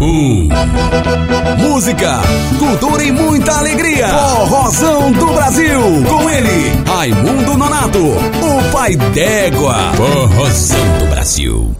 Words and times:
um. 0.00 0.48
Música, 1.58 2.20
cultura 2.58 3.02
e 3.04 3.12
muita 3.12 3.58
alegria. 3.58 4.08
Forrozão 4.08 5.12
do 5.12 5.26
Brasil. 5.26 5.80
Com 6.08 6.30
ele, 6.30 6.82
Raimundo 6.86 7.56
Nonato, 7.56 7.98
o 7.98 8.72
pai 8.72 8.96
d'égua. 8.96 9.92
Forrozão 9.94 10.98
do 10.98 11.06
Brasil. 11.06 11.79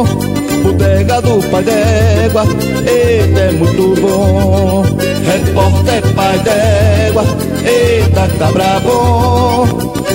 Do 1.23 1.41
pai 1.49 1.63
d'égua, 1.63 2.43
eita 2.85 3.39
é 3.39 3.51
muito 3.51 4.01
bom. 4.01 4.83
Repórter 5.25 6.01
pai 6.15 6.39
d'égua, 6.39 7.23
eita 7.63 8.27
cabra 8.37 8.79
bom. 8.79 9.65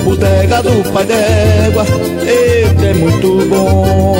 Bodega 0.04 0.62
do 0.62 0.92
pai 0.92 1.04
d'égua, 1.04 1.84
eita 2.22 2.84
é 2.84 2.94
muito 2.94 3.46
bom. 3.48 4.16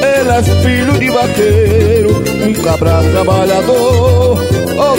Ele 0.00 0.30
é 0.30 0.42
filho 0.42 0.98
de 0.98 1.08
vaqueiro, 1.10 2.22
um 2.46 2.52
cabra 2.62 3.02
trabalhador, 3.12 4.38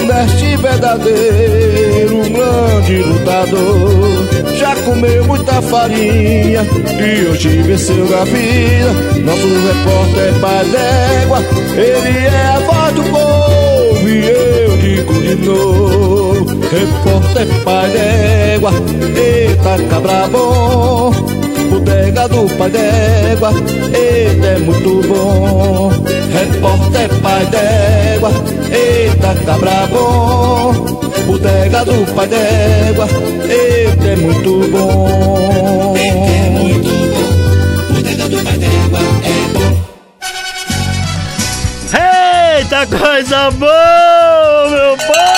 honesto 0.10 0.44
e 0.44 0.58
verdadeiro, 0.58 2.18
um 2.18 2.34
grande 2.34 2.98
lutador. 3.04 4.58
Já 4.58 4.76
comeu 4.78 5.24
muita 5.26 5.62
farinha 5.62 6.66
e 7.00 7.26
hoje 7.28 7.62
venceu 7.62 8.06
a 8.20 8.24
vida. 8.26 8.94
Nosso 9.24 9.48
repórter 9.48 10.28
é 10.28 10.40
pai 10.40 10.66
d'égua, 10.66 11.40
ele 11.78 12.26
é 12.26 12.46
a 12.48 12.60
voz 12.60 12.94
do 12.96 13.04
povo 13.04 14.10
e 14.10 14.28
eu 14.28 14.78
digo 14.78 15.14
de 15.14 15.36
novo. 15.46 16.46
Repórter 16.70 17.64
pai 17.64 17.90
d'égua, 17.92 18.72
eita 19.16 19.84
cabra 19.90 20.28
bom. 20.28 21.39
Bodega 21.80 22.28
do 22.28 22.46
pai 22.58 22.70
d'égua, 22.70 23.52
eita 23.94 24.48
é 24.48 24.60
muito 24.60 25.02
bom. 25.08 25.90
Repórter 26.34 27.10
pai 27.22 27.46
d'égua, 27.46 28.32
eita 28.70 29.34
cabra 29.46 29.88
bom. 29.88 30.74
Bodega 31.26 31.86
do 31.86 32.06
pai 32.14 32.28
d'égua, 32.28 33.08
eita 33.48 34.08
é 34.08 34.16
muito 34.18 34.68
bom. 34.70 35.96
Eita 35.96 36.32
é 36.32 36.50
muito 36.50 36.90
bom. 36.90 37.94
Bodega 37.94 38.28
do 38.28 38.44
pai 38.44 38.58
d'égua 38.58 39.00
é 39.24 39.40
bom. 39.54 39.72
Eita 42.60 42.86
coisa 42.88 43.52
boa, 43.52 44.70
meu 44.70 44.98
povo! 44.98 45.30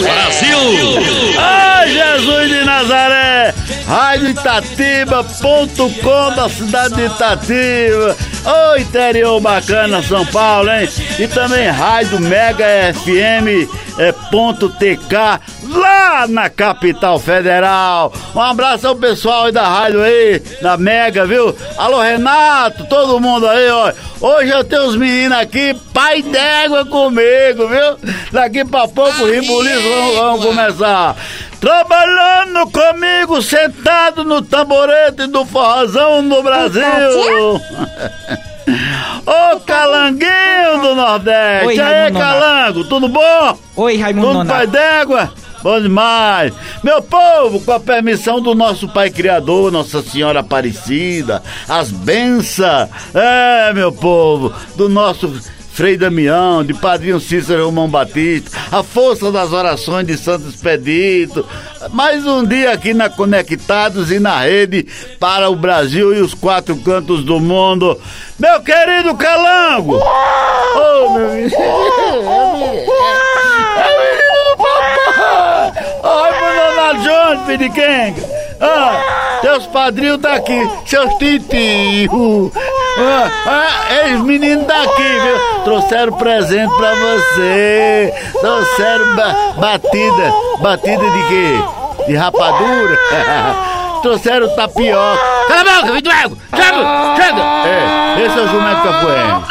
Brasil! 0.00 0.58
Ai, 1.38 1.92
Jesus 1.92 2.48
de 2.48 2.64
Nazaré! 2.64 3.54
Rádio 3.86 4.30
Itatiba.com 4.30 6.34
da 6.34 6.48
cidade 6.48 6.94
de 6.94 7.04
Itatiba. 7.06 8.16
Ô 8.44 8.76
interior 8.76 9.40
bacana, 9.40 10.02
São 10.02 10.24
Paulo, 10.26 10.70
hein? 10.70 10.88
E 11.18 11.26
também 11.26 11.68
Rádio 11.68 12.20
Mega 12.20 12.64
FM 12.94 13.68
é, 13.98 14.12
ponto 14.30 14.68
TK 14.68 15.40
lá 15.68 16.26
na 16.26 16.48
capital 16.48 17.18
federal. 17.18 18.12
Um 18.34 18.40
abraço 18.40 18.88
ao 18.88 18.96
pessoal 18.96 19.44
aí 19.44 19.52
da 19.52 19.66
rádio 19.66 20.02
aí, 20.02 20.40
da 20.62 20.76
Mega, 20.76 21.26
viu? 21.26 21.54
Alô 21.76 22.00
Renato, 22.00 22.84
todo 22.86 23.20
mundo 23.20 23.46
aí, 23.48 23.70
ó. 23.70 23.92
Hoje 24.20 24.50
eu 24.50 24.64
tenho 24.64 24.86
os 24.86 24.96
meninos 24.96 25.38
aqui, 25.38 25.74
pai 25.92 26.22
d'égua 26.22 26.84
comigo, 26.86 27.68
viu? 27.68 28.12
Daqui 28.32 28.64
pra 28.64 28.88
pouco 28.88 29.22
o 29.22 29.30
Ribulizo 29.30 29.88
vamos, 29.88 30.14
vamos 30.16 30.44
começar. 30.44 31.16
Trabalhando 31.60 32.70
comigo, 32.70 33.42
sentado 33.42 34.24
no 34.24 34.42
tamborete 34.42 35.26
do 35.26 35.44
forrozão 35.44 36.22
no 36.22 36.42
Brasil. 36.42 36.82
Ô 39.26 39.60
calanguinho 39.60 40.80
do 40.82 40.94
Nordeste! 40.94 41.66
Oi, 41.66 41.76
Raimundo 41.76 42.18
calango, 42.18 42.84
tudo 42.84 43.08
bom? 43.08 43.58
Oi, 43.76 43.96
Raimundo 43.96 44.38
Tudo 44.40 44.48
pai 44.48 44.66
d'égua? 44.66 45.32
Bom 45.62 45.80
demais! 45.80 46.52
Meu 46.82 47.02
povo, 47.02 47.60
com 47.60 47.72
a 47.72 47.80
permissão 47.80 48.40
do 48.40 48.54
nosso 48.54 48.88
Pai 48.88 49.10
Criador, 49.10 49.72
Nossa 49.72 50.02
Senhora 50.02 50.40
Aparecida, 50.40 51.42
as 51.68 51.90
bênçãos, 51.90 52.88
é, 53.14 53.72
meu 53.72 53.90
povo, 53.90 54.52
do 54.76 54.88
nosso 54.88 55.28
Frei 55.78 55.96
Damião, 55.96 56.64
de 56.64 56.74
Padrinho 56.74 57.20
Cícero 57.20 57.66
Romão 57.66 57.88
Batista, 57.88 58.58
a 58.72 58.82
força 58.82 59.30
das 59.30 59.52
orações 59.52 60.04
de 60.04 60.16
Santo 60.16 60.48
Expedito. 60.48 61.46
Mais 61.92 62.26
um 62.26 62.44
dia 62.44 62.72
aqui 62.72 62.92
na 62.92 63.08
Conectados 63.08 64.10
e 64.10 64.18
na 64.18 64.40
rede 64.40 64.88
para 65.20 65.48
o 65.48 65.54
Brasil 65.54 66.12
e 66.12 66.20
os 66.20 66.34
quatro 66.34 66.76
cantos 66.78 67.22
do 67.22 67.38
mundo. 67.38 67.96
Meu 68.40 68.60
querido 68.60 69.16
Calango! 69.16 69.98
Ô, 69.98 71.10
meu 71.10 71.30
menino! 71.30 71.54
É 71.54 71.68
o 73.86 74.00
menino 74.00 74.50
do 74.50 74.56
papai! 74.56 76.67
Filho 77.46 77.58
de 77.58 77.70
quem? 77.70 78.14
Ah, 78.60 79.38
teus 79.42 79.66
padrinhos 79.66 80.20
tá 80.20 80.34
aqui, 80.34 80.70
seus 80.86 81.12
titios. 81.14 82.52
Ah, 83.00 83.30
ah, 83.46 83.94
eles 84.04 84.20
meninos 84.22 84.64
daqui, 84.66 85.02
viu? 85.02 85.62
Trouxeram 85.64 86.12
presente 86.14 86.72
pra 86.76 86.92
você. 86.94 88.14
Trouxeram 88.40 89.16
ba- 89.16 89.36
batida. 89.56 90.32
Batida 90.60 91.10
de 91.10 91.22
quê? 91.28 91.58
De 92.06 92.16
rapadura? 92.16 92.98
Trouxeram 94.02 94.48
tapioca. 94.54 95.18
Cala 95.48 95.60
a 95.60 95.80
boca, 95.80 95.92
Vitor 95.92 96.12
Ego! 96.14 96.38
Chega! 96.54 97.16
Chega! 97.16 97.42
É, 97.66 98.22
esse 98.24 98.38
é 98.38 98.42
o 98.42 98.48
jumento 98.48 98.82
capoeira. 98.82 99.42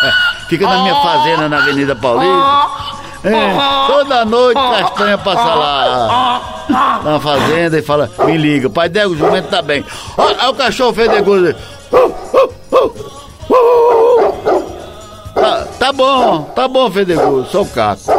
Fica 0.48 0.66
na 0.68 0.78
minha 0.78 0.96
fazenda 0.96 1.50
na 1.50 1.58
Avenida 1.58 1.94
Paulista. 1.96 2.87
É, 3.24 3.88
toda 3.88 4.26
noite 4.26 4.60
castanha 4.60 5.18
passa 5.18 5.56
lá 5.56 6.42
na 7.04 7.20
fazenda 7.20 7.78
e 7.78 7.82
fala, 7.82 8.10
me 8.26 8.38
liga, 8.38 8.70
pai 8.70 8.90
Dego, 8.90 9.14
o 9.14 9.18
jumento 9.18 9.50
tá 9.50 9.62
bem. 9.62 9.84
Olha 10.18 10.50
o 10.50 10.54
cachorro 10.54 10.94
fedegoso. 10.94 11.56
Tá, 15.34 15.66
tá 15.80 15.94
bom, 15.94 16.42
tá 16.56 16.68
bom, 16.68 16.92
fedegoso, 16.92 17.48
sou 17.52 17.64
o 17.64 17.68
Caco. 17.68 18.02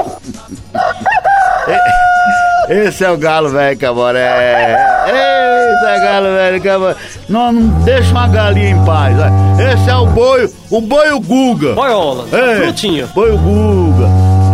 Esse 2.69 3.05
é 3.05 3.11
o 3.11 3.17
galo 3.17 3.49
velho 3.49 3.79
caboré. 3.79 4.77
Esse 5.07 5.87
é 5.87 5.97
o 5.97 6.01
galo 6.03 6.27
velho 6.27 6.63
caboré. 6.63 6.97
Não, 7.29 7.51
não 7.51 7.63
deixa 7.83 8.11
uma 8.11 8.29
galinha 8.29 8.71
em 8.71 8.85
paz. 8.85 9.17
Esse 9.59 9.89
é 9.89 9.97
o 9.97 10.07
boi, 10.07 10.53
o 10.71 10.81
boi 10.81 11.11
o 11.13 11.21
Guga. 11.21 11.73
Boiola, 11.73 12.27
É, 12.31 12.57
frutinha. 12.57 13.07
Foi 13.09 13.33
o 13.33 13.39
Guga. 13.39 14.07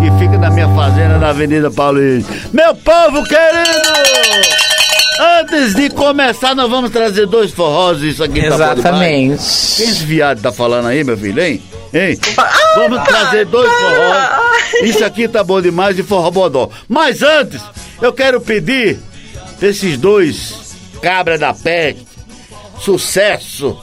Que 0.04 0.18
fica 0.18 0.36
na 0.36 0.50
minha 0.50 0.68
fazenda 0.74 1.16
na 1.18 1.30
Avenida 1.30 1.70
Paulista. 1.70 2.30
Meu 2.52 2.74
povo 2.74 3.24
querido! 3.24 3.88
Antes 5.40 5.74
de 5.74 5.88
começar, 5.88 6.54
nós 6.54 6.68
vamos 6.68 6.90
trazer 6.90 7.26
dois 7.26 7.52
forrós, 7.52 8.02
isso 8.02 8.22
aqui 8.22 8.42
tá 8.42 8.50
bom 8.50 8.56
demais. 8.56 8.78
Exatamente. 8.78 9.76
Quem 9.76 9.88
esse 9.88 10.04
viado 10.04 10.42
tá 10.42 10.52
falando 10.52 10.88
aí, 10.88 11.02
meu 11.02 11.16
filho, 11.16 11.42
hein? 11.42 11.62
Hein? 11.94 12.18
Vamos 12.74 13.02
trazer 13.04 13.46
dois 13.46 13.72
forrós. 13.72 14.28
Isso 14.82 15.04
aqui 15.04 15.26
tá 15.26 15.42
bom 15.42 15.62
demais 15.62 15.96
de 15.96 16.02
forró 16.02 16.30
bodó. 16.30 16.68
Mas 16.86 17.22
antes, 17.22 17.62
eu 18.02 18.12
quero 18.12 18.42
pedir 18.42 18.98
esses 19.62 19.96
dois 19.96 20.76
cabra 21.00 21.38
da 21.38 21.54
peste, 21.54 22.04
sucesso 22.78 23.78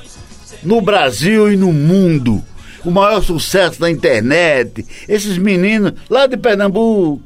no 0.61 0.81
Brasil 0.81 1.51
e 1.51 1.57
no 1.57 1.73
mundo. 1.73 2.43
O 2.83 2.91
maior 2.91 3.21
sucesso 3.21 3.79
da 3.79 3.89
internet. 3.89 4.85
Esses 5.07 5.37
meninos 5.37 5.93
lá 6.09 6.27
de 6.27 6.37
Pernambuco. 6.37 7.21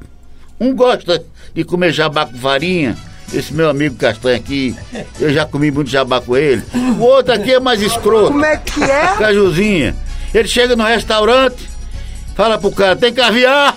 Um 0.59 0.73
gosta 0.73 1.23
de 1.53 1.63
comer 1.63 1.91
jabá 1.91 2.25
com 2.25 2.37
farinha. 2.37 2.97
Esse 3.33 3.53
meu 3.53 3.69
amigo 3.69 3.95
Castanho 3.95 4.35
aqui, 4.37 4.75
eu 5.19 5.33
já 5.33 5.45
comi 5.45 5.71
muito 5.71 5.89
jabá 5.89 6.21
com 6.21 6.37
ele. 6.37 6.63
O 6.99 7.03
outro 7.03 7.33
aqui 7.33 7.53
é 7.53 7.59
mais 7.59 7.81
escroto. 7.81 8.31
Como 8.31 8.45
é 8.45 8.57
que 8.57 8.83
é? 8.83 9.15
Cajuzinha. 9.17 9.95
Ele 10.33 10.47
chega 10.47 10.75
no 10.75 10.83
restaurante, 10.83 11.67
fala 12.35 12.57
pro 12.57 12.71
cara, 12.71 12.95
tem 12.95 13.13
caviar? 13.13 13.75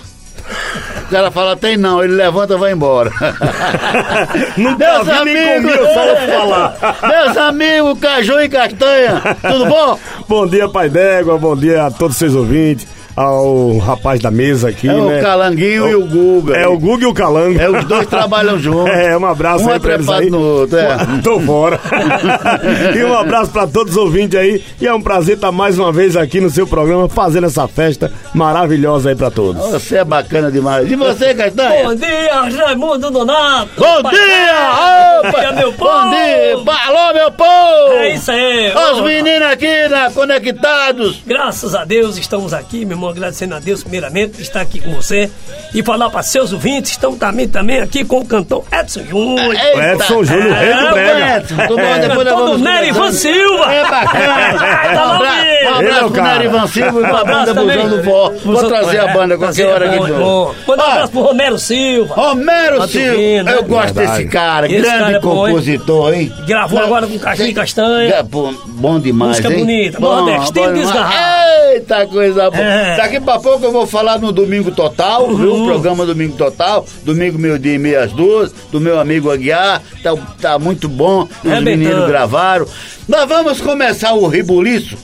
O 1.09 1.11
cara 1.11 1.31
fala, 1.31 1.57
tem 1.57 1.75
não, 1.75 2.03
ele 2.03 2.13
levanta 2.13 2.53
e 2.53 2.57
vai 2.57 2.71
embora. 2.71 3.09
Não 4.55 4.77
Meus 4.77 5.07
tá 5.07 5.21
amigos, 5.21 5.73
comigo, 5.73 5.83
só 5.91 6.15
falar. 6.37 6.77
meus 7.09 7.37
amigos, 7.37 7.99
Caju 7.99 8.39
e 8.41 8.47
Castanha, 8.47 9.21
tudo 9.41 9.65
bom? 9.65 9.99
Bom 10.27 10.45
dia, 10.45 10.69
Pai 10.69 10.87
D'Égua, 10.87 11.39
bom 11.39 11.55
dia 11.55 11.87
a 11.87 11.91
todos 11.91 12.13
os 12.13 12.19
seus 12.19 12.35
ouvintes, 12.35 12.87
ao 13.19 13.77
rapaz 13.79 14.21
da 14.21 14.31
mesa 14.31 14.69
aqui, 14.69 14.87
É 14.87 14.93
né? 14.93 15.19
o 15.19 15.21
Calanguinho 15.21 15.89
e 15.89 15.95
o 15.95 16.05
Guga. 16.05 16.55
É 16.55 16.65
o 16.67 16.77
Guga 16.79 17.03
e 17.03 17.05
o 17.07 17.13
Calango. 17.13 17.59
É, 17.59 17.69
os 17.69 17.83
dois 17.83 18.07
trabalham 18.07 18.57
juntos. 18.57 18.93
É, 18.93 19.17
um 19.17 19.25
abraço 19.25 19.65
Um 19.65 19.69
aí 19.69 19.75
é 19.75 19.79
pra 19.79 19.93
eles 19.95 20.07
aí. 20.07 20.29
no 20.29 20.39
outro, 20.39 20.77
é. 20.77 20.87
Tô 21.21 21.37
fora. 21.41 21.77
e 22.97 23.03
um 23.03 23.13
abraço 23.13 23.51
pra 23.51 23.67
todos 23.67 23.91
os 23.91 23.97
ouvintes 24.01 24.39
aí. 24.39 24.63
E 24.79 24.87
é 24.87 24.93
um 24.93 25.01
prazer 25.01 25.35
estar 25.35 25.51
mais 25.51 25.77
uma 25.77 25.91
vez 25.91 26.15
aqui 26.15 26.39
no 26.39 26.49
seu 26.49 26.65
programa, 26.65 27.09
fazendo 27.09 27.47
essa 27.47 27.67
festa 27.67 28.09
maravilhosa 28.33 29.09
aí 29.09 29.15
pra 29.17 29.29
todos. 29.29 29.61
Você 29.69 29.97
é 29.97 30.05
bacana 30.05 30.49
demais. 30.49 30.89
E 30.89 30.95
você, 30.95 31.33
Castanha? 31.33 31.83
Bom 31.83 31.95
dia, 31.95 32.65
Raimundo 32.65 33.11
Donato! 33.11 33.69
Bom 33.77 34.01
Pai 34.01 34.13
dia! 34.15 35.21
Bom 35.23 35.39
dia, 35.39 35.51
meu 35.51 35.73
povo! 35.73 35.91
Bom 36.03 36.09
dia! 36.09 36.53
Alô, 36.87 37.13
meu 37.13 37.31
povo! 37.31 37.93
É 37.95 38.13
isso 38.15 38.31
aí! 38.31 38.71
Os 38.93 39.01
meninos 39.01 39.49
aqui 39.51 39.87
na 39.89 40.09
Conectados. 40.09 41.21
Graças 41.27 41.75
a 41.75 41.83
Deus 41.83 42.17
estamos 42.17 42.53
aqui, 42.53 42.85
meu 42.85 42.95
irmão, 42.95 43.08
agradecendo 43.09 43.55
a 43.55 43.59
Deus 43.59 43.81
primeiramente 43.83 44.31
por 44.33 44.41
estar 44.41 44.61
aqui 44.61 44.79
com 44.79 44.91
você 44.91 45.29
e 45.73 45.83
falar 45.83 46.09
para 46.09 46.23
seus 46.23 46.51
ouvintes, 46.53 46.91
estamos 46.91 47.17
também, 47.19 47.47
também 47.47 47.79
aqui 47.79 48.03
com 48.03 48.19
o 48.19 48.25
cantor 48.25 48.63
Edson 48.71 49.03
Júnior. 49.05 49.53
Eita. 49.55 49.93
Edson 49.93 50.23
Júnior, 50.23 50.53
rei 50.55 50.73
do 50.73 50.79
É, 50.87 50.91
brega. 50.91 51.37
Edson, 51.37 51.55
tudo 51.67 51.75
bom? 51.75 51.81
É, 51.81 51.99
Depois 51.99 52.17
nós 52.17 52.25
cantor 52.25 52.37
vamos 52.45 52.57
do 52.57 52.63
Nery 52.63 52.93
conversando. 52.93 53.05
Ivan 53.05 53.11
Silva! 53.11 53.73
É 53.73 53.83
bacana. 53.89 54.59
Tá 54.89 55.07
um 55.07 55.15
abraço, 55.15 55.35
um 55.79 55.81
é 55.91 55.99
pro 55.99 56.11
cara. 56.11 56.33
Nery 56.39 56.45
Ivan 56.45 56.67
Silva 56.67 56.99
e 56.99 57.03
Um 57.03 57.15
abraço 57.15 57.53
banda. 57.53 57.53
Busão 57.53 57.89
do 57.89 58.03
Vó. 58.03 58.33
Vou 58.45 58.63
trazer 58.67 58.99
a 58.99 59.07
banda 59.13 59.37
qualquer 59.37 59.65
hora 59.67 59.85
aqui. 59.89 59.99
Manda 59.99 60.19
um 60.19 60.71
abraço 60.73 61.11
pro 61.11 61.21
Romero 61.21 61.59
Silva. 61.59 62.15
Romero 62.15 62.77
Tá 62.79 62.87
Silva, 62.87 63.43
né? 63.43 63.53
eu 63.55 63.63
gosto 63.63 63.93
desse 63.93 64.25
cara, 64.25 64.65
Esse 64.67 64.81
grande 64.81 65.15
é 65.15 65.19
compositor, 65.19 66.13
hein? 66.13 66.31
Gravou 66.47 66.79
agora 66.79 67.07
com 67.07 67.19
Caixinha 67.19 67.49
e 67.49 67.53
Castanha. 67.53 68.13
É, 68.15 68.23
bom 68.23 68.99
demais, 68.99 69.37
Música 69.37 69.49
hein? 69.53 69.59
bonita, 69.59 69.99
Bom, 69.99 70.25
nordestino 70.25 70.73
desgarrado. 70.73 71.49
Eita, 71.73 72.07
coisa 72.07 72.49
boa. 72.49 72.63
É. 72.99 73.03
Daqui 73.03 73.19
pra 73.19 73.39
pouco 73.39 73.63
eu 73.65 73.71
vou 73.71 73.87
falar 73.87 74.19
no 74.19 74.31
Domingo 74.31 74.71
Total, 74.71 75.33
viu? 75.35 75.63
O 75.63 75.65
programa 75.65 76.05
Domingo 76.05 76.35
Total, 76.35 76.85
domingo 77.03 77.37
meio 77.39 77.57
dia 77.57 77.75
e 77.75 77.79
meia 77.79 78.03
às 78.03 78.11
duas, 78.11 78.51
do 78.71 78.79
meu 78.81 78.99
amigo 78.99 79.31
Aguiar, 79.31 79.81
tá, 80.03 80.15
tá 80.41 80.59
muito 80.59 80.89
bom, 80.89 81.23
os 81.23 81.51
Arrebentando. 81.51 81.77
meninos 81.77 82.07
gravaram. 82.07 82.65
Nós 83.07 83.27
vamos 83.27 83.61
começar 83.61 84.13
o 84.13 84.27
ribuliço, 84.27 84.97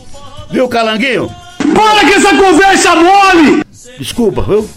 viu, 0.51 0.68
Calanguinho? 0.68 1.30
Para 1.74 2.06
que 2.06 2.13
essa 2.13 2.36
conversa 2.36 2.95
mole! 2.95 3.63
Desculpa, 3.97 4.42
viu? 4.42 4.69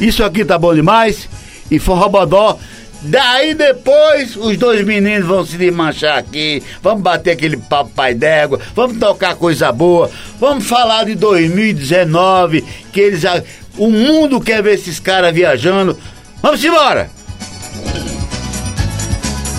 Isso 0.00 0.22
aqui 0.22 0.44
tá 0.44 0.56
bom 0.56 0.72
demais. 0.74 1.28
E 1.70 1.78
forrobodó. 1.78 2.56
Daí 3.00 3.54
depois 3.54 4.34
os 4.36 4.56
dois 4.56 4.84
meninos 4.84 5.26
vão 5.26 5.46
se 5.46 5.56
desmanchar 5.56 6.18
aqui. 6.18 6.62
Vamos 6.82 7.02
bater 7.02 7.30
aquele 7.32 7.56
papo 7.56 7.90
pai 7.94 8.12
d'égua. 8.14 8.58
Vamos 8.74 8.98
tocar 8.98 9.36
coisa 9.36 9.70
boa. 9.70 10.10
Vamos 10.40 10.66
falar 10.66 11.04
de 11.04 11.14
2019. 11.14 12.64
Que 12.92 13.00
eles. 13.00 13.24
a- 13.24 13.42
O 13.76 13.88
mundo 13.90 14.40
quer 14.40 14.60
ver 14.62 14.74
esses 14.74 14.98
caras 14.98 15.32
viajando. 15.32 15.96
Vamos 16.42 16.62
embora! 16.64 17.08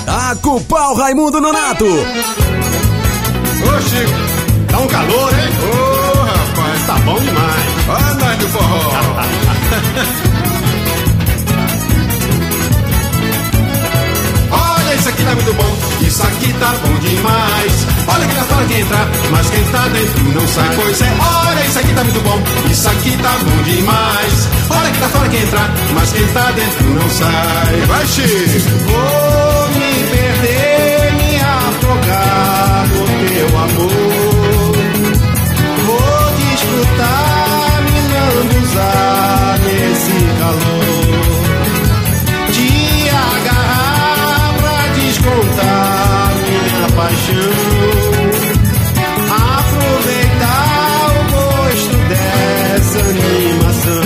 Taca 0.06 0.50
o 0.50 0.62
pau, 0.62 0.96
Raimundo 0.96 1.40
Nonato! 1.40 1.86
Ô 1.86 3.82
Chico, 3.82 4.68
tá 4.70 4.80
um 4.80 4.88
calor, 4.88 5.32
hein? 5.34 5.50
Ô 5.64 6.20
rapaz, 6.24 6.88
tá 6.88 6.94
bom 7.06 7.20
demais. 7.20 7.64
Olha 7.88 8.14
nós 8.16 8.38
do 8.40 8.48
forró. 8.50 8.92
muito 15.40 15.54
bom, 15.54 16.06
isso 16.06 16.24
aqui 16.24 16.54
tá 16.54 16.74
bom 16.84 16.94
demais. 17.00 17.88
Olha 18.08 18.28
que 18.28 18.36
tá 18.36 18.44
fora 18.44 18.66
quem 18.66 18.80
entrar, 18.82 19.08
mas 19.32 19.50
quem 19.50 19.64
tá 19.66 19.88
dentro 19.88 20.24
não 20.34 20.48
sai. 20.48 20.76
Pois 20.76 21.02
é, 21.02 21.18
olha, 21.20 21.66
isso 21.66 21.80
aqui 21.80 21.94
tá 21.94 22.04
muito 22.04 22.22
bom, 22.22 22.42
isso 22.70 22.90
aqui 22.90 23.18
tá 23.18 23.38
bom 23.44 23.64
demais. 23.64 24.50
Olha 24.70 24.92
que 24.92 25.00
tá 25.00 25.10
fora 25.10 25.30
quem 25.30 25.42
entrar, 25.42 25.70
mas 25.94 26.12
quem 26.12 26.28
tá 26.28 26.52
dentro 26.52 26.90
não 26.90 27.10
sai. 27.10 27.82
Vai, 27.88 28.08
Chico! 28.08 28.70
Vou 28.86 29.70
me 29.70 29.94
perder, 30.12 31.14
me 31.14 31.36
afogar 31.42 32.88
no 32.90 33.06
teu 33.30 33.58
amor. 33.58 34.76
Vou 35.86 36.32
desfrutar, 36.38 37.82
me 37.84 38.00
lambuzar 38.36 39.09
Aproveitar 49.30 51.10
o 51.10 51.22
gosto 51.32 51.96
dessa 52.10 53.00
animação. 53.00 54.04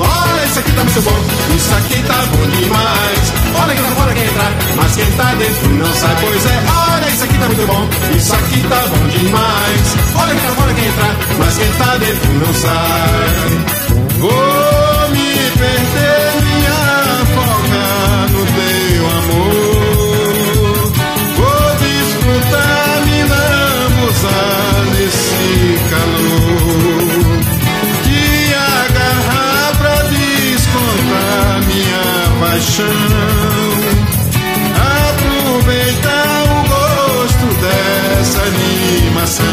Olha, 0.00 0.44
isso 0.44 0.58
aqui 0.58 0.72
tá 0.72 0.84
muito 0.84 1.02
bom, 1.02 1.18
isso 1.56 1.74
aqui 1.74 2.02
tá 2.02 2.26
bom 2.26 2.46
demais. 2.60 3.32
Olha 3.60 3.74
que 3.74 3.82
tá 3.82 3.88
fora 3.88 4.14
quem 4.14 4.24
entrar, 4.24 4.52
mas 4.76 4.96
quem 4.96 5.10
tá 5.12 5.34
dentro 5.34 5.70
não 5.70 5.94
sai. 5.94 6.16
Pois 6.20 6.46
é, 6.46 6.62
olha, 6.92 7.08
isso 7.10 7.24
aqui 7.24 7.38
tá 7.38 7.46
muito 7.46 7.66
bom, 7.66 7.88
isso 8.16 8.34
aqui 8.34 8.60
tá 8.68 8.86
bom 8.88 9.08
demais. 9.08 9.96
Olha 10.14 10.34
que 10.34 10.40
tá 10.46 10.52
fora 10.52 10.74
quem 10.74 10.86
entrar, 10.86 11.16
mas 11.38 11.56
quem 11.56 11.72
tá 11.72 11.96
dentro 11.96 12.32
não 12.34 12.54
sai. 12.54 13.98
Vou 14.18 14.67
paixão. 32.58 32.84
Aproveitar 35.06 36.42
o 36.42 36.58
gosto 36.68 37.46
dessa 37.60 38.40
animação. 38.42 39.44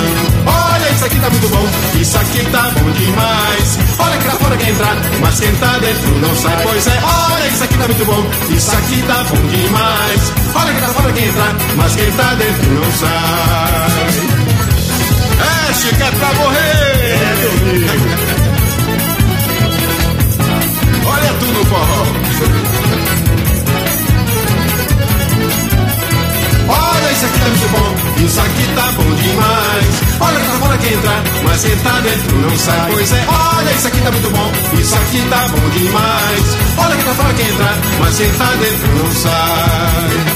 Olha, 0.47 0.89
isso 0.89 1.05
aqui 1.05 1.19
tá 1.19 1.29
muito 1.29 1.50
bom, 1.50 1.67
isso 2.01 2.17
aqui 2.17 2.43
tá 2.51 2.71
bom 2.71 2.91
demais. 2.91 3.77
Olha 4.00 4.17
que 4.17 4.27
lá 4.27 4.33
fora 4.33 4.57
quem 4.57 4.69
entrar, 4.69 4.95
mas 5.21 5.39
quem 5.39 5.55
tá 5.55 5.77
dentro 5.77 6.19
não 6.19 6.35
sai. 6.35 6.63
Pois 6.63 6.88
é, 6.88 7.00
olha, 7.03 7.47
isso 7.47 7.63
aqui 7.63 7.77
tá 7.77 7.85
muito 7.85 8.05
bom, 8.05 8.25
isso 8.50 8.71
aqui 8.75 9.03
tá 9.03 9.24
bom 9.24 9.47
demais. 9.47 10.33
Olha 10.55 10.74
que 10.74 10.81
lá 10.81 10.88
fora 10.88 11.13
quem 11.13 11.27
entrar, 11.27 11.55
mas 11.75 11.95
quem 11.95 12.12
tá 12.12 12.33
dentro 12.33 12.71
não 12.71 12.91
sai. 12.91 14.09
É, 15.38 15.74
Chico, 15.74 16.03
é 16.03 16.12
pra 16.12 16.33
morrer! 16.33 16.65
Olha 21.07 21.33
tu 21.39 21.45
no 21.45 21.65
forró. 21.65 22.85
Isso 27.25 27.34
aqui 27.34 27.39
tá 27.39 27.48
muito 27.48 27.70
bom, 27.70 28.24
isso 28.24 28.39
aqui 28.39 28.67
tá 28.75 28.91
bom 28.91 29.15
demais. 29.15 29.86
Olha 30.20 30.38
lá 30.38 30.60
fora 30.60 30.77
quem 30.77 30.94
entrar, 30.94 31.24
mas 31.44 31.63
quem 31.63 31.77
tá 31.77 32.00
dentro 32.01 32.38
não 32.38 32.58
sai. 32.58 32.91
Pois 32.91 33.13
é, 33.13 33.25
olha, 33.27 33.72
isso 33.72 33.88
aqui 33.88 34.01
tá 34.01 34.12
muito 34.12 34.29
bom, 34.29 34.51
isso 34.79 34.96
aqui 34.96 35.27
tá 35.29 35.48
bom 35.48 35.70
demais. 35.70 36.58
Olha 36.77 36.96
lá 36.96 37.13
fora 37.15 37.34
quem 37.34 37.48
entrar, 37.50 37.77
mas 38.00 38.17
quem 38.17 38.32
tá 38.34 38.46
dentro 38.46 38.88
não 38.96 39.12
sai. 39.13 40.36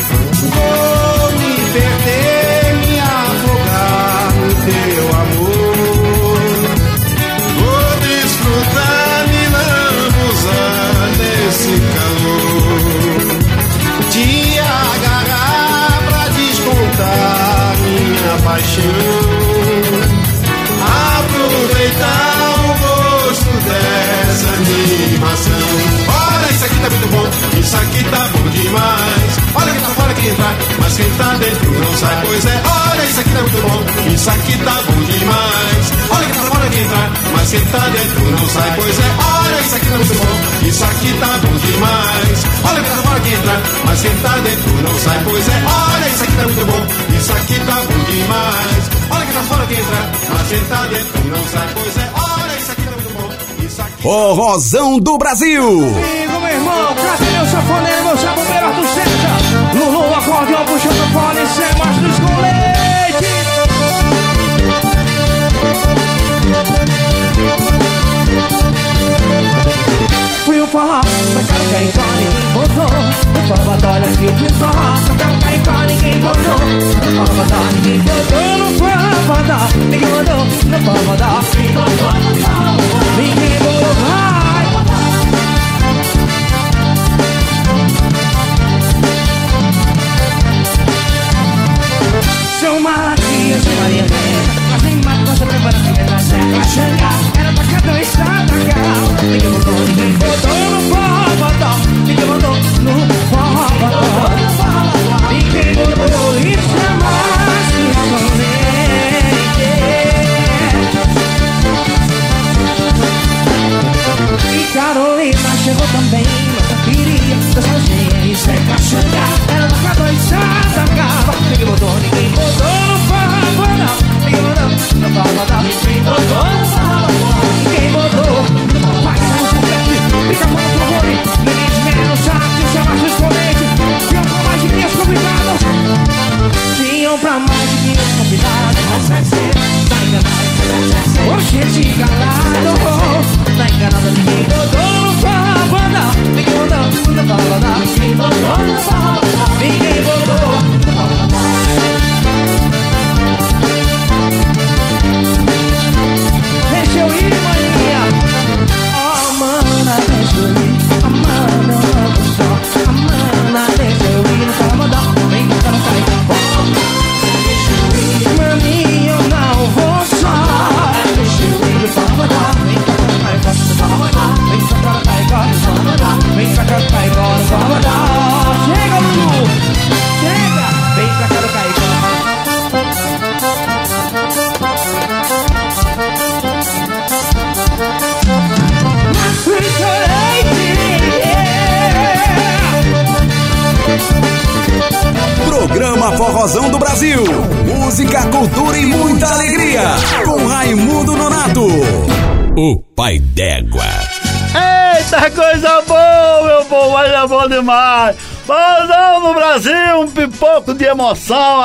paixão. 18.59 18.83
Aproveitar 21.17 22.55
o 22.59 23.27
gosto 23.27 23.51
dessa 23.65 24.47
animação. 24.49 25.53
Olha, 26.07 26.51
isso 26.51 26.65
aqui 26.65 26.75
tá 26.75 26.89
muito 26.89 27.07
bom 27.07 27.48
demais. 28.69 29.39
Olha 29.55 29.71
quem 29.71 29.81
tá 29.81 29.89
fora 29.89 30.13
quem 30.13 30.29
entra, 30.29 30.55
mas 30.79 30.97
quem 30.97 31.09
tá 31.11 31.33
dentro 31.35 31.71
não 31.71 31.97
sai. 31.97 32.25
Pois 32.25 32.45
é, 32.45 32.61
olha, 32.65 33.03
isso 33.05 33.19
aqui 33.19 33.29
tá 33.29 33.41
muito 33.41 33.61
bom, 33.61 34.13
isso 34.13 34.29
aqui 34.29 34.57
tá 34.57 34.75
bom 34.85 35.03
demais. 35.03 35.91
Olha 36.09 36.25
quem 36.25 36.33
tá 36.33 36.41
fora 36.41 36.69
quem 36.69 36.81
entra, 36.81 37.11
mas 37.35 37.49
quem 37.49 37.65
tá 37.65 37.79
dentro 37.79 38.31
não 38.31 38.49
sai. 38.49 38.73
Pois 38.75 38.99
é, 38.99 39.09
olha, 39.19 39.61
isso 39.61 39.75
aqui 39.75 39.85
tá 39.85 39.95
muito 39.95 40.15
bom, 40.15 40.67
isso 40.67 40.83
aqui 40.83 41.13
tá 41.19 41.39
bom 41.41 41.57
demais. 41.57 42.39
Olha 42.63 42.81
quem 42.81 42.89
tá 42.89 43.01
fora 43.03 43.19
quem 43.19 43.33
entra, 43.33 43.61
mas 43.85 44.01
quem 44.01 44.15
tá 44.17 44.37
dentro 44.37 44.73
não 44.81 44.95
sai. 44.99 45.21
Pois 45.23 45.47
é, 45.47 45.63
olha, 45.65 46.09
isso 46.09 46.23
aqui 46.23 46.35
tá 46.37 46.43
muito 46.43 46.65
bom, 46.65 47.17
isso 47.17 47.33
aqui 47.33 47.59
tá 47.59 47.75
bom 47.75 48.03
demais. 48.11 48.89
Olha 49.09 49.25
quem 49.25 49.33
tá 49.33 49.41
fora 49.41 49.65
quem 49.65 49.79
entra, 49.79 50.11
mas 50.29 50.47
quem 50.47 50.63
tá 50.65 50.85
dentro 50.87 51.27
não 51.29 51.47
sai. 51.47 51.67
Pois 51.73 51.97
é, 51.97 52.11
olha, 52.13 52.57
isso 52.59 52.71
aqui 52.71 52.81
tá 52.81 52.91
muito 52.91 53.13
bom, 53.13 53.65
isso 53.65 53.81
aqui. 53.81 54.01
Forrozão 54.01 54.99
do 54.99 55.17
Brasil. 55.17 56.28
Meu 56.49 56.57
irmão, 56.57 56.95
cadê 56.95 57.29
meu 57.29 57.45
safoneiro, 57.45 58.03
meu 58.05 58.17
saboneiro 58.17 58.65
Arthur 58.65 58.87
César? 58.87 59.37
Lulu, 59.75 60.15
acordeão, 60.15 60.65
puxando 60.65 61.13
fone, 61.13 61.45
sem 61.45 61.77
mastros 61.77 62.17
com 62.17 62.18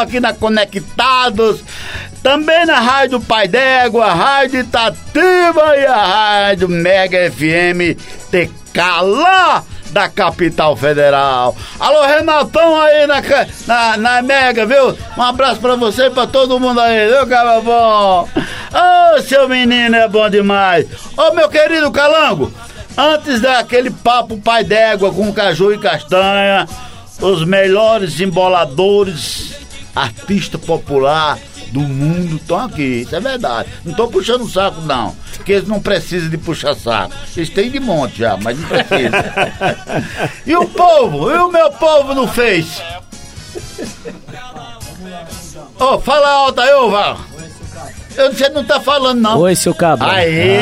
aqui 0.00 0.20
na 0.20 0.32
Conectados. 0.32 1.62
Também 2.22 2.64
na 2.64 2.80
Rádio 2.80 3.20
Pai 3.20 3.46
d'Égua, 3.46 4.12
Rádio 4.12 4.60
Itatiba 4.60 5.76
e 5.76 5.86
a 5.86 6.04
Rádio 6.04 6.68
Mega 6.68 7.30
FM 7.30 7.98
TK 8.30 8.80
lá 9.02 9.62
da 9.90 10.08
capital 10.08 10.76
federal. 10.76 11.56
Alô, 11.78 12.02
Renatão 12.04 12.80
aí 12.80 13.06
na, 13.06 13.22
na, 13.66 13.96
na 13.96 14.22
Mega, 14.22 14.66
viu? 14.66 14.96
Um 15.16 15.22
abraço 15.22 15.60
pra 15.60 15.76
você 15.76 16.06
e 16.06 16.10
pra 16.10 16.26
todo 16.26 16.58
mundo 16.58 16.80
aí, 16.80 17.08
viu, 17.08 17.26
cara 17.26 17.60
bom? 17.60 18.28
Ô, 18.72 19.22
seu 19.22 19.48
menino 19.48 19.94
é 19.94 20.08
bom 20.08 20.28
demais. 20.28 20.86
Ô, 21.16 21.32
meu 21.32 21.48
querido 21.48 21.92
Calango, 21.92 22.52
antes 22.96 23.40
daquele 23.40 23.90
papo 23.90 24.36
pai 24.38 24.64
d'égua 24.64 25.12
com 25.12 25.32
caju 25.32 25.72
e 25.72 25.78
castanha, 25.78 26.66
os 27.20 27.44
melhores 27.44 28.20
emboladores, 28.20 29.54
artista 29.94 30.58
popular 30.58 31.38
do 31.70 31.80
mundo 31.80 32.36
estão 32.36 32.58
aqui, 32.60 33.02
isso 33.02 33.16
é 33.16 33.20
verdade. 33.20 33.68
Não 33.84 33.94
tô 33.94 34.06
puxando 34.08 34.42
o 34.42 34.48
saco, 34.48 34.80
não. 34.82 35.14
Porque 35.36 35.52
eles 35.52 35.68
não 35.68 35.80
precisam 35.80 36.30
de 36.30 36.38
puxar 36.38 36.74
saco. 36.74 37.12
Eles 37.36 37.50
têm 37.50 37.70
de 37.70 37.80
monte 37.80 38.18
já, 38.18 38.36
mas 38.36 38.58
não 38.58 38.68
precisam. 38.68 39.20
e 40.46 40.56
o 40.56 40.68
povo? 40.68 41.30
E 41.30 41.36
o 41.36 41.50
meu 41.50 41.70
povo 41.72 42.14
no 42.14 42.28
Face? 42.28 42.80
Ô, 45.78 45.98
fala 45.98 46.28
alto 46.28 46.60
aí, 46.60 46.72
ô, 46.74 46.90
Val. 46.90 47.18
Eu, 48.16 48.32
você 48.32 48.48
não 48.48 48.64
tá 48.64 48.80
falando, 48.80 49.20
não. 49.20 49.40
Oi, 49.40 49.56
seu 49.56 49.74
cabra. 49.74 50.12
Aê! 50.12 50.60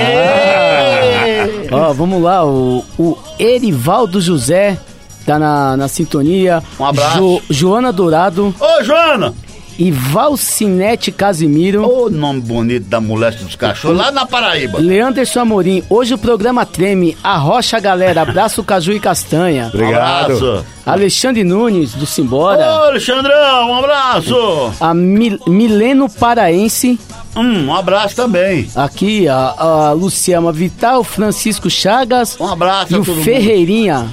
Ó, 1.71 1.93
vamos 1.93 2.23
lá, 2.23 2.47
o, 2.47 2.83
o 2.99 3.19
Erivaldo 3.39 4.19
José 4.21 4.79
tá 5.25 5.39
na, 5.39 5.77
na 5.77 5.89
sintonia. 5.89 6.63
Um 6.79 6.85
abraço. 6.85 7.43
Joana 7.51 7.93
Dourado 7.93 8.55
Ô, 8.59 8.83
Joana! 8.85 9.35
e 9.79 9.91
Valcinete 9.91 11.11
Casimiro. 11.11 11.83
Ô, 11.89 12.11
nome 12.11 12.41
bonito 12.41 12.85
da 12.89 13.01
moléstia 13.01 13.45
dos 13.47 13.57
cachorros, 13.57 13.97
lá 13.97 14.11
na 14.13 14.27
Paraíba. 14.27 14.79
Leanderson 14.79 15.41
Amorim, 15.41 15.83
hoje 15.89 16.15
o 16.15 16.19
programa 16.19 16.65
treme, 16.67 17.17
arrocha 17.23 17.79
a 17.79 17.81
galera, 17.81 18.23
abraço 18.23 18.63
Caju 18.63 18.93
e 18.93 19.01
Castanha. 19.01 19.71
Obrigado. 19.73 20.33
Abraço. 20.35 20.65
Alexandre 20.85 21.43
Nunes, 21.45 21.95
do 21.95 22.05
Simbora. 22.07 22.61
Ô, 22.61 22.85
Alexandrão, 22.85 23.71
um 23.71 23.75
abraço. 23.79 24.73
A 24.81 24.93
Mil- 24.93 25.39
Mileno 25.47 26.09
Paraense, 26.09 26.99
Hum, 27.35 27.67
um 27.69 27.75
abraço 27.75 28.15
também. 28.15 28.69
aqui 28.77 29.27
a, 29.27 29.55
a 29.59 29.93
Luciana 29.93 30.53
Vital, 30.53 31.03
Francisco 31.03 31.71
Chagas 31.71 32.37
Um 32.39 32.47
abraço 32.47 32.93
e 32.95 32.99
o. 32.99 33.05
Ferreirinha. 33.05 34.13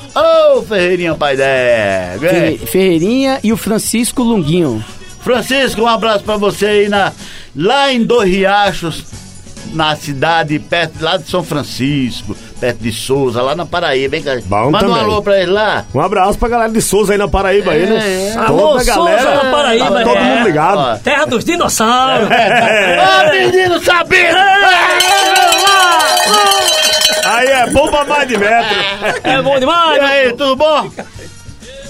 Ô, 0.56 0.62
Ferreirinha 0.62 1.16
Pai. 1.16 1.36
Fe- 1.38 2.66
Ferreirinha 2.66 3.40
e 3.44 3.52
o 3.52 3.58
Francisco 3.58 4.24
Lunguinho. 4.24 4.84
Francisco, 5.22 5.82
um 5.82 5.88
abraço 5.88 6.24
pra 6.24 6.38
você 6.38 6.66
aí 6.66 6.90
na, 6.90 7.12
lá 7.56 7.92
em 7.92 8.04
Dois 8.04 8.30
Riachos, 8.30 9.04
na 9.74 9.96
cidade, 9.96 10.58
perto 10.60 11.02
lá 11.04 11.18
de 11.18 11.30
São 11.30 11.44
Francisco, 11.44 12.36
perto 12.60 12.80
de 12.80 12.92
Souza, 12.92 13.42
lá 13.42 13.56
na 13.56 13.66
Paraíba, 13.66 14.16
hein, 14.18 14.24
cara? 14.24 14.42
Bom 14.46 14.72
Manda 14.72 14.78
um 14.86 14.90
também. 14.90 15.04
alô 15.04 15.22
pra 15.22 15.42
ele 15.42 15.52
lá. 15.52 15.86
Um 15.94 16.00
abraço 16.00 16.38
pra 16.38 16.50
galera 16.50 16.72
de 16.72 16.82
Souza 16.82 17.14
aí 17.14 17.18
na 17.18 17.28
Paraíba 17.28 17.72
aí, 17.72 17.86
né? 17.86 17.98
É, 18.30 18.34
Toda 18.34 18.46
Alô, 18.48 18.78
a 18.78 18.84
galera. 18.84 19.22
Souza 19.22 19.44
na 19.44 19.52
Paraíba, 19.52 19.92
tá 19.92 20.04
todo 20.04 20.18
é. 20.18 20.22
mundo 20.24 20.44
ligado. 20.46 20.78
Ó. 20.78 20.96
Terra 20.98 21.26
dos 21.26 21.46
dinossauros. 21.46 22.28
Ô, 22.30 23.32
menino 23.32 23.80
sabido! 23.80 24.38
Aí 27.26 27.48
é 27.48 27.68
bomba 27.68 28.04
mais 28.06 28.28
de 28.28 28.38
metro. 28.38 28.76
É 29.24 29.42
bom 29.42 29.56
E 29.58 29.60
demais. 29.60 30.02
aí, 30.04 30.30
tudo 30.34 30.56
bom? 30.56 30.90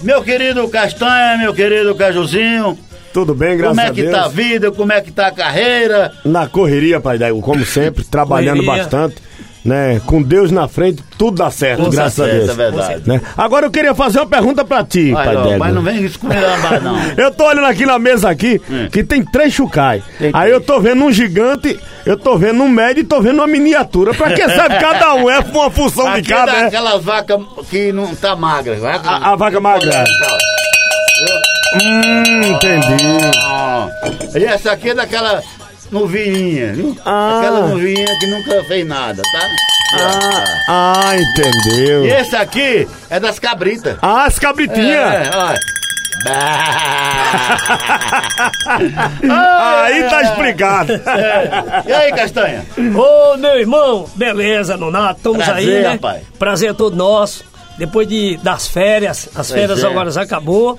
Meu 0.04 0.22
querido 0.22 0.68
Castanha, 0.70 1.38
meu 1.38 1.54
querido 1.54 1.94
Cajuzinho, 1.96 2.78
Tudo 3.14 3.34
bem, 3.36 3.58
graças 3.58 3.76
como 3.76 3.82
é 3.82 3.90
a 3.90 3.94
que 3.94 4.02
Deus. 4.04 4.14
tá 4.16 4.26
a 4.26 4.28
vida, 4.30 4.72
como 4.72 4.94
é 4.94 5.02
que 5.02 5.12
tá 5.12 5.28
a 5.28 5.32
carreira? 5.32 6.12
Na 6.24 6.48
correria, 6.48 7.00
pai 7.02 7.18
Dego, 7.18 7.42
como 7.42 7.66
sempre, 7.66 8.04
trabalhando 8.06 8.64
Correria. 8.64 8.84
bastante, 8.84 9.16
né? 9.64 10.02
Com 10.06 10.22
Deus 10.22 10.52
na 10.52 10.68
frente, 10.68 11.04
tudo 11.18 11.38
dá 11.38 11.52
certo, 11.52 11.84
dá 11.84 11.90
graças 11.90 12.20
a 12.20 12.24
certo, 12.26 12.38
Deus. 12.38 12.50
é 12.50 12.54
verdade. 12.54 13.02
Né? 13.06 13.22
Agora 13.38 13.66
eu 13.66 13.72
queria 13.72 13.94
fazer 13.94 14.20
uma 14.20 14.28
pergunta 14.28 14.64
pra 14.64 14.84
ti, 14.84 15.12
Vai, 15.12 15.26
pai 15.26 15.36
ó, 15.36 15.58
mas 15.58 15.74
não 15.74 15.82
vem 15.82 16.04
isso 16.06 16.20
comigo 16.20 16.42
não. 16.82 17.00
Eu 17.18 17.32
tô 17.32 17.46
olhando 17.46 17.66
aqui 17.68 17.86
na 17.86 18.00
mesa 18.00 18.30
aqui, 18.30 18.62
que 18.92 19.04
tem 19.04 19.24
três 19.24 19.54
chucai. 19.54 20.02
Tem 20.18 20.32
Aí 20.34 20.50
três. 20.50 20.54
eu 20.54 20.62
tô 20.62 20.80
vendo 20.80 21.04
um 21.04 21.12
gigante, 21.12 21.78
eu 22.06 22.18
tô 22.18 22.38
vendo 22.38 22.64
um 22.64 22.70
médio 22.70 23.02
e 23.02 23.04
tô 23.04 23.22
vendo 23.22 23.36
uma 23.40 23.48
miniatura. 23.48 24.14
Pra 24.14 24.32
que 24.32 24.44
serve 24.46 24.78
cada 24.80 25.14
um? 25.16 25.30
É 25.30 25.40
uma 25.40 25.70
função 25.72 26.06
de 26.14 26.20
Aqui 26.20 26.34
é 26.34 26.36
cada, 26.36 26.52
né? 26.52 27.00
vacas 27.02 27.40
que 27.70 27.92
não 27.92 28.16
tá 28.16 28.36
magra. 28.36 28.76
Vaca... 28.76 29.10
A, 29.10 29.34
a 29.34 29.36
vaca 29.36 29.60
magra. 29.60 30.04
Hum, 31.82 32.42
entendi. 32.54 33.04
Ah, 33.46 33.90
E 34.36 34.44
essa 34.46 34.72
aqui 34.72 34.90
é 34.90 34.96
daquela 34.96 35.42
novinha, 35.92 36.74
viu? 36.74 36.96
Ah. 37.06 37.40
Aquela 37.40 37.68
novinha 37.68 38.06
que 38.20 38.28
nunca 38.28 38.64
fez 38.66 38.88
nada, 38.88 39.22
tá? 39.32 39.50
Ah, 40.68 41.12
entendeu. 41.16 42.06
E 42.06 42.12
esse 42.12 42.36
aqui 42.36 42.88
é 43.10 43.20
das 43.20 43.40
cabritas. 43.40 43.98
Ah, 44.02 44.26
as 44.26 44.38
cabritinhas. 44.38 45.28
É, 45.28 45.32
olha. 45.36 45.60
Aí 49.24 50.04
tá 50.10 50.22
explicado. 50.24 50.94
E 51.86 51.94
aí, 51.94 52.12
Castanha? 52.12 52.66
Ô, 52.78 53.38
meu 53.38 53.58
irmão, 53.58 54.06
beleza, 54.16 54.76
Nonato, 54.76 55.18
estamos 55.18 55.46
Prazer, 55.46 55.78
aí, 55.78 55.84
né? 55.84 55.92
rapaz. 55.94 56.24
Prazer 56.38 56.74
todo 56.74 56.96
nosso. 56.96 57.46
Depois 57.78 58.08
de, 58.08 58.38
das 58.44 58.68
férias, 58.68 59.30
as 59.34 59.50
férias 59.50 59.82
é. 59.82 59.88
agora 59.88 60.12
já 60.12 60.24
acabou. 60.24 60.78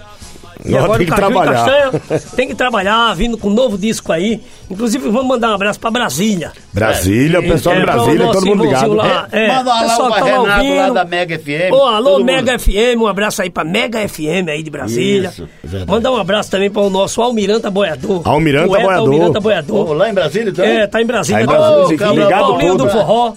E 0.64 0.68
Agora 0.76 0.84
agora 0.84 0.98
tem 0.98 1.06
que 1.06 1.12
o 1.12 1.16
Caju 1.16 1.30
e 1.30 1.32
trabalhar. 1.34 1.64
Castanha 1.64 2.20
tem 2.36 2.48
que 2.48 2.54
trabalhar, 2.54 3.14
vindo 3.14 3.38
com 3.38 3.48
um 3.48 3.54
novo 3.54 3.78
disco 3.78 4.12
aí. 4.12 4.40
Inclusive, 4.70 5.08
vamos 5.08 5.26
mandar 5.26 5.50
um 5.50 5.54
abraço 5.54 5.80
pra 5.80 5.90
Brasília. 5.90 6.52
Brasília, 6.72 7.40
o 7.40 7.42
pessoal 7.42 7.74
de 7.76 7.80
É, 7.82 7.84
pra 7.84 7.94
o 7.94 7.96
Brasília, 8.04 8.26
nosso 8.26 8.38
todo 8.40 8.46
mundo 8.48 8.64
ligado. 8.64 8.92
lá. 8.94 9.28
É, 9.32 9.48
Manda 9.48 9.70
lá 9.74 9.80
pessoal 9.80 10.08
o 10.10 10.12
que 10.12 10.18
tá 10.18 10.24
lá 10.24 10.30
Renato 10.30 10.46
lá 10.46 10.56
ouvindo. 10.76 10.94
da 10.94 11.04
Mega 11.04 11.38
FM. 11.38 11.72
Ô, 11.72 11.82
alô, 11.84 12.10
todo 12.12 12.24
Mega 12.24 12.52
mundo. 12.52 12.60
FM, 12.60 13.00
um 13.00 13.06
abraço 13.06 13.42
aí 13.42 13.50
pra 13.50 13.64
Mega 13.64 14.06
FM 14.08 14.48
aí 14.48 14.62
de 14.62 14.70
Brasília. 14.70 15.28
Isso, 15.30 15.48
verdade. 15.64 15.90
Mandar 15.90 16.12
um 16.12 16.16
abraço 16.16 16.50
também 16.50 16.70
para 16.70 16.82
o 16.82 16.90
nosso 16.90 17.22
Almiranta 17.22 17.70
Boiador. 17.70 18.22
Almiranta 18.28 18.68
Poeta 18.68 18.82
Boiador. 18.84 19.06
Almiranta 19.08 19.40
Boiador. 19.40 19.90
Ô, 19.90 19.92
lá 19.94 20.10
em 20.10 20.14
Brasília 20.14 20.52
também? 20.52 20.70
É, 20.78 20.86
tá 20.86 21.00
em 21.00 21.06
Brasília. 21.06 21.38
Tá 21.38 21.44
em 21.44 21.46
tá 21.46 21.52
Brasília, 21.58 21.84
o 21.84 21.88
fica 21.88 22.04
Paulinho- 22.04 22.24
ligado 22.26 22.40
Paulinho 22.46 22.72
tudo. 22.72 22.84
do 22.84 22.90
Forró. 22.90 23.32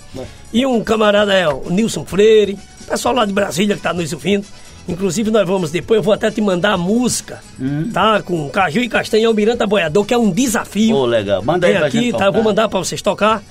E 0.52 0.66
um 0.66 0.84
camarada 0.84 1.34
é 1.34 1.48
o 1.48 1.64
Nilson 1.70 2.04
Freire. 2.06 2.58
Pessoal 2.88 3.16
lá 3.16 3.26
de 3.26 3.34
Brasília 3.34 3.76
que 3.76 3.82
tá 3.82 3.94
nos 3.94 4.12
ouvindo. 4.14 4.46
Inclusive, 4.88 5.32
nós 5.32 5.48
vamos 5.48 5.72
depois, 5.72 5.98
eu 5.98 6.04
vou 6.04 6.14
até 6.14 6.30
te 6.30 6.42
mandar 6.42 6.74
a 6.74 6.78
música, 6.78 7.40
Hum. 7.60 7.90
tá? 7.94 8.22
Com 8.22 8.50
Caju 8.50 8.80
e 8.82 8.90
Castanha 8.90 9.24
e 9.24 9.26
Almiranta 9.26 9.66
Boiador, 9.66 10.04
que 10.04 10.14
é 10.14 10.18
um 10.18 10.30
desafio. 10.30 10.96
Ô, 10.96 11.06
legal. 11.06 11.42
Manda 11.42 11.68
aí 11.68 11.78
pra 11.78 11.88
aqui, 11.88 12.08
tá? 12.12 12.18
tocar. 12.18 12.26
Eu 12.28 12.34
vou 12.34 12.44
mandar 12.44 12.68
pra 12.70 12.80
vocês 12.80 13.02
tocar. 13.02 13.42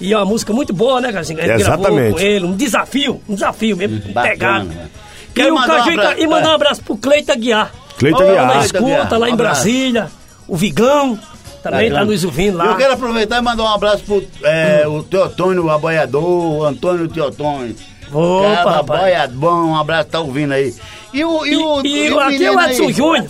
E 0.00 0.12
é 0.12 0.16
uma 0.16 0.24
música 0.24 0.52
muito 0.52 0.72
boa, 0.72 1.00
né, 1.00 1.12
Casinha? 1.12 1.44
Exatamente. 1.54 2.14
com 2.14 2.18
ele, 2.20 2.44
um 2.46 2.56
desafio, 2.56 3.20
um 3.28 3.34
desafio 3.34 3.76
mesmo, 3.76 3.98
bacana, 4.12 4.30
pegado. 4.30 4.64
né? 4.66 4.86
E, 5.28 5.32
Quero 5.34 5.52
o 5.52 5.54
mandar 5.60 5.82
um 5.82 5.96
Caju 5.96 6.20
e 6.20 6.26
mandar 6.26 6.50
um 6.50 6.54
abraço 6.54 6.82
pro 6.82 6.96
Cleita 6.96 7.36
Guiar. 7.36 7.70
Cleita 7.98 8.24
Guiar. 8.24 8.46
na 8.56 8.64
escuta, 8.64 9.16
lá 9.18 9.28
em. 9.30 9.36
Brasília. 9.36 10.10
O 10.48 10.56
Vigão 10.56 11.16
também 11.62 11.88
Bacana. 11.90 11.98
tá 12.00 12.04
nos 12.12 12.24
ouvindo 12.24 12.56
lá. 12.58 12.66
Eu 12.66 12.76
quero 12.76 12.94
aproveitar 12.94 13.38
e 13.38 13.42
mandar 13.42 13.62
um 13.62 13.68
abraço 13.74 14.02
pro 14.02 14.24
é, 14.42 14.88
o 14.88 15.02
Teotônio, 15.04 15.66
o 15.66 15.70
aboiador, 15.70 16.24
o 16.24 16.64
Antônio 16.64 17.06
Teotônio. 17.06 17.76
Opa, 18.12 18.42
Cara, 18.56 18.70
rapaz. 18.70 19.00
aboiador, 19.00 19.64
um 19.66 19.76
abraço, 19.76 20.08
tá 20.10 20.20
ouvindo 20.20 20.52
aí. 20.52 20.74
E 21.12 21.24
o, 21.24 21.44
e 21.44 21.56
o, 21.56 21.80
E, 21.84 22.06
e 22.06 22.10
o 22.12 22.20
aqui 22.20 22.44
é 22.44 22.50
o 22.52 22.60
Edson? 22.60 22.90
Júnior. 22.92 23.26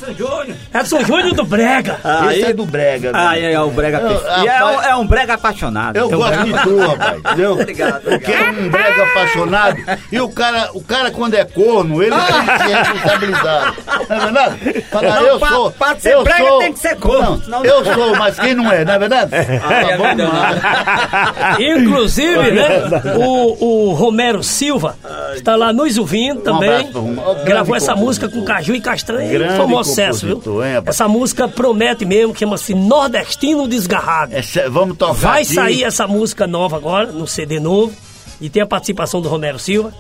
Edson 0.74 1.00
Júnior 1.04 1.34
do 1.34 1.44
Brega. 1.44 1.98
Esse 2.30 2.44
é 2.44 2.52
do 2.52 2.66
Brega. 2.66 3.10
Ah, 3.14 3.30
né? 3.32 3.40
é, 3.40 3.52
é 3.54 3.60
o 3.60 3.70
brega 3.70 3.98
Eu-. 4.00 4.44
E 4.44 4.48
é, 4.48 4.50
rapaz, 4.56 4.76
um- 4.76 4.82
é 4.90 4.96
um 4.96 5.06
brega 5.06 5.34
apaixonado. 5.34 5.96
Eu 5.96 6.10
gosto 6.10 6.44
de 6.44 6.52
tu, 6.52 6.78
rapaz, 6.78 7.18
entendeu? 7.18 7.52
Obrigado, 7.52 8.02
Porque 8.02 8.32
é 8.32 8.50
um 8.50 8.68
brega 8.68 9.02
apaixonado. 9.04 9.76
E 10.12 10.20
o 10.20 10.28
cara, 10.28 10.70
o 10.74 10.82
cara 10.82 11.10
quando 11.10 11.34
é 11.34 11.44
corno, 11.44 12.02
ele 12.02 12.14
tem 12.14 12.56
que 12.56 12.64
ser 12.64 12.76
responsabilizado. 12.76 13.76
Não 14.08 14.16
é 14.16 14.20
verdade? 14.20 14.84
Fala, 14.90 15.08
Não, 15.14 15.22
eu 15.26 15.38
pra- 15.38 15.48
sou. 15.48 15.70
pra 15.70 15.96
ser 15.96 16.14
eu 16.14 16.24
brega 16.24 16.46
sou, 16.48 16.58
tem 16.58 16.72
que 16.72 16.78
ser 16.78 16.96
corno, 16.96 17.30
Não, 17.30 17.42
senão- 17.42 17.64
eu 17.64 17.84
sou, 17.84 18.16
mas 18.16 18.38
quem 18.38 18.54
não 18.54 18.70
é, 18.70 18.84
não 18.84 18.92
é 18.94 18.98
verdade? 18.98 19.30
Ah, 19.62 19.74
é 19.90 19.96
bom 19.96 20.04
verdade. 20.04 20.16
demais. 20.16 21.58
Inclusive, 21.82 22.50
né? 22.52 22.70
O, 23.20 23.88
o 23.90 23.92
Romero 23.94 24.42
Silva 24.42 24.96
está 25.34 25.56
lá 25.56 25.72
nos 25.72 25.96
ouvindo 25.98 26.40
também. 26.40 26.90
Um 26.94 27.30
abraço 27.30 27.64
pro 27.66 27.69
Essa 27.74 27.94
música 27.96 28.28
com 28.28 28.42
Caju 28.44 28.74
e 28.74 28.80
Castanha. 28.80 29.30
Grande 29.30 29.56
Foi 29.56 29.66
um 29.66 29.85
sucesso, 29.85 30.26
viu? 30.26 30.37
rapaz? 30.61 30.83
Essa 30.96 31.06
música 31.09 31.48
promete 31.48 32.04
mesmo, 32.04 32.35
chama-se 32.37 32.74
Nordestino 32.74 33.66
Desgarrado. 33.68 34.35
É 34.35 34.42
sé- 34.42 34.68
vamos 34.68 34.96
tocar 34.96 35.12
Vai 35.14 35.42
aqui. 35.42 35.54
sair 35.54 35.85
essa 35.85 36.06
música 36.06 36.46
nova 36.46 36.76
agora, 36.76 37.06
no 37.12 37.26
CD 37.26 37.59
novo. 37.61 37.92
E 38.40 38.48
tem 38.48 38.62
a 38.62 38.66
participação 38.66 39.20
do 39.20 39.28
Romero 39.28 39.59
Silva. 39.59 39.92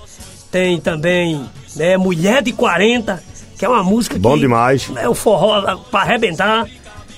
Tem 0.50 0.80
também 0.80 1.44
né, 1.76 1.96
Mulher 1.96 2.42
de 2.42 2.52
40, 2.52 3.22
que 3.58 3.64
é 3.64 3.68
uma 3.68 3.82
música 3.82 4.18
Bom 4.18 4.34
que 4.34 4.40
demais. 4.40 4.90
é 4.96 5.08
o 5.08 5.14
forró 5.14 5.76
pra 5.90 6.00
arrebentar. 6.00 6.66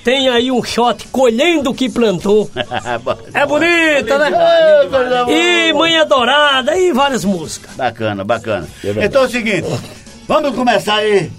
Tem 0.04 0.28
aí 0.28 0.50
um 0.50 0.64
shot 0.64 1.06
colhendo 1.12 1.70
o 1.70 1.74
que 1.74 1.88
plantou. 1.88 2.50
É 3.32 3.46
bonita, 3.46 4.18
né? 4.18 4.32
É. 5.28 5.68
E 5.68 5.72
Manhã 5.72 6.04
Dourada 6.06 6.76
e 6.76 6.92
várias 6.92 7.24
músicas. 7.24 7.74
Bacana, 7.76 8.24
bacana. 8.24 8.66
Então 9.00 9.22
é 9.22 9.26
o 9.26 9.30
seguinte, 9.30 9.66
vamos 10.32 10.54
começar 10.56 10.94
aí. 10.96 11.30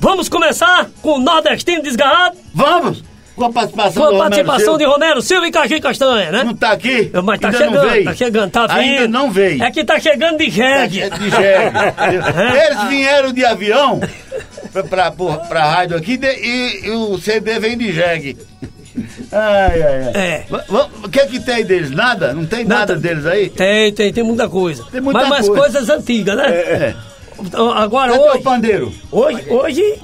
Vamos 0.00 0.28
começar 0.28 0.88
com 1.00 1.12
o 1.14 1.20
Nordestino 1.20 1.82
Desgarrado, 1.82 2.36
Vamos! 2.54 3.02
Com 3.34 3.46
a 3.46 3.50
participação 3.52 4.02
com 4.10 4.14
a 4.16 4.18
participação 4.18 4.76
de. 4.76 4.84
Romero 4.84 5.22
Silva 5.22 5.46
e 5.48 5.50
Caju 5.50 5.80
Castanha, 5.80 6.30
né? 6.30 6.44
Não 6.44 6.54
tá 6.54 6.72
aqui? 6.72 7.10
Mas 7.24 7.40
tá 7.40 7.48
Ainda 7.48 7.58
chegando, 7.58 7.74
não 7.82 7.90
veio. 7.90 8.04
tá 8.04 8.14
chegando, 8.14 8.50
tá 8.50 8.66
vindo. 8.66 8.78
Ainda 8.78 9.08
não 9.08 9.30
veio. 9.30 9.62
É 9.62 9.70
que 9.70 9.84
tá 9.84 9.98
chegando 9.98 10.36
de 10.38 10.50
jegue. 10.50 11.00
É 11.00 11.08
de 11.08 11.30
jegue. 11.30 11.76
Eles 12.66 12.82
vieram 12.90 13.32
de 13.32 13.42
avião 13.44 14.00
pra, 14.70 14.82
pra, 14.84 15.10
pra, 15.48 15.64
rádio 15.64 15.96
aqui 15.96 16.18
de- 16.18 16.26
e, 16.26 16.86
e 16.86 16.90
o 16.90 17.16
CD 17.18 17.58
vem 17.58 17.78
de 17.78 17.90
jegue. 17.92 18.36
Ai, 19.32 19.82
ai, 19.82 20.02
ai. 20.04 20.12
É. 20.14 20.46
O 21.02 21.08
que 21.08 21.18
é 21.18 21.26
que 21.26 21.40
tem 21.40 21.64
deles? 21.64 21.90
Nada? 21.90 22.34
Não 22.34 22.44
tem 22.44 22.64
nada 22.66 22.92
Nada. 22.92 22.96
deles 22.96 23.24
aí? 23.24 23.48
Tem, 23.48 23.92
tem, 23.94 24.12
tem 24.12 24.22
muita 24.22 24.46
coisa. 24.46 24.84
Tem 24.92 25.00
muita 25.00 25.20
Mas 25.20 25.28
mais 25.30 25.46
coisa. 25.48 25.62
coisas 25.62 25.88
antigas, 25.88 26.36
né? 26.36 26.48
É. 26.50 26.88
Então, 26.90 27.11
Agora, 27.76 28.12
Cadê 28.12 28.24
o 28.24 28.30
hoje, 28.32 28.42
pandeiro? 28.42 28.92
hoje, 29.10 29.44
hoje, 29.50 29.94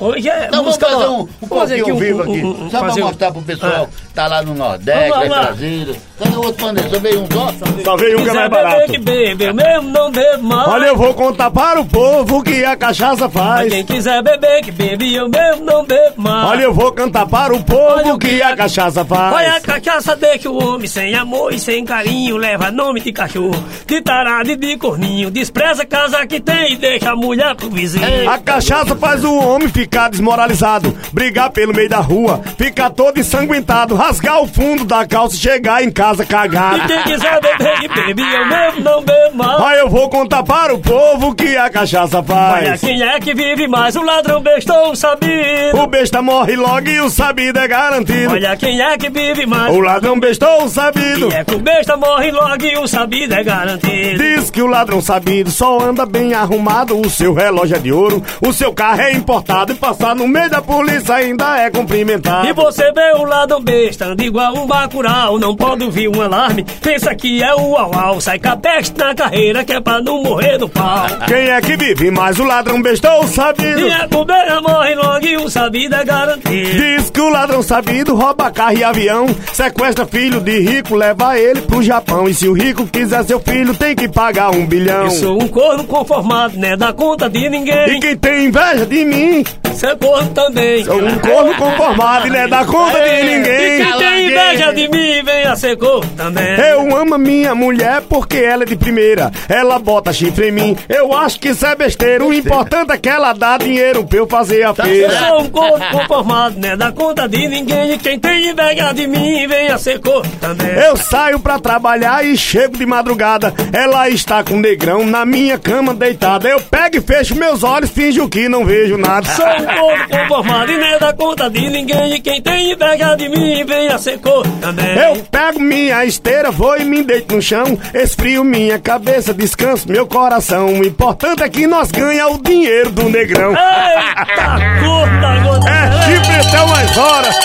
hoje 0.00 0.28
é 0.28 0.46
Então 0.46 0.62
vamos 0.62 0.76
fazer 0.76 1.06
um, 1.06 1.20
um 1.20 1.28
Vamos 1.42 1.58
fazer 1.58 1.76
pouquinho 1.76 1.96
aqui 1.96 2.04
vivo 2.06 2.22
aqui, 2.22 2.42
um- 2.44 2.64
um- 2.66 2.70
só 2.70 2.78
um- 3.00 3.04
mostrar 3.06 3.32
pro 3.32 3.42
pessoal 3.42 3.88
Ah. 3.92 4.03
Tá 4.14 4.26
lá 4.28 4.42
no 4.42 4.54
Nordeste, 4.54 5.10
lá 5.10 5.26
em 5.26 5.28
Brasília. 5.28 5.96
Cadê 6.18 6.36
o 6.36 6.38
outro 6.38 6.64
pandeiro? 6.66 6.90
Só 6.90 6.98
veio 7.00 7.20
um 7.22 7.26
só? 7.32 7.52
Só 7.84 7.96
veio 7.96 8.20
um 8.20 8.22
que 8.22 8.28
é 8.28 8.32
Quiser 8.32 8.48
mais 8.48 8.50
beber 8.50 8.64
barato. 8.64 8.92
que 8.92 8.98
bebe, 8.98 9.44
eu 9.44 9.54
mesmo 9.54 9.90
não 9.90 10.10
bebo 10.12 10.42
mais. 10.44 10.68
Olha, 10.68 10.86
eu 10.86 10.96
vou 10.96 11.14
contar 11.14 11.50
para 11.50 11.80
o 11.80 11.84
povo 11.84 12.42
que 12.42 12.64
a 12.64 12.76
cachaça 12.76 13.24
Mas 13.24 13.32
faz. 13.32 13.72
quem 13.72 13.84
quiser 13.84 14.22
beber 14.22 14.62
que 14.62 14.70
bebe, 14.70 15.12
eu 15.14 15.28
mesmo 15.28 15.64
não 15.64 15.84
bebo 15.84 16.14
mais. 16.22 16.48
Olha, 16.48 16.62
eu 16.62 16.72
vou 16.72 16.92
cantar 16.92 17.26
para 17.26 17.52
o 17.52 17.56
Olha 17.56 17.64
povo 17.64 18.12
o 18.14 18.18
que 18.18 18.28
que 18.28 18.42
a 18.42 18.56
cachaça 18.56 19.00
Olha 19.10 19.48
a 19.48 19.60
faz. 19.60 19.62
cachaça 19.64 20.14
deixa 20.14 20.48
o 20.48 20.64
homem 20.64 20.86
sem 20.86 21.14
amor 21.16 21.52
e 21.52 21.58
sem 21.58 21.84
carinho 21.84 22.36
Leva 22.36 22.70
nome 22.70 23.00
de 23.00 23.12
cachorro, 23.12 23.64
de 23.86 24.00
tarado 24.00 24.50
e 24.50 24.56
de 24.56 24.76
corninho 24.76 25.30
Despreza 25.32 25.82
a 25.82 25.86
casa 25.86 26.24
que 26.26 26.38
tem 26.40 26.74
e 26.74 26.76
deixa 26.76 27.10
a 27.10 27.16
mulher 27.16 27.54
pro 27.56 27.68
vizinho 27.70 28.30
A 28.30 28.38
cachaça 28.38 28.94
faz 28.94 29.24
o 29.24 29.34
homem 29.34 29.68
ficar 29.68 30.08
desmoralizado, 30.10 30.96
brigar 31.12 31.50
pelo 31.50 31.74
meio 31.74 31.88
da 31.88 31.98
rua, 31.98 32.40
ficar 32.56 32.90
todo 32.90 33.18
ensanguentado, 33.18 33.94
rasgar 34.04 34.42
o 34.42 34.46
fundo 34.46 34.84
da 34.84 35.06
calça 35.06 35.34
e 35.34 35.38
chegar 35.38 35.82
em 35.82 35.90
casa 35.90 36.24
E 36.24 36.26
cagado. 36.26 36.86
quem 36.86 37.02
quiser 37.04 37.40
beber 37.40 37.80
que 37.80 37.88
bebe, 37.88 38.22
eu 38.22 38.46
mesmo 38.46 38.80
não 38.82 39.02
bebo 39.02 39.36
mais 39.36 39.60
Aí 39.62 39.78
eu 39.78 39.88
vou 39.88 40.10
contar 40.10 40.42
para 40.42 40.74
o 40.74 40.78
povo 40.78 41.34
que 41.34 41.56
a 41.56 41.70
cachaça 41.70 42.18
Olha 42.18 42.24
faz. 42.24 42.80
quem 42.80 43.02
é 43.02 43.18
que 43.18 43.34
vive 43.34 43.66
mais, 43.66 43.96
o 43.96 44.02
ladrão 44.02 44.42
bestou 44.42 44.90
o 44.90 44.96
sabido 44.96 45.78
O 45.80 45.86
besta 45.86 46.20
morre 46.20 46.54
logo 46.54 46.86
e 46.86 47.00
o 47.00 47.08
sabido 47.08 47.58
é 47.58 47.66
garantido. 47.66 48.32
Olha 48.32 48.54
quem 48.56 48.80
é 48.80 48.98
que 48.98 49.08
vive 49.08 49.46
mais 49.46 49.74
O 49.74 49.80
ladrão 49.80 50.20
bestou 50.20 50.64
o 50.64 50.68
sabido. 50.68 51.30
E 51.30 51.34
é 51.34 51.44
que 51.44 51.54
o 51.54 51.58
besta 51.58 51.96
morre 51.96 52.30
logo 52.30 52.62
e 52.62 52.76
o 52.76 52.86
sabido 52.86 53.32
é 53.34 53.42
garantido 53.42 54.22
Diz 54.22 54.50
que 54.50 54.60
o 54.60 54.66
ladrão 54.66 55.00
sabido 55.00 55.50
só 55.50 55.80
anda 55.80 56.04
bem 56.04 56.34
arrumado, 56.34 57.00
o 57.00 57.08
seu 57.08 57.32
relógio 57.32 57.76
é 57.76 57.78
de 57.78 57.90
ouro, 57.92 58.22
o 58.46 58.52
seu 58.52 58.72
carro 58.74 59.00
é 59.00 59.12
importado 59.12 59.72
e 59.72 59.74
passar 59.76 60.14
no 60.14 60.28
meio 60.28 60.50
da 60.50 60.60
polícia 60.60 61.14
ainda 61.14 61.58
é 61.58 61.70
cumprimentado. 61.70 62.46
E 62.46 62.52
você 62.52 62.92
vê 62.92 63.12
o 63.16 63.24
ladrão 63.24 63.62
besta 63.62 63.93
prestando 63.94 64.22
igual 64.22 64.56
um 64.56 64.66
bacural. 64.66 65.38
Não 65.38 65.54
pode 65.54 65.84
ouvir 65.84 66.08
um 66.08 66.20
alarme, 66.20 66.64
pensa 66.82 67.14
que 67.14 67.42
é 67.42 67.54
o 67.54 67.70
uau 67.70 68.20
Sai 68.20 68.38
capeste 68.38 68.98
na 68.98 69.14
carreira 69.14 69.64
que 69.64 69.72
é 69.72 69.80
pra 69.80 70.00
não 70.00 70.22
morrer 70.22 70.58
do 70.58 70.68
pau. 70.68 71.06
Quem 71.26 71.48
é 71.50 71.60
que 71.60 71.76
vive 71.76 72.10
mais 72.10 72.38
o 72.38 72.44
ladrão 72.44 72.82
bestou 72.82 73.26
sabido? 73.26 73.80
E 73.80 73.90
é 73.90 74.06
bobeira, 74.08 74.60
morre 74.60 74.94
logo 74.94 75.24
e 75.24 75.36
o 75.36 75.48
sabido 75.48 75.94
é 75.94 76.04
garantido. 76.04 76.70
Diz 76.70 77.10
que 77.10 77.20
o 77.20 77.28
ladrão 77.28 77.62
sabido 77.62 78.14
rouba 78.14 78.50
carro 78.50 78.76
e 78.76 78.84
avião, 78.84 79.26
sequestra 79.52 80.06
filho 80.06 80.40
de 80.40 80.58
rico, 80.58 80.96
leva 80.96 81.38
ele 81.38 81.60
pro 81.60 81.82
Japão. 81.82 82.28
E 82.28 82.34
se 82.34 82.48
o 82.48 82.52
rico 82.52 82.86
quiser 82.86 83.24
seu 83.24 83.38
filho, 83.38 83.74
tem 83.74 83.94
que 83.94 84.08
pagar 84.08 84.50
um 84.50 84.66
bilhão. 84.66 85.04
Eu 85.04 85.10
sou 85.10 85.42
um 85.42 85.48
corno 85.48 85.84
conformado, 85.84 86.58
né? 86.58 86.76
Dá 86.76 86.92
conta 86.92 87.30
de 87.30 87.48
ninguém. 87.48 87.96
E 87.96 88.00
quem 88.00 88.16
tem 88.16 88.46
inveja 88.46 88.86
de 88.86 89.04
mim, 89.04 89.44
Você 89.74 89.86
é 89.86 89.96
corno 89.96 90.30
também. 90.30 90.84
sou 90.84 90.96
um 91.02 91.18
corno 91.18 91.54
conformado 91.56 92.26
e 92.26 92.30
não 92.30 92.38
é 92.38 92.48
da 92.48 92.64
conta 92.64 92.98
de 93.00 93.08
E 93.08 93.22
ninguém. 93.24 93.84
quem 93.84 93.98
tem 93.98 94.26
inveja 94.26 94.72
de 94.72 94.88
mim, 94.88 95.22
venha 95.24 95.56
ser 95.56 95.76
corno 95.76 96.08
também. 96.16 96.56
Eu 96.58 96.96
amo 96.96 97.14
a 97.14 97.18
minha 97.18 97.54
mulher 97.54 98.02
porque 98.08 98.36
ela 98.38 98.62
é 98.62 98.66
de 98.66 98.76
primeira. 98.76 99.30
Ela 99.48 99.78
bota 99.78 100.12
chifre 100.12 100.48
em 100.48 100.52
mim. 100.52 100.76
Eu 100.88 101.12
acho 101.16 101.40
que 101.40 101.48
isso 101.48 101.66
é 101.66 101.74
besteira. 101.74 102.24
O 102.24 102.32
importante 102.32 102.92
é 102.92 102.98
que 102.98 103.08
ela 103.08 103.32
dá 103.32 103.58
dinheiro 103.58 104.04
pra 104.04 104.18
eu 104.18 104.26
fazer 104.26 104.62
a 104.64 104.68
Eu 104.68 104.74
feira. 104.74 105.18
sou 105.18 105.40
um 105.42 105.48
corno 105.50 105.84
conformado, 105.90 106.58
né? 106.58 106.76
Dá 106.76 106.92
conta 106.92 107.28
de 107.28 107.48
ninguém. 107.48 107.92
E 107.92 107.98
quem 107.98 108.18
tem 108.18 108.50
inveja 108.50 108.92
de 108.92 109.06
mim, 109.06 109.46
venha 109.46 109.76
ser 109.78 110.00
corno 110.00 110.30
também. 110.40 110.68
Eu 110.68 110.96
saio 110.96 111.38
pra 111.40 111.58
trabalhar 111.58 112.24
e 112.24 112.36
chego 112.36 112.76
de 112.76 112.86
madrugada. 112.86 113.52
Ela 113.72 114.08
está 114.08 114.42
com 114.44 114.54
o 114.54 114.60
negrão 114.60 115.04
na 115.04 115.24
minha 115.26 115.58
cama 115.58 115.92
deitada. 115.94 116.48
Eu 116.48 116.60
pego 116.60 116.96
e 116.96 117.00
fecho 117.00 117.34
meus 117.34 117.62
olhos, 117.64 117.90
finjo 117.90 118.28
que 118.28 118.48
não 118.48 118.64
vejo 118.64 118.96
nada. 118.96 119.26
Sou 119.34 119.46
um 119.64 119.78
corno 119.78 120.08
conformado 120.08 120.72
e 120.72 120.76
nem 120.76 120.98
dá 120.98 121.12
conta 121.12 121.50
de 121.50 121.68
ninguém. 121.70 122.14
E 122.14 122.20
quem 122.20 122.40
tem 122.40 122.72
inveja 122.72 123.14
de 123.16 123.28
mim, 123.28 123.64
venha 123.64 123.98
ser 123.98 124.18
corno 124.18 124.56
também. 124.60 124.96
Eu 124.96 125.16
pego 125.30 125.60
minha 125.60 126.04
esteira, 126.04 126.50
vou 126.50 126.76
e 126.76 126.84
me 126.84 127.02
deito 127.02 127.34
no 127.34 127.42
chão. 127.42 127.78
Esfrio 127.94 128.44
minha 128.44 128.78
cabeça, 128.78 129.32
descanso 129.32 129.90
meu 129.90 130.06
coração. 130.06 130.66
O 130.66 130.84
importante 130.84 131.42
é 131.42 131.48
que 131.48 131.66
nós 131.66 131.90
ganha 131.90 132.28
o 132.28 132.40
dinheiro 132.42 132.90
do 132.90 133.08
negrão. 133.08 133.50
Eita, 133.50 134.56
curta, 134.80 135.38
gota. 135.42 135.70
É 135.70 136.02
chifre 136.04 136.48
até 136.48 136.60
umas 136.60 136.98
horas. 136.98 137.36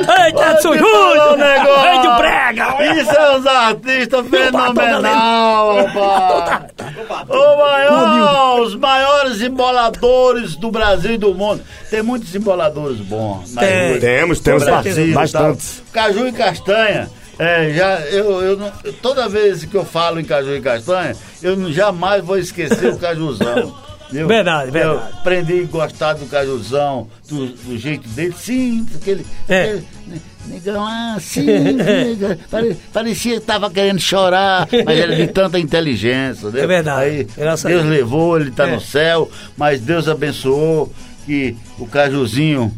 Eita, 0.00 0.50
Edson 0.52 0.76
Júnior, 0.76 1.36
Rei 1.36 1.98
do 2.00 2.16
Brega. 2.16 3.00
Isso 3.00 3.10
é 3.10 3.36
os 3.36 3.46
artistas 3.46 4.26
fenomenal, 4.28 5.84
rapaz. 5.84 6.79
O 7.28 7.56
maior, 7.56 8.60
os 8.60 8.74
maiores 8.76 9.40
emboladores 9.40 10.56
do 10.56 10.70
Brasil 10.70 11.12
e 11.14 11.18
do 11.18 11.34
mundo. 11.34 11.62
Tem 11.90 12.02
muitos 12.02 12.34
emboladores 12.34 12.98
bons. 12.98 13.54
na 13.54 13.62
Tem. 13.62 13.98
Temos, 13.98 14.40
temos 14.40 14.64
Brasil 14.64 15.06
e 15.08 15.12
bastantes. 15.12 15.82
tal. 15.92 16.04
Caju 16.04 16.28
e 16.28 16.32
castanha. 16.32 17.10
É, 17.38 17.72
já, 17.72 18.00
eu, 18.02 18.42
eu 18.42 18.56
não- 18.56 18.70
toda 19.00 19.26
vez 19.28 19.64
que 19.64 19.74
eu 19.74 19.84
falo 19.84 20.20
em 20.20 20.24
caju 20.24 20.54
e 20.54 20.60
castanha, 20.60 21.16
eu 21.42 21.72
jamais 21.72 22.22
vou 22.22 22.38
esquecer 22.38 22.92
o 22.92 22.98
cajuzão. 22.98 23.74
viu? 24.12 24.26
Verdade, 24.26 24.70
verdade. 24.70 24.98
Eu 25.12 25.18
aprendi 25.18 25.60
a 25.60 25.64
gostar 25.64 26.12
do 26.14 26.26
cajuzão, 26.26 27.08
do, 27.28 27.46
do 27.48 27.78
jeito 27.78 28.08
dele, 28.10 28.34
sim, 28.36 28.86
aquele. 28.94 29.24
É. 29.48 29.62
aquele 29.62 29.84
negão, 30.46 30.84
ah, 30.86 31.16
sim, 31.20 31.46
pare- 32.50 32.76
parecia 32.92 33.38
que 33.40 33.46
tava 33.46 33.70
querendo 33.70 34.00
chorar, 34.00 34.66
mas 34.84 34.98
era 34.98 35.14
de 35.14 35.26
tanta 35.28 35.58
inteligência. 35.58 36.46
Entendeu? 36.48 36.64
É 36.64 36.66
verdade, 36.66 37.04
Aí, 37.04 37.26
a 37.48 37.54
Deus 37.68 37.84
levou, 37.84 38.40
ele 38.40 38.50
tá 38.50 38.66
É. 38.68 38.74
no 38.74 38.80
céu, 38.80 39.30
mas 39.56 39.80
Deus 39.80 40.08
abençoou 40.08 40.92
que 41.26 41.54
o 41.78 41.86
cajuzinho, 41.86 42.74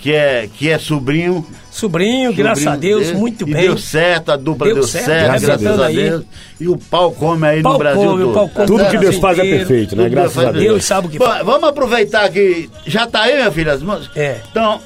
que 0.00 0.12
é, 0.12 0.48
que 0.52 0.70
é 0.70 0.78
sobrinho, 0.78 1.44
Sobrinho, 1.70 2.32
graças 2.32 2.66
a 2.66 2.72
sobrinho 2.72 2.96
Deus, 2.96 3.06
dele, 3.08 3.18
muito 3.18 3.46
e 3.46 3.52
bem. 3.52 3.62
deu 3.64 3.76
certo, 3.76 4.32
a 4.32 4.36
dupla 4.36 4.66
Deu 4.66 4.76
deu, 4.76 4.84
certo, 4.84 5.04
certo, 5.06 5.26
graças 5.28 5.50
a 5.50 5.56
Deus. 5.56 5.80
a 5.80 5.88
Deus. 5.88 6.24
E 6.58 6.68
o 6.68 6.78
pau 6.78 7.12
come 7.12 7.46
aí 7.46 7.62
Pau 7.62 7.72
no 7.74 7.78
Brasil 7.78 8.02
come, 8.02 8.22
o 8.22 8.26
todo. 8.26 8.34
pau 8.34 8.48
come. 8.48 8.66
Tudo 8.66 8.86
que 8.90 8.96
Deus 8.98 9.16
faz 9.16 9.38
é 9.38 9.42
perfeito, 9.42 9.94
né? 9.94 10.08
Graças 10.08 10.34
Deus 10.36 10.46
a 10.48 10.52
Deus. 10.52 10.64
Deus 10.64 10.84
sabe 10.86 11.06
o 11.06 11.10
que 11.10 11.18
Bom, 11.18 11.26
faz. 11.26 11.44
Vamos 11.44 11.68
aproveitar 11.68 12.30
que 12.30 12.70
já 12.86 13.06
tá 13.06 13.22
aí, 13.22 13.34
minha 13.34 13.50
filha, 13.52 13.72
as 13.74 13.82
músicas? 13.82 14.16
É. 14.16 14.40
Então, 14.50 14.80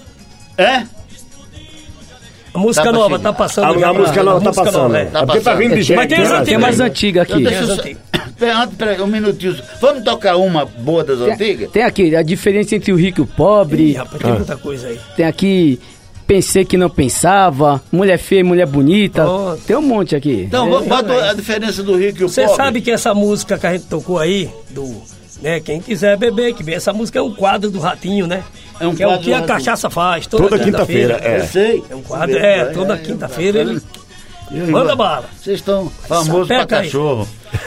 é? 0.59 0.83
A 2.53 2.59
música 2.59 2.85
Tá 2.87 2.91
nova 2.93 3.17
chegar. 3.17 3.31
tá 3.31 3.33
passando. 3.33 3.65
A, 3.67 3.71
a 3.71 3.75
pra- 3.75 3.93
música 3.93 4.23
nova 4.25 4.41
tá 4.41 4.49
música 4.49 4.65
passando. 4.65 4.83
nova, 4.83 4.99
É 4.99 5.03
é. 5.03 5.05
Tá 5.05 5.21
porque 5.27 5.39
tá 5.39 5.45
passando. 5.53 5.59
vindo 5.63 5.75
de 5.77 5.83
gente. 5.83 5.97
Mas 5.97 6.09
tem 6.09 6.19
né? 6.19 6.25
as 6.25 6.31
Tem 6.31 6.39
antigas 6.41 6.61
mais 6.61 6.81
aí. 6.81 6.87
antiga 6.89 7.23
aqui. 7.23 7.45
Deixa 7.45 7.63
antes, 8.49 8.77
peraí, 8.77 9.01
um 9.01 9.07
minutinho. 9.07 9.57
Vamos 9.81 10.03
tocar 10.05 10.37
uma 10.37 10.65
boa 10.65 11.03
das 11.05 11.21
antigas? 11.21 11.71
Tem 11.71 11.83
aqui 11.83 12.15
a 12.15 12.23
diferença 12.23 12.75
entre 12.77 12.93
o 12.93 12.97
rico 12.97 13.21
e 13.21 13.23
o 13.23 13.25
Ih, 13.25 13.37
pobre. 13.37 13.93
rapaz, 13.93 14.23
tem 14.23 14.33
muita 14.33 14.57
coisa 14.57 14.89
aí. 14.89 14.99
Tem 15.17 15.27
aqui 15.27 15.79
pensei 16.27 16.65
que 16.65 16.77
não 16.77 16.89
pensava, 16.89 17.83
mulher 17.91 18.17
feia 18.17 18.39
e 18.39 18.45
mulher 18.45 18.65
bonita. 18.65 19.29
Oh. 19.29 19.57
Tem 19.67 19.75
um 19.75 19.83
monte 19.83 20.15
aqui. 20.15 20.45
Então, 20.47 20.65
É, 20.69 20.83
bota 20.87 21.09
verdade. 21.09 21.31
a 21.31 21.35
diferença 21.35 21.83
do 21.83 21.97
rico 21.97 22.21
e 22.21 22.25
o 22.25 22.29
Você 22.29 22.43
pobre. 22.43 22.57
sabe 22.57 22.81
que 22.81 22.91
essa 22.93 23.13
música 23.13 23.59
que 23.59 23.67
a 23.67 23.73
gente 23.73 23.87
tocou 23.87 24.17
aí, 24.17 24.49
do. 24.71 25.03
Né, 25.43 25.59
quem 25.59 25.81
quiser 25.81 26.17
beber, 26.17 26.55
que 26.55 26.63
bebe. 26.63 26.77
Essa 26.77 26.93
música 26.93 27.19
é 27.19 27.23
um 27.23 27.33
quadro 27.35 27.69
do 27.69 27.81
Ratinho, 27.81 28.29
né? 28.29 28.45
É 28.79 28.87
um 28.87 28.95
que 28.95 29.03
é 29.03 29.09
o 29.09 29.19
que 29.19 29.33
a 29.33 29.43
cachaça 29.43 29.91
faz. 29.91 30.27
Toda 30.29 30.57
quinta-feira, 30.57 31.19
Eu 31.19 31.47
sei. 31.49 31.83
É 31.91 31.97
um 31.97 32.03
quadro, 32.03 32.39
é, 32.39 32.67
toda 32.67 32.97
quinta-feira 32.97 33.59
ele. 33.61 33.81
Manda 34.71 34.95
bala. 34.95 35.25
Vocês 35.37 35.59
estão 35.59 35.91
famosos 36.07 36.47
pra 36.47 36.61
Sapeca 36.61 36.79
aí. 36.81 36.91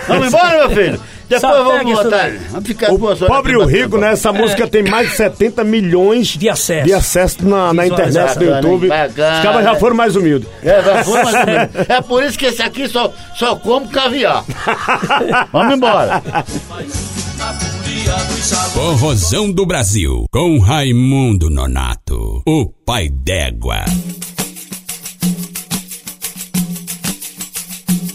Vamos 0.07 0.27
embora, 0.27 0.67
meu 0.67 0.69
filho. 0.75 0.99
Depois 1.29 1.41
Sapeca 1.41 1.63
vamos 1.63 2.03
botar. 2.03 2.31
Vamos 2.51 2.67
ficar 2.67 2.91
O 2.91 2.97
duas 2.97 3.21
horas 3.21 3.35
pobre 3.35 3.53
e 3.53 3.57
o 3.57 3.65
rico, 3.65 3.97
né? 3.97 4.11
Essa 4.11 4.31
música 4.33 4.67
tem 4.67 4.83
mais 4.83 5.09
de 5.11 5.15
70 5.15 5.63
milhões 5.63 6.27
De 6.27 6.49
acesso. 6.49 6.85
de 6.85 6.93
acesso 6.93 7.47
na, 7.47 7.73
na 7.73 7.87
internet, 7.87 8.35
no 8.37 8.45
Bacana, 8.45 8.55
YouTube. 8.57 8.87
Os 8.87 9.41
caras 9.43 9.63
já 9.63 9.75
foram 9.75 9.95
mais 9.95 10.15
humildes. 10.15 10.47
É, 10.61 10.81
vai, 10.81 11.03
vamos 11.03 11.31
mais 11.31 11.45
menos. 11.45 11.69
É 11.89 12.01
por 12.01 12.23
isso 12.23 12.37
que 12.37 12.45
esse 12.45 12.61
aqui 12.61 12.87
só, 12.87 13.11
só 13.35 13.55
come 13.55 13.87
caviar. 13.87 14.43
Vamos 15.51 15.75
embora. 15.75 16.21
Corrosão 18.73 19.51
do 19.51 19.65
Brasil, 19.65 20.25
com 20.31 20.59
Raimundo 20.59 21.49
Nonato, 21.49 22.41
o 22.45 22.65
pai 22.85 23.09
d'égua. 23.09 23.85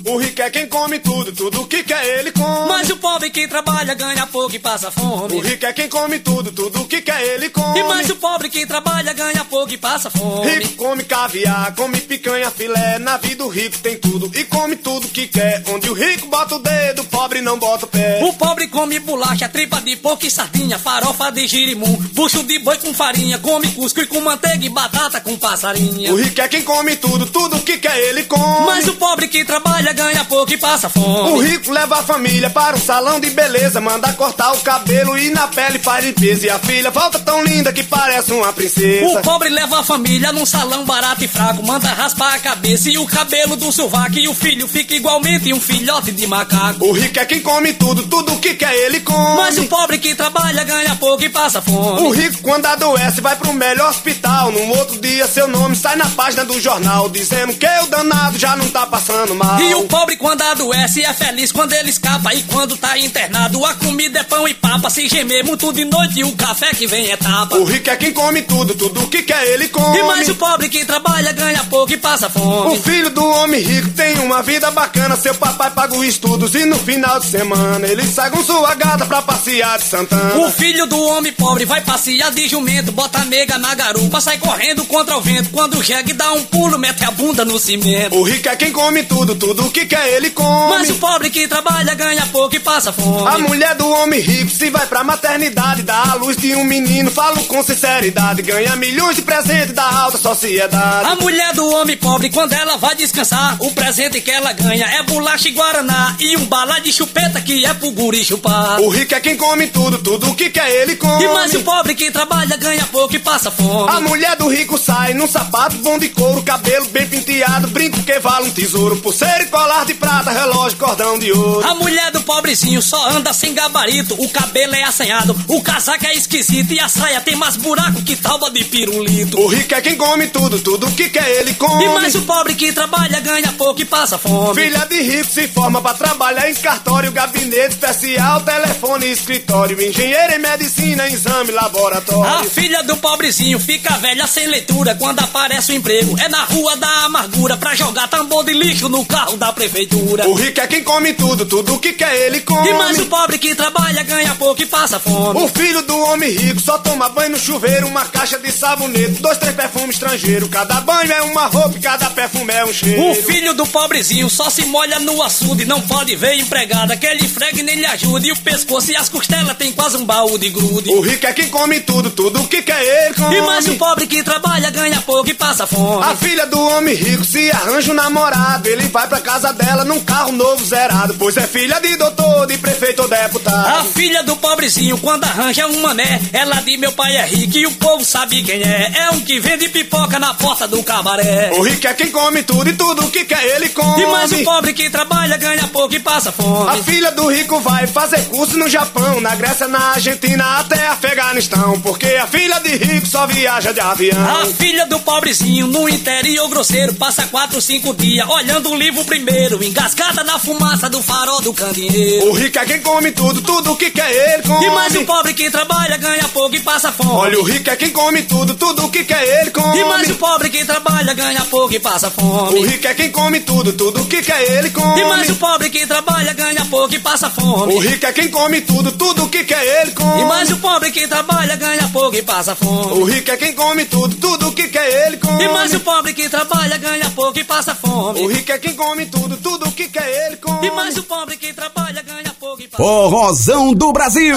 O 0.08 0.16
rico 0.16 0.40
é 0.40 0.48
quem 0.50 0.66
come 0.66 0.98
tudo, 0.98 1.32
tudo 1.32 1.66
que 1.66 1.82
quer 1.84 2.02
ele 2.18 2.32
come. 2.32 2.66
Mas 2.68 2.88
o 2.88 2.96
pobre 2.96 3.28
que 3.30 3.46
trabalha 3.46 3.92
ganha 3.92 4.26
pouco 4.26 4.54
e 4.56 4.58
passa 4.58 4.88
O 4.88 4.92
fome. 4.92 5.38
rico 5.40 5.66
é 5.66 5.72
quem 5.74 5.86
come 5.88 6.18
tudo, 6.18 6.50
tudo 6.50 6.86
que 6.86 7.02
quer 7.02 7.20
ele 7.22 7.50
come. 7.50 7.78
E 7.78 7.82
mais 7.82 8.08
o 8.08 8.16
pobre 8.16 8.48
que 8.48 8.64
trabalha 8.64 9.12
ganha 9.12 9.44
pouco 9.44 9.70
e 9.70 9.76
passa 9.76 10.08
fome. 10.08 10.50
Rico 10.50 10.76
come 10.76 11.04
caviar, 11.04 11.74
come 11.74 12.00
picanha, 12.00 12.50
filé. 12.50 12.98
Na 12.98 13.18
vida 13.18 13.44
o 13.44 13.48
rico 13.48 13.76
tem 13.80 13.98
tudo 13.98 14.30
e 14.34 14.44
come 14.44 14.76
tudo 14.76 15.08
que 15.08 15.26
quer. 15.26 15.62
Onde 15.68 15.90
o 15.90 15.92
rico 15.92 16.26
bota 16.28 16.54
o 16.54 16.58
dedo, 16.58 17.02
o 17.02 17.04
pobre 17.04 17.42
não 17.42 17.58
bota 17.58 17.84
o 17.84 17.88
pé. 17.88 18.20
O 18.22 18.32
pobre 18.32 18.66
come 18.68 18.98
bolacha, 19.00 19.46
tripa 19.48 19.78
de 19.82 19.94
porco 19.96 20.24
e 20.24 20.30
sardinha, 20.30 20.78
farofa 20.78 21.30
de 21.30 21.46
girimum, 21.46 21.92
bucho 22.14 22.42
de 22.44 22.58
boi 22.60 22.78
com 22.78 22.94
farinha, 22.94 23.38
come 23.38 23.70
cuscuz 23.72 24.08
com 24.08 24.22
manteiga 24.22 24.64
e 24.64 24.70
batata 24.70 25.20
com 25.20 25.36
passarinha. 25.36 26.14
O 26.14 26.16
rico 26.16 26.40
é 26.40 26.48
quem 26.48 26.62
come 26.62 26.96
tudo, 26.96 27.26
tudo 27.26 27.60
que 27.60 27.76
quer 27.76 27.98
ele 28.08 28.24
come. 28.24 28.64
Mas 28.66 28.88
o 28.88 28.94
pobre 28.94 29.28
que 29.28 29.44
trabalha 29.44 29.97
ganha 29.98 30.24
pouco 30.24 30.52
e 30.52 30.56
passa 30.56 30.86
O 30.86 30.90
fome. 30.90 31.44
rico 31.48 31.72
leva 31.72 31.98
a 31.98 32.02
família 32.02 32.48
para 32.48 32.76
um 32.76 32.80
salão 32.80 33.18
de 33.18 33.30
beleza, 33.30 33.80
manda 33.80 34.12
cortar 34.12 34.52
o 34.52 34.58
cabelo 34.60 35.18
e 35.18 35.28
na 35.30 35.48
pele 35.48 35.78
faz 35.80 36.04
limpeza. 36.04 36.46
E 36.46 36.50
a 36.50 36.58
filha 36.58 36.90
volta 36.90 37.18
tão 37.18 37.42
linda 37.44 37.72
que 37.72 37.82
parece 37.82 38.32
uma 38.32 38.52
princesa. 38.52 39.18
O 39.18 39.22
pobre 39.22 39.48
leva 39.48 39.80
a 39.80 39.82
família 39.84 40.30
num 40.32 40.46
salão 40.46 40.84
barato 40.84 41.24
e 41.24 41.28
fraco, 41.28 41.66
manda 41.66 41.88
raspar 41.88 42.34
a 42.34 42.38
cabeça 42.38 42.88
e 42.88 42.96
o 42.96 43.04
cabelo 43.06 43.56
do 43.56 43.72
sovaco 43.72 44.18
e 44.18 44.28
o 44.28 44.34
filho 44.34 44.68
fica 44.68 44.94
igualmente 44.94 45.52
um 45.52 45.60
filhote 45.60 46.12
de 46.12 46.26
macaco. 46.26 46.86
O 46.86 46.92
rico 46.92 47.18
é 47.18 47.24
quem 47.24 47.40
come 47.40 47.72
tudo, 47.72 48.04
tudo 48.06 48.38
que 48.38 48.54
quer 48.54 48.72
ele 48.74 49.00
come. 49.00 49.36
Mas 49.36 49.58
o 49.58 49.64
pobre 49.66 49.98
que 49.98 50.14
trabalha 50.14 50.62
ganha 50.64 50.94
pouco 50.94 51.24
e 51.24 51.28
passa 51.28 51.58
O 51.58 51.62
fome. 51.62 52.16
rico, 52.16 52.38
quando 52.42 52.66
adoece, 52.66 53.20
vai 53.20 53.34
pro 53.36 53.52
melhor 53.52 53.90
hospital. 53.90 54.52
No 54.52 54.68
outro 54.76 54.98
dia, 55.00 55.26
seu 55.26 55.48
nome 55.48 55.74
sai 55.74 55.96
na 55.96 56.06
página 56.10 56.44
do 56.44 56.60
jornal, 56.60 57.08
dizendo 57.08 57.52
que 57.54 57.66
o 57.82 57.86
danado 57.86 58.38
já 58.38 58.54
não 58.56 58.68
tá 58.70 58.86
passando 58.86 59.34
mal. 59.34 59.60
E 59.60 59.74
o 59.74 59.87
pobre 59.88 60.16
quando 60.16 60.42
adoece 60.42 61.02
é 61.02 61.12
feliz 61.12 61.50
quando 61.50 61.72
ele 61.72 61.90
escapa 61.90 62.34
E 62.34 62.42
quando 62.44 62.76
tá 62.76 62.98
internado 62.98 63.64
a 63.64 63.74
comida 63.74 64.20
é 64.20 64.24
pão 64.24 64.46
e 64.46 64.54
papa 64.54 64.90
Se 64.90 65.08
gemer 65.08 65.44
muito 65.44 65.72
de 65.72 65.84
noite 65.84 66.22
o 66.24 66.32
café 66.32 66.70
que 66.70 66.86
vem 66.86 67.10
é 67.10 67.16
tapa 67.16 67.56
O 67.56 67.64
rico 67.64 67.90
é 67.90 67.96
quem 67.96 68.12
come 68.12 68.42
tudo, 68.42 68.74
tudo 68.74 69.06
que 69.08 69.22
quer 69.22 69.46
ele 69.48 69.68
come. 69.68 69.98
E 69.98 70.02
mais 70.02 70.28
o 70.28 70.34
pobre 70.34 70.68
que 70.68 70.84
trabalha 70.84 71.32
ganha 71.32 71.64
pouco 71.64 71.92
e 71.92 71.96
passa 71.96 72.26
O 72.26 72.30
fome 72.30 72.78
filho 72.78 73.10
do 73.10 73.24
homem 73.24 73.60
rico 73.60 73.90
tem 73.90 74.18
uma 74.18 74.42
vida 74.42 74.70
bacana. 74.70 75.16
Seu 75.16 75.34
papai 75.34 75.70
paga 75.70 75.96
os 75.96 76.06
estudos 76.06 76.54
e 76.54 76.64
no 76.64 76.78
final 76.78 77.20
de 77.20 77.26
semana 77.26 77.86
ele 77.86 78.06
sai 78.06 78.30
com 78.30 78.42
sua 78.42 78.74
gata 78.74 79.06
pra 79.06 79.22
passear 79.22 79.78
de 79.78 79.84
Santana. 79.84 80.38
O 80.38 80.50
filho 80.50 80.86
do 80.86 81.00
homem 81.00 81.32
pobre 81.32 81.64
vai 81.64 81.80
passear 81.80 82.30
de 82.30 82.48
jumento 82.48 82.92
Bota 82.92 83.20
a 83.20 83.24
nega 83.24 83.58
na 83.58 83.74
garupa, 83.74 84.20
sai 84.20 84.38
correndo 84.38 84.84
contra 84.84 85.16
o 85.16 85.20
vento 85.20 85.50
Quando 85.50 85.78
o 85.78 85.82
jegue 85.82 86.12
dá 86.12 86.32
um 86.32 86.44
pulo, 86.44 86.78
mete 86.78 87.04
a 87.04 87.10
bunda 87.10 87.44
no 87.44 87.58
cimento 87.58 88.16
O 88.16 88.22
rico 88.22 88.48
é 88.48 88.56
quem 88.56 88.72
come 88.72 89.02
tudo, 89.02 89.34
tudo 89.34 89.70
que 89.70 89.77
que 89.78 89.86
quer 89.86 90.08
ele 90.14 90.30
come. 90.30 90.70
Mas 90.70 90.90
o 90.90 90.94
pobre 90.94 91.30
que 91.30 91.46
trabalha 91.46 91.94
ganha 91.94 92.26
pouco 92.32 92.56
e 92.56 92.58
passa 92.58 92.92
fome. 92.92 93.28
A 93.28 93.38
mulher 93.38 93.74
do 93.76 93.88
homem 93.88 94.20
rico 94.20 94.50
se 94.50 94.70
vai 94.70 94.86
pra 94.86 95.04
maternidade, 95.04 95.82
dá 95.82 96.02
a 96.10 96.14
luz 96.14 96.36
de 96.36 96.54
um 96.56 96.64
menino, 96.64 97.10
falo 97.10 97.44
com 97.44 97.62
sinceridade, 97.62 98.42
ganha 98.42 98.74
milhões 98.74 99.16
de 99.16 99.22
presentes 99.22 99.72
da 99.72 99.84
alta 99.84 100.18
sociedade. 100.18 101.08
A 101.08 101.14
mulher 101.16 101.52
do 101.54 101.68
homem 101.70 101.96
pobre, 101.96 102.30
quando 102.30 102.52
ela 102.52 102.76
vai 102.76 102.94
descansar, 102.96 103.56
o 103.60 103.70
presente 103.72 104.20
que 104.20 104.30
ela 104.30 104.52
ganha 104.52 104.84
é 104.86 105.02
bolacha 105.04 105.48
e 105.48 105.52
guaraná 105.52 106.16
e 106.18 106.36
um 106.36 106.46
bala 106.46 106.80
de 106.80 106.92
chupeta 106.92 107.40
que 107.40 107.64
é 107.64 107.72
pro 107.74 107.92
guri 107.92 108.24
chupar. 108.24 108.80
O 108.80 108.88
rico 108.88 109.14
é 109.14 109.20
quem 109.20 109.36
come 109.36 109.68
tudo, 109.68 109.98
tudo 109.98 110.34
que 110.34 110.50
quer 110.50 110.68
ele 110.70 110.96
come. 110.96 111.24
E 111.24 111.28
mais 111.28 111.54
o 111.54 111.60
pobre 111.60 111.94
que 111.94 112.10
trabalha 112.10 112.56
ganha 112.56 112.84
pouco 112.90 113.14
e 113.14 113.18
passa 113.18 113.50
fome. 113.50 113.90
A 113.90 114.00
mulher 114.00 114.34
do 114.36 114.48
rico 114.48 114.76
sai 114.76 115.14
num 115.14 115.28
sapato 115.28 115.76
bom 115.78 115.98
de 115.98 116.08
couro, 116.08 116.42
cabelo 116.42 116.86
bem 116.86 117.06
penteado, 117.06 117.68
brinco 117.68 118.02
que 118.02 118.18
vale 118.18 118.48
um 118.48 118.50
tesouro, 118.50 118.96
pulseira 118.96 119.42
e 119.42 119.46
colar 119.46 119.67
de 119.84 119.94
prata, 119.94 120.30
relógio, 120.30 120.78
cordão 120.78 121.18
de 121.18 121.30
ouro. 121.30 121.66
A 121.66 121.74
mulher 121.74 122.10
do 122.10 122.20
pobrezinho 122.22 122.82
só 122.82 123.10
anda 123.10 123.32
sem 123.32 123.54
gabarito, 123.54 124.14
o 124.18 124.28
cabelo 124.28 124.74
é 124.74 124.82
assanhado, 124.82 125.36
o 125.46 125.62
casaco 125.62 126.06
é 126.06 126.14
esquisito 126.14 126.72
e 126.72 126.80
a 126.80 126.88
saia 126.88 127.20
tem 127.20 127.36
mais 127.36 127.56
buraco 127.56 128.02
que 128.02 128.16
talba 128.16 128.50
de 128.50 128.64
pirulito. 128.64 129.38
O 129.38 129.46
rico 129.46 129.74
é 129.74 129.80
quem 129.80 129.96
come 129.96 130.26
tudo, 130.28 130.58
tudo 130.58 130.90
que 130.92 131.10
quer 131.10 131.28
ele 131.40 131.54
come. 131.54 131.84
E 131.84 131.88
mais 131.88 132.14
o 132.14 132.22
pobre 132.22 132.54
que 132.54 132.72
trabalha 132.72 133.20
ganha 133.20 133.52
pouco 133.52 133.80
e 133.80 133.84
passa 133.84 134.18
fome. 134.18 134.60
Filha 134.60 134.84
de 134.86 135.00
rico 135.02 135.30
se 135.30 135.46
forma 135.48 135.80
pra 135.80 135.94
trabalhar 135.94 136.50
em 136.50 136.54
cartório, 136.54 137.12
gabinete 137.12 137.70
especial, 137.70 138.40
telefone 138.40 139.10
escritório, 139.10 139.80
engenheiro 139.80 140.34
em 140.34 140.38
medicina, 140.38 141.08
exame, 141.08 141.52
laboratório. 141.52 142.40
A 142.40 142.44
filha 142.44 142.82
do 142.82 142.96
pobrezinho 142.96 143.60
fica 143.60 143.96
velha 143.98 144.26
sem 144.26 144.46
leitura 144.46 144.94
quando 144.94 145.20
aparece 145.20 145.72
o 145.72 145.74
emprego. 145.74 146.18
É 146.18 146.28
na 146.28 146.44
rua 146.44 146.76
da 146.76 147.04
amargura 147.04 147.56
pra 147.56 147.74
jogar 147.74 148.08
tambor 148.08 148.44
de 148.44 148.52
lixo 148.52 148.88
no 148.88 149.04
carro 149.04 149.36
da 149.36 149.47
prefeitura. 149.52 150.28
O 150.28 150.34
rico 150.34 150.60
é 150.60 150.66
quem 150.66 150.82
come 150.82 151.12
tudo, 151.12 151.44
tudo 151.46 151.78
que 151.78 151.92
quer 151.92 152.14
ele 152.26 152.40
come. 152.40 152.68
E 152.68 152.74
mais 152.74 152.98
o 152.98 153.06
pobre 153.06 153.38
que 153.38 153.54
trabalha 153.54 154.02
ganha 154.02 154.34
pouco 154.34 154.62
e 154.62 154.66
passa 154.66 154.98
fome. 154.98 155.40
O 155.40 155.48
filho 155.48 155.82
do 155.82 155.98
homem 155.98 156.30
rico 156.30 156.60
só 156.60 156.78
toma 156.78 157.08
banho 157.08 157.30
no 157.30 157.38
chuveiro, 157.38 157.86
uma 157.86 158.04
caixa 158.04 158.38
de 158.38 158.50
sabonete, 158.50 159.20
dois, 159.22 159.38
três 159.38 159.54
perfumes 159.54 159.96
estrangeiros. 159.96 160.48
Cada 160.48 160.80
banho 160.80 161.12
é 161.12 161.22
uma 161.22 161.46
roupa 161.46 161.76
e 161.76 161.80
cada 161.80 162.10
perfume 162.10 162.52
é 162.52 162.64
um 162.64 162.72
cheiro. 162.72 163.10
O 163.10 163.14
filho 163.14 163.54
do 163.54 163.66
pobrezinho 163.66 164.28
só 164.28 164.50
se 164.50 164.64
molha 164.66 164.98
no 164.98 165.22
açude, 165.22 165.64
não 165.64 165.80
pode 165.82 166.14
ver 166.16 166.34
empregada 166.34 166.96
que 166.96 167.06
ele 167.06 167.28
fregue 167.28 167.62
nem 167.62 167.76
lhe 167.76 167.86
ajude. 167.86 168.28
E 168.28 168.32
o 168.32 168.36
pescoço 168.36 168.90
e 168.90 168.96
as 168.96 169.08
costelas 169.08 169.56
tem 169.56 169.72
quase 169.72 169.96
um 169.96 170.04
baú 170.04 170.38
de 170.38 170.48
grude. 170.48 170.90
O 170.90 171.00
rico 171.00 171.26
é 171.26 171.32
quem 171.32 171.48
come 171.48 171.80
tudo, 171.80 172.10
tudo 172.10 172.46
que 172.48 172.62
quer 172.62 172.82
ele 172.82 173.14
come. 173.14 173.36
E 173.36 173.42
mais 173.42 173.66
o 173.66 173.74
pobre 173.76 174.06
que 174.06 174.22
trabalha 174.22 174.70
ganha 174.70 175.00
pouco 175.02 175.28
e 175.30 175.34
passa 175.34 175.66
fome. 175.66 176.04
A 176.04 176.16
filha 176.16 176.46
do 176.46 176.60
homem 176.60 176.94
rico 176.94 177.24
se 177.24 177.50
arranja 177.50 177.92
um 177.92 177.94
namorado, 177.94 178.68
ele 178.68 178.88
vai 178.88 179.06
pra 179.06 179.20
casa 179.20 179.37
dela 179.38 179.84
num 179.84 180.00
carro 180.00 180.32
novo 180.32 180.64
zerado, 180.64 181.14
pois 181.14 181.36
é 181.36 181.46
filha 181.46 181.80
de 181.80 181.96
doutor, 181.96 182.46
de 182.46 182.58
prefeito 182.58 183.02
ou 183.02 183.08
deputado. 183.08 183.80
A 183.80 183.84
filha 183.84 184.22
do 184.24 184.36
pobrezinho, 184.36 184.98
quando 184.98 185.24
arranja 185.24 185.66
um 185.66 185.80
mané, 185.80 186.20
ela 186.32 186.56
diz 186.56 186.78
meu 186.78 186.92
pai 186.92 187.16
é 187.16 187.24
rico 187.24 187.56
e 187.56 187.66
o 187.66 187.72
povo 187.72 188.04
sabe 188.04 188.42
quem 188.42 188.62
é. 188.62 188.92
É 188.94 189.10
um 189.10 189.20
que 189.20 189.38
vende 189.38 189.68
pipoca 189.68 190.18
na 190.18 190.34
porta 190.34 190.66
do 190.66 190.82
cabaré. 190.82 191.50
O 191.54 191.62
rico 191.62 191.86
é 191.86 191.94
quem 191.94 192.10
come 192.10 192.42
tudo 192.42 192.68
e 192.68 192.72
tudo 192.72 193.08
que 193.10 193.24
quer 193.24 193.44
ele 193.56 193.68
come. 193.68 194.02
E 194.02 194.06
mais 194.06 194.32
o 194.32 194.42
pobre 194.42 194.72
que 194.72 194.90
trabalha 194.90 195.36
ganha 195.36 195.68
pouco 195.68 195.94
e 195.94 196.00
passa 196.00 196.32
fome. 196.32 196.70
A 196.70 196.82
filha 196.82 197.12
do 197.12 197.28
rico 197.28 197.60
vai 197.60 197.86
fazer 197.86 198.24
curso 198.26 198.58
no 198.58 198.68
Japão, 198.68 199.20
na 199.20 199.34
Grécia, 199.34 199.68
na 199.68 199.92
Argentina, 199.92 200.58
até 200.58 200.86
Afeganistão. 200.88 201.80
Porque 201.80 202.06
a 202.06 202.26
filha 202.26 202.58
de 202.60 202.76
rico 202.76 203.06
só 203.06 203.26
viaja 203.26 203.72
de 203.72 203.80
avião. 203.80 204.42
A 204.42 204.46
filha 204.46 204.86
do 204.86 204.98
pobrezinho 205.00 205.66
no 205.66 205.88
interior 205.88 206.48
grosseiro 206.48 206.94
passa 206.94 207.26
quatro, 207.26 207.60
cinco 207.60 207.94
dias 207.94 208.28
olhando 208.28 208.70
o 208.70 208.74
livro 208.74 209.04
primeiro, 209.04 209.27
engasgada 209.62 210.24
na 210.24 210.38
fumaça 210.38 210.88
do 210.88 211.02
farol 211.02 211.40
do 211.40 211.52
candeeiro. 211.52 212.30
O 212.30 212.32
rico 212.32 212.58
é 212.58 212.64
quem 212.64 212.80
come 212.80 213.12
tudo, 213.12 213.42
tudo 213.42 213.76
que 213.76 213.90
quer 213.90 214.10
ele 214.10 214.42
come. 214.42 214.66
E 214.66 214.70
mais 214.70 214.94
o 214.96 215.04
pobre 215.04 215.34
que 215.34 215.50
trabalha 215.50 215.96
ganha 215.96 216.28
pouco 216.28 216.54
e 216.54 216.60
passa 216.60 216.92
fome. 216.92 217.10
Olha, 217.10 217.38
o 217.38 217.42
rico 217.42 217.70
é 217.70 217.76
quem 217.76 217.90
come 217.90 218.22
tudo, 218.22 218.54
tudo 218.54 218.88
que 218.88 219.04
quer 219.04 219.22
ele 219.40 219.50
come. 219.50 219.78
E 219.78 219.84
mais 219.84 220.10
o 220.10 220.14
pobre 220.14 220.50
que 220.50 220.64
trabalha 220.64 221.14
ganha 221.14 221.44
pouco 221.44 221.74
e 221.74 221.78
passa 221.78 222.10
fome. 222.10 222.58
O 222.58 222.66
rico 222.66 222.86
é 222.86 222.94
quem 222.94 223.10
come 223.10 223.40
tudo, 223.40 223.72
tudo 223.72 224.04
que 224.06 224.22
quer 224.22 224.42
ele 224.58 224.70
come. 224.70 225.00
E 225.00 225.04
mais 225.04 225.28
o 225.30 225.36
pobre 225.36 225.70
que 225.70 225.86
trabalha 225.86 226.32
ganha 226.32 226.64
pouco 226.66 226.94
e 226.94 226.98
passa 226.98 227.30
fome. 227.30 227.74
O 227.74 227.78
rico 227.78 228.06
é 228.06 228.12
quem 228.12 228.28
come 228.30 228.60
tudo, 228.62 228.92
tudo 228.92 229.28
que 229.28 229.44
quer 229.44 229.82
ele 229.82 229.92
come. 229.92 230.22
E 230.22 230.24
mais 230.24 230.50
o 230.50 230.56
pobre 230.56 230.90
que 230.90 231.06
trabalha 231.06 231.56
ganha 231.56 231.88
pouco 231.92 232.16
e 232.16 232.22
passa 232.22 232.54
fome. 232.54 233.00
O 233.00 233.04
rico 233.04 233.30
é 233.30 233.36
quem 233.36 233.54
come 233.54 233.84
tudo, 233.84 234.16
tudo 234.16 234.52
que 234.52 234.68
quer 234.68 235.06
ele 235.06 235.16
come. 235.18 235.44
E 235.44 235.48
mais 235.48 235.74
o 235.74 235.80
pobre 235.80 236.14
que 236.14 236.28
trabalha 236.28 236.76
ganha 236.78 237.10
pouco 237.10 237.38
e 237.38 237.44
passa 237.44 237.74
fome. 237.74 238.20
O 238.20 238.26
rico 238.26 238.52
é 238.52 238.58
quem 238.58 238.74
come 238.74 239.06
tudo, 239.06 239.17
tudo 239.36 239.70
que 239.72 239.88
quer 239.88 240.26
ele 240.26 240.36
come. 240.36 240.66
E 240.66 240.70
mais 240.70 240.96
o 240.96 241.02
pobre 241.02 241.36
que 241.36 241.52
trabalha 241.52 242.00
ganha 242.02 242.32
pouco 242.38 242.62
e 242.62 242.68
Forrozão 242.68 243.74
do 243.74 243.92
Brasil. 243.92 244.36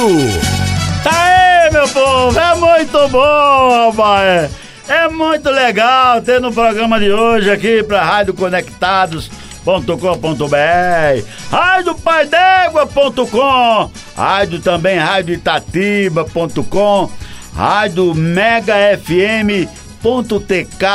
Tá 1.04 1.12
aí, 1.12 1.72
meu 1.72 1.88
povo, 1.90 2.40
é 2.40 2.56
muito 2.56 3.08
bom, 3.10 3.88
rapaz. 3.88 4.52
É 4.88 5.08
muito 5.08 5.50
legal 5.50 6.22
ter 6.22 6.42
no 6.42 6.52
programa 6.52 7.00
de 7.00 7.12
hoje 7.12 7.50
aqui 7.50 7.82
pra 7.84 8.04
Rádio 8.04 8.34
Conectados.com.br 8.34 11.26
RádioPaiDégua.com 11.50 13.92
Rádio 14.16 14.60
também 14.60 14.98
Rádio 14.98 15.36
Itatiba.com 15.36 17.10
Rádio 17.56 18.14
Mega 18.16 18.76
FM 18.98 19.70
.tk 20.02 20.86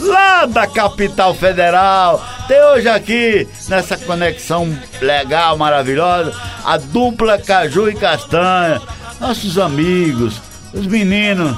lá 0.00 0.46
da 0.46 0.66
capital 0.66 1.34
federal. 1.34 2.24
Tem 2.48 2.62
hoje 2.62 2.88
aqui 2.88 3.48
nessa 3.68 3.96
conexão 3.96 4.76
legal, 5.00 5.56
maravilhosa, 5.56 6.34
a 6.64 6.76
dupla 6.76 7.38
Caju 7.38 7.88
e 7.88 7.94
Castanha, 7.94 8.80
nossos 9.20 9.58
amigos, 9.58 10.40
os 10.72 10.86
meninos 10.86 11.56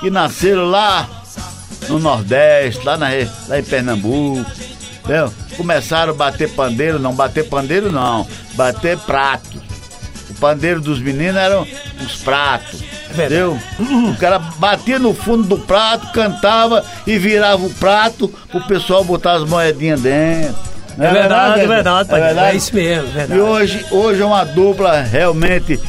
que 0.00 0.10
nasceram 0.10 0.66
lá 0.70 1.08
no 1.88 1.98
Nordeste, 1.98 2.84
lá, 2.84 2.96
na, 2.96 3.08
lá 3.48 3.58
em 3.58 3.64
Pernambuco. 3.64 4.50
Entendeu? 5.04 5.32
Começaram 5.56 6.12
a 6.12 6.16
bater 6.16 6.50
pandeiro, 6.50 6.98
não 6.98 7.14
bater 7.14 7.48
pandeiro 7.48 7.92
não, 7.92 8.26
bater 8.54 8.98
prato. 8.98 9.65
O 10.36 10.38
pandeiro 10.38 10.80
dos 10.80 11.00
meninos 11.00 11.36
eram 11.36 11.66
os 12.04 12.16
pratos. 12.22 12.82
Entendeu? 13.10 13.58
O 13.80 14.16
cara 14.18 14.38
batia 14.38 14.98
no 14.98 15.14
fundo 15.14 15.44
do 15.44 15.58
prato, 15.58 16.12
cantava 16.12 16.84
e 17.06 17.16
virava 17.18 17.64
o 17.64 17.70
prato 17.70 18.28
pro 18.50 18.60
pessoal 18.66 19.02
botar 19.02 19.32
as 19.34 19.44
moedinhas 19.48 20.00
dentro. 20.02 20.54
Não 20.98 21.06
É 21.06 21.12
verdade, 21.12 21.60
é 21.60 21.66
verdade, 21.66 22.08
pai. 22.10 22.20
verdade? 22.20 22.54
É 22.54 22.56
isso 22.56 22.74
mesmo, 22.74 23.08
é 23.08 23.12
verdade. 23.12 23.38
E 23.38 23.42
hoje, 23.42 23.86
hoje 23.90 24.20
é 24.20 24.24
uma 24.24 24.44
dupla 24.44 25.00
realmente 25.00 25.80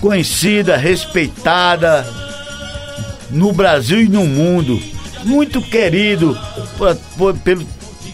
conhecida, 0.00 0.76
respeitada 0.76 2.06
no 3.30 3.52
Brasil 3.52 4.00
e 4.00 4.08
no 4.08 4.24
mundo. 4.24 4.80
Muito 5.24 5.60
querido 5.60 6.38
por- 6.78 6.96
por- 7.18 7.34
pelo 7.38 7.66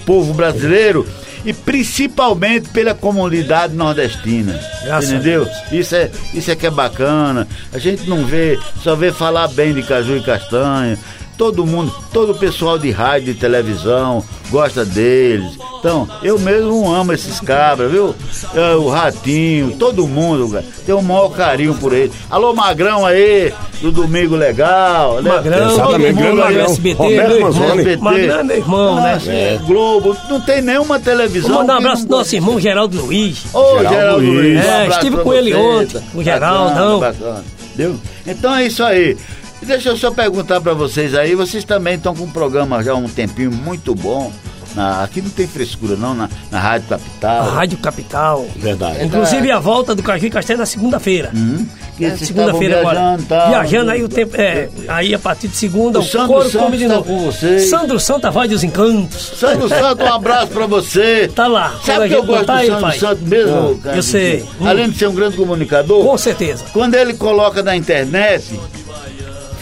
povo 0.05 0.33
brasileiro 0.35 1.07
e 1.47 1.53
principalmente 1.53 2.69
pela 2.71 2.93
comunidade 2.93 3.73
nordestina. 3.73 4.61
Graças 4.85 5.11
a 5.11 5.15
entendeu? 5.15 5.49
Isso 5.71 5.95
é, 5.95 6.11
isso 6.35 6.51
é 6.51 6.57
que 6.57 6.67
é 6.67 6.71
bacana. 6.71 7.47
A 7.73 7.79
gente 7.79 8.09
não 8.11 8.27
vê, 8.27 8.59
só 8.83 8.97
vê 8.97 9.13
falar 9.13 9.47
bem 9.49 9.73
de 9.73 9.85
caju 9.85 10.17
e 10.17 10.23
castanha. 10.23 10.99
Todo 11.37 11.67
mundo, 11.67 11.93
todo 12.15 12.33
o 12.33 12.35
pessoal 12.35 12.79
de 12.79 12.91
rádio 12.91 13.33
e 13.33 13.35
televisão 13.35 14.25
gosta 14.51 14.87
deles. 14.87 15.59
Então, 15.79 16.09
eu 16.23 16.39
mesmo 16.39 16.91
amo 16.91 17.13
esses 17.13 17.39
cabras, 17.41 17.91
viu? 17.93 18.15
É, 18.55 18.75
o 18.75 18.89
Ratinho, 18.89 19.77
todo 19.79 20.07
mundo, 20.07 20.49
cara, 20.51 20.65
tem 20.87 20.95
o 20.95 21.03
maior 21.03 21.29
carinho 21.29 21.75
por 21.75 21.93
eles. 21.93 22.13
Alô, 22.31 22.55
Magrão 22.55 23.05
aí, 23.05 23.53
do 23.83 23.93
Domingo 23.93 24.35
Legal, 24.35 25.21
né? 25.21 25.31
Magrão, 25.31 25.59
Todo 25.59 25.73
Exatamente, 25.75 26.13
mundo 26.15 26.23
grande 26.25 26.41
aí, 26.41 26.47
Magrão. 26.55 26.65
SBT, 26.73 26.97
Roberto. 27.03 27.41
Manzoni. 27.41 27.69
SBT. 27.69 27.97
Magrão 28.03 28.39
é 28.39 28.43
meu 28.43 28.57
irmão, 28.57 28.95
né? 29.03 29.13
Nossa, 29.15 29.31
é, 29.33 29.59
Globo, 29.67 30.17
não 30.31 30.41
tem 30.41 30.63
nenhuma 30.63 30.99
televisão. 30.99 31.51
Vou 31.51 31.59
mandar 31.61 31.75
um 31.75 31.79
abraço 31.79 32.03
não 32.03 32.09
pro 32.09 32.17
nosso 32.19 32.35
irmão 32.35 32.59
Geraldo 32.59 32.97
Luiz. 33.05 33.45
Ô, 33.53 33.77
Geraldo 33.79 33.89
Geraldo 33.95 34.25
Luiz. 34.25 34.41
Luiz. 34.41 34.57
um 34.65 34.69
É, 34.69 34.83
abraço 34.85 34.99
estive 35.01 35.17
com 35.23 35.35
ele 35.35 35.55
ontem, 35.55 36.01
o 36.15 36.23
Geraldão. 36.23 36.99
Bacana, 37.01 37.13
bacana. 37.27 37.45
Entendeu? 37.75 37.97
Então 38.27 38.55
é 38.55 38.67
isso 38.67 38.83
aí. 38.83 39.17
Deixa 39.67 39.89
eu 39.91 39.97
só 39.97 40.11
perguntar 40.11 40.61
pra 40.61 40.73
vocês 40.75 41.15
aí, 41.15 41.35
vocês 41.35 41.65
também 41.65 41.95
estão 41.97 42.15
com 42.15 42.25
um 42.25 42.31
programa 42.31 42.83
já 42.83 42.93
há 42.93 42.97
um 42.97 43.09
tempinho 43.09 43.51
muito 43.51 43.95
bom. 43.95 44.33
Na- 44.75 45.03
aqui 45.05 45.23
não 45.23 45.31
tem 45.31 45.47
frescura 45.47 45.97
não, 45.97 46.15
na, 46.15 46.29
na 46.51 46.61
Rádio 46.61 46.89
Capital. 46.89 47.41
A 47.41 47.51
Rádio 47.51 47.79
Capital. 47.79 48.47
Verdade. 48.57 49.05
Inclusive 49.07 49.51
a 49.51 49.59
volta 49.59 49.95
do 49.95 50.03
Caju 50.03 50.27
e 50.27 50.31
Castanha 50.31 50.59
na 50.59 50.67
segunda-feira. 50.67 51.31
Hum? 51.35 51.67
Que 51.97 52.05
É, 52.05 52.15
segunda-feira 52.17 52.81
agora. 52.81 52.99
viajando, 53.01 53.23
tal. 53.25 53.49
Viajando 53.49 53.91
aí 53.91 54.05
o 54.05 54.09
tempo. 54.09 54.37
É, 54.39 54.69
aí 54.87 55.15
a 55.15 55.19
partir 55.19 55.49
de 55.49 55.57
segunda 55.57 55.99
O 55.99 56.03
o, 56.03 56.05
Sandro 56.05 56.27
coro 56.29 56.43
Santos 56.51 56.61
come 56.61 56.77
de 56.77 56.87
tá 56.89 56.95
novo. 56.95 57.05
com 57.07 57.19
vocês. 57.25 57.71
Sandro 57.71 57.99
Santa 57.99 58.31
Voz 58.31 58.51
dos 58.51 58.63
Encantos. 58.63 59.33
Sandro 59.41 59.67
Santo, 59.67 60.05
um 60.05 60.13
abraço 60.13 60.49
pra 60.49 60.67
você. 60.67 61.27
Tá 61.35 61.47
lá. 61.47 61.75
Sabe 61.83 62.09
que 62.09 62.15
eu 62.15 62.23
gosto 62.25 62.45
do 62.45 62.53
aí, 62.53 62.67
Sandro 62.67 62.83
pai. 62.83 62.99
Santo 62.99 63.23
mesmo, 63.25 63.79
cara? 63.79 63.97
eu 63.97 64.03
sei. 64.03 64.45
Hum. 64.61 64.67
Além 64.69 64.91
de 64.91 64.99
ser 64.99 65.07
um 65.09 65.15
grande 65.15 65.39
comunicador, 65.39 66.05
Com 66.05 66.19
certeza. 66.19 66.65
quando 66.75 66.95
ele 66.97 67.15
coloca 67.15 67.63
na 67.63 67.75
internet, 67.75 68.61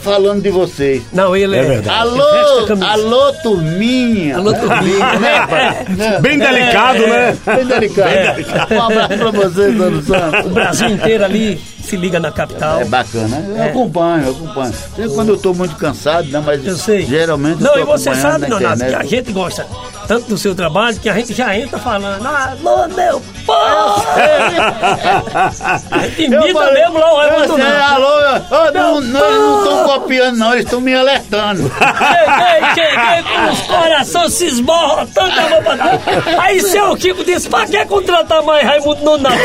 falando 0.04 0.42
de 0.42 0.50
vocês. 0.50 1.02
Não, 1.12 1.34
ele 1.34 1.56
É 1.56 1.60
é. 1.60 1.62
verdade. 1.64 1.98
Alô, 1.98 2.84
alô, 2.84 3.32
turminha. 3.42 4.36
Alô, 4.36 4.52
turminha. 4.52 5.18
Né, 5.18 5.46
pai? 5.48 5.84
Né? 5.96 6.18
Bem 6.20 6.38
delicado, 6.38 6.98
né? 7.06 7.36
Bem 7.46 7.64
delicado. 7.66 8.74
Um 8.74 8.82
abraço 8.82 9.16
pra 9.18 9.30
vocês, 9.30 9.74
Dona 9.76 10.02
Santos. 10.02 10.46
O 10.46 10.48
Brasil 10.50 10.88
inteiro 10.90 11.24
ali 11.24 11.60
se 11.84 11.96
liga 11.96 12.18
na 12.20 12.30
capital. 12.32 12.80
É 12.80 12.84
bacana, 12.84 13.42
eu 13.48 13.56
É. 13.62 13.68
acompanho, 13.68 14.24
eu 14.26 14.32
acompanho. 14.32 14.74
Sempre 14.96 15.14
quando 15.14 15.28
eu 15.30 15.38
tô 15.38 15.54
muito 15.54 15.76
cansado, 15.76 16.26
né? 16.28 16.42
Mas 16.44 16.66
Eu 16.66 16.76
sei. 16.76 17.06
geralmente 17.06 17.62
Não, 17.62 17.78
e 17.78 17.84
você 17.84 18.14
sabe, 18.14 18.46
na 18.48 18.58
Donato, 18.58 18.84
que 18.84 18.94
a 18.94 19.04
gente 19.04 19.32
gosta 19.32 19.66
tanto 20.06 20.28
do 20.28 20.36
seu 20.36 20.54
trabalho 20.54 20.98
que 21.00 21.08
a 21.08 21.14
gente 21.14 21.32
já 21.32 21.56
entra 21.58 21.78
falando, 21.78 22.26
alô, 22.26 22.86
meu 22.88 23.22
povo! 23.46 24.04
a 25.90 25.98
gente 26.08 26.24
imita 26.24 26.52
falei, 26.52 26.74
mesmo 26.74 26.98
lá 26.98 27.14
o 27.14 27.46
Donato. 27.46 27.94
alô, 27.94 28.08
ô, 28.50 28.70
não, 28.72 29.00
não, 29.00 29.20
não 29.20 29.58
estão 29.62 29.84
copiando, 29.84 30.36
não, 30.36 30.52
eles 30.52 30.64
estão 30.64 30.80
me 30.80 30.92
alertando. 30.94 31.70
Cheguei, 31.74 32.74
cheguei 32.74 33.22
com 33.22 33.50
os 33.52 33.60
corações 33.62 34.32
se 34.34 34.46
esborrotando 34.46 35.32
pra 35.62 35.76
trás. 35.76 36.00
Aí 36.38 36.60
seu 36.60 36.94
Kiko 36.96 37.24
disse, 37.24 37.48
pra 37.48 37.66
que 37.66 37.84
contratar 37.86 38.42
mais 38.42 38.66
Raimundo 38.66 39.02
Nonato? 39.04 39.34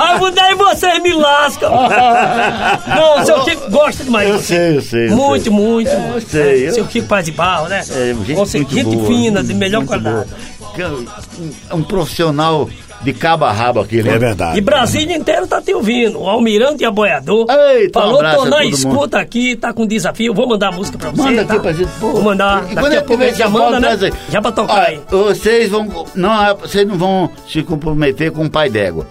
Aí 0.00 0.54
vocês 0.54 1.02
me 1.02 1.12
lascam. 1.12 1.70
Não, 2.86 3.22
o 3.22 3.26
seu 3.26 3.44
Kiko 3.44 3.70
gosta 3.70 4.04
demais. 4.04 4.26
de 4.26 4.32
Eu 4.34 4.38
sei, 4.40 4.76
eu 4.76 4.82
sei. 4.82 5.08
eu 5.08 5.16
Muito, 5.16 5.42
sei. 5.44 5.52
muito, 5.52 5.90
Eu 5.90 6.00
muito. 6.00 6.28
sei, 6.30 6.68
eu- 6.68 6.74
Seu 6.74 6.84
Kiko 6.86 7.06
Paz 7.06 7.24
de 7.24 7.32
Barro, 7.32 7.68
né? 7.68 7.80
É, 7.80 8.14
gente, 8.14 8.34
Você- 8.34 8.58
muito 8.58 8.74
gente 8.74 8.96
boa, 8.96 9.06
fina, 9.06 9.42
de 9.42 9.54
melhor 9.54 9.84
qualidade. 9.84 10.28
boa. 10.58 10.72
Que 10.74 10.82
é 10.82 10.86
Um, 10.88 11.78
um 11.78 11.82
profissional 11.82 12.68
de 13.02 13.12
cabo 13.12 13.44
a 13.44 13.52
rabo 13.52 13.80
aquele. 13.80 14.08
É 14.08 14.18
verdade. 14.18 14.58
E 14.58 14.60
Brasília 14.60 15.16
inteiro 15.16 15.46
tá 15.46 15.60
te 15.60 15.74
ouvindo. 15.74 16.20
O 16.20 16.28
Almirante 16.28 16.82
e 16.82 16.86
a 16.86 16.90
Boiador. 16.92 17.46
Eita, 17.50 17.98
um 17.98 18.02
Falou, 18.02 18.16
abraço 18.18 18.36
tô 18.36 18.42
a 18.44 18.50
na 18.50 18.64
escuta 18.64 19.18
aqui, 19.18 19.56
tá 19.56 19.72
com 19.72 19.84
desafio. 19.86 20.32
Vou 20.32 20.46
mandar 20.48 20.68
a 20.68 20.72
música 20.72 20.96
pra 20.98 21.10
você. 21.10 21.22
Manda 21.22 21.44
tá? 21.44 21.54
aqui 21.54 21.62
pra 21.62 21.72
gente. 21.72 21.90
pô. 21.98 22.12
Vou 22.12 22.22
mandar. 22.22 22.58
E 22.70 22.74
Daqui 22.74 22.76
quando 22.76 22.92
a 22.92 22.96
eu 22.96 23.02
pouco 23.02 23.24
tiver 23.24 23.34
já 23.36 23.48
manda, 23.48 23.80
né? 23.80 23.98
aí. 24.00 24.12
Já 24.30 24.40
pra 24.42 24.52
tocar 24.52 24.86
aí. 24.88 25.00
Olha, 25.10 25.34
vocês 25.34 25.68
vão. 25.70 26.06
Não, 26.14 26.56
vocês 26.56 26.86
não 26.86 26.96
vão 26.96 27.30
se 27.48 27.62
comprometer 27.62 28.30
com 28.30 28.44
o 28.44 28.50
pai 28.50 28.68
d'égua. 28.70 29.06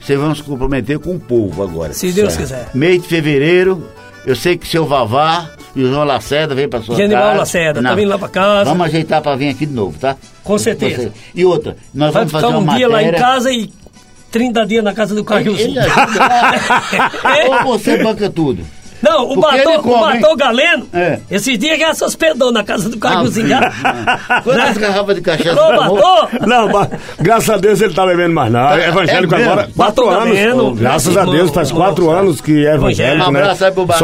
Vocês 0.00 0.18
vão 0.18 0.34
se 0.34 0.42
comprometer 0.42 0.98
com 0.98 1.14
o 1.14 1.20
povo 1.20 1.62
agora. 1.62 1.92
Se 1.92 2.10
Deus 2.12 2.36
quiser. 2.36 2.70
Mês 2.74 3.02
de 3.02 3.08
fevereiro, 3.08 3.86
eu 4.26 4.34
sei 4.34 4.56
que 4.56 4.66
seu 4.66 4.86
Vavá 4.86 5.50
e 5.76 5.82
o 5.84 5.88
João 5.92 6.04
Lacerda 6.04 6.54
vem 6.54 6.68
pra 6.68 6.80
sua 6.82 6.96
Genival 6.96 7.22
casa. 7.22 7.38
Lacerda, 7.38 7.82
tá 7.82 7.88
Não. 7.90 7.96
vindo 7.96 8.08
lá 8.08 8.18
pra 8.18 8.28
casa. 8.28 8.64
Vamos 8.70 8.86
ajeitar 8.86 9.20
pra 9.22 9.36
vir 9.36 9.50
aqui 9.50 9.66
de 9.66 9.72
novo, 9.74 9.98
tá? 9.98 10.16
Com 10.42 10.58
certeza. 10.58 11.02
Você- 11.02 11.12
E 11.34 11.44
outra, 11.44 11.76
nós 11.94 12.12
Vai 12.12 12.24
vamos 12.24 12.28
ficar 12.32 12.40
fazer 12.40 12.54
um 12.54 12.58
uma 12.64 12.76
dia 12.76 12.88
lá 12.88 13.02
em 13.02 13.06
matéria- 13.06 13.26
casa 13.26 13.52
e 13.52 13.70
30 14.32 14.64
dias 14.66 14.82
na 14.82 14.92
casa 14.94 15.14
do 15.14 15.20
Ele 15.20 15.26
Cajuzinho. 15.28 15.80
ajuda. 15.80 17.10
Ou 17.50 17.64
você 17.78 18.02
banca 18.02 18.28
tudo. 18.30 18.64
Não, 19.02 19.24
o 19.24 19.34
Porque 19.40 19.56
ele 19.56 19.64
Batom, 19.64 19.78
o 19.78 19.82
come, 19.82 20.14
hein? 20.14 20.20
Batom 20.20 20.36
Galeno, 20.36 20.86
É. 20.92 21.18
esses 21.30 21.58
dias 21.58 21.78
já 21.78 21.94
se 21.94 22.04
hospedou 22.04 22.52
na 22.52 22.62
casa 22.62 22.88
do 22.88 22.98
Cajuzinho. 22.98 23.48
já. 23.48 23.72
Quantas 24.44 24.76
garrafas 24.78 25.14
de 25.16 25.20
cachaça 25.22 25.56
tomou? 25.56 25.96
Batom! 25.96 26.46
Não, 26.46 26.68
mas 26.68 26.88
graças 27.18 27.50
a 27.50 27.56
Deus 27.56 27.80
ele 27.80 27.94
tá 27.94 28.04
bebendo 28.06 28.34
mais 28.34 28.52
não. 28.52 28.68
É 28.72 28.88
evangélico 28.88 29.34
é 29.34 29.42
agora. 29.44 29.68
Quatro 29.76 30.04
Tá 30.06 30.10
anos. 30.12 30.36
bebendo. 30.36 30.70
graças 30.74 31.16
a 31.16 31.20
Irmão, 31.20 31.34
Deus, 31.34 31.50
faz 31.50 31.72
quatro 31.72 32.06
sabe? 32.06 32.18
anos 32.18 32.40
que 32.40 32.66
é 32.66 32.74
evangélico, 32.74 33.28
Um 33.28 33.32
né? 33.32 33.40
aí 33.66 33.72
pro 33.72 33.86
Bacana. 33.86 34.00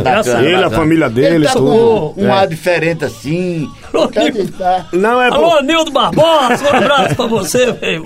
É, 0.00 0.02
bacana, 0.02 0.40
Ele, 0.44 0.54
a 0.54 0.58
bacana. 0.58 0.76
família 0.76 1.04
Ele 1.06 1.14
deles, 1.14 1.48
tá 1.48 1.54
tudo. 1.54 1.70
com 1.70 2.14
um 2.22 2.28
É. 2.28 2.30
ar 2.30 2.46
diferente 2.46 3.04
assim. 3.04 3.68
Alô, 3.92 4.10
Nildo. 4.14 4.54
Não 4.92 5.20
é 5.22 5.28
Alô, 5.28 5.50
por... 5.50 5.62
Nildo 5.64 5.90
Barbosa, 5.90 6.64
um 6.64 6.76
abraço 6.76 7.14
pra 7.16 7.26
você, 7.26 7.72
velho. 7.72 8.04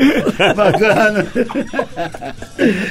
bacana. 0.54 1.26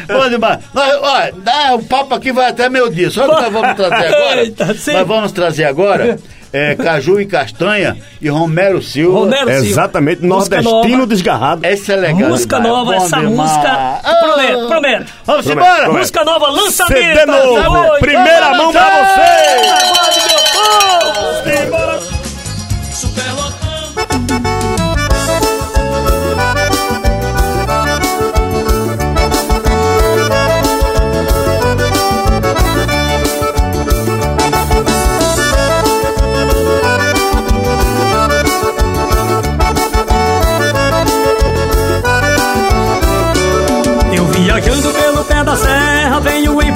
Bom 0.07 0.29
demais. 0.29 0.59
Nós, 0.73 0.93
olha, 1.01 1.33
dá, 1.37 1.75
o 1.75 1.83
papo 1.83 2.13
aqui 2.15 2.31
vai 2.31 2.49
até 2.49 2.69
meu 2.69 2.89
dia. 2.89 3.09
Só 3.09 3.23
que 3.27 3.41
nós 3.41 3.51
vamos 3.53 3.75
trazer 3.75 4.05
agora. 4.07 4.41
Eita, 4.43 4.73
sim. 4.75 4.93
nós 4.93 5.07
vamos 5.07 5.31
trazer 5.31 5.65
agora 5.65 6.17
é, 6.51 6.75
Caju 6.75 7.19
e 7.19 7.25
Castanha 7.25 7.97
e 8.21 8.29
Romero 8.29 8.81
Silva. 8.81 9.19
Romero 9.19 9.49
Silva. 9.49 9.65
Exatamente, 9.65 10.21
Música 10.23 10.61
nordestino 10.61 10.97
nova. 10.97 11.07
desgarrado. 11.07 11.65
Essa 11.65 11.93
é 11.93 11.95
legal. 11.95 12.29
Música 12.29 12.55
demais, 12.57 12.73
nova, 12.73 12.91
bom 12.91 13.03
essa 13.05 13.17
demais. 13.19 13.35
música. 13.51 13.69
Ah, 14.03 14.15
Prometo, 14.23 14.67
prometo. 14.67 15.13
Vamos 15.25 15.45
Promete, 15.45 15.51
embora. 15.51 15.75
promete. 15.83 15.99
Música 15.99 16.23
nova, 16.23 16.47
lançamento. 16.51 16.93
CD 17.19 17.25
novo, 17.25 17.79
Oi, 17.93 17.99
primeira 17.99 18.53
mão 18.55 18.71
pra 18.71 18.87
lançar. 18.87 20.32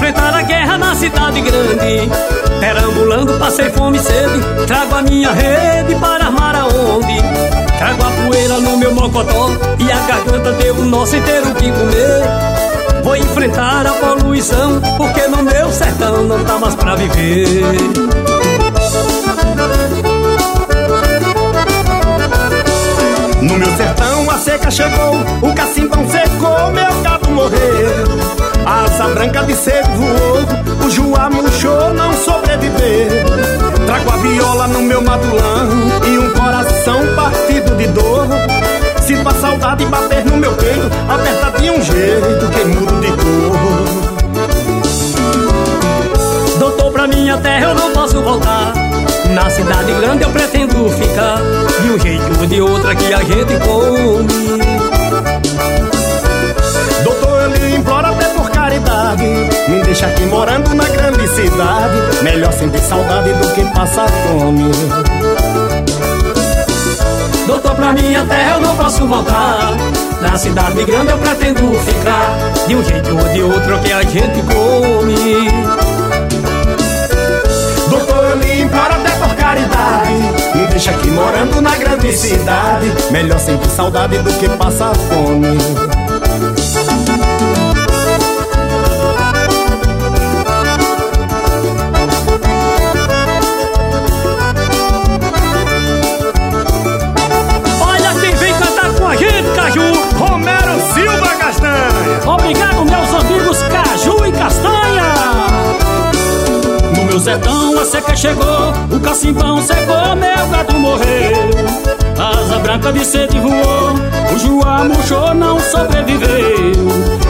Enfrentar 0.07 0.33
a 0.33 0.41
guerra 0.41 0.77
na 0.77 0.95
cidade 0.95 1.41
grande. 1.41 2.09
Perambulando, 2.59 3.33
passei 3.33 3.69
fome 3.71 3.97
e 3.97 4.01
sede, 4.01 4.65
trago 4.65 4.95
a 4.95 5.01
minha 5.01 5.31
rede 5.31 5.95
para 5.95 6.25
armar 6.25 6.55
aonde? 6.55 7.21
Trago 7.77 8.03
a 8.05 8.25
poeira 8.25 8.57
no 8.59 8.77
meu 8.77 8.93
mocotó 8.93 9.49
e 9.77 9.91
a 9.91 9.99
garganta 10.07 10.53
deu 10.53 10.75
o 10.75 10.85
nosso 10.85 11.15
inteiro 11.15 11.53
que 11.55 11.69
comer. 11.71 13.03
Vou 13.03 13.17
enfrentar 13.17 13.85
a 13.85 13.91
poluição, 13.93 14.81
porque 14.97 15.27
no 15.27 15.43
meu 15.43 15.71
sertão 15.71 16.23
não 16.23 16.43
tá 16.43 16.57
mais 16.57 16.75
pra 16.75 16.95
viver. 16.95 17.65
No 23.41 23.57
meu 23.57 23.77
sertão 23.77 24.31
a 24.31 24.37
seca 24.37 24.71
chegou, 24.71 25.15
o 25.41 25.53
cacimbão 25.53 26.09
secou, 26.09 26.71
meu 26.71 27.01
gado 27.03 27.29
morreu. 27.29 28.56
Asa 28.65 29.07
branca 29.13 29.43
de 29.43 29.55
sede 29.55 29.89
voou, 29.95 30.85
o 30.85 30.89
juá 30.89 31.29
murchou, 31.29 31.93
não 31.93 32.13
sobreviveu. 32.13 33.25
Trago 33.85 34.11
a 34.11 34.17
viola 34.17 34.67
no 34.67 34.81
meu 34.81 35.01
matulão 35.01 35.69
e 36.05 36.17
um 36.17 36.29
coração 36.31 36.99
partido 37.15 37.75
de 37.77 37.87
dor. 37.87 38.27
Sinto 39.01 39.29
a 39.29 39.33
saudade 39.35 39.85
bater 39.85 40.25
no 40.25 40.35
meu 40.35 40.51
peito, 40.53 40.89
aperta 41.07 41.61
de 41.61 41.69
um 41.69 41.81
jeito 41.81 42.49
que 42.49 42.65
mudo 42.65 42.99
de 42.99 43.11
cor. 43.11 43.97
Doutor, 46.59 46.91
pra 46.91 47.07
minha 47.07 47.37
terra 47.37 47.67
eu 47.67 47.75
não 47.75 47.91
posso 47.91 48.21
voltar. 48.21 48.73
Na 49.33 49.49
cidade 49.49 49.93
grande 49.93 50.23
eu 50.23 50.29
pretendo 50.29 50.89
ficar. 50.89 51.37
De 51.81 51.91
um 51.91 51.99
jeito 51.99 52.39
ou 52.39 52.45
de 52.45 52.61
outro 52.61 52.89
aqui 52.89 53.13
a 53.13 53.19
gente 53.19 53.53
come. 53.65 54.66
Caridade. 58.97 59.69
Me 59.69 59.83
deixa 59.83 60.07
aqui 60.07 60.23
morando 60.25 60.73
na 60.73 60.85
grande 60.85 61.27
cidade. 61.27 62.23
Melhor 62.23 62.51
sentir 62.53 62.79
saudade 62.79 63.31
do 63.33 63.53
que 63.53 63.63
passar 63.73 64.09
fome. 64.09 64.71
Doutor, 67.45 67.75
pra 67.75 67.93
minha 67.93 68.25
terra 68.25 68.55
eu 68.55 68.61
não 68.61 68.75
posso 68.75 69.05
voltar. 69.07 69.75
Na 70.21 70.37
cidade 70.37 70.83
grande 70.83 71.11
eu 71.11 71.17
pretendo 71.17 71.73
ficar. 71.79 72.37
De 72.67 72.75
um 72.75 72.83
jeito 72.83 73.09
ou 73.11 73.33
de 73.33 73.43
outro 73.43 73.79
que 73.79 73.93
a 73.93 74.01
gente 74.01 74.41
come. 74.41 75.49
Doutor, 77.89 78.23
eu 78.23 78.63
imploro 78.63 78.93
até 78.93 79.11
por 79.11 79.35
caridade. 79.35 80.55
Me 80.55 80.67
deixa 80.67 80.91
aqui 80.91 81.09
morando 81.09 81.61
na 81.61 81.75
grande 81.75 82.11
cidade. 82.13 82.91
Melhor 83.11 83.39
sentir 83.39 83.69
saudade 83.69 84.17
do 84.17 84.33
que 84.33 84.49
passar 84.49 84.93
fome. 84.95 85.96
Sertão 107.27 107.77
a 107.77 107.83
seca 107.83 108.15
chegou, 108.15 108.71
o 108.89 108.99
cacimbão 109.01 109.61
secou, 109.61 110.15
meu 110.15 110.47
gato 110.49 110.73
morreu. 110.75 111.33
A 112.17 112.29
asa 112.39 112.59
branca 112.59 112.93
de 112.93 113.03
sede 113.03 113.37
voou, 113.37 113.91
o 114.33 114.39
juá 114.39 114.85
murchou, 114.85 115.33
não 115.33 115.59
sobreviveu. 115.59 116.71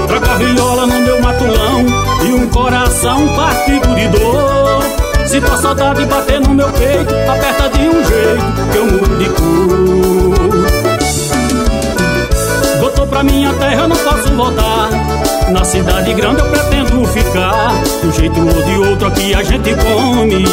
Troca 0.07 0.33
a 0.33 0.35
viola 0.35 0.85
no 0.85 0.99
meu 0.99 1.19
matulão 1.19 1.83
e 2.27 2.31
um 2.31 2.47
coração 2.49 3.27
partido 3.29 3.95
de 3.95 4.07
dor. 4.09 4.83
Se 5.25 5.41
tua 5.41 5.57
saudade 5.57 6.05
bater 6.05 6.41
no 6.41 6.53
meu 6.53 6.69
peito, 6.73 7.15
aperta 7.31 7.67
de 7.69 7.89
um 7.89 8.05
jeito 8.05 8.71
que 8.71 8.77
eu 8.77 8.85
mudo 8.85 9.17
de 9.17 9.29
cor. 9.29 9.47
Doutor, 12.81 13.07
pra 13.07 13.23
minha 13.23 13.51
terra 13.53 13.81
eu 13.81 13.87
não 13.87 13.97
posso 13.97 14.31
voltar. 14.35 14.89
Na 15.49 15.63
cidade 15.63 16.13
grande 16.13 16.41
eu 16.41 16.49
pretendo 16.49 17.05
ficar. 17.07 17.73
Um 18.03 18.11
jeito 18.11 18.39
ou 18.39 18.63
de 18.63 18.77
outro 18.89 19.07
aqui 19.07 19.33
a 19.33 19.41
gente 19.43 19.73
come. 19.75 20.45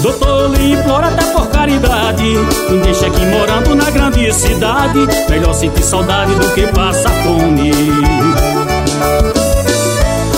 Doutor, 0.00 0.50
lhe 0.50 0.72
imploro 0.74 1.06
até 1.06 1.24
por 1.32 1.48
caridade. 1.48 2.22
Me 2.70 2.78
deixa 2.78 3.06
aqui 3.06 3.24
morando 3.26 3.74
na 3.74 3.90
grande 3.90 4.32
cidade. 4.32 5.08
Melhor 5.28 5.52
sentir 5.54 5.82
saudade 5.82 6.34
do 6.34 6.48
que 6.54 6.66
passar 6.68 7.10
fome. 7.24 7.72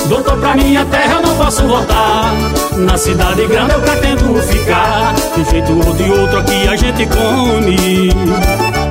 Doutor, 0.09 0.37
pra 0.39 0.57
minha 0.57 0.85
terra 0.87 1.21
eu 1.21 1.23
não 1.27 1.37
posso 1.37 1.63
voltar. 1.63 2.33
Na 2.77 2.97
cidade 2.97 3.47
grande 3.47 3.73
eu 3.73 3.81
pretendo 3.81 4.35
ficar. 4.43 5.15
De 5.35 5.41
um 5.41 5.45
jeito 5.45 5.73
ou 5.73 5.95
de 5.95 6.11
outro 6.11 6.39
aqui 6.39 6.69
a 6.69 6.75
gente 6.75 7.07
come. 7.07 8.82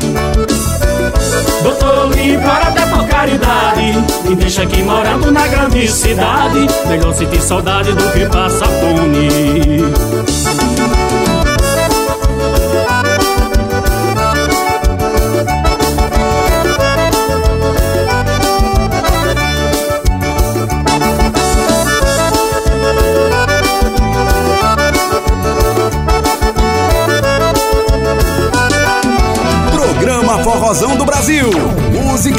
Doutor, 1.64 2.10
lhe 2.16 2.34
imploro 2.34 2.68
até 2.68 2.86
por 2.88 3.08
caridade. 3.08 3.94
Me 4.28 4.36
deixa 4.36 4.64
aqui 4.64 4.82
morando 4.82 5.32
na 5.32 5.48
grande 5.48 5.88
cidade. 5.88 6.68
Melhor 6.88 7.14
sentir 7.14 7.42
saudade 7.42 7.94
do 7.94 8.12
que 8.12 8.26
passar 8.28 8.68
fome. 8.68 9.30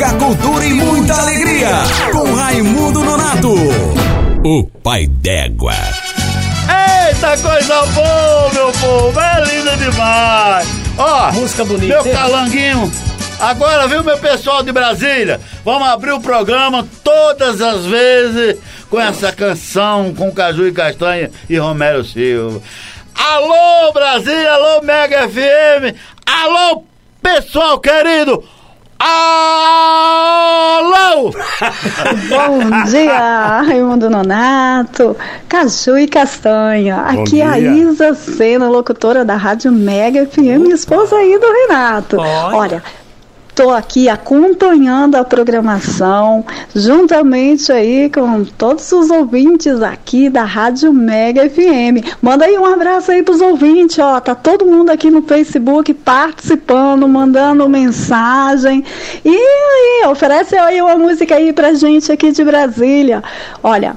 Música, 0.03 0.19
cultura 0.19 0.67
e 0.67 0.73
muita 0.73 1.15
alegria. 1.15 1.69
Com 2.11 2.35
Raimundo 2.35 3.05
Nonato. 3.05 3.55
O 4.45 4.65
pai 4.83 5.07
d'égua. 5.07 5.75
Eita, 7.09 7.39
coisa 7.39 7.87
boa, 7.87 8.51
meu 8.53 8.73
povo! 8.73 9.21
É 9.21 9.45
linda 9.45 9.77
demais! 9.77 10.67
Ó, 10.99 11.33
Música 11.33 11.65
bonita, 11.65 12.03
Meu 12.03 12.13
calanguinho. 12.13 12.91
Agora, 13.39 13.87
viu, 13.87 14.03
meu 14.03 14.19
pessoal 14.19 14.65
de 14.65 14.73
Brasília? 14.73 15.41
Vamos 15.65 15.87
abrir 15.87 16.11
o 16.11 16.21
programa 16.21 16.85
todas 17.05 17.61
as 17.61 17.87
vezes 17.87 18.59
com 18.91 19.01
essa 19.01 19.31
canção 19.31 20.13
com 20.15 20.33
Caju 20.33 20.67
e 20.67 20.73
Castanha 20.73 21.31
e 21.49 21.57
Romero 21.57 22.05
Silva. 22.05 22.61
Alô, 23.15 23.93
Brasília! 23.93 24.51
Alô, 24.53 24.83
Mega 24.83 25.29
FM! 25.29 25.95
Alô, 26.27 26.83
pessoal 27.23 27.79
querido! 27.79 28.43
Alô! 29.05 30.93
Bom 32.29 32.85
dia, 32.89 33.63
Raimundo 33.63 34.09
Nonato, 34.09 35.17
Caju 35.49 35.99
e 35.99 36.07
Castanha. 36.07 36.97
Bom 37.11 37.23
Aqui 37.23 37.41
é 37.41 37.47
a. 37.47 37.59
Isa 37.59 38.15
Sena, 38.15 38.69
locutora 38.69 39.25
da 39.25 39.35
Rádio 39.35 39.73
Mega 39.73 40.25
FM, 40.25 40.71
esposa 40.73 41.17
aí 41.17 41.37
do 41.37 41.47
Renato. 41.47 42.17
Olha, 42.21 42.81
tô 43.63 43.71
aqui 43.71 44.09
acompanhando 44.09 45.15
a 45.15 45.23
programação, 45.23 46.45
juntamente 46.75 47.71
aí 47.71 48.11
com 48.11 48.45
todos 48.45 48.91
os 48.91 49.09
ouvintes 49.09 49.81
aqui 49.81 50.29
da 50.29 50.43
Rádio 50.43 50.93
Mega 50.93 51.49
FM. 51.49 52.03
Manda 52.21 52.45
aí 52.45 52.59
um 52.59 52.67
abraço 52.67 53.13
aí 53.13 53.23
pros 53.23 53.41
ouvintes, 53.41 54.01
ó. 54.01 54.19
Tá 54.19 54.35
todo 54.35 54.67
mundo 54.67 54.91
aqui 54.91 55.13
no 55.13 55.23
Facebook 55.23 55.95
participando, 55.95 57.07
mandando 57.07 57.69
mensagem. 57.69 58.85
E 59.25 59.31
aí, 59.31 60.09
oferece 60.11 60.57
aí 60.57 60.83
uma 60.83 60.97
música 60.97 61.37
aí 61.37 61.53
pra 61.53 61.73
gente 61.73 62.11
aqui 62.11 62.33
de 62.33 62.43
Brasília. 62.43 63.23
Olha, 63.63 63.95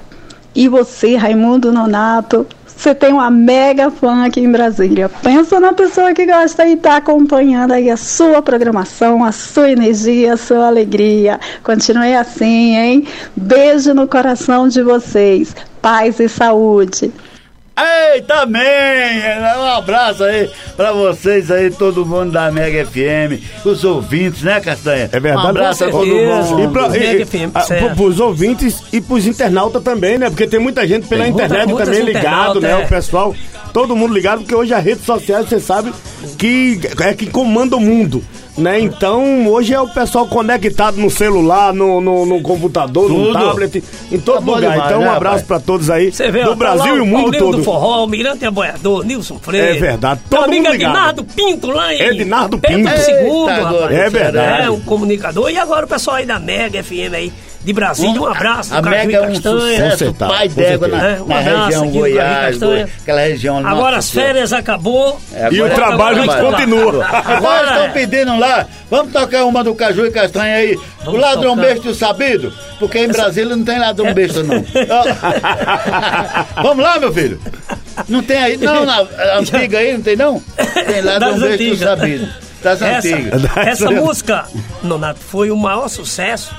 e 0.55 0.68
você, 0.68 1.16
Raimundo 1.16 1.72
Nonato, 1.72 2.45
você 2.76 2.93
tem 2.93 3.13
uma 3.13 3.32
mega 3.32 3.89
fã 3.89 4.26
aqui 4.26 4.41
em 4.41 4.51
Brasília. 4.51 5.09
Pensa 5.09 5.59
na 5.59 5.73
pessoa 5.73 6.13
que 6.13 6.26
gosta 6.26 6.67
e 6.67 6.76
tá 6.76 6.97
acompanhando 6.97 7.71
aí 7.71 7.89
a 7.89 7.97
sua 7.97 8.41
programação, 8.41 9.23
a 9.23 9.32
sua 9.32 9.71
energia, 9.71 10.34
a 10.34 10.38
sua 10.38 10.67
alegria. 10.67 11.39
Continue 11.63 12.13
assim, 12.13 12.76
hein? 12.76 13.07
Beijo 13.36 13.93
no 13.93 14.07
coração 14.07 14.67
de 14.67 14.84
vocês. 14.84 15.55
Paz 15.82 16.19
e 16.19 16.28
saúde. 16.28 17.11
Ei, 17.78 18.21
também! 18.21 18.63
Um 19.59 19.65
abraço 19.65 20.23
aí 20.23 20.49
pra 20.78 20.93
vocês 20.93 21.51
aí, 21.51 21.69
todo 21.69 22.05
mundo 22.05 22.32
da 22.32 22.49
Mega 22.49 22.86
FM, 22.86 23.41
os 23.65 23.84
ouvintes, 23.84 24.43
né, 24.43 24.61
Castanha? 24.61 25.09
É 25.11 25.19
verdade. 25.19 25.45
Um 25.47 25.49
abraço 25.49 25.84
a 25.84 25.89
todo 25.91 26.05
mundo. 26.07 26.63
E, 26.63 26.67
pra, 26.69 26.88
e, 26.95 26.99
Mega 26.99 27.26
FM, 27.26 27.51
a, 27.53 27.95
pros 27.95 28.19
ouvintes 28.21 28.82
e 28.93 29.01
pros 29.01 29.28
internautas 29.28 29.84
também, 29.84 30.17
né? 30.17 30.30
Porque 30.30 30.47
tem 30.47 30.59
muita 30.59 30.88
gente 30.88 31.05
pela 31.07 31.23
Tem 31.23 31.34
muita- 31.34 31.47
internet 31.47 31.67
muitas 31.69 31.89
também 31.89 32.03
ligado, 32.13 32.61
né? 32.61 32.71
é. 32.71 32.78
O 32.78 32.88
pessoal, 32.88 33.36
todo 33.73 33.93
mundo 33.93 34.13
ligado, 34.13 34.39
porque 34.39 34.55
hoje 34.55 34.73
as 34.73 34.84
redes 34.84 35.03
sociais, 35.03 35.49
você 35.49 35.59
sabe, 35.59 35.93
que 36.38 36.80
é 37.01 37.13
que 37.13 37.26
comanda 37.28 37.76
o 37.76 37.82
mundo. 37.82 38.23
Né? 38.58 38.80
Então, 38.80 39.47
hoje 39.49 39.74
é 39.74 39.82
o 39.82 39.88
pessoal 39.88 40.26
conectado 40.28 40.95
no 40.95 41.10
celular, 41.10 41.74
no, 41.74 41.99
no, 41.99 42.26
no 42.26 42.41
computador, 42.41 43.10
no 43.10 43.26
Tudo. 43.26 43.34
tablet, 43.34 43.84
em 44.10 44.18
todo 44.18 44.36
Tá 44.36 44.39
lugar. 44.45 44.62
demais, 44.72 44.86
então, 44.86 44.99
um 45.01 45.03
né, 45.03 45.10
abraço 45.10 45.36
rapaz? 45.43 45.47
pra 45.47 45.60
todos 45.60 45.89
aí, 45.89 46.10
Você 46.12 46.32
vê, 46.32 46.39
ó, 46.41 46.43
do 46.45 46.49
tá 46.51 46.56
Brasil 46.56 46.93
lá 46.93 46.97
e 46.97 47.01
o 47.01 47.06
mundo 47.06 47.22
Paulinho 47.24 47.43
todo. 47.43 47.58
do 47.58 47.64
Forró, 47.66 48.03
o 48.06 48.08
Mirante 48.08 48.45
Aboiador, 48.45 49.03
Nilson 49.06 49.39
Freire. 49.39 49.76
É 49.78 49.80
verdade, 49.80 50.22
todo 50.30 50.41
mundo 50.49 50.53
ligado. 50.72 50.74
Ednardo 50.76 51.24
Pinto 51.26 51.68
lá 51.68 51.93
em 51.93 52.01
Ednardo 52.01 52.58
Pedro 52.58 52.78
Pinto. 52.78 53.12
II, 53.12 53.45
rapaz. 53.47 53.91
É 53.91 54.10
verdade. 54.10 54.64
É, 54.64 54.70
um 54.72 54.80
comunicador. 54.80 55.49
E 55.51 55.58
agora 55.58 55.86
o 55.86 55.89
pessoal 55.89 56.16
aí 56.16 56.26
da 56.26 56.39
Mega 56.39 56.82
FM 56.82 57.14
aí, 57.14 57.34
de 57.66 57.74
Brasília, 57.74 58.22
um 58.22 58.26
abraço. 58.28 58.74
A 58.74 58.80
e 58.80 58.82
Mega 58.84 59.18
é 59.18 59.22
um 59.22 59.34
Castanha. 59.34 59.59
sucesso, 59.59 59.97
certeza, 59.97 60.13
pai 60.13 60.47
d'égua 60.47 60.88
na. 60.88 61.07
É, 61.09 61.22
um 61.22 61.26
na 61.28 61.39
abraço 61.39 61.66
região 61.66 61.89
Goiás, 61.89 62.57
Castanha. 62.57 62.89
aquela 63.01 63.22
região. 63.22 63.57
Agora 63.57 63.76
nossa 63.82 63.97
as 63.97 64.05
Senhora. 64.05 64.30
férias 64.34 64.53
acabou. 64.53 65.20
É, 65.34 65.49
E 65.51 65.61
o 65.61 65.66
agora- 65.66 65.76
trabalho 65.76 66.22
agora 66.24 66.41
continua. 66.43 67.05
Agora 67.05 67.36
Agora 67.38 67.68
estão 67.68 67.84
é. 67.84 67.89
pedindo 67.89 68.39
lá, 68.39 68.68
vamos 68.89 69.11
tocar 69.11 69.45
uma 69.45 69.63
do 69.63 69.76
Caju 69.76 70.05
e 70.05 70.11
Castanha 70.11 70.55
aí, 70.55 70.76
o 70.76 70.82
Vamos 71.05 71.22
ladrão 71.22 71.55
tocar. 71.55 71.68
besta 71.70 71.88
e 71.88 71.91
o 71.91 71.95
sabido, 71.95 72.53
porque 72.80 72.99
em 72.99 73.07
Brasília 73.07 73.55
não 73.55 73.63
tem 73.66 73.80
ladrão 73.80 74.13
besta 74.13 74.43
não. 74.43 74.63
Vamos 76.61 76.84
lá, 76.84 76.99
meu 76.99 77.11
filho? 77.13 77.39
Não 78.07 78.22
tem 78.22 78.38
aí, 78.38 78.57
não, 78.57 78.86
na 78.86 78.97
a 78.99 79.39
antiga 79.39 79.80
aí, 79.80 79.93
não 79.93 80.01
tem 80.01 80.16
não? 80.16 80.41
Tem 80.86 81.01
ladrão 81.01 81.32
Das 81.32 81.39
besta 81.41 81.63
e 81.63 81.70
o 81.70 81.74
antigas. 81.74 81.80
sabido. 81.80 82.28
Das 82.61 82.82
antigas. 82.82 83.43
Essa, 83.45 83.59
essa 83.70 83.89
música, 83.91 84.45
Nonato, 84.84 85.20
foi 85.20 85.49
o 85.51 85.57
maior 85.57 85.88
sucesso 85.88 86.53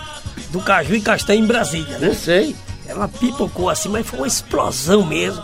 do 0.51 0.61
Caju 0.61 0.95
e 0.95 1.01
Castanha 1.01 1.41
em 1.41 1.47
Brasília. 1.47 1.99
né? 1.99 2.09
Eu 2.09 2.15
sei. 2.15 2.55
Ela 2.89 3.09
pipocou 3.09 3.69
assim, 3.69 3.89
mas 3.89 4.07
foi 4.07 4.21
uma 4.21 4.29
explosão 4.29 5.05
mesmo. 5.05 5.43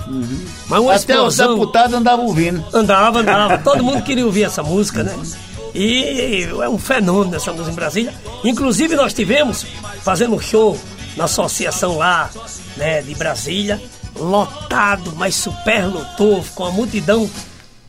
Mas 0.68 0.80
uma 0.80 0.94
Até 0.94 1.20
os 1.20 1.34
explosão. 1.34 1.54
deputados 1.54 1.94
andavam 1.94 2.26
ouvindo. 2.26 2.64
Andava, 2.72 3.18
andava. 3.20 3.58
Todo 3.64 3.82
mundo 3.82 4.02
queria 4.02 4.24
ouvir 4.24 4.44
essa 4.44 4.62
música, 4.62 5.02
né? 5.02 5.12
E 5.74 6.44
é 6.62 6.68
um 6.68 6.78
fenômeno 6.78 7.34
essa 7.34 7.50
música 7.52 7.72
em 7.72 7.74
Brasília. 7.74 8.14
Inclusive 8.44 8.94
nós 8.94 9.12
tivemos 9.12 9.66
fazendo 10.02 10.36
um 10.36 10.40
show 10.40 10.78
na 11.16 11.24
associação 11.24 11.96
lá, 11.98 12.30
né, 12.76 13.02
de 13.02 13.14
Brasília, 13.14 13.80
lotado, 14.16 15.12
mas 15.16 15.34
super 15.34 15.86
lotou, 15.86 16.44
com 16.54 16.62
uma 16.64 16.72
multidão 16.72 17.28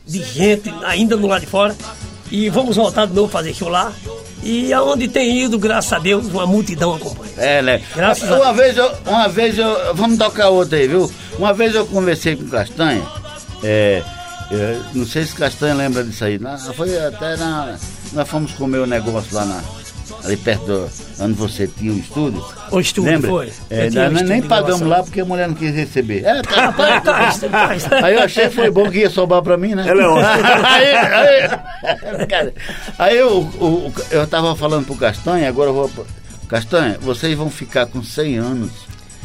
de 0.06 0.22
gente 0.22 0.72
ainda 0.84 1.16
no 1.16 1.26
lado 1.28 1.42
de 1.42 1.46
fora. 1.46 1.76
E 2.30 2.48
vamos 2.50 2.74
voltar 2.76 3.06
de 3.06 3.12
novo 3.14 3.30
fazer 3.30 3.54
show 3.54 3.68
lá. 3.68 3.92
E 4.44 4.72
aonde 4.72 5.08
tem 5.08 5.42
ido, 5.42 5.58
graças 5.58 5.92
a 5.92 5.98
Deus, 5.98 6.26
uma 6.26 6.46
multidão 6.46 6.94
acompanha. 6.94 7.32
É, 7.38 7.62
né? 7.62 7.82
Graças 7.96 8.30
a 8.30 8.36
uma 8.36 8.44
Deus. 8.52 8.56
vez 8.56 8.76
eu, 8.76 8.92
uma 9.06 9.28
vez 9.28 9.58
eu, 9.58 9.94
vamos 9.94 10.18
tocar 10.18 10.50
outra 10.50 10.78
aí, 10.78 10.86
viu? 10.86 11.10
Uma 11.38 11.54
vez 11.54 11.74
eu 11.74 11.86
conversei 11.86 12.36
com 12.36 12.46
Castanha, 12.48 13.02
é, 13.62 14.02
é, 14.52 14.80
não 14.94 15.06
sei 15.06 15.24
se 15.24 15.34
Castanha 15.34 15.74
lembra 15.74 16.04
disso 16.04 16.24
aí, 16.24 16.38
na, 16.38 16.58
foi 16.58 16.96
até 16.98 17.36
na, 17.36 17.76
nós 18.12 18.28
fomos 18.28 18.52
comer 18.52 18.78
o 18.78 18.86
negócio 18.86 19.34
lá 19.34 19.44
na, 19.46 19.62
ali 20.24 20.36
perto 20.36 20.64
do, 20.66 20.90
onde 21.20 21.34
você 21.34 21.66
tinha 21.68 21.92
o 21.92 21.98
estúdio. 21.98 22.44
O 22.70 22.80
estúdio, 22.80 23.10
Lembra? 23.12 23.30
foi. 23.30 23.52
É, 23.70 23.88
tinha 23.90 24.08
um 24.08 24.12
nós 24.12 24.22
nem 24.22 24.42
pagamos 24.42 24.86
lá 24.88 25.02
porque 25.02 25.20
a 25.20 25.24
mulher 25.24 25.46
não 25.48 25.54
quis 25.54 25.74
receber. 25.74 26.24
É, 26.24 26.40
tá, 26.42 26.66
Rapaz, 26.66 27.02
tá, 27.02 27.32
tá, 27.48 27.88
tá. 27.90 28.06
Aí 28.06 28.14
eu 28.14 28.22
achei 28.22 28.48
que 28.48 28.54
foi 28.54 28.70
bom 28.70 28.90
que 28.90 28.98
ia 28.98 29.10
sobrar 29.10 29.42
pra 29.42 29.56
mim, 29.56 29.74
né? 29.74 29.84
Ela 29.86 30.02
é 30.02 30.06
ótima. 30.06 30.68
aí, 30.68 30.94
aí, 30.94 32.26
cara, 32.26 32.54
aí 32.98 33.16
eu, 33.18 33.38
o- 33.40 33.92
eu 34.10 34.26
tava 34.26 34.54
falando 34.56 34.86
pro 34.86 34.96
Castanha, 34.96 35.48
agora 35.48 35.70
eu 35.70 35.74
vou. 35.74 36.06
Castanha, 36.48 36.98
vocês 37.00 37.36
vão 37.36 37.50
ficar 37.50 37.86
com 37.86 38.02
100 38.02 38.36
anos. 38.38 38.70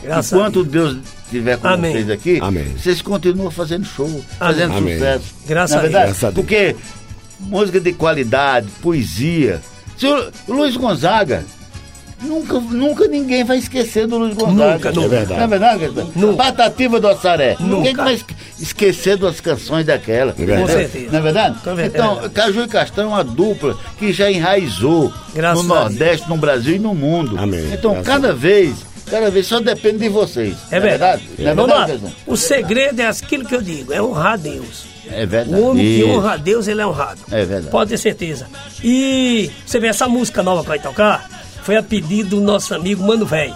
Graças 0.02 0.32
Enquanto 0.32 0.64
Deus 0.64 0.97
estiver 1.26 1.58
com 1.58 1.68
Amém. 1.68 1.91
vocês 1.91 2.10
aqui, 2.10 2.39
Amém. 2.41 2.74
vocês 2.78 3.02
continuam 3.02 3.52
fazendo 3.52 3.86
show, 3.86 4.24
fazendo 4.38 4.74
Amém. 4.78 4.93
sucesso. 4.93 5.26
Graças 5.45 5.76
Na 5.76 5.82
Deus. 5.82 5.91
verdade, 5.91 6.06
Graças 6.08 6.24
a 6.24 6.32
Deus. 6.32 6.36
Porque 6.36 6.76
música 7.39 7.80
de 7.82 7.91
qualidade, 7.93 8.68
poesia. 8.82 9.62
Se 10.00 10.08
o, 10.08 10.32
o 10.47 10.54
Luiz 10.54 10.76
Gonzaga 10.78 11.43
Nunca, 12.22 12.60
nunca 12.60 13.08
ninguém 13.08 13.45
vai 13.45 13.58
esquecer 13.60 14.06
do 14.06 14.18
Luiz 14.18 14.36
Gonzaga. 14.36 14.74
Nunca, 14.74 14.91
nunca. 14.91 15.06
É 15.06 15.08
verdade. 15.08 15.38
Não 15.39 15.43
é 15.43 15.47
verdade, 15.47 15.80
Gaspar? 15.88 16.34
Patativa 16.36 17.00
do 17.00 17.08
Assaré. 17.08 17.56
Nunca. 17.60 17.76
Ninguém 17.78 17.95
vai 17.95 18.14
esque- 18.16 18.36
esquecer 18.60 19.16
das 19.16 19.39
canções 19.39 19.86
daquela. 19.86 20.34
verdade. 20.34 20.62
Com 20.62 20.68
certeza. 20.68 21.12
Não 21.12 21.20
é 21.20 21.22
verdade? 21.22 21.58
Então, 21.86 22.30
Caju 22.34 22.64
e 22.64 22.68
Castanho 22.68 23.06
é 23.08 23.12
uma 23.12 23.24
dupla 23.24 23.78
que 23.97 24.12
já 24.12 24.30
enraizou 24.30 25.14
Graças 25.34 25.64
no 25.64 25.70
Nordeste, 25.74 26.28
no 26.28 26.36
Brasil 26.36 26.76
e 26.76 26.80
no 26.80 26.93
mundo. 26.93 27.38
Amém. 27.39 27.72
Então, 27.72 27.91
Graças 27.91 28.08
cada 28.08 28.34
vez, 28.34 28.76
cada 29.10 29.30
vez 29.30 29.47
só 29.47 29.60
depende 29.60 29.99
de 29.99 30.10
vocês. 30.10 30.55
É 30.72 30.80
verdade. 30.80 31.24
Não 31.38 31.51
é 31.51 31.55
Vamos 31.55 31.72
lá. 31.72 31.86
verdade, 31.86 32.01
Gaspar? 32.03 32.34
O 32.34 32.38
segredo 32.38 33.01
é 33.01 33.07
aquilo 33.07 33.45
que 33.45 33.55
eu 33.55 33.62
digo, 33.62 33.91
é 33.93 34.01
honrar 34.01 34.34
a 34.34 34.38
Deus. 34.38 34.86
É 35.12 35.26
verdade. 35.26 35.62
O 35.62 35.70
homem 35.72 35.84
que 35.86 36.03
honra 36.05 36.34
a 36.34 36.38
Deus, 36.38 36.68
ele 36.68 36.82
é 36.82 36.86
honrado. 36.88 37.20
É 37.32 37.43
verdade. 37.43 37.72
Pode 37.72 37.89
ter 37.89 37.97
certeza. 37.97 38.47
E 38.84 39.49
você 39.66 39.80
vê, 39.80 39.88
essa 39.88 40.07
música 40.07 40.43
nova 40.43 40.62
que 40.62 40.68
vai 40.70 40.80
tocar 40.80 41.28
foi 41.64 41.76
a 41.76 41.84
pedido 41.84 42.36
do 42.38 42.41
nosso 42.41 42.74
amigo 42.76 43.03
Mano 43.03 43.26
Velho. 43.26 43.55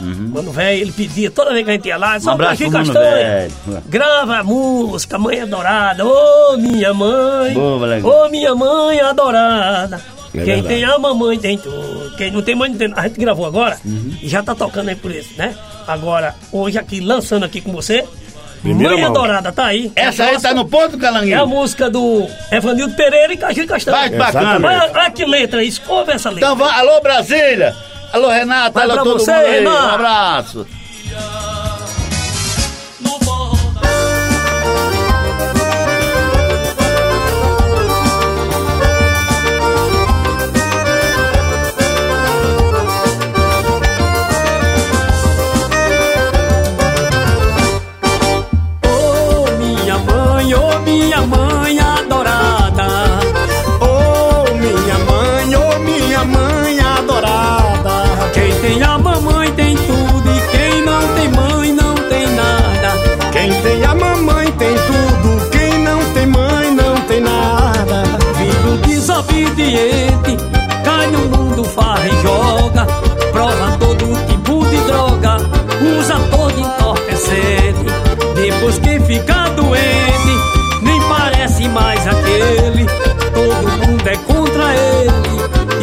Mano 0.00 0.50
Velho, 0.50 0.80
ele 0.80 0.92
pedia, 0.92 1.30
toda 1.30 1.52
vez 1.52 1.62
que 1.64 1.70
a 1.70 1.74
gente 1.74 1.86
ia 1.86 1.96
lá, 1.98 2.18
só 2.18 2.30
Uhum. 2.30 2.32
Um 2.32 2.34
abraço 2.34 2.70
Castanha. 2.70 3.48
Velho. 3.66 3.82
Grava 3.86 4.38
a 4.38 4.44
música, 4.44 5.18
Mãe 5.18 5.40
Adorada. 5.40 6.04
Ô, 6.06 6.56
minha 6.56 6.94
mãe. 6.94 7.54
Ô, 7.56 8.28
minha 8.30 8.54
mãe 8.54 8.98
adorada. 9.00 10.00
É 10.32 10.44
Quem 10.44 10.44
verdade. 10.62 10.68
tem 10.68 10.84
a 10.84 10.98
mamãe 10.98 11.38
tem 11.38 11.58
tudo. 11.58 12.12
Quem 12.16 12.30
não 12.30 12.40
tem 12.42 12.54
mãe 12.54 12.70
não 12.70 12.78
tem 12.78 12.92
A 12.96 13.02
gente 13.08 13.18
gravou 13.18 13.46
agora 13.46 13.76
Uhum. 13.84 14.14
e 14.22 14.28
já 14.28 14.42
tá 14.42 14.54
tocando 14.54 14.88
aí 14.88 14.94
por 14.96 15.10
isso, 15.10 15.30
né? 15.36 15.54
Agora, 15.86 16.34
hoje 16.52 16.78
aqui, 16.78 17.00
lançando 17.00 17.44
aqui 17.44 17.60
com 17.60 17.72
você. 17.72 18.04
Primeira 18.62 18.92
mãe 18.94 19.02
mão. 19.02 19.10
Adorada, 19.12 19.50
tá 19.50 19.64
aí. 19.64 19.90
Essa 19.96 20.24
aí 20.24 20.40
tá 20.40 20.52
no 20.54 20.66
ponto, 20.66 20.94
É 20.94 20.98
a 20.98 21.00
Calanguinho? 21.00 21.46
música 21.46 21.88
do 21.90 22.26
Evanildo 22.52 22.94
Pereira 22.94 23.32
e 23.32 23.36
Caju 23.36 23.66
Castanho. 23.66 23.96
Vai, 23.96 24.10
bacana. 24.10 24.68
Olha, 24.68 24.90
olha 24.94 25.10
que 25.10 25.24
letra 25.24 25.64
isso, 25.64 25.80
ouve 25.88 26.12
essa 26.12 26.28
letra. 26.30 26.46
Então, 26.52 26.56
vai, 26.56 26.78
alô, 26.78 27.00
Brasília! 27.00 27.74
Alô, 28.12 28.28
Renata, 28.28 28.72
Vai 28.72 28.84
alô, 28.84 29.02
todo 29.02 29.18
você, 29.18 29.32
mundo 29.32 29.44
aí. 29.46 29.66
Um 29.66 29.70
abraço. 29.70 30.66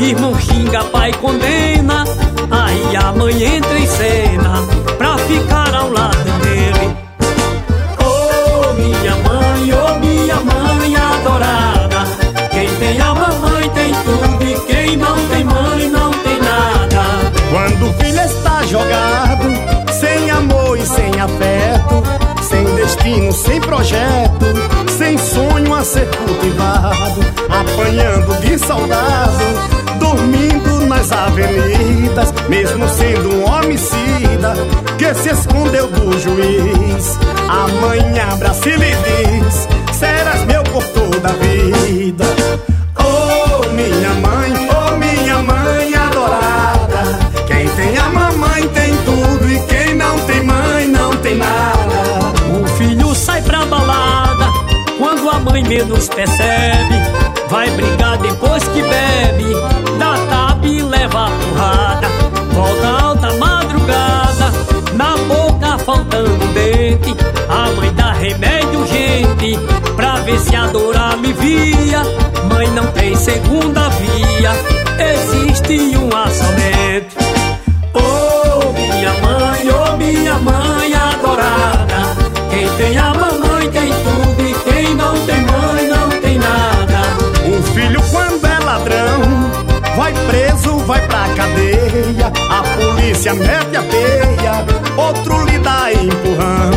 Irmão 0.08 0.34
xinga, 0.40 0.86
pai 0.86 1.12
condena. 1.16 2.06
Aí 2.50 2.96
a 2.96 3.12
mãe 3.12 3.44
entra 3.44 3.78
em 3.78 3.86
cena 3.86 4.54
pra 4.98 5.18
ficar 5.18 5.76
ao 5.76 5.92
lado 5.92 6.32
dele. 6.42 6.96
Oh, 8.00 8.74
minha 8.76 9.16
mãe, 9.18 9.74
oh, 9.74 10.00
minha 10.00 10.36
mãe 10.36 10.96
adorada. 10.96 12.06
Quem 12.52 12.70
tem 12.76 13.02
a 13.02 13.14
mamãe 13.14 13.70
tem 13.72 13.92
tudo 14.06 14.44
e 14.46 14.56
quem 14.66 14.96
não 14.96 15.28
tem 15.28 15.44
mãe 15.44 15.90
não 15.90 16.12
tem 16.12 16.40
nada. 16.40 17.04
Quando 17.52 17.90
o 17.90 17.94
filho 17.96 18.22
está 18.22 18.66
jogado, 18.66 19.92
sem 19.92 20.32
amor 20.32 20.78
e 20.78 20.86
sem 20.86 21.20
afeto, 21.20 22.02
sem 22.44 22.64
destino, 22.76 23.34
sem 23.34 23.60
projeto, 23.60 24.46
sem 24.98 25.16
sonho 25.16 25.74
a 25.76 25.84
ser 25.84 26.08
cultivado, 26.18 27.22
apanhando 27.50 28.42
de 28.42 28.58
saudade, 28.58 29.46
dormindo 30.00 30.88
nas 30.88 31.12
avenidas, 31.12 32.34
mesmo 32.50 32.90
sendo 32.90 33.36
um 33.36 33.46
homicida 33.46 34.56
que 34.98 35.14
se 35.14 35.30
escondeu 35.30 35.88
do 35.88 36.20
juiz. 36.20 37.20
A 37.48 37.68
mãe 37.80 38.20
abraça 38.20 38.70
e 38.70 38.76
lhe 38.76 38.96
diz: 38.96 39.68
Serás 39.96 40.44
meu 40.46 40.64
por 40.64 40.84
toda 40.86 41.30
a 41.30 41.34
vida. 41.34 42.37
Menos 55.78 56.10
percebe. 56.10 56.96
Vai 57.50 57.70
brigar 57.72 58.18
depois 58.18 58.64
que 58.64 58.82
bebe, 58.82 59.54
dá 60.00 60.16
tapa 60.30 60.66
e 60.66 60.82
leva 60.82 61.28
a 61.28 61.30
porrada. 61.30 62.08
Volta 62.52 62.88
alta 62.88 63.34
madrugada, 63.34 64.52
na 64.94 65.16
boca 65.18 65.78
faltando 65.78 66.54
dente. 66.54 67.16
A 67.48 67.72
mãe 67.76 67.94
dá 67.94 68.12
remédio 68.14 68.80
urgente 68.80 69.60
pra 69.96 70.16
ver 70.16 70.40
se 70.40 70.56
a 70.56 70.66
dor 70.68 70.98
alivia. 70.98 72.02
Mãe 72.52 72.68
não 72.72 72.88
tem 72.88 73.16
segunda 73.16 73.90
via, 73.90 74.52
existe 75.14 75.96
uma 75.96 76.28
somente. 76.30 77.16
Oh, 77.94 78.74
minha 78.74 79.14
mãe, 79.22 79.70
oh, 79.70 79.98
minha 79.98 80.34
mãe 80.40 80.94
adorada. 80.94 82.18
Quem 82.50 82.68
tem 82.78 82.98
a 82.98 83.14
mamãe 83.14 83.47
tem 83.72 83.90
tudo 83.90 84.42
e 84.42 84.54
quem 84.64 84.96
não 84.96 85.14
tem 85.26 85.42
mãe 85.42 85.88
não 85.88 86.10
tem 86.22 86.38
nada. 86.38 87.00
Um 87.46 87.62
filho 87.74 88.02
quando 88.12 88.46
é 88.46 88.60
ladrão, 88.64 89.22
vai 89.96 90.14
preso, 90.28 90.78
vai 90.80 91.02
pra 91.08 91.28
cadeia. 91.36 92.32
A 92.50 92.64
polícia 92.78 93.34
mete 93.34 93.76
a 93.76 93.84
teia, 93.84 94.66
outro 94.98 95.46
lhe 95.46 95.60
dá 95.60 95.92
empurrão. 95.94 96.72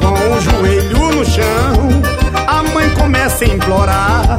Com 0.00 0.34
o 0.34 0.40
joelho 0.40 1.12
no 1.16 1.24
chão, 1.24 2.02
a 2.46 2.62
mãe 2.62 2.88
começa 2.90 3.44
a 3.44 3.48
implorar 3.48 4.38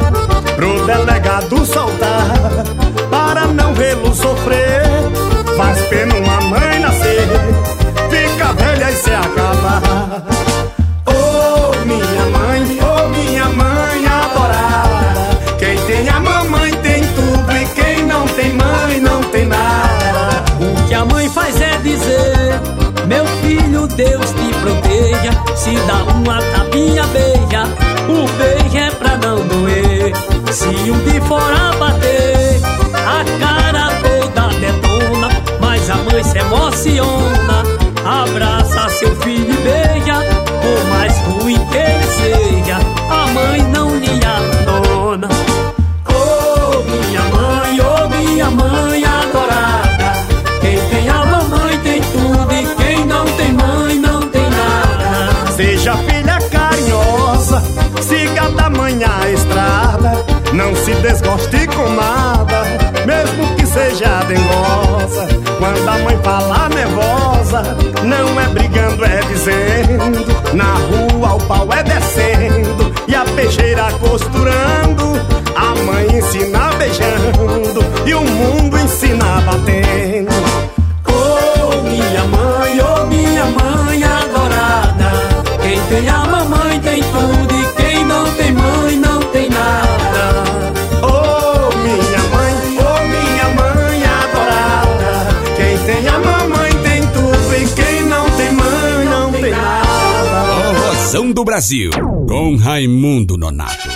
pro 0.55 0.85
delegado 0.85 1.65
soltar, 1.65 2.27
para 3.09 3.45
não 3.45 3.73
vê-lo 3.73 4.13
sofrer. 4.13 4.83
Faz 5.55 5.79
pena 5.87 6.15
uma 6.15 6.41
mãe 6.41 6.79
nascer, 6.79 7.27
fica 8.09 8.53
velha 8.53 8.91
e 8.91 8.95
se 8.95 9.11
acabar. 9.11 10.58
Deus 23.99 24.31
te 24.31 24.53
proteja. 24.61 25.31
Se 25.57 25.75
dá 25.85 26.03
uma 26.13 26.41
tapinha, 26.53 27.03
beija. 27.07 27.65
O 28.07 28.25
beijo 28.37 28.77
é 28.77 28.89
pra 28.91 29.17
não 29.17 29.45
doer. 29.45 30.13
Se 30.53 30.69
um 30.89 31.03
de 31.03 31.19
fora 31.27 31.73
bater, 31.77 32.61
a 32.95 33.25
cara 33.41 33.89
toda 34.01 34.47
detona. 34.57 35.27
Mas 35.59 35.89
a 35.89 35.95
mãe 35.95 36.23
se 36.23 36.37
emociona. 36.37 37.63
Abraça 38.05 38.87
seu 38.87 39.13
filho 39.17 39.53
e 39.53 39.57
beija. 39.57 40.15
Por 40.61 40.85
mais 40.91 41.17
ruim 41.17 41.59
que 41.65 41.98
Quando 65.57 65.89
a 65.89 65.97
mãe 65.97 66.19
fala 66.23 66.69
nervosa, 66.69 67.63
não 68.03 68.39
é 68.39 68.47
brigando, 68.49 69.03
é 69.03 69.21
dizendo. 69.21 70.53
Na 70.53 70.75
rua 70.75 71.35
o 71.35 71.43
pau 71.47 71.67
é 71.73 71.81
descendo 71.81 72.93
e 73.07 73.15
a 73.15 73.25
peixeira 73.25 73.91
costurando. 73.93 75.19
A 75.55 75.75
mãe 75.83 76.17
ensina 76.17 76.69
beijando 76.77 77.79
e 78.05 78.13
o 78.13 78.21
mundo 78.21 78.77
ensina 78.77 79.41
batendo. 79.41 80.31
Oh, 81.07 81.81
minha 81.81 82.23
mãe, 82.25 82.79
oh, 82.81 83.05
minha 83.07 83.45
mãe 83.45 84.03
adorada. 84.03 85.11
Quem 85.59 85.81
tem 85.89 86.07
a 86.07 86.25
mamãe 86.25 86.79
tem 86.81 87.01
tudo. 87.01 87.38
Do 101.33 101.43
Brasil, 101.43 101.91
com 102.27 102.55
Raimundo 102.55 103.37
Nonato. 103.37 103.87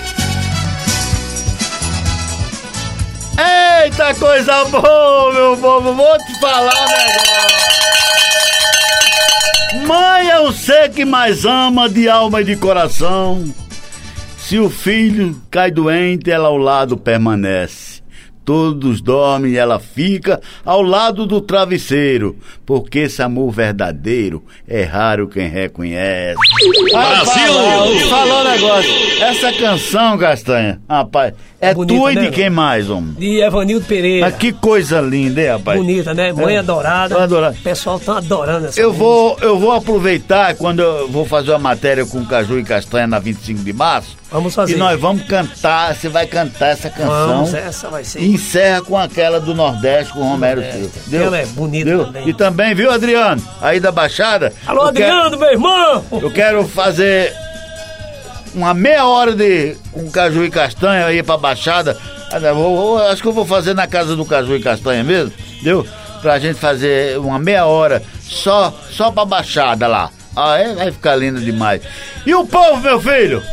Eita 3.83 4.13
coisa 4.13 4.65
boa, 4.65 5.33
meu 5.33 5.57
povo, 5.57 5.95
vou 5.95 6.17
te 6.19 6.39
falar 6.39 6.87
negócio. 6.87 7.73
Mãe 9.87 10.29
é 10.29 10.39
o 10.41 10.51
ser 10.51 10.91
que 10.91 11.03
mais 11.03 11.43
ama 11.43 11.89
de 11.89 12.07
alma 12.07 12.41
e 12.41 12.43
de 12.43 12.55
coração. 12.55 13.43
Se 14.37 14.59
o 14.59 14.69
filho 14.69 15.35
cai 15.49 15.71
doente, 15.71 16.29
ela 16.29 16.49
ao 16.49 16.57
lado 16.57 16.95
permanece. 16.95 17.92
Todos 18.45 18.99
dormem 19.01 19.53
e 19.53 19.57
ela 19.57 19.79
fica 19.79 20.41
ao 20.65 20.81
lado 20.81 21.25
do 21.25 21.39
travesseiro, 21.39 22.35
porque 22.65 22.99
esse 22.99 23.21
amor 23.21 23.51
verdadeiro 23.51 24.43
é 24.67 24.83
raro 24.83 25.27
quem 25.27 25.47
reconhece. 25.47 26.37
Brasil! 26.91 28.09
Falou, 28.09 28.41
um 28.41 28.43
negócio. 28.51 28.91
Essa 29.21 29.53
canção, 29.53 30.17
Castanha, 30.17 30.81
rapaz, 30.89 31.33
é 31.61 31.73
Bonita, 31.73 31.97
tua 31.97 32.11
e 32.11 32.15
né, 32.15 32.21
de 32.23 32.31
quem 32.31 32.49
mais, 32.49 32.89
homem? 32.89 33.13
De 33.17 33.41
Evanildo 33.41 33.85
Pereira. 33.85 34.25
Mas 34.25 34.35
que 34.35 34.51
coisa 34.51 34.99
linda, 34.99 35.41
hein, 35.41 35.47
rapaz? 35.47 35.77
Bonita, 35.79 36.13
né? 36.13 36.33
Mãe 36.33 36.55
É. 36.55 36.59
adorada. 36.59 37.15
Tô 37.15 37.21
adorando. 37.21 37.57
O 37.57 37.61
pessoal 37.63 37.99
tá 37.99 38.17
adorando 38.17 38.67
essa 38.67 38.79
Eu 38.79 38.89
música. 38.89 39.03
vou, 39.05 39.37
eu 39.41 39.57
vou 39.57 39.71
aproveitar 39.71 40.55
quando 40.55 40.81
eu 40.81 41.07
vou 41.09 41.25
fazer 41.25 41.51
uma 41.51 41.59
matéria 41.59 42.05
com 42.05 42.25
Caju 42.25 42.59
e 42.59 42.63
Castanha 42.63 43.07
na 43.07 43.19
25 43.19 43.63
de 43.63 43.71
março. 43.71 44.17
Vamos 44.33 44.55
fazer. 44.55 44.73
E 44.73 44.77
nós 44.77 44.99
vamos 44.99 45.21
cantar, 45.27 45.93
você 45.93 46.09
vai 46.09 46.25
cantar 46.25 46.69
essa 46.69 46.89
canção. 46.89 47.27
Vamos, 47.27 47.53
essa 47.53 47.87
vai 47.87 48.03
ser. 48.03 48.19
E 48.19 48.33
encerra 48.33 48.81
com 48.81 48.97
aquela 48.97 49.39
do 49.39 49.53
Nordeste 49.53 50.11
com 50.11 50.21
o 50.21 50.23
Romero. 50.23 50.59
Silva. 50.63 50.89
Deu? 51.05 51.23
Ela 51.27 51.37
é 51.37 51.45
bonita 51.45 51.85
Deu? 51.85 52.05
também. 52.05 52.27
E 52.29 52.33
também, 52.33 52.73
viu, 52.73 52.89
Adriano? 52.91 53.41
Aí 53.61 53.79
da 53.79 53.91
Baixada. 53.91 54.51
Alô, 54.65 54.87
eu 54.87 54.93
quero- 54.93 55.13
Adriano, 55.13 55.37
meu 55.37 55.51
irmão! 55.51 56.05
eu 56.11 56.31
quero 56.31 56.67
fazer 56.67 57.31
uma 58.55 58.73
meia 58.73 59.05
hora 59.05 59.35
de 59.35 59.75
com 59.91 60.09
caju 60.09 60.43
e 60.43 60.49
castanha 60.49 61.05
aí 61.05 61.21
pra 61.21 61.37
Baixada. 61.37 61.95
Ah, 62.31 63.11
acho 63.11 63.21
que 63.21 63.27
eu 63.27 63.33
vou 63.33 63.45
fazer 63.45 63.75
na 63.75 63.85
casa 63.85 64.15
do 64.15 64.25
caju 64.25 64.55
e 64.55 64.59
castanha 64.63 65.03
mesmo, 65.03 65.31
deu? 65.61 65.85
Pra 66.23 66.39
gente 66.39 66.59
fazer 66.59 67.19
uma 67.19 67.37
meia 67.37 67.67
hora 67.67 68.01
só, 68.19 68.73
só 68.89 69.11
pra 69.11 69.25
Baixada 69.25 69.85
lá. 69.85 70.09
Ah, 70.35 70.57
é, 70.57 70.73
vai 70.73 70.91
ficar 70.91 71.15
lindo 71.15 71.39
demais. 71.39 71.83
E 72.25 72.33
o 72.33 72.47
povo, 72.47 72.77
meu 72.81 72.99
filho? 72.99 73.43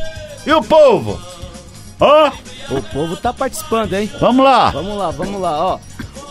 E 0.46 0.52
o 0.52 0.62
povo? 0.62 1.20
Hã? 2.00 2.32
O 2.70 2.82
povo 2.82 3.16
tá 3.16 3.32
participando, 3.32 3.94
hein? 3.94 4.10
Vamos 4.20 4.44
lá. 4.44 4.70
Vamos 4.70 4.96
lá, 4.96 5.10
vamos 5.10 5.40
lá, 5.40 5.64
ó. 5.74 5.78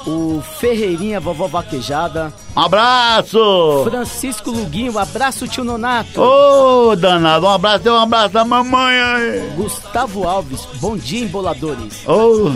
O 0.07 0.41
Ferreirinha, 0.60 1.20
vovó 1.20 1.47
vaquejada. 1.47 2.34
Um 2.55 2.62
abraço! 2.62 3.84
Francisco 3.84 4.49
Luguinho, 4.49 4.97
abraço 4.97 5.47
tio 5.47 5.64
Nonato. 5.64 6.22
Ô, 6.22 6.95
danado, 6.95 7.45
um 7.45 7.49
abraço, 7.49 7.89
um 7.89 7.95
abraço 7.95 8.34
da 8.34 8.45
mamãe 8.45 8.99
aí. 8.99 9.49
Gustavo 9.55 10.28
Alves, 10.28 10.62
bom 10.82 10.97
dia, 10.97 11.24
emboladores. 11.26 12.07
Ô, 12.07 12.49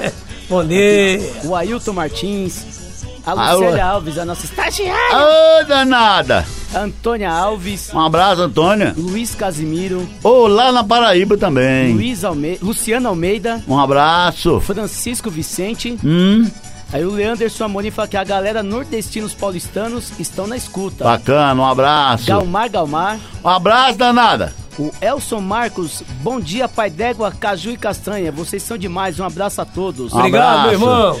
Bom 0.48 0.64
dia. 0.64 1.20
O 1.44 1.54
Ailton 1.54 1.92
Martins. 1.92 2.79
A 3.32 3.52
Lucélia 3.54 3.84
o- 3.86 3.88
Alves, 3.90 4.18
a 4.18 4.24
nossa 4.24 4.44
estagiária. 4.44 5.16
Ô, 5.16 5.64
danada! 5.64 6.46
Antônia 6.74 7.30
Alves. 7.32 7.92
Um 7.92 8.00
abraço, 8.00 8.42
Antônia. 8.42 8.94
Luiz 8.96 9.34
Casimiro. 9.34 10.08
Ô, 10.22 10.46
lá 10.46 10.70
na 10.70 10.84
Paraíba 10.84 11.36
também. 11.36 11.92
Luiz 11.94 12.24
Alme... 12.24 12.58
Luciano 12.62 13.08
Almeida. 13.08 13.62
Um 13.66 13.78
abraço. 13.78 14.60
Francisco 14.60 15.28
Vicente. 15.30 15.98
Hum, 16.04 16.48
Aí 16.92 17.04
o 17.04 17.10
Leanderson 17.12 17.64
Amorim 17.64 17.92
fala 17.92 18.08
que 18.08 18.16
a 18.16 18.24
galera 18.24 18.64
nordestinos 18.64 19.32
paulistanos 19.32 20.10
estão 20.18 20.48
na 20.48 20.56
escuta. 20.56 21.04
bacana, 21.04 21.60
um 21.62 21.64
abraço. 21.64 22.26
Galmar 22.26 22.68
Galmar. 22.68 23.18
Um 23.44 23.48
abraço, 23.48 23.96
danada. 23.96 24.52
O 24.76 24.90
Elson 25.00 25.40
Marcos, 25.40 26.02
bom 26.22 26.40
dia, 26.40 26.66
pai 26.68 26.90
d'égua, 26.90 27.30
caju 27.32 27.70
e 27.70 27.76
castanha. 27.76 28.32
Vocês 28.32 28.62
são 28.62 28.76
demais, 28.78 29.20
um 29.20 29.24
abraço 29.24 29.60
a 29.60 29.64
todos. 29.64 30.12
Um 30.12 30.18
Obrigado, 30.18 30.68
meu 30.76 30.88
abraço. 30.88 31.20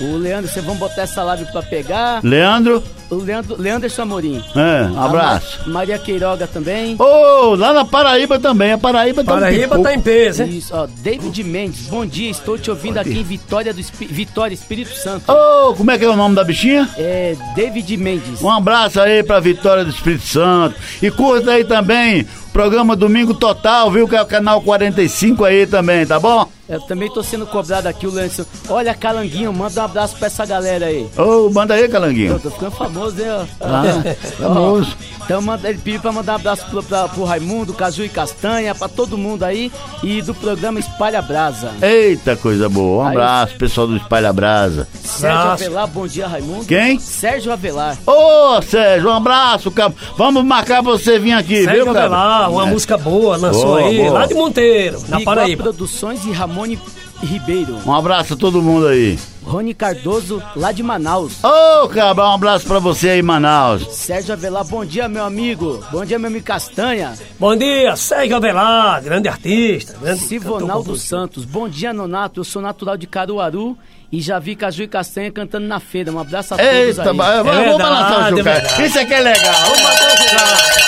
O 0.00 0.16
Leandro, 0.16 0.50
vocês 0.50 0.64
vão 0.64 0.76
botar 0.76 1.02
essa 1.02 1.22
live 1.22 1.44
pra 1.52 1.62
pegar. 1.62 2.20
Leandro? 2.22 2.82
O 3.10 3.16
Leandro, 3.16 3.56
Leanderson 3.60 4.02
Amorim. 4.02 4.42
É, 4.54 4.84
um 4.88 5.00
abraço. 5.02 5.58
Ma- 5.66 5.72
Maria 5.80 5.98
Queiroga 5.98 6.46
também. 6.46 6.96
Ô, 6.98 7.54
lá 7.56 7.72
na 7.72 7.84
Paraíba 7.84 8.38
também. 8.38 8.72
A 8.72 8.78
Paraíba 8.78 9.24
tá 9.24 9.34
um 9.34 9.40
pipoco. 9.40 10.00
peso, 10.02 10.44
Isso, 10.44 10.72
ó, 10.74 10.86
David 10.86 11.42
Mendes, 11.44 11.86
bom 11.88 12.06
dia, 12.06 12.30
estou 12.30 12.56
te 12.56 12.70
ouvindo 12.70 12.98
aqui 12.98 13.18
em 13.18 13.22
Vitória 13.24 13.74
do 13.74 13.80
Espi- 13.80 14.06
Vitória, 14.06 14.54
Espírito 14.54 14.94
Santo. 14.96 15.24
Ô, 15.30 15.74
como 15.74 15.90
é 15.90 15.98
que 15.98 16.04
é 16.04 16.08
o 16.08 16.16
nome 16.16 16.34
da 16.36 16.44
bichinha? 16.44 16.88
É 16.96 17.34
David 17.56 17.96
Mendes. 17.96 18.40
Um 18.42 18.50
abraço 18.50 19.00
aí 19.00 19.22
pra 19.24 19.40
Vitória 19.40 19.84
do 19.84 19.90
Espírito 19.90 20.26
Santo. 20.26 20.76
E 21.02 21.10
curta 21.10 21.50
aí 21.52 21.64
também 21.64 22.22
o 22.22 22.26
programa 22.52 22.94
Domingo 22.94 23.34
Total, 23.34 23.90
viu? 23.90 24.06
Que 24.06 24.14
é 24.16 24.22
o 24.22 24.26
canal 24.26 24.60
45 24.62 25.44
aí 25.44 25.66
também, 25.66 26.06
tá 26.06 26.18
bom? 26.20 26.48
Eu 26.70 26.80
também 26.82 27.10
tô 27.12 27.20
sendo 27.22 27.46
cobrado 27.46 27.88
aqui, 27.88 28.06
o 28.06 28.12
Leandro. 28.12 28.46
Olha, 28.68 28.94
Calanguinho, 28.94 29.52
manda 29.52 29.80
um 29.80 29.84
abraço 29.84 30.16
pra 30.16 30.28
essa 30.28 30.46
galera 30.46 30.86
aí. 30.86 31.04
Ô, 31.18 31.50
manda 31.50 31.74
aí, 31.74 31.82
Eu 31.82 31.90
Calanguinho. 31.90 32.38
tô 32.38 32.48
ficando 32.48 32.70
famoso, 32.70 33.20
hein? 33.20 33.26
ó. 33.28 33.44
Ah, 33.60 33.82
famoso. 34.38 34.96
Então 35.30 35.40
manda, 35.40 35.68
ele 35.68 35.78
pediu 35.78 36.00
pra 36.00 36.10
mandar 36.10 36.32
um 36.32 36.34
abraço 36.34 36.66
pro, 36.68 36.82
pra, 36.82 37.06
pro 37.06 37.22
Raimundo, 37.22 37.72
Caju 37.72 38.02
e 38.02 38.08
Castanha, 38.08 38.74
pra 38.74 38.88
todo 38.88 39.16
mundo 39.16 39.44
aí 39.44 39.70
e 40.02 40.20
do 40.22 40.34
programa 40.34 40.80
Espalha 40.80 41.22
Brasa. 41.22 41.70
Eita, 41.80 42.34
coisa 42.34 42.68
boa. 42.68 43.04
Um 43.04 43.06
Aí- 43.06 43.12
abraço, 43.16 43.54
pessoal 43.54 43.86
do 43.86 43.96
Espalha 43.96 44.32
Brasa. 44.32 44.88
Sérgio 45.04 45.38
Abraço. 45.38 45.62
Avelar, 45.64 45.86
bom 45.86 46.04
dia, 46.08 46.26
Raimundo. 46.26 46.64
Quem? 46.64 46.98
Sérgio 46.98 47.52
Avelar. 47.52 47.96
Ô, 48.04 48.60
Sérgio, 48.60 49.08
um 49.08 49.14
abraço, 49.14 49.70
cara. 49.70 49.94
Vamos 50.18 50.44
marcar 50.44 50.82
pra 50.82 50.90
você 50.90 51.16
vir 51.20 51.34
aqui, 51.34 51.62
Sérgio 51.62 51.84
viu, 51.84 51.94
cara? 51.94 52.06
Avelar, 52.06 52.50
uma 52.50 52.66
É. 52.66 52.70
música 52.72 52.98
boa, 52.98 53.36
lançou 53.36 53.66
Boa, 53.66 53.80
aí, 53.82 53.98
boa. 53.98 54.10
lá 54.10 54.26
de 54.26 54.34
Monteiro, 54.34 54.98
na 55.08 55.20
Paraíba. 55.20 55.62
Produções 55.62 56.24
e 56.26 56.32
Ramone 56.32 56.76
Ribeiro. 57.22 57.78
Um 57.86 57.94
abraço 57.94 58.34
a 58.34 58.36
todo 58.36 58.60
mundo 58.60 58.88
aí. 58.88 59.16
Rony 59.50 59.74
Cardoso, 59.74 60.40
lá 60.54 60.70
de 60.70 60.80
Manaus. 60.80 61.42
Ô, 61.42 61.88
cabra, 61.88 62.24
um 62.28 62.34
abraço 62.34 62.64
pra 62.66 62.78
você 62.78 63.08
aí, 63.10 63.22
Manaus. 63.22 63.84
Sérgio 63.96 64.32
Avelar, 64.32 64.64
bom 64.64 64.84
dia, 64.84 65.08
meu 65.08 65.24
amigo. 65.24 65.84
Bom 65.90 66.04
dia, 66.04 66.20
meu 66.20 66.28
amigo 66.28 66.44
Castanha. 66.44 67.14
Bom 67.38 67.56
dia, 67.56 67.96
Sérgio 67.96 68.36
Avelar, 68.36 69.02
grande 69.02 69.28
artista. 69.28 69.96
Grande 70.00 70.20
Sivonaldo 70.20 70.94
Santos, 70.96 71.44
bom 71.44 71.68
dia, 71.68 71.92
Nonato. 71.92 72.38
Eu 72.40 72.44
sou 72.44 72.62
natural 72.62 72.96
de 72.96 73.08
Caruaru 73.08 73.76
e 74.12 74.20
já 74.20 74.38
vi 74.38 74.54
Caju 74.54 74.84
e 74.84 74.88
Castanha 74.88 75.32
cantando 75.32 75.66
na 75.66 75.80
feira. 75.80 76.12
Um 76.12 76.20
abraço 76.20 76.54
a 76.54 76.56
todos 76.56 76.72
Eita, 76.72 77.10
aí. 77.10 77.16
ba- 77.16 77.34
É 77.34 77.42
vamos 77.42 77.76
balançar 77.76 78.32
o. 78.32 78.82
Isso 78.86 78.98
aqui 79.00 79.14
é 79.14 79.20
legal. 79.20 79.54
Vamos 79.64 79.82
bater 79.82 80.06
o 80.06 80.16
chocalho. 80.28 80.80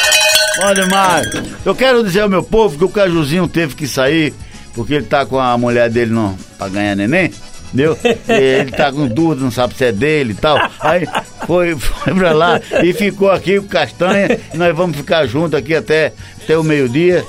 Bom 0.60 0.74
demais. 0.74 1.26
Eu 1.66 1.74
quero 1.74 2.04
dizer 2.04 2.20
ao 2.20 2.28
meu 2.28 2.44
povo 2.44 2.78
que 2.78 2.84
o 2.84 2.88
Cajuzinho 2.88 3.48
teve 3.48 3.74
que 3.74 3.88
sair 3.88 4.32
porque 4.72 4.94
ele 4.94 5.06
tá 5.06 5.26
com 5.26 5.38
a 5.40 5.58
mulher 5.58 5.90
dele 5.90 6.12
não, 6.12 6.36
pra 6.56 6.68
ganhar 6.68 6.94
neném. 6.94 7.32
Entendeu? 7.72 7.96
Ele 8.28 8.70
tá 8.70 8.92
com 8.92 9.06
dúvida, 9.08 9.42
não 9.42 9.50
sabe 9.50 9.74
se 9.74 9.86
é 9.86 9.92
dele 9.92 10.32
e 10.32 10.34
tal. 10.34 10.58
Aí 10.78 11.08
foi, 11.46 11.74
foi 11.74 12.14
pra 12.14 12.32
lá 12.32 12.60
e 12.82 12.92
ficou 12.92 13.30
aqui 13.30 13.58
com 13.60 13.66
Castanha. 13.66 14.38
Nós 14.52 14.76
vamos 14.76 14.96
ficar 14.96 15.26
juntos 15.26 15.54
aqui 15.54 15.74
até, 15.74 16.12
até 16.42 16.56
o 16.56 16.62
meio-dia. 16.62 17.24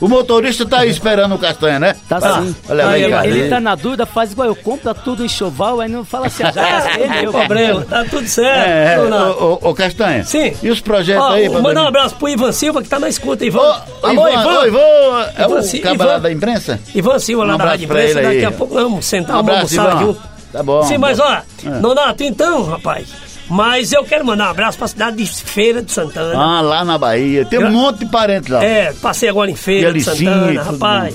O 0.00 0.06
motorista 0.06 0.64
tá 0.64 0.80
aí 0.80 0.90
esperando 0.90 1.34
o 1.34 1.38
Castanha, 1.38 1.80
né? 1.80 1.96
Tá 2.08 2.18
Ah, 2.22 2.42
sim. 2.42 2.54
Olha 2.68 2.84
lá, 2.86 2.98
ele, 3.26 3.38
ele 3.40 3.48
tá 3.50 3.58
na 3.60 3.74
dúvida, 3.74 4.06
faz 4.06 4.30
igual 4.32 4.46
eu, 4.46 4.54
compra 4.54 4.94
tudo 4.94 5.24
em 5.24 5.28
choval, 5.28 5.80
aí 5.80 5.88
não 5.88 6.04
fala 6.04 6.26
assim, 6.28 6.44
ah, 6.44 6.52
já 6.52 6.62
gastei, 6.62 7.08
meu 7.08 7.32
problema, 7.32 7.84
tá 7.84 8.04
tudo 8.04 8.26
certo. 8.28 8.68
É, 8.68 8.94
é, 8.94 8.98
ô, 9.00 9.58
ô, 9.62 9.70
ô, 9.70 9.74
Castanha. 9.74 10.22
Sim. 10.24 10.52
E 10.62 10.70
os 10.70 10.80
projetos 10.80 11.24
Ó, 11.24 11.30
aí? 11.32 11.48
mandar 11.48 11.82
um 11.82 11.88
abraço 11.88 12.14
pro 12.14 12.28
Ivan 12.28 12.52
Silva 12.52 12.80
que 12.82 12.88
tá 12.88 12.98
na 13.00 13.08
escuta, 13.08 13.44
Ivan. 13.44 13.76
Alô, 14.02 14.28
Ivan, 14.28 14.30
Ivan. 14.40 14.58
ô, 14.60 14.66
Ivan, 14.66 14.78
é 15.36 15.42
Ivan 15.44 15.60
o 15.60 15.80
camarada 15.82 16.04
Ivan- 16.14 16.20
da 16.20 16.32
imprensa? 16.32 16.80
Ivan 16.94 17.18
Silva 17.18 17.44
lá 17.44 17.54
Um 17.54 17.58
da 17.58 17.64
Rádio 17.64 17.84
Imprensa, 17.86 18.18
ele 18.20 18.26
aí. 18.28 18.34
daqui 18.40 18.46
a 18.46 18.56
pouco 18.56 18.74
vamos 18.74 19.04
sentar, 19.04 19.36
Um 19.36 19.42
vamos 19.42 19.52
abraço, 19.52 19.80
almoçar 19.80 19.96
Ivan. 20.02 20.06
junto. 20.12 20.28
Tá 20.52 20.62
bom. 20.62 20.82
Sim, 20.84 20.98
mas 20.98 21.18
ó, 21.18 21.32
É. 21.66 21.70
Nonato, 21.80 22.22
então, 22.22 22.64
rapaz, 22.64 23.06
mas 23.48 23.92
eu 23.92 24.04
quero 24.04 24.24
mandar 24.24 24.48
um 24.48 24.50
abraço 24.50 24.78
pra 24.78 24.86
cidade 24.88 25.16
de 25.16 25.26
Feira 25.26 25.82
de 25.82 25.90
Santana. 25.92 26.34
Ah, 26.36 26.60
lá 26.60 26.84
na 26.84 26.98
Bahia. 26.98 27.44
Tem 27.44 27.58
um 27.64 27.70
monte 27.70 28.00
de 28.00 28.06
parentes 28.06 28.48
lá. 28.50 28.62
É, 28.64 28.92
passei 28.92 29.28
agora 29.28 29.50
em 29.50 29.56
Feira 29.56 29.92
de 29.92 30.00
Santana, 30.02 30.62
rapaz. 30.62 31.14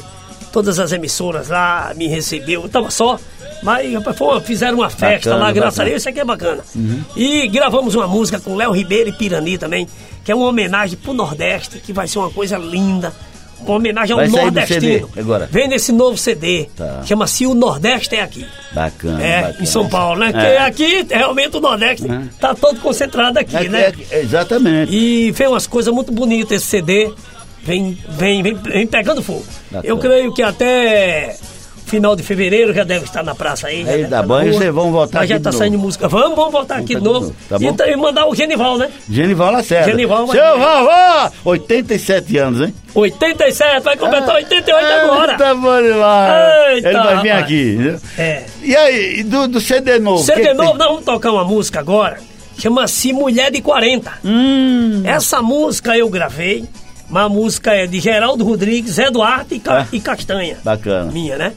Todas 0.52 0.78
as 0.80 0.92
emissoras 0.92 1.50
lá 1.50 1.94
me 1.96 2.08
recebeu. 2.08 2.62
Eu 2.64 2.70
tava 2.70 2.92
só, 2.92 3.20
mas 3.64 3.92
rapaz, 3.94 4.16
foi 4.18 4.28
uma- 4.28 4.42
fizeram 4.42 4.78
uma 4.78 4.90
festa 4.90 5.30
Bacana, 5.32 5.46
lá, 5.46 5.52
graças 5.52 5.80
a 5.80 5.84
bacana. 5.84 5.90
Deus, 5.90 6.02
isso 6.02 6.10
aqui 6.10 6.20
é 6.20 6.26
bacana. 6.26 6.64
Uhum. 6.76 7.02
E 7.16 7.48
gravamos 7.48 7.96
uma 7.96 8.08
música 8.08 8.40
com 8.40 8.56
Léo 8.56 8.72
Ribeiro 8.72 9.10
e 9.10 9.14
Pirani 9.14 9.58
também, 9.58 9.88
que 10.24 10.32
é 10.32 10.36
uma 10.36 10.46
homenagem 10.48 10.96
pro 10.98 11.12
Nordeste, 11.14 11.80
que 11.80 11.92
vai 11.92 12.08
ser 12.08 12.20
uma 12.20 12.30
coisa 12.30 12.58
linda. 12.58 13.12
Uma 13.66 13.78
homenagem 13.78 14.14
ao 14.14 14.20
Vai 14.20 14.28
nordestino. 14.28 15.10
Agora. 15.18 15.48
Vem 15.52 15.68
nesse 15.68 15.92
novo 15.92 16.18
CD. 16.18 16.68
Tá. 16.76 17.02
Chama-se 17.06 17.46
O 17.46 17.54
Nordeste 17.54 18.16
é 18.16 18.22
Aqui. 18.22 18.46
Bacana. 18.74 19.24
É, 19.24 19.42
bacana. 19.42 19.58
em 19.62 19.66
São 19.66 19.88
Paulo, 19.90 20.20
né? 20.20 20.32
Porque 20.32 20.46
É. 20.46 20.58
aqui, 20.60 21.06
realmente, 21.10 21.58
o 21.58 21.60
Nordeste 21.60 22.06
tá 22.40 22.54
todo 22.56 22.80
concentrado 22.80 23.38
aqui, 23.40 23.56
É, 23.56 23.70
né? 23.70 23.94
é, 24.12 24.20
exatamente. 24.22 24.96
E 24.96 25.32
fez 25.34 25.50
umas 25.50 25.68
coisas 25.68 25.94
muito 25.94 26.12
bonitas 26.12 26.62
esse 26.62 26.66
CD. 26.70 27.12
Vem, 27.64 27.98
vem, 28.10 28.44
vem, 28.44 28.56
vem 28.56 28.86
pegando 28.88 29.24
fogo. 29.24 29.46
Bacana. 29.72 29.84
Eu 29.90 29.98
creio 29.98 30.34
que 30.34 30.42
até 30.44 31.38
final 31.98 32.16
de 32.16 32.24
fevereiro 32.24 32.74
já 32.74 32.84
deve 32.84 33.06
estar 33.06 33.24
na 33.24 33.36
praça 33.36 33.68
aí. 33.68 33.84
já 33.86 33.92
Aí 33.92 34.06
dá 34.06 34.22
e 34.22 34.26
rua. 34.26 34.44
vocês 34.46 34.74
vão 34.74 34.92
voltar 34.92 35.20
Mas 35.20 35.30
já 35.30 35.36
aqui 35.36 35.44
tá 35.44 35.50
de 35.52 35.56
saindo 35.56 35.74
novo. 35.74 35.86
música. 35.86 36.08
Vamos, 36.08 36.36
vamos 36.36 36.52
voltar 36.52 36.76
aqui 36.78 36.96
de 36.96 37.02
novo. 37.02 37.20
novo, 37.28 37.36
tá 37.50 37.58
e, 37.60 37.74
t- 37.74 37.92
e 37.92 37.96
mandar 37.96 38.26
o 38.28 38.34
Genival, 38.36 38.78
né? 38.78 38.90
Genival 39.10 39.52
Lacerda. 39.52 39.92
Genival 39.92 40.26
vai- 40.26 40.38
Seu 40.38 40.58
vovó! 40.60 41.32
87 41.46 42.38
anos, 42.38 42.62
hein? 42.62 42.74
87, 42.96 43.80
vai 43.84 43.98
completar 43.98 44.36
88 44.36 44.86
Ah, 44.86 45.04
agora. 45.04 45.38
Tá 45.38 45.54
bom 45.56 45.82
demais. 45.82 46.76
Eita, 46.76 46.90
Ele 46.90 46.98
vai 46.98 47.22
vir 47.22 47.30
rapaz. 47.30 47.44
aqui. 47.44 47.96
É. 48.18 48.44
E 48.62 48.76
aí, 48.76 49.20
e 49.20 49.24
do, 49.24 49.48
do 49.48 49.62
CD 49.62 50.00
novo? 50.00 50.24
CD 50.24 50.42
que 50.42 50.48
que 50.50 50.54
novo, 50.54 50.70
tem? 50.72 50.78
nós 50.80 50.88
vamos 50.88 51.04
tocar 51.06 51.32
uma 51.32 51.44
música 51.44 51.80
agora. 51.80 52.18
Chama-se 52.58 53.12
Mulher 53.14 53.52
de 53.52 53.62
40. 53.62 54.12
Hum. 54.24 55.02
Essa 55.06 55.42
música 55.42 55.98
eu 55.98 56.08
gravei. 56.10 56.66
Uma 57.10 57.30
música 57.30 57.72
é 57.74 57.86
de 57.86 58.00
Geraldo 58.00 58.44
Rodrigues, 58.44 58.94
Zé 58.94 59.12
Duarte 59.12 59.56
e, 59.56 59.60
Ca- 59.60 59.82
É? 59.82 59.88
e 59.96 60.00
Castanha. 60.00 60.58
Bacana. 60.64 61.12
Minha, 61.12 61.38
né? 61.38 61.54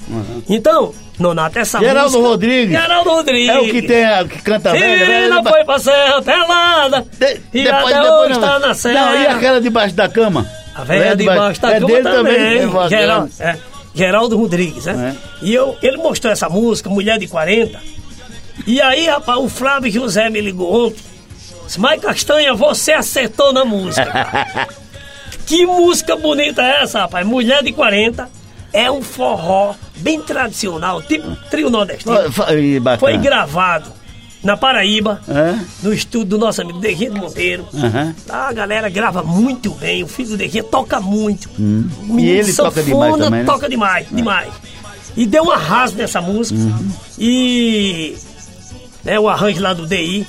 Então, 0.49 0.93
Nonato, 1.19 1.59
essa 1.59 1.79
Geraldo 1.79 2.11
música... 2.13 2.29
Rodrigues. 2.29 2.79
Geraldo 2.79 3.11
Rodrigues. 3.11 3.49
É 3.49 3.59
o 3.61 3.65
que 3.65 3.83
tem, 3.83 4.05
a- 4.05 4.25
que 4.25 4.43
canta 4.43 4.73
bem. 4.73 4.99
Menina 4.99 5.43
foi 5.43 5.65
pra 5.65 5.79
serra 5.79 6.21
pelada 6.23 7.07
e 7.55 7.63
Depois, 7.65 7.69
até 7.95 8.03
depois 8.03 8.21
hoje 8.31 8.33
não- 8.35 8.41
tá 8.41 8.59
na 8.59 8.75
serra. 8.75 9.07
Não, 9.13 9.23
e 9.23 9.27
aquela 9.27 9.61
debaixo 9.61 9.95
da 9.95 10.09
cama? 10.09 10.47
A 10.75 10.85
velha 10.85 11.17
debaixo 11.17 11.61
da 11.61 11.71
é 11.71 11.75
cama 11.81 11.87
dele 11.87 12.03
também. 12.03 12.61
também. 12.61 12.85
é. 12.85 12.89
Geraldo, 12.91 13.31
é, 13.41 13.57
Geraldo 13.95 14.37
Rodrigues, 14.37 14.85
né? 14.85 15.17
E 15.41 15.55
eu, 15.55 15.75
ele 15.81 15.97
mostrou 15.97 16.31
essa 16.31 16.51
música, 16.51 16.91
Mulher 16.91 17.19
de 17.19 17.27
40. 17.29 17.81
E 18.67 18.79
aí, 18.83 19.07
rapaz, 19.07 19.39
o 19.39 19.49
Flávio 19.49 19.91
José 19.91 20.29
me 20.29 20.41
ligou 20.41 20.87
ontem. 20.89 21.03
Disse, 21.65 21.81
Mas 21.81 22.01
Castanha, 22.01 22.53
você 22.55 22.93
acertou 22.93 23.55
na 23.55 23.65
música. 23.65 24.69
cara." 25.47 25.59
que 25.59 25.67
música 25.67 26.17
bonita 26.17 26.63
é 26.63 26.83
essa, 26.83 27.01
rapaz? 27.01 27.27
Mulher 27.27 27.63
de 27.63 27.73
40 27.73 28.29
é 28.73 28.91
um 28.91 29.01
forró 29.03 29.75
bem 29.97 30.21
tradicional, 30.21 31.01
tipo 31.03 31.35
trio 31.51 31.71
nordestino. 31.71 32.15
Bacana. 32.81 32.99
Foi 32.99 33.17
gravado 33.17 33.91
na 34.43 34.57
Paraíba, 34.57 35.21
É? 35.29 35.59
no 35.83 35.93
estúdio 35.93 36.27
do 36.27 36.39
nosso 36.39 36.63
amigo 36.63 36.79
Derrito 36.79 37.17
Monteiro. 37.17 37.67
Aham. 37.75 38.15
A 38.29 38.53
galera 38.53 38.89
grava 38.89 39.23
muito 39.23 39.71
bem, 39.73 40.05
o 40.05 40.07
filho 40.07 40.31
do 40.31 40.37
Derrito 40.37 40.69
toca 40.69 41.01
muito. 41.01 41.49
Hum. 41.59 41.89
E 42.19 42.29
ele 42.29 42.53
toca 42.53 42.83
sanfona 42.83 42.85
demais 42.85 43.17
também, 43.17 43.41
né? 43.41 43.47
toca 43.47 43.69
demais, 43.69 44.07
demais. 44.11 44.53
E 45.17 45.27
deu 45.27 45.45
um 45.45 45.51
arraso 45.51 45.97
nessa 45.97 46.21
música. 46.21 46.61
Uhum. 46.61 46.91
E 47.19 48.17
né, 49.03 49.19
o 49.19 49.29
arranjo 49.29 49.63
lá 49.63 49.73
do 49.73 49.87
DI 49.87 50.27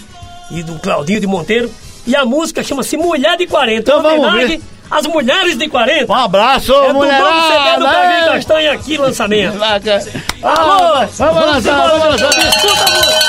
e 0.52 0.64
do 0.64 0.80
Claudinho 0.80 1.20
de 1.20 1.28
Monteiro. 1.28 1.70
E 2.06 2.16
a 2.16 2.26
música 2.26 2.64
chama-se 2.64 2.96
Mulher 2.96 3.38
de 3.38 3.46
40. 3.48 3.82
Então 3.82 4.02
vamos 4.02 4.20
homenagem 4.26 4.58
ver. 4.60 4.64
Às 4.90 5.06
mulheres 5.06 5.58
de 5.58 5.68
40. 5.68 6.12
Um 6.12 6.16
abraço, 6.16 6.74
é 6.74 6.88
do 6.88 6.94
mulherada! 6.94 7.30
novo 7.30 7.48
CD 7.48 7.78
do 7.78 8.32
Castanha 8.32 8.72
aqui, 8.74 8.98
lançamento. 8.98 9.58
Alô, 10.44 11.08
vamos 11.18 11.46
lançar, 11.46 11.88
vamos 11.88 12.06
lançar. 12.06 12.30
Escuta 12.40 12.84
a 12.84 12.92
música. 12.92 13.28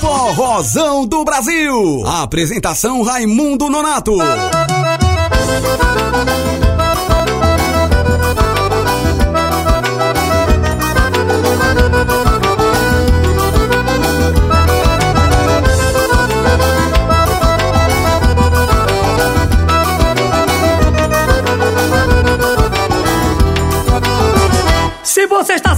Forrozão 0.00 1.06
do 1.06 1.24
Brasil. 1.24 2.04
Apresentação 2.06 3.02
Raimundo 3.02 3.68
Nonato. 3.68 4.16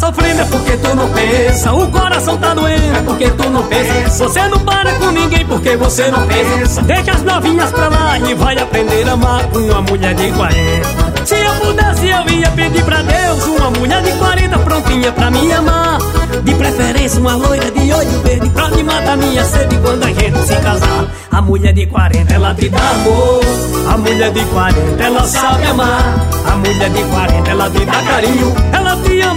Sofrendo 0.05 0.43
é 0.43 0.45
porque 0.45 0.77
tu 0.77 0.95
não 0.95 1.09
pensa. 1.11 1.73
O 1.73 1.91
coração 1.91 2.37
tá 2.37 2.53
doendo 2.53 2.97
é 2.97 3.03
porque 3.03 3.31
tu 3.31 3.49
não 3.49 3.63
pensa. 3.65 4.25
Você 4.25 4.49
não 4.49 4.59
para 4.59 4.93
com 4.95 5.11
ninguém 5.11 5.47
porque 5.47 5.77
você 5.77 6.11
não 6.11 6.27
pensa. 6.27 6.83
Deixa 6.83 7.13
as 7.13 7.23
novinhas 7.23 7.71
pra 7.73 7.89
lá 7.89 8.19
e 8.19 8.35
vai 8.35 8.59
aprender 8.59 9.09
a 9.09 9.13
amar 9.13 9.47
com 9.49 9.59
uma 9.61 9.81
mulher 9.83 10.15
de 10.15 10.31
40. 10.33 11.25
Se 11.25 11.37
eu 11.37 11.55
pudesse, 11.55 12.09
eu 12.09 12.39
ia 12.39 12.51
pedir 12.51 12.85
pra 12.85 13.01
Deus 13.01 13.45
uma 13.47 13.71
mulher 13.71 14.03
de 14.03 14.13
40 14.13 14.59
prontinha 14.59 15.13
pra 15.13 15.31
me 15.31 15.51
amar. 15.53 15.99
De 16.43 16.55
preferência, 16.55 17.21
uma 17.21 17.37
loira 17.37 17.71
de 17.71 17.93
olho 17.93 18.23
verde 18.23 18.51
pra 18.51 18.69
me 18.69 18.83
matar 18.83 19.17
minha 19.17 19.45
sede 19.45 19.79
quando 19.79 20.05
a 20.05 20.13
gente 20.13 20.39
se 20.47 20.57
casar. 20.57 21.07
A 21.31 21.41
mulher 21.41 21.73
de 21.73 21.87
40, 21.87 22.35
ela 22.35 22.55
te 22.55 22.69
dá 22.69 22.91
amor. 22.91 23.41
A 23.89 23.97
mulher 23.97 24.31
de 24.33 24.45
40, 24.45 25.03
ela 25.03 25.25
sabe 25.25 25.67
amar. 25.67 26.29
A 26.47 26.57
mulher 26.57 26.91
de 26.91 27.05
40, 27.05 27.51
ela 27.51 27.71
te 27.71 27.85
dá 27.87 28.03
carinho. 28.03 28.55
Ela 28.73 28.84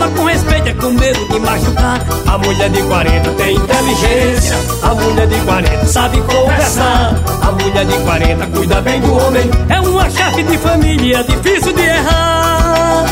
com 0.05 0.25
respeito, 0.25 0.67
é 0.69 0.73
com 0.73 0.91
medo 0.91 1.27
de 1.27 1.39
machucar. 1.39 1.99
A 2.27 2.37
mulher 2.37 2.69
de 2.69 2.83
40 2.83 3.29
tem 3.31 3.55
inteligência. 3.55 4.57
A 4.83 4.93
mulher 4.93 5.27
de 5.27 5.39
40 5.41 5.85
sabe 5.87 6.21
conversar. 6.21 7.15
A 7.41 7.51
mulher 7.51 7.85
de 7.85 7.97
40 7.99 8.47
cuida 8.47 8.81
bem 8.81 9.01
do 9.01 9.13
homem. 9.13 9.49
É 9.69 9.79
uma 9.79 10.09
chefe 10.09 10.43
de 10.43 10.57
família, 10.57 11.23
difícil 11.23 11.73
de 11.73 11.81
errar. 11.81 13.05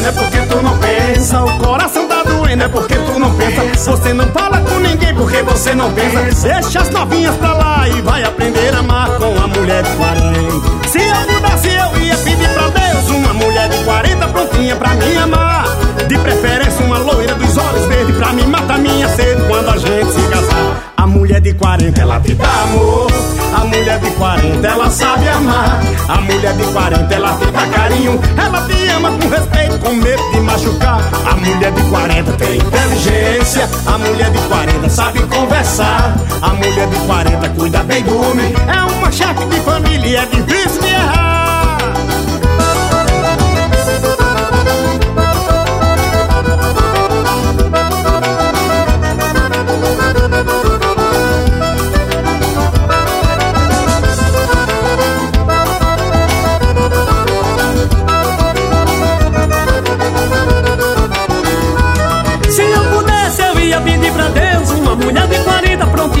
Sofrendo 0.00 0.08
é 0.08 0.12
porque 0.12 0.40
tu 0.46 0.62
não 0.62 0.78
pensa. 0.78 1.44
O 1.44 1.58
coração 1.58 2.08
tá 2.08 2.22
doendo 2.22 2.64
é 2.64 2.68
porque 2.68 2.94
tu 2.94 3.18
não 3.18 3.34
pensa. 3.34 3.90
Você 3.90 4.12
não 4.12 4.26
fala 4.28 4.58
com 4.62 4.78
ninguém 4.78 5.14
porque 5.14 5.42
você 5.42 5.74
não 5.74 5.92
pensa. 5.92 6.48
Deixa 6.48 6.80
as 6.80 6.90
novinhas 6.90 7.36
pra 7.36 7.52
lá 7.52 7.88
e 7.88 8.00
vai 8.02 8.24
aprender 8.24 8.74
a 8.74 8.78
amar 8.78 9.08
com 9.18 9.38
a 9.38 9.46
mulher 9.46 9.82
de 9.82 9.90
40. 9.96 10.88
Se 10.88 10.98
eu 10.98 11.34
pudesse, 11.34 11.68
eu 11.68 12.02
ia 12.02 12.16
pedir 12.18 12.48
pra 12.50 12.68
Deus 12.68 13.10
uma 13.10 13.34
mulher 13.34 13.68
de 13.68 13.84
40 13.84 14.28
prontinha 14.28 14.76
pra 14.76 14.94
me 14.94 15.16
amar. 15.16 15.64
De 16.08 16.18
preferência, 16.18 16.84
uma 16.84 16.98
loira 16.98 17.34
dos 17.34 17.56
olhos 17.56 17.86
verdes 17.86 18.16
pra 18.16 18.32
me 18.32 18.44
matar 18.44 18.78
minha 18.78 19.08
sede 19.08 19.42
quando 19.46 19.68
a 19.68 19.76
gente 19.76 20.12
se 20.12 20.28
casar. 20.28 20.92
A 20.96 21.06
mulher 21.06 21.40
de 21.40 21.52
40, 21.54 22.00
ela 22.00 22.20
te 22.20 22.34
dá 22.34 22.62
amor. 22.62 23.39
A 23.60 23.64
mulher 23.66 24.00
de 24.00 24.10
40, 24.12 24.66
ela 24.66 24.90
sabe 24.90 25.28
amar. 25.28 25.82
A 26.08 26.18
mulher 26.22 26.54
de 26.54 26.64
40, 26.72 27.14
ela 27.14 27.36
te 27.36 27.70
carinho. 27.70 28.18
Ela 28.34 28.66
te 28.66 28.88
ama 28.88 29.10
com 29.10 29.28
respeito, 29.28 29.78
com 29.80 29.92
medo 29.96 30.30
de 30.32 30.40
machucar. 30.40 30.98
A 31.30 31.36
mulher 31.36 31.70
de 31.70 31.82
40 31.90 32.32
tem 32.32 32.56
inteligência. 32.56 33.68
A 33.86 33.98
mulher 33.98 34.30
de 34.30 34.38
40 34.48 34.88
sabe 34.88 35.20
conversar. 35.26 36.16
A 36.40 36.48
mulher 36.54 36.88
de 36.88 36.96
40 37.00 37.48
cuida 37.50 37.82
bem 37.82 38.02
do 38.02 38.16
homem. 38.16 38.50
É 38.66 38.82
uma 38.82 39.12
chefe 39.12 39.44
de 39.44 39.60
família 39.60 40.20
é 40.20 40.26
difícil 40.26 40.80
de 40.80 40.88
errar. 40.88 41.29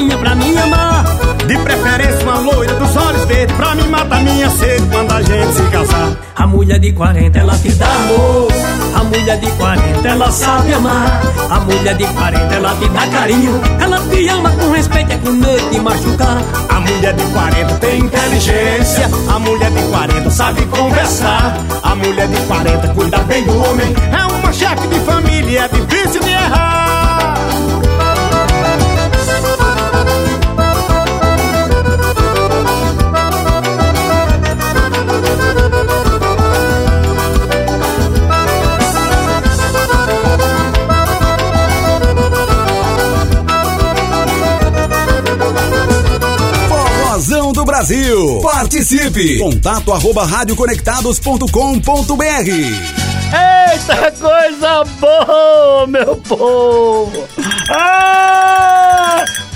prontinha 0.00 0.18
pra 0.18 0.34
me 0.34 0.56
amar. 0.56 1.04
De 1.46 1.58
preferência, 1.58 2.22
uma 2.22 2.38
loira 2.38 2.74
dos 2.74 2.96
olhos 2.96 3.24
verdes 3.24 3.56
pra 3.56 3.74
me 3.74 3.82
matar 3.84 4.22
minha 4.22 4.48
sede 4.50 4.86
quando 4.90 5.12
a 5.12 5.22
gente 5.22 5.52
se 5.54 5.62
casar. 5.64 6.16
A 6.36 6.46
mulher 6.46 6.78
de 6.78 6.92
40 6.92 7.38
ela 7.38 7.56
te 7.58 7.70
dá 7.72 7.86
amor. 7.86 8.48
A 8.94 9.04
mulher 9.04 9.38
de 9.38 9.50
40 9.52 10.08
ela 10.08 10.30
sabe 10.30 10.72
amar. 10.72 11.20
A 11.50 11.60
mulher 11.60 11.94
de 11.94 12.06
40 12.06 12.54
ela 12.54 12.74
te 12.76 12.88
dá 12.88 13.06
carinho. 13.08 13.60
Ela 13.80 13.98
te 13.98 14.28
ama 14.28 14.50
com 14.50 14.70
respeito, 14.70 15.12
é 15.12 15.18
com 15.18 15.30
medo 15.30 15.70
de 15.70 15.80
machucar. 15.80 16.38
A 16.68 16.80
mulher 16.80 17.14
de 17.14 17.24
40 17.24 17.74
tem 17.76 18.00
inteligência. 18.00 19.10
A 19.28 19.38
mulher 19.38 19.70
de 19.70 19.82
40 19.82 20.30
sabe 20.30 20.64
conversar. 20.66 21.58
A 21.82 21.94
mulher 21.94 22.28
de 22.28 22.40
40 22.46 22.88
cuida 22.88 23.18
bem 23.18 23.44
do 23.44 23.56
homem. 23.64 23.94
É 24.12 24.24
uma 24.32 24.52
chefe 24.52 24.86
de 24.88 25.00
família, 25.00 25.64
é 25.64 25.68
difícil 25.68 26.20
de 26.20 26.30
errar. 26.30 26.79
Brasil. 47.64 48.40
Participe! 48.42 49.38
Contato 49.38 49.92
arroba 49.92 50.24
radioconectados.com.br 50.24 53.10
Eita 53.32 54.10
coisa 54.12 54.84
boa, 55.00 55.86
meu 55.86 56.16
povo! 56.16 57.28
Ah! 57.70 58.79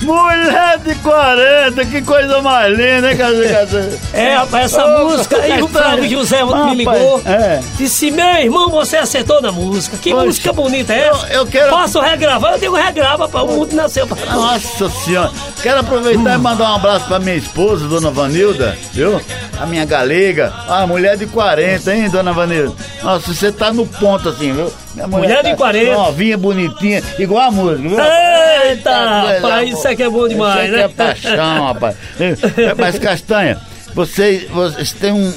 Mulher 0.05 0.79
de 0.79 0.95
40, 0.97 1.85
que 1.87 2.03
coisa 2.03 2.41
mais 2.43 2.71
linda, 2.77 3.11
hein, 3.11 3.17
Cazê? 3.17 3.99
É, 4.13 4.35
rapaz, 4.37 4.65
essa 4.73 4.85
Ô, 4.85 5.09
música 5.09 5.37
aí, 5.39 5.63
o 5.63 5.69
Flávio 5.69 6.09
José 6.09 6.43
Rapaz, 6.43 6.67
me 6.67 6.75
ligou. 6.77 7.23
é. 7.25 7.61
Disse, 7.77 8.11
meu 8.11 8.27
irmão, 8.37 8.69
você 8.71 8.97
acertou 8.97 9.41
na 9.41 9.51
música. 9.51 9.97
Que 9.97 10.11
Poxa, 10.11 10.27
música 10.27 10.53
bonita 10.53 10.93
é 10.93 11.09
essa? 11.09 11.27
eu- 11.29 11.41
eu 11.41 11.47
quero- 11.47 11.71
Posso 11.71 12.01
regravar? 12.01 12.53
Eu 12.55 12.59
digo, 12.59 12.75
regrava, 12.77 13.29
para 13.29 13.43
o 13.43 13.49
mundo 13.49 13.75
nasceu 13.75 14.07
pra 14.07 14.33
Nossa 14.35 14.89
senhora! 14.91 15.31
Quero 15.63 15.81
aproveitar 15.81 16.35
e 16.35 16.39
mandar 16.39 16.73
um 16.73 16.75
abraço 16.77 17.07
pra 17.07 17.19
minha 17.19 17.37
esposa, 17.37 17.87
dona 17.89 18.11
Vanilda, 18.11 18.77
viu? 18.93 19.21
A 19.59 19.65
minha 19.67 19.85
galega, 19.85 20.53
a 20.69 20.87
mulher 20.87 21.17
de 21.17 21.27
40, 21.27 21.95
hein, 21.95 22.11
dona 22.11 22.33
Vanilda? 22.33 22.75
Nossa, 23.03 23.33
você 23.33 23.51
tá 23.51 23.73
no 23.73 23.87
ponto 23.87 24.29
assim, 24.29 24.53
viu? 24.53 24.71
Minha 24.95 25.09
Mulher 25.09 25.43
de 25.43 25.51
tá 25.51 25.57
40. 25.57 25.93
Novinha, 25.93 26.39
bonitinha, 26.39 27.03
igual 27.19 27.49
a 27.49 27.51
música, 27.51 27.89
viu? 27.89 27.99
Eita, 27.99 28.91
coisa 28.91 29.11
rapaz, 29.11 29.41
boa. 29.41 29.65
isso 29.65 29.89
aqui 29.95 30.03
é 30.03 30.11
bom 30.11 30.29
demais, 30.29 30.71
Isso 30.71 30.75
aqui 30.75 30.77
né? 30.77 30.83
é 30.83 30.89
paixão, 30.89 31.67
rapaz. 31.67 31.97
É, 32.21 32.75
Mas, 32.77 32.99
Castanha, 32.99 33.59
vocês, 33.95 34.49
vocês 34.51 34.93
têm 34.93 35.13
um 35.13 35.33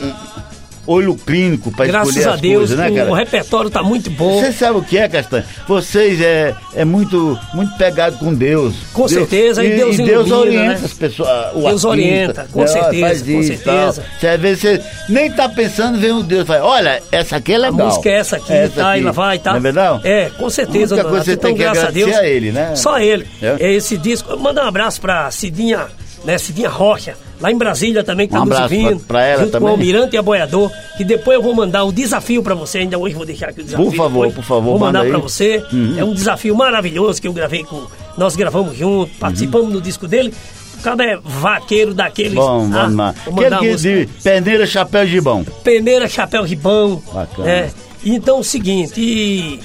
olho 0.88 1.16
clínico 1.16 1.70
Graças 1.72 2.16
escolher 2.16 2.30
a 2.30 2.34
as 2.36 2.42
Deus, 2.42 2.58
coisas, 2.70 2.78
né, 2.78 2.90
o 2.90 2.96
cara? 2.96 3.16
repertório 3.16 3.70
tá 3.70 3.84
muito 3.84 4.10
bom. 4.10 4.40
Você 4.40 4.52
sabe 4.54 4.78
o 4.80 4.82
que 4.82 4.98
é, 4.98 5.08
Castanha? 5.08 5.46
Vocês 5.68 6.22
é, 6.22 6.56
é 6.74 6.86
muito, 6.86 7.38
muito 7.54 7.76
pegado 7.78 8.18
com 8.18 8.34
Deus. 8.34 8.74
Com 8.94 9.08
certeza, 9.08 9.64
e 9.64 9.76
Deus 9.76 10.00
e 10.00 10.04
Deus 10.04 10.28
ilumina, 10.28 10.38
orienta 10.40 10.80
né? 10.80 10.86
as 10.86 10.94
pessoas. 10.94 11.30
O 11.30 11.60
Deus 11.60 11.66
artista, 11.66 11.88
orienta, 11.90 12.48
com 12.52 12.62
né? 12.62 12.68
certeza, 12.68 13.26
com 13.26 13.32
isso 13.42 13.54
e 13.54 13.58
tal. 13.58 13.94
certeza. 13.94 14.04
Você, 14.20 14.28
às 14.28 14.40
vezes 14.42 14.60
você 14.62 14.82
nem 15.10 15.32
tá 15.32 15.50
pensando, 15.50 16.00
vem 16.00 16.12
um 16.12 16.22
Deus 16.22 16.48
fala, 16.48 16.64
olha, 16.66 17.04
essa 17.12 17.36
aqui 17.38 17.52
é 17.54 17.56
A 17.56 17.60
legal. 17.60 17.88
música 17.88 18.10
é 18.10 18.14
essa 18.14 18.38
aqui, 18.38 18.54
Essa 18.54 18.76
tá, 18.76 18.92
aqui. 18.92 19.02
e 19.02 19.04
lá 19.04 19.12
vai, 19.12 19.40
tá? 19.40 19.52
Não 19.52 19.58
é 19.58 19.62
verdade? 19.62 20.02
É, 20.08 20.30
com 20.38 20.50
certeza, 20.50 20.96
A 20.96 20.98
única 20.98 21.10
coisa 21.10 21.26
você 21.26 21.32
Então, 21.34 21.50
tem 21.50 21.56
que 21.58 21.62
graças 21.64 21.84
a 21.84 21.88
agradecer 21.88 22.06
Deus. 22.12 22.18
a 22.22 22.28
ele, 22.28 22.52
né? 22.52 22.76
Só 22.76 23.00
ele. 23.00 23.28
É. 23.42 23.56
É. 23.60 23.74
Esse 23.74 23.98
disco. 23.98 24.38
Manda 24.38 24.64
um 24.64 24.68
abraço 24.68 25.02
pra 25.02 25.30
Cidinha, 25.32 25.88
né? 26.28 26.38
Cidinha 26.38 26.70
Rocha, 26.70 27.16
lá 27.42 27.52
em 27.52 27.58
Brasília 27.58 28.04
também, 28.04 28.28
que 28.28 28.36
Um 28.36 28.40
tá 28.40 28.46
nos 28.46 28.60
ouvindo. 28.60 28.98
pra- 29.00 29.08
pra 29.08 29.26
ela 29.26 29.40
junto 29.44 29.52
também. 29.54 29.66
com 29.68 29.72
o 29.74 29.78
Almirante 29.78 30.16
e 30.16 30.20
a 30.20 30.22
Boiador, 30.22 30.70
que 30.98 31.04
depois 31.04 31.36
eu 31.38 31.42
vou 31.42 31.56
mandar 31.56 31.84
o 31.86 31.92
desafio 31.92 32.44
pra 32.44 32.54
você. 32.54 32.80
Ainda 32.80 32.98
hoje 33.00 33.16
vou 33.16 33.26
deixar 33.26 33.50
aqui 33.50 33.62
o 33.62 33.64
desafio. 33.64 33.86
Por 33.86 33.96
favor, 33.96 34.28
depois. 34.28 34.34
por 34.36 34.44
favor, 34.44 34.72
Vou 34.72 34.80
mandar 34.80 35.04
manda 35.06 35.16
aí. 35.16 35.22
você. 35.22 35.64
Uhum. 35.74 35.96
É 35.98 36.04
um 36.04 36.14
desafio 36.14 36.56
maravilhoso 36.56 37.20
que 37.22 37.28
eu 37.28 37.34
gravei 37.34 37.64
com. 37.64 37.82
Nós 38.18 38.36
gravamos 38.36 38.78
junto, 38.78 39.12
participamos 39.20 39.72
do 39.72 39.82
disco 39.82 40.08
dele. 40.08 40.34
O 40.80 40.82
cara 40.84 41.04
é 41.04 41.18
vaqueiro 41.24 41.94
daqueles. 41.94 42.34
Bom, 42.36 42.70
ah, 42.74 42.84
vamos 42.84 42.96
lá. 42.98 43.16
Aquele 43.26 43.58
que 43.58 43.76
de 43.78 44.10
peneira, 44.24 44.66
chapéu 44.68 45.06
de 45.06 45.20
bom. 45.22 45.44
Peneira, 45.64 46.08
chapéu, 46.08 46.44
ribão. 46.44 47.02
Bacana. 47.12 47.50
É. 47.50 47.70
Então, 48.06 48.40
o 48.40 48.44
seguinte, 48.44 49.02
e, 49.02 49.60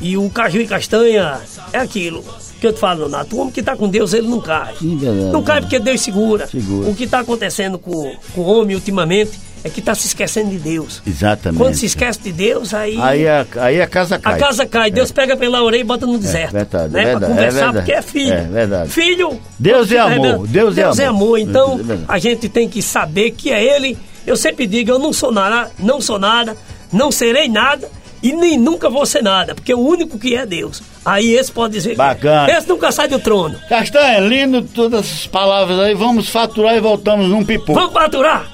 e 0.00 0.16
o 0.16 0.28
caju 0.30 0.60
e 0.60 0.66
castanha 0.66 1.40
é 1.72 1.78
aquilo 1.78 2.24
que 2.60 2.66
eu 2.66 2.72
te 2.72 2.80
falo, 2.80 3.04
Donato. 3.04 3.36
O 3.36 3.40
homem 3.40 3.52
que 3.52 3.62
tá 3.62 3.76
com 3.76 3.88
Deus, 3.88 4.12
ele 4.12 4.26
não 4.28 4.40
cai. 4.40 4.74
verdade. 4.80 5.32
Não 5.32 5.42
cai 5.42 5.60
porque 5.60 5.78
Deus 5.78 6.00
segura. 6.00 6.46
Segura. 6.46 6.90
O 6.90 6.94
que 6.94 7.06
tá 7.06 7.20
acontecendo 7.20 7.78
com, 7.78 8.14
com 8.34 8.40
o 8.40 8.46
homem 8.46 8.74
ultimamente 8.74 9.38
é 9.64 9.68
que 9.68 9.80
tá 9.80 9.94
se 9.94 10.06
esquecendo 10.06 10.50
de 10.50 10.58
Deus. 10.58 11.02
Exatamente. 11.06 11.58
Quando 11.58 11.74
se 11.74 11.86
esquece 11.86 12.20
de 12.20 12.32
Deus, 12.32 12.72
aí. 12.74 12.96
Aí 13.00 13.28
a, 13.28 13.46
aí 13.56 13.80
a 13.80 13.86
casa 13.86 14.18
cai. 14.18 14.34
a 14.34 14.38
casa 14.38 14.66
cai, 14.66 14.90
Deus 14.90 15.10
pega 15.10 15.36
pela 15.36 15.62
orelha 15.62 15.80
e 15.80 15.84
bota 15.84 16.06
no 16.06 16.18
deserto. 16.18 16.52
verdade, 16.52 16.92
né? 16.92 17.00
é 17.00 17.04
verdade, 17.04 17.18
pra 17.18 17.28
conversar, 17.28 17.68
é 17.68 17.72
porque 17.72 17.92
é 17.92 18.02
filho. 18.02 18.34
É 18.34 18.42
verdade. 18.42 18.90
Filho. 18.90 19.40
Deus 19.58 19.90
é 19.92 19.98
amor, 19.98 20.10
rebelde. 20.10 20.52
Deus 20.52 20.78
é 20.78 20.80
é 20.80 21.06
amor. 21.06 21.24
amor. 21.24 21.38
Então, 21.38 21.80
É 21.80 21.98
a 22.06 22.18
gente 22.18 22.48
tem 22.48 22.68
que 22.68 22.82
saber 22.82 23.32
que 23.32 23.50
é 23.50 23.62
Ele. 23.76 23.96
Eu 24.26 24.36
sempre 24.36 24.66
digo, 24.66 24.90
eu 24.90 24.98
não 24.98 25.12
sou 25.12 25.32
nada, 25.32 25.70
não 25.78 26.00
sou 26.00 26.18
nada, 26.18 26.56
não 26.92 27.10
serei 27.10 27.48
nada 27.48 27.88
e 28.22 28.32
nem 28.32 28.58
nunca 28.58 28.90
vou 28.90 29.06
ser 29.06 29.22
nada, 29.22 29.54
porque 29.54 29.72
o 29.72 29.78
único 29.80 30.18
que 30.18 30.34
é 30.34 30.44
Deus. 30.44 30.82
Aí 31.04 31.34
esse 31.34 31.50
pode 31.50 31.74
dizer. 31.74 31.90
que 31.90 31.94
é. 31.94 31.96
Bacana. 31.96 32.50
Esse 32.52 32.68
nunca 32.68 32.90
sai 32.92 33.08
do 33.08 33.18
trono. 33.18 33.58
Castanha, 33.68 34.20
lindo 34.20 34.62
todas 34.62 35.06
essas 35.06 35.26
palavras 35.26 35.78
aí. 35.78 35.94
Vamos 35.94 36.28
faturar 36.28 36.76
e 36.76 36.80
voltamos 36.80 37.28
num 37.28 37.44
pipoco. 37.44 37.74
Vamos 37.74 37.92
faturar! 37.92 38.46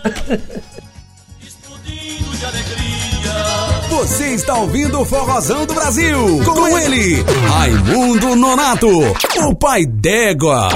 Você 3.90 4.34
está 4.34 4.54
ouvindo 4.58 5.00
o 5.00 5.04
Forrozão 5.04 5.64
do 5.64 5.72
Brasil. 5.72 6.40
Com 6.44 6.78
ele, 6.78 7.24
Raimundo 7.48 8.36
Nonato, 8.36 8.88
o 8.88 9.54
pai 9.54 9.86
d'égua. 9.86 10.68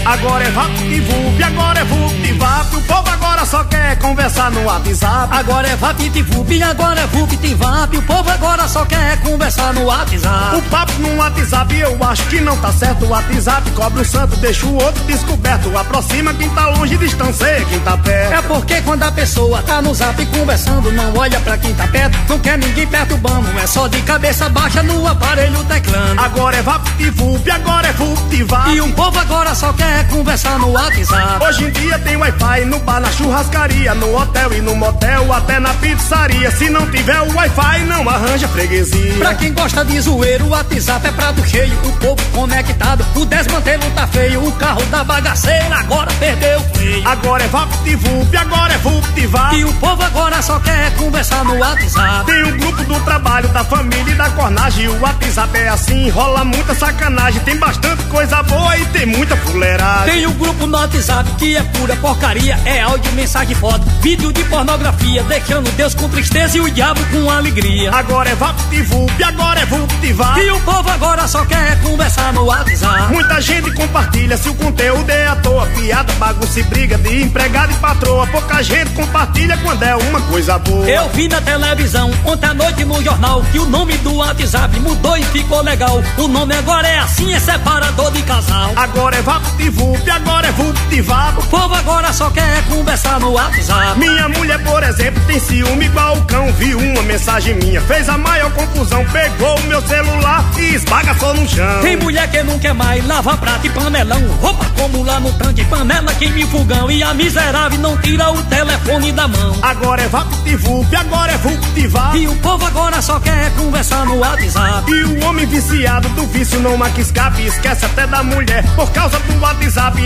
Agora 0.05 0.45
é 0.45 0.51
VaptVup, 0.51 1.43
agora 1.43 1.81
é 1.81 1.85
VuptVap. 1.85 2.77
O 2.77 2.83
povo 2.83 3.09
agora 3.09 3.47
só 3.47 3.65
quer 3.65 3.99
conversar 3.99 4.51
no 4.51 4.65
WhatsApp. 4.65 5.29
Agora 5.35 5.67
é 5.67 5.77
VaptVup, 5.77 6.63
agora 6.63 7.01
é 7.01 7.07
VuptVap. 7.07 7.97
O 7.97 8.03
povo 8.03 8.31
agora 8.31 8.69
só 8.69 8.85
quer 8.85 9.19
conversar 9.21 9.73
no 9.73 9.85
WhatsApp. 9.85 10.57
O 10.57 10.63
papo 10.63 10.93
no 10.99 11.17
WhatsApp 11.17 11.75
eu 11.75 11.97
acho 12.05 12.23
que 12.25 12.39
não 12.41 12.55
tá 12.59 12.71
certo. 12.71 13.07
O 13.07 13.09
WhatsApp 13.09 13.71
cobre 13.71 14.03
o 14.03 14.05
santo, 14.05 14.37
deixa 14.37 14.67
o 14.67 14.75
outro 14.75 15.03
descoberto. 15.05 15.77
Aproxima 15.77 16.35
quem 16.35 16.51
tá 16.51 16.69
longe, 16.69 16.99
distancia 16.99 17.65
quem 17.65 17.81
tá 17.81 17.97
perto. 17.97 18.35
É 18.35 18.43
porque 18.43 18.83
quando 18.83 19.05
a 19.05 19.13
pessoa 19.13 19.63
tá 19.63 19.81
no 19.81 19.95
zap 19.95 20.25
conversando, 20.27 20.93
não 20.93 21.17
olha 21.17 21.41
pra 21.41 21.57
quem 21.57 21.73
tá 21.75 21.87
perto, 21.87 22.19
não 22.29 22.39
quer 22.39 22.59
ninguém 22.59 22.87
perturbando. 22.87 23.49
É 23.59 23.67
só 23.67 23.89
de 23.89 24.03
cabeça 24.03 24.51
baixa 24.51 24.83
no 24.83 25.07
aparelho 25.07 25.65
teclando. 25.65 26.21
Agora 26.21 26.57
é 26.57 26.63
VaptVup, 26.63 27.51
agora 27.51 27.89
é 27.89 27.93
VuptVap. 27.93 28.71
E 28.71 28.81
o 28.83 28.93
povo 28.93 29.19
agora 29.19 29.55
só 29.55 29.73
quer 29.73 29.94
conversar 30.03 30.59
no 30.59 30.73
WhatsApp. 30.73 31.45
Hoje 31.45 31.65
em 31.65 31.71
dia 31.71 31.99
tem 31.99 32.17
Wi-Fi 32.17 32.65
no 32.65 32.79
bar, 32.81 33.01
na 33.01 33.11
churrascaria, 33.13 33.95
no 33.95 34.17
hotel 34.17 34.53
e 34.55 34.61
no 34.61 34.75
motel, 34.75 35.33
até 35.33 35.61
na 35.61 35.73
pizzaria. 35.75 36.51
Se 36.51 36.69
não 36.71 36.91
tiver 36.91 37.21
o 37.21 37.35
Wi-Fi, 37.35 37.85
não 37.85 38.09
arranja 38.09 38.49
freguesia. 38.49 39.15
Pra 39.19 39.35
quem 39.35 39.53
gosta 39.53 39.85
de 39.85 40.01
zoeiro, 40.01 40.47
o 40.47 40.49
WhatsApp 40.49 41.07
é 41.07 41.13
prato 41.13 41.47
cheio. 41.47 41.75
O 41.85 41.93
povo 41.99 42.23
conectado, 42.33 43.05
o 43.15 43.25
desmantelo 43.25 43.91
tá 43.95 44.07
feio. 44.07 44.45
O 44.45 44.53
carro 44.53 44.85
da 44.87 45.05
bagaceira 45.05 45.77
agora 45.77 46.11
perdeu 46.19 46.59
o 46.59 46.75
freio. 46.75 47.09
Agora 47.09 47.45
é 47.45 47.49
VaptVup, 47.49 48.37
agora 48.37 48.75
é 48.75 48.79
VuptVap. 48.79 49.57
E 49.57 49.65
o 49.65 49.73
povo 49.75 50.03
agora 50.03 50.43
só 50.43 50.59
quer 50.61 50.95
conversar 50.97 51.45
no 51.45 51.59
WhatsApp. 51.59 52.27
Tem 52.27 52.45
um 52.45 52.59
grupo 52.59 52.83
do 52.85 52.99
trabalho, 53.01 53.49
da 53.51 53.63
família 53.65 54.13
e 54.13 54.15
da 54.15 54.31
cornagem. 54.31 54.89
O 54.89 55.01
WhatsApp 55.01 55.59
é 55.59 55.69
assim, 55.69 56.09
rola 56.11 56.45
muita 56.45 56.75
sacanagem. 56.75 57.41
Tem 57.43 57.57
bastante 57.57 58.03
coisa 58.05 58.43
boa 58.43 58.77
e 58.77 58.85
tem 58.87 59.07
muita 59.07 59.37
fuleiragem. 59.85 60.15
Tem 60.15 60.27
o 60.27 60.31
um 60.31 60.33
grupo 60.35 60.67
no 60.67 60.77
WhatsApp 60.77 61.31
que 61.39 61.57
é 61.57 61.63
pura 61.63 61.97
porcaria. 61.97 62.59
É 62.65 62.81
áudio, 62.83 63.13
mensagem, 63.13 63.55
foto, 63.55 63.85
vídeo 64.01 64.33
de 64.33 64.43
pornografia. 64.45 65.23
Deixando 65.25 65.71
Deus 65.73 65.95
com 65.95 66.09
tristeza 66.09 66.57
e 66.57 66.61
o 66.61 66.71
diabo 66.71 67.01
com 67.07 67.31
alegria. 67.31 67.93
Agora 67.93 68.31
é 68.31 68.35
VaptVup, 68.35 69.23
agora 69.23 69.61
é 69.61 69.67
VuptVap. 69.67 70.41
E 70.41 70.51
o 70.51 70.61
povo 70.61 70.91
agora 70.91 71.27
só 71.29 71.45
quer 71.45 71.81
conversar 71.83 72.33
no 72.33 72.45
WhatsApp. 72.45 73.13
Muita 73.13 73.41
gente 73.41 73.71
compartilha 73.73 74.37
se 74.37 74.49
o 74.49 74.55
conteúdo 74.55 75.11
é 75.11 75.27
à 75.27 75.37
toa. 75.37 75.67
Piada, 75.67 76.13
bagunça 76.15 76.61
e 76.61 76.63
briga 76.65 76.97
de 76.99 77.23
empregado 77.23 77.73
e 77.73 77.77
patroa. 77.77 78.27
Pouca 78.27 78.63
gente 78.63 78.91
compartilha 78.91 79.57
quando 79.59 79.83
é 79.83 79.95
uma 79.97 80.21
coisa 80.23 80.59
boa. 80.59 80.89
Eu 80.89 81.09
vi 81.11 81.29
na 81.29 81.41
televisão, 81.41 82.11
ontem 82.25 82.47
à 82.47 82.55
noite 82.55 82.85
no 82.85 83.03
jornal, 83.03 83.43
que 83.51 83.59
o 83.59 83.67
nome 83.67 83.97
do 83.99 84.15
WhatsApp 84.17 84.79
mudou 84.81 85.17
e 85.17 85.25
ficou 85.25 85.63
legal. 85.63 86.03
O 86.17 86.29
nome 86.29 86.55
agora 86.55 86.87
é 86.87 86.99
assim, 86.99 87.33
é 87.33 87.41
separador 87.41 88.11
de 88.13 88.23
casal. 88.23 88.73
Agora 88.77 89.17
é 89.17 89.23
VaptVup, 89.23 89.74
agora 90.15 90.47
é 90.47 90.53
VuptVap. 90.53 91.39
O 91.39 91.47
povo 91.47 91.75
agora 91.75 92.13
só 92.13 92.31
quer 92.31 92.63
conversar 92.65 93.19
no 93.19 93.33
WhatsApp. 93.33 93.99
Minha 93.99 94.29
mulher, 94.29 94.63
por 94.63 94.83
exemplo, 94.83 95.23
tem 95.27 95.41
ciúme 95.41 95.87
igual 95.87 96.17
o 96.17 96.25
cão. 96.25 96.53
Viu 96.53 96.79
uma 96.79 97.03
mensagem 97.03 97.55
minha, 97.57 97.81
fez 97.81 98.09
a 98.09 98.19
maior 98.19 98.51
confusão. 98.53 99.05
Pegou 99.07 99.59
o 99.59 99.63
meu 99.65 99.81
celular 99.83 100.45
e 100.59 100.75
esbagaçou 100.75 101.35
no 101.35 101.49
chão. 101.49 101.81
Tem 101.83 101.97
mulher 101.97 102.31
que 102.31 102.43
não 102.43 102.59
quer 102.59 102.75
mais 102.75 103.05
lavar 103.07 103.37
prato 103.39 103.67
e 103.67 103.71
panelão. 103.71 104.21
Roupa 104.41 104.65
como 104.77 105.03
lá 105.03 105.19
no 105.21 105.33
tanque, 105.33 105.65
panela 105.65 106.15
queima 106.15 106.39
e 106.39 106.47
fogão. 106.47 106.91
E 106.91 107.03
a 107.03 107.15
miserável 107.15 107.79
não 107.79 107.97
tira 107.99 108.31
o 108.31 108.43
telefone 108.45 109.13
da 109.13 109.27
mão. 109.27 109.57
Agora 109.63 110.03
é 110.03 110.09
VaptVup, 110.09 110.97
agora 110.97 111.33
é 111.33 111.39
VuptVap. 111.39 112.19
E 112.19 112.29
o 112.29 112.37
povo 112.37 112.67
agora 112.67 113.03
só 113.03 113.19
quer 113.19 113.51
conversar 113.53 114.07
no 114.07 114.19
WhatsApp. 114.19 114.91
E 114.91 115.05
o 115.05 115.25
homem 115.25 115.47
viciado 115.47 116.09
do 116.11 116.27
vício 116.27 116.61
não 116.61 116.77
marca 116.77 117.01
escape, 117.01 117.45
esquece 117.45 117.85
até 117.85 118.07
da 118.07 118.23
mulher. 118.23 118.65
Por 118.75 118.91
causa 118.93 119.19
do 119.19 119.41
WhatsApp, 119.41 119.64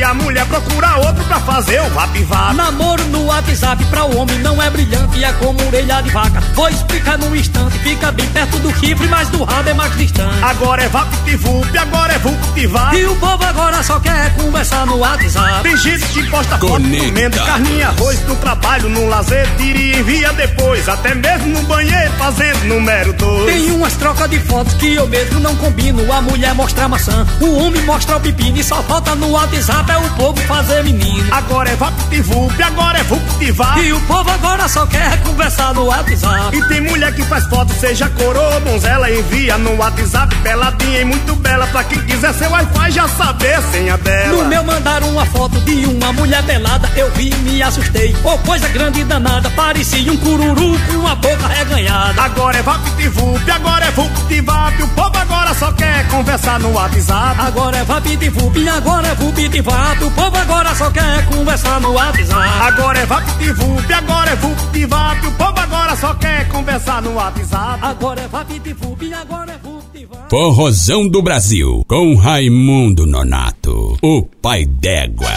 a 0.08 0.14
mulher 0.14 0.46
procura 0.46 0.98
outro 0.98 1.24
pra 1.24 1.40
fazer 1.40 1.80
o 1.82 1.88
VapVap. 1.90 2.54
Namoro 2.54 3.04
no 3.06 3.24
WhatsApp 3.26 3.84
pra 3.86 4.04
o 4.04 4.16
homem 4.16 4.38
não 4.38 4.62
é 4.62 4.70
brilhante, 4.70 5.22
é 5.22 5.32
como 5.32 5.60
orelha 5.66 6.00
de 6.00 6.10
vaca. 6.10 6.40
Vou 6.54 6.68
explicar 6.68 7.18
num 7.18 7.34
instante, 7.34 7.76
fica 7.80 8.12
bem 8.12 8.26
perto 8.28 8.56
do 8.60 8.70
chifre, 8.78 9.08
mas 9.08 9.28
do 9.30 9.42
rabo 9.42 9.68
é 9.68 9.74
mais 9.74 9.96
distante. 9.96 10.36
Agora 10.42 10.84
é 10.84 10.88
VaptVup, 10.88 11.76
agora 11.76 12.12
é 12.12 12.18
VuptVap. 12.18 12.96
E 12.96 13.06
o 13.06 13.16
povo 13.16 13.44
agora 13.44 13.82
só 13.82 13.98
quer 13.98 14.32
conversar 14.36 14.86
no 14.86 14.98
WhatsApp. 14.98 15.62
Tem 15.64 15.76
gente 15.76 16.06
que 16.06 16.22
posta 16.30 16.56
foto 16.56 16.72
comendo 16.72 17.36
carne 17.36 17.78
e 17.78 17.82
arroz 17.82 18.22
no 18.28 18.36
trabalho, 18.36 18.88
no 18.88 19.08
lazer, 19.08 19.48
tira 19.56 19.78
e 19.78 19.98
envia 19.98 20.32
depois. 20.34 20.88
Até 20.88 21.14
mesmo 21.16 21.48
no 21.48 21.62
banheiro 21.64 22.12
fazendo 22.12 22.64
número 22.64 23.12
dois. 23.14 23.52
Tem 23.52 23.70
umas 23.72 23.94
trocas 23.94 24.30
de 24.30 24.38
fotos 24.38 24.74
que 24.74 24.94
eu 24.94 25.08
mesmo 25.08 25.40
não 25.40 25.56
combino. 25.56 26.10
A 26.12 26.22
mulher 26.22 26.54
mostra 26.54 26.84
a 26.84 26.88
maçã, 26.88 27.26
o 27.40 27.56
homem 27.58 27.82
mostra 27.82 28.16
o 28.16 28.20
pepino. 28.20 28.56
E 28.56 28.62
só 28.62 28.82
falta 28.84 29.16
no 29.16 29.30
WhatsApp 29.32 29.47
é 29.56 29.96
o 29.98 30.10
povo 30.10 30.40
fazer 30.42 30.84
menino. 30.84 31.26
Agora 31.32 31.70
é 31.70 31.76
VaptVup, 31.76 32.62
agora 32.62 32.98
é 32.98 33.02
VuptVap. 33.02 33.80
E 33.80 33.92
o 33.92 34.00
povo 34.02 34.30
agora 34.30 34.68
só 34.68 34.86
quer 34.86 35.20
conversar 35.22 35.74
no 35.74 35.86
WhatsApp. 35.86 36.56
E 36.56 36.68
tem 36.68 36.80
mulher 36.82 37.14
que 37.14 37.22
faz 37.24 37.46
foto, 37.48 37.72
seja 37.80 38.08
coroa, 38.10 38.60
donzela, 38.60 39.10
envia 39.10 39.56
no 39.58 39.76
WhatsApp, 39.76 40.34
peladinha 40.36 41.00
e 41.00 41.04
muito 41.04 41.34
bela. 41.36 41.66
Pra 41.68 41.82
quem 41.84 41.98
quiser 42.04 42.34
seu 42.34 42.50
Wi-Fi 42.50 42.90
já 42.90 43.08
saber 43.08 43.54
a 43.54 43.62
senha 43.62 43.96
dela. 43.98 44.42
No 44.42 44.48
meu 44.48 44.62
mandaram 44.62 45.08
uma 45.08 45.26
foto 45.26 45.58
de 45.60 45.86
uma 45.86 46.12
mulher 46.12 46.42
pelada, 46.44 46.90
eu 46.96 47.10
vi 47.12 47.30
e 47.30 47.36
me 47.36 47.62
assustei. 47.62 48.14
Ô 48.24 48.34
oh, 48.34 48.38
coisa 48.38 48.68
grande 48.68 49.00
e 49.00 49.04
danada, 49.04 49.50
parecia 49.50 50.12
um 50.12 50.16
cururu 50.18 50.78
com 50.90 51.06
a 51.06 51.14
boca 51.14 51.46
reganhada. 51.48 52.22
Agora 52.22 52.58
é 52.58 52.62
VaptVup, 52.62 53.50
agora 53.50 53.86
é 53.86 53.90
VuptVap. 53.90 54.82
O 54.82 54.88
povo 54.88 55.18
agora 55.18 55.54
só 55.54 55.72
quer 55.72 56.06
conversar 56.08 56.60
no 56.60 56.72
WhatsApp. 56.72 57.40
Agora 57.40 57.78
é 57.78 57.84
VaptVup, 57.84 58.68
agora 58.68 59.08
é 59.08 59.14
VuptVap. 59.14 59.27
O 59.28 60.10
povo 60.12 60.36
agora 60.36 60.74
só 60.74 60.90
quer 60.90 61.26
conversar 61.26 61.80
no 61.80 61.92
WhatsApp. 61.92 62.48
Agora 62.62 62.98
é 62.98 63.04
VaptVup, 63.04 63.92
agora 63.92 64.30
é 64.30 64.36
VuptVap. 64.36 65.26
O 65.26 65.32
povo 65.32 65.60
agora 65.60 65.96
só 65.96 66.14
quer 66.14 66.48
conversar 66.48 67.02
no 67.02 67.14
WhatsApp. 67.14 67.78
Agora 67.82 68.20
é 68.22 68.28
VaptVup, 68.28 69.12
agora 69.12 69.52
é 69.52 69.58
VuptVap. 69.58 70.30
Forrozão 70.30 71.06
do 71.06 71.20
Brasil, 71.20 71.84
com 71.86 72.14
Raimundo 72.14 73.06
Nonato, 73.06 73.98
o 74.02 74.22
pai 74.22 74.64
d'égua. 74.64 75.28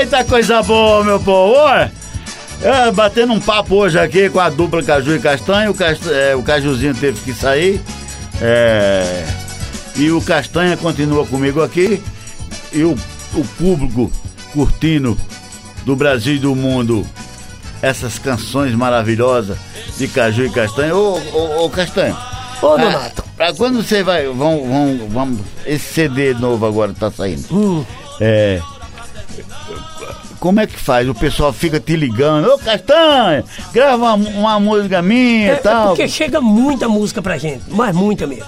Eita 0.00 0.24
coisa 0.24 0.62
boa, 0.62 1.04
meu 1.04 1.20
povo! 1.20 1.54
É, 2.60 2.90
batendo 2.90 3.34
um 3.34 3.40
papo 3.40 3.76
hoje 3.76 3.98
aqui 3.98 4.28
com 4.30 4.40
a 4.40 4.50
dupla 4.50 4.82
Caju 4.82 5.14
e 5.14 5.20
Castanha. 5.20 5.70
O, 5.70 5.74
Cast... 5.74 6.08
é, 6.10 6.34
o 6.34 6.42
Cajuzinho 6.42 6.94
teve 6.94 7.20
que 7.20 7.32
sair. 7.32 7.80
É, 8.40 9.24
e 9.94 10.10
o 10.10 10.20
Castanha 10.20 10.76
continua 10.76 11.24
comigo 11.24 11.62
aqui. 11.62 12.02
E 12.72 12.82
o, 12.82 12.96
o 13.34 13.44
público 13.56 14.10
curtindo 14.52 15.16
do 15.84 15.96
Brasil 15.96 16.34
e 16.34 16.38
do 16.38 16.54
mundo 16.54 17.06
essas 17.80 18.18
canções 18.18 18.74
maravilhosas 18.74 19.56
de 19.96 20.08
Caju 20.08 20.44
e 20.46 20.50
Castanha. 20.50 20.94
Ô, 20.94 21.18
ô, 21.32 21.64
ô 21.64 21.70
Castanha. 21.70 22.16
Ô, 22.60 22.76
Donato. 22.76 23.24
Pra 23.36 23.54
quando 23.54 23.82
você 23.82 24.02
vai. 24.02 24.26
Vão, 24.26 24.34
vão, 24.68 25.08
vamos, 25.08 25.40
esse 25.64 25.94
CD 25.94 26.34
novo 26.34 26.66
agora 26.66 26.92
tá 26.92 27.10
saindo. 27.10 27.44
Hum. 27.52 27.84
É. 28.20 28.60
Como 30.40 30.60
é 30.60 30.66
que 30.66 30.78
faz? 30.78 31.08
O 31.08 31.14
pessoal 31.14 31.52
fica 31.52 31.80
te 31.80 31.96
ligando, 31.96 32.46
ô 32.48 32.58
Castanha, 32.58 33.44
grava 33.72 33.96
uma, 33.96 34.14
uma 34.14 34.60
música 34.60 35.02
minha 35.02 35.46
e 35.46 35.50
É, 35.50 35.52
é 35.52 35.56
tal. 35.56 35.88
porque 35.88 36.06
chega 36.06 36.40
muita 36.40 36.88
música 36.88 37.20
pra 37.20 37.36
gente, 37.38 37.64
mas 37.68 37.94
muita 37.94 38.24
mesmo. 38.26 38.46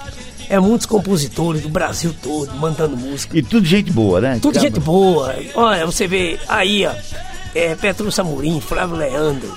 É 0.50 0.58
muitos 0.58 0.84
compositores 0.84 1.62
do 1.62 1.68
Brasil 1.68 2.12
todo 2.20 2.52
mandando 2.56 2.96
música. 2.96 3.38
E 3.38 3.42
tudo 3.42 3.64
gente 3.64 3.92
boa, 3.92 4.20
né? 4.20 4.38
Tudo 4.42 4.58
gente 4.58 4.80
boa. 4.80 5.32
Olha, 5.54 5.86
você 5.86 6.08
vê 6.08 6.38
aí, 6.48 6.84
ó. 6.84 6.92
É, 7.54 7.74
Petro 7.76 8.10
Samurim, 8.10 8.60
Flávio 8.60 8.96
Leandro. 8.96 9.48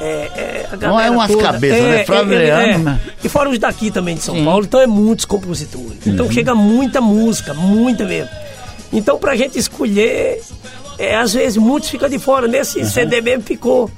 É, 0.00 0.66
é, 0.72 0.76
Não 0.80 0.98
é 0.98 1.08
umas 1.10 1.30
toda. 1.30 1.42
cabeças, 1.44 1.80
né? 1.80 2.04
Flávio 2.04 2.34
é, 2.34 2.38
Leandro, 2.38 2.72
é. 2.72 2.78
né? 2.78 3.00
E 3.22 3.28
fora 3.28 3.48
os 3.48 3.58
daqui 3.60 3.90
também 3.92 4.16
de 4.16 4.22
São 4.22 4.34
Sim. 4.34 4.44
Paulo, 4.44 4.64
então 4.64 4.80
é 4.80 4.86
muitos 4.88 5.24
compositores. 5.24 6.04
Então 6.04 6.26
Uhum. 6.26 6.32
chega 6.32 6.52
muita 6.54 7.00
música, 7.00 7.54
muita 7.54 8.04
mesmo. 8.04 8.30
Então 8.92 9.18
pra 9.18 9.36
gente 9.36 9.56
escolher, 9.56 10.42
é, 10.98 11.14
às 11.16 11.32
vezes 11.32 11.56
muitos 11.58 11.88
ficam 11.90 12.08
de 12.08 12.18
fora. 12.18 12.48
Nesse 12.48 12.84
CD 12.86 13.20
mesmo 13.20 13.44
ficou 13.44 13.88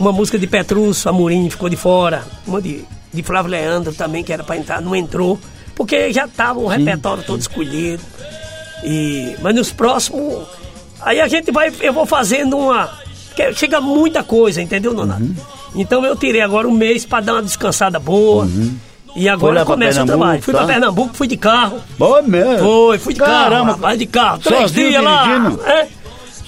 uma 0.00 0.10
música 0.10 0.36
de 0.36 0.48
Petrus, 0.48 1.06
Amorim 1.06 1.48
ficou 1.48 1.68
de 1.68 1.76
fora. 1.76 2.24
Uma 2.44 2.60
de, 2.60 2.82
de 3.14 3.22
Flávio 3.22 3.52
Leandro 3.52 3.92
também, 3.92 4.24
que 4.24 4.32
era 4.32 4.42
pra 4.42 4.56
entrar, 4.56 4.80
não 4.82 4.96
entrou. 4.96 5.38
Porque 5.76 6.10
já 6.12 6.26
tava 6.26 6.58
o 6.58 6.66
repertório 6.66 7.22
todo 7.22 7.38
escolhido. 7.38 8.02
E, 8.82 9.36
mas 9.40 9.54
nos 9.54 9.70
próximos. 9.70 10.44
Aí 11.02 11.20
a 11.20 11.28
gente 11.28 11.52
vai, 11.52 11.72
eu 11.80 11.92
vou 11.92 12.06
fazendo 12.06 12.56
uma. 12.58 12.90
Chega 13.54 13.80
muita 13.80 14.24
coisa, 14.24 14.62
entendeu, 14.62 14.94
Nonato? 14.94 15.22
Uhum. 15.22 15.34
Então 15.74 16.02
eu 16.04 16.16
tirei 16.16 16.40
agora 16.40 16.66
um 16.66 16.72
mês 16.72 17.04
pra 17.04 17.20
dar 17.20 17.34
uma 17.34 17.42
descansada 17.42 18.00
boa. 18.00 18.48
E 19.14 19.20
Foi 19.20 19.28
agora 19.28 19.60
lá 19.60 19.66
começa 19.66 20.02
o 20.02 20.06
trabalho. 20.06 20.42
Fui 20.42 20.52
tá? 20.54 20.60
pra 20.60 20.66
Pernambuco, 20.68 21.14
fui 21.14 21.26
de 21.26 21.36
carro. 21.36 21.78
Boa 21.98 22.22
mesmo. 22.22 22.58
Foi, 22.58 22.98
fui 22.98 23.12
de 23.12 23.20
Caramba. 23.20 23.50
carro. 23.50 23.64
Rapaz, 23.72 23.98
de 23.98 24.06
carro. 24.06 24.38
Três 24.38 24.60
Sozinho 24.62 24.88
dias 24.88 25.04
lá. 25.04 25.22
dirigindo? 25.24 25.62
É? 25.66 25.88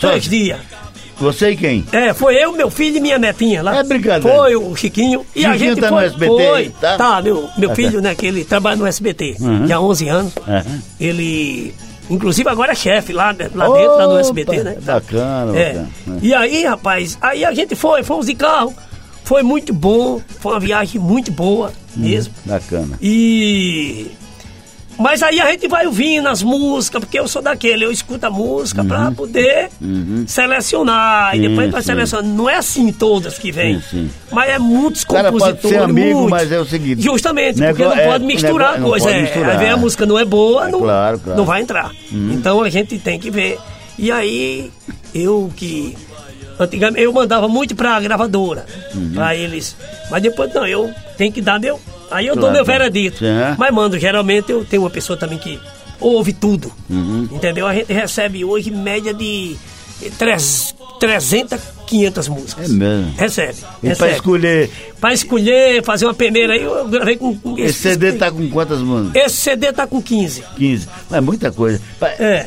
Três 0.01 0.25
Sozinho? 0.25 0.31
dias. 0.45 0.61
Você 1.21 1.51
e 1.51 1.57
quem? 1.57 1.85
É, 1.93 2.15
foi 2.15 2.37
eu, 2.37 2.53
meu 2.53 2.71
filho 2.71 2.97
e 2.97 3.01
minha 3.01 3.19
netinha 3.19 3.63
lá. 3.63 3.77
É 3.79 3.83
brincadeira. 3.83 4.37
Foi 4.37 4.55
o 4.57 4.75
Chiquinho. 4.77 5.27
E 5.35 5.45
a 5.45 5.53
Chiquinho 5.53 5.71
gente 5.71 5.81
tá 5.81 5.91
no 5.91 5.97
foi, 5.97 6.05
SBT 6.07 6.27
foi. 6.47 6.59
aí, 6.59 6.71
tá? 6.81 7.23
meu, 7.23 7.49
meu 7.59 7.69
Tá, 7.71 7.75
filho, 7.75 7.93
tá. 7.95 8.01
né, 8.01 8.15
que 8.15 8.27
ele 8.27 8.45
trabalha 8.45 8.77
no 8.77 8.87
SBT 8.87 9.37
Uhum. 9.41 9.67
já 9.67 9.77
há 9.77 9.81
11 9.81 10.09
anos. 10.09 10.33
Uhum. 10.37 10.81
Ele 11.01 11.75
Inclusive 12.11 12.49
agora 12.49 12.73
é 12.73 12.75
chefe 12.75 13.13
lá, 13.13 13.27
lá 13.27 13.33
dentro, 13.33 13.59
lá 13.59 14.07
no 14.07 14.19
SBT, 14.19 14.65
né? 14.65 14.77
Bacana, 14.81 15.59
É. 15.59 15.65
bacana. 15.75 15.89
né? 16.07 16.19
E 16.23 16.33
aí, 16.35 16.65
rapaz, 16.65 17.19
aí 17.21 17.45
a 17.45 17.53
gente 17.53 17.75
foi, 17.75 18.03
fomos 18.03 18.25
de 18.25 18.35
carro, 18.35 18.73
foi 19.25 19.43
muito 19.43 19.75
bom, 19.75 20.19
foi 20.41 20.53
uma 20.53 20.61
viagem 20.61 20.99
muito 20.99 21.31
boa 21.31 21.71
mesmo. 21.95 22.33
Bacana. 22.47 22.97
E. 23.03 24.07
Mas 24.99 25.23
aí 25.23 25.41
a 25.41 25.47
gente 25.53 25.69
vai 25.69 25.87
ouvindo 25.87 26.29
as 26.29 26.43
músicas, 26.43 27.01
porque 27.01 27.19
eu 27.21 27.29
sou 27.29 27.41
daquele, 27.41 27.85
eu 27.85 27.93
escuto 27.93 28.27
a 28.27 28.31
música 28.31 28.83
pra 28.85 29.13
poder 29.13 29.69
Uhum. 29.81 30.25
selecionar. 30.27 31.37
e 31.37 31.41
Sim, 31.41 31.49
depois 31.49 31.71
vai 31.71 31.83
selecionando. 31.83 32.29
Não 32.35 32.51
é 32.51 32.57
assim 32.57 32.91
todas 32.93 33.39
que 33.39 33.53
vem. 33.53 33.81
Sim, 33.81 33.87
sim. 33.91 34.11
Mas 34.33 34.51
é 34.51 34.59
muitos 34.59 35.05
cara 35.05 35.31
pode 35.31 35.39
compositores. 35.45 35.77
ser 35.79 35.83
amigo, 35.85 36.15
muitos. 36.21 36.31
mas 36.31 36.51
é 36.53 36.59
o 36.59 36.65
seguinte. 36.65 37.01
Justamente, 37.03 37.63
porque 37.63 37.85
não 37.85 37.93
é, 37.93 38.07
pode 38.07 38.25
misturar 38.25 38.79
não 38.81 38.89
coisa. 38.91 39.05
pode 39.07 39.19
é. 39.19 39.23
misturar. 39.23 39.51
Aí 39.51 39.57
vem 39.59 39.71
a 39.71 39.77
música 39.77 40.05
não 40.05 40.19
é 40.19 40.25
boa, 40.25 40.69
É 40.69 40.71
não, 40.73 40.81
claro, 40.81 41.19
claro. 41.21 41.39
não 41.39 41.45
vai 41.47 41.61
entrar. 41.63 41.93
Uhum. 42.11 42.33
Então 42.33 42.61
a 42.63 42.69
gente 42.69 42.99
tem 42.99 43.19
que 43.21 43.31
ver. 43.31 43.57
E 43.97 44.11
aí, 44.11 44.71
eu 45.15 45.51
que. 45.57 45.97
Antigamente 46.59 47.01
eu 47.01 47.13
mandava 47.13 47.47
muito 47.47 47.77
pra 47.77 48.01
gravadora, 48.01 48.67
Uhum. 48.95 49.13
pra 49.15 49.37
eles. 49.37 49.77
Mas 50.11 50.21
depois 50.23 50.53
não, 50.53 50.67
eu 50.67 50.91
tenho 51.17 51.31
que 51.33 51.41
dar 51.41 51.61
meu. 51.61 51.79
Aí 52.11 52.27
eu 52.27 52.35
dou 52.35 52.43
Claro, 52.45 52.57
meu 52.57 52.65
claro. 52.65 52.81
veredito. 52.85 53.19
Sim. 53.19 53.25
Mas 53.59 53.73
mando, 53.75 53.99
geralmente 53.99 54.51
eu 54.51 54.65
tenho 54.65 54.83
uma 54.83 54.91
pessoa 54.91 55.17
também 55.19 55.39
que 55.39 55.59
ouve 56.01 56.33
tudo. 56.33 56.73
Uhum. 56.89 57.29
Entendeu? 57.33 57.67
A 57.67 57.75
gente 57.75 57.93
recebe 57.93 58.45
hoje 58.45 58.71
média 58.71 59.13
de 59.13 59.57
trez- 60.19 60.75
300, 61.01 61.61
500 61.87 62.29
músicas. 62.29 62.71
É 62.71 62.73
mesmo. 62.73 63.15
Recebe. 63.17 63.59
E 63.83 63.95
pra 63.95 64.11
escolher, 64.11 64.71
Pra 65.01 65.13
escolher, 65.15 65.85
fazer 65.85 66.07
uma 66.07 66.15
peneira 66.15 66.55
aí, 66.55 66.63
eu 66.63 66.89
gravei 66.89 67.17
com. 67.17 67.37
com 67.37 67.57
esse 67.57 67.75
CD 67.79 68.13
tá 68.15 68.31
com 68.33 68.49
quantas 68.51 68.81
músicas? 68.81 69.25
Esse 69.27 69.37
CD 69.37 69.73
tá 69.73 69.87
com 69.87 70.03
15. 70.03 70.43
15. 70.57 70.89
Mas 71.09 71.19
é 71.19 71.21
muita 71.21 71.53
coisa. 71.53 71.81
É. 72.19 72.47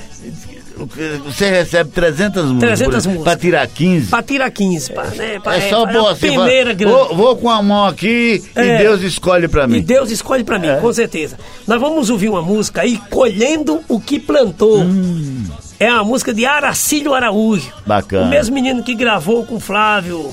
Você 1.25 1.49
recebe 1.49 1.89
300 1.91 2.43
músicas. 2.45 2.59
300 2.79 2.85
por 2.85 2.97
exemplo, 2.97 3.11
músicas. 3.19 3.23
Pra 3.23 3.35
tirar 3.41 3.67
15. 3.67 4.07
Pra 4.09 4.23
tirar 4.23 4.51
15, 4.51 4.93
pá, 4.93 5.03
né? 5.15 5.39
Pra- 5.39 5.55
É 5.57 5.69
só 5.69 5.83
pra- 5.83 5.93
pôr 5.93 5.99
uma 6.01 6.11
assim, 6.11 6.35
grande. 6.35 6.85
vou, 6.85 7.15
vou 7.15 7.35
com 7.35 7.49
a 7.49 7.61
mão 7.61 7.85
aqui 7.85 8.43
É. 8.55 8.75
e 8.75 8.77
Deus 8.79 9.01
escolhe 9.01 9.47
pra 9.47 9.67
mim. 9.67 9.77
E 9.77 9.81
Deus 9.81 10.09
escolhe 10.11 10.43
pra 10.43 10.57
mim, 10.59 10.67
É. 10.67 10.75
com 10.77 10.91
certeza. 10.93 11.37
Nós 11.67 11.79
vamos 11.79 12.09
ouvir 12.09 12.29
uma 12.29 12.41
música 12.41 12.81
aí, 12.81 12.97
Colhendo 13.09 13.81
o 13.87 13.99
que 13.99 14.19
Plantou. 14.19 14.81
Hum. 14.81 15.43
É 15.79 15.87
a 15.87 16.03
música 16.03 16.33
de 16.33 16.45
Aracílio 16.45 17.13
Araújo. 17.13 17.71
Bacana. 17.85 18.25
O 18.25 18.29
mesmo 18.29 18.53
menino 18.53 18.83
que 18.83 18.93
gravou 18.93 19.43
com 19.45 19.59
Flávio. 19.59 20.31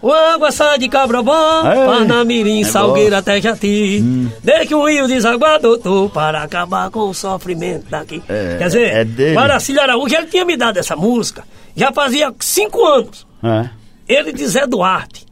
O 0.00 0.12
água 0.12 0.52
sai 0.52 0.78
de 0.78 0.88
Cabrobó, 0.88 1.66
É. 1.66 1.86
Parnamirim, 1.86 2.60
É 2.60 2.64
Salgueiro 2.64 3.10
bom. 3.10 3.16
até 3.16 3.40
Jati. 3.40 4.00
Desde 4.44 4.66
que 4.66 4.74
o 4.74 4.86
rio 4.86 5.08
desaguadou 5.08 6.08
para 6.08 6.42
acabar 6.42 6.88
com 6.90 7.00
o 7.08 7.14
sofrimento 7.14 7.86
daqui. 7.90 8.22
É, 8.28 8.56
Quer 8.58 8.66
dizer, 8.66 8.94
é 8.94 9.04
dele. 9.04 9.36
Araújo, 9.38 10.14
ele 10.14 10.26
tinha 10.26 10.44
me 10.44 10.56
dado 10.56 10.78
essa 10.78 10.94
música, 10.94 11.42
já 11.74 11.90
fazia 11.92 12.32
cinco 12.40 12.84
anos. 12.84 13.26
É. 13.42 13.68
Ele 14.08 14.32
de 14.32 14.46
Zé 14.46 14.66
Duarte. 14.66 15.26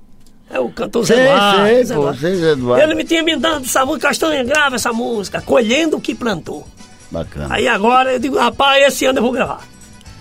É 0.50 0.58
o 0.60 0.68
cantor 0.68 1.04
Zé 1.04 1.24
Duarte. 1.26 1.56
sei, 1.66 1.84
Zé 1.84 1.94
pô, 1.94 2.00
Duarte. 2.02 2.20
sei, 2.20 2.36
Zé 2.36 2.54
Duarte. 2.56 2.84
Ele 2.84 2.94
me 2.94 3.04
tinha 3.04 3.22
me 3.22 3.36
dado 3.36 3.64
essa 3.64 3.84
música, 3.86 4.08
Castanha, 4.08 4.42
grava 4.44 4.76
essa 4.76 4.92
música, 4.92 5.40
Colhendo 5.40 5.96
o 5.96 6.00
que 6.00 6.14
Plantou. 6.14 6.66
Bacana. 7.10 7.46
Aí 7.50 7.68
agora 7.68 8.12
eu 8.14 8.18
digo, 8.18 8.36
rapaz, 8.36 8.84
esse 8.84 9.06
ano 9.06 9.18
eu 9.18 9.22
vou 9.22 9.30
gravar. 9.32 9.60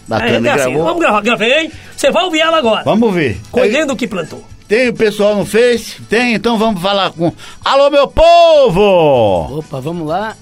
Bacana, 0.08 0.30
Aí, 0.30 0.34
é 0.48 0.52
assim, 0.52 0.70
gravou? 0.70 0.84
vamos 0.84 1.00
gravar, 1.02 1.22
gravei. 1.22 1.72
Você 1.96 2.12
vai 2.12 2.24
ouvir 2.24 2.40
ela 2.40 2.58
agora. 2.58 2.84
Vamos 2.84 3.14
ver. 3.14 3.40
Colhendo 3.52 3.94
o 3.94 3.96
que 3.96 4.08
plantou. 4.08 4.44
Tem 4.68 4.90
o 4.90 4.94
pessoal 4.94 5.36
no 5.36 5.46
Face? 5.46 6.02
Tem, 6.10 6.34
então 6.34 6.58
vamos 6.58 6.82
falar 6.82 7.12
com. 7.12 7.32
Alô, 7.64 7.90
meu 7.90 8.08
povo! 8.08 9.60
Opa, 9.60 9.80
vamos 9.80 10.08
lá. 10.08 10.36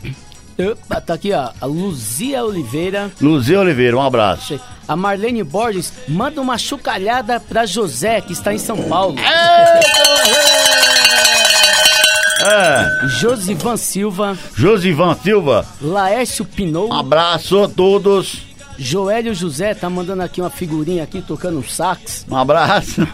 Opa, 0.58 1.02
tá 1.02 1.14
aqui, 1.16 1.34
ó. 1.34 1.50
A 1.60 1.66
Luzia 1.66 2.44
Oliveira. 2.44 3.12
Luzia 3.22 3.60
Oliveira, 3.60 3.98
um 3.98 4.02
abraço. 4.02 4.60
A 4.88 4.96
Marlene 4.96 5.44
Borges 5.44 5.92
manda 6.08 6.40
uma 6.42 6.58
chucalhada 6.58 7.40
pra 7.40 7.66
José, 7.66 8.22
que 8.22 8.34
está 8.34 8.54
em 8.54 8.58
São 8.58 8.78
Paulo. 8.84 9.16
É. 12.46 13.08
Josivan 13.08 13.78
Silva. 13.78 14.38
Josivan 14.56 15.16
Silva. 15.16 15.66
Laércio 15.82 16.44
Pinou. 16.46 16.90
Um 16.90 16.94
abraço 16.94 17.64
a 17.64 17.70
todos. 17.70 18.53
Joélio 18.78 19.34
José 19.34 19.74
tá 19.74 19.90
mandando 19.90 20.24
aqui 20.24 20.42
uma 20.42 20.50
figurinha 20.50 21.04
aqui, 21.04 21.22
tocando 21.22 21.60
um 21.60 21.64
sax. 21.64 22.26
Um 22.30 22.36
abraço. 22.38 23.08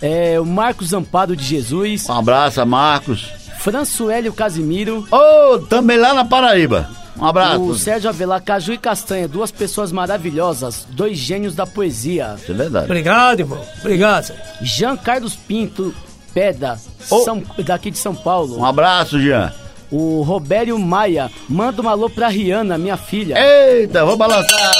É, 0.00 0.38
o 0.38 0.44
Marcos 0.46 0.92
Amparo 0.92 1.34
de 1.36 1.42
Jesus. 1.44 2.08
Um 2.08 2.14
abraço 2.14 2.64
Marcos. 2.66 3.28
Françoélio 3.58 4.32
Casimiro. 4.32 5.06
Ô, 5.10 5.58
também 5.58 5.96
lá 5.98 6.14
na 6.14 6.24
Paraíba. 6.24 6.88
Um 7.16 7.24
abraço. 7.26 7.60
O 7.62 7.74
Sérgio 7.76 8.08
Avelar, 8.08 8.40
Caju 8.40 8.74
e 8.74 8.78
Castanha, 8.78 9.26
duas 9.26 9.50
pessoas 9.50 9.90
maravilhosas, 9.90 10.86
dois 10.90 11.18
gênios 11.18 11.54
da 11.56 11.66
poesia. 11.66 12.36
Isso 12.40 12.52
é 12.52 12.54
verdade. 12.54 12.84
Obrigado, 12.84 13.40
irmão. 13.40 13.60
Obrigado. 13.80 14.32
Jean 14.62 14.96
Carlos 14.96 15.34
Pinto, 15.34 15.92
Peda, 16.32 16.78
São- 17.00 17.42
daqui 17.64 17.90
de 17.90 17.98
São 17.98 18.14
Paulo. 18.14 18.56
Um 18.60 18.64
abraço, 18.64 19.18
Jean. 19.20 19.52
O 19.90 20.22
Robério 20.22 20.78
Maia, 20.78 21.30
manda 21.48 21.80
um 21.80 21.88
alô 21.88 22.10
pra 22.10 22.28
Rihanna, 22.28 22.76
minha 22.76 22.96
filha. 22.96 23.34
Eita, 23.38 24.04
vou 24.04 24.16
balançar. 24.16 24.72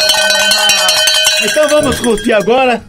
Então 1.43 1.69
vamos 1.69 1.99
curtir 2.01 2.33
agora. 2.33 2.83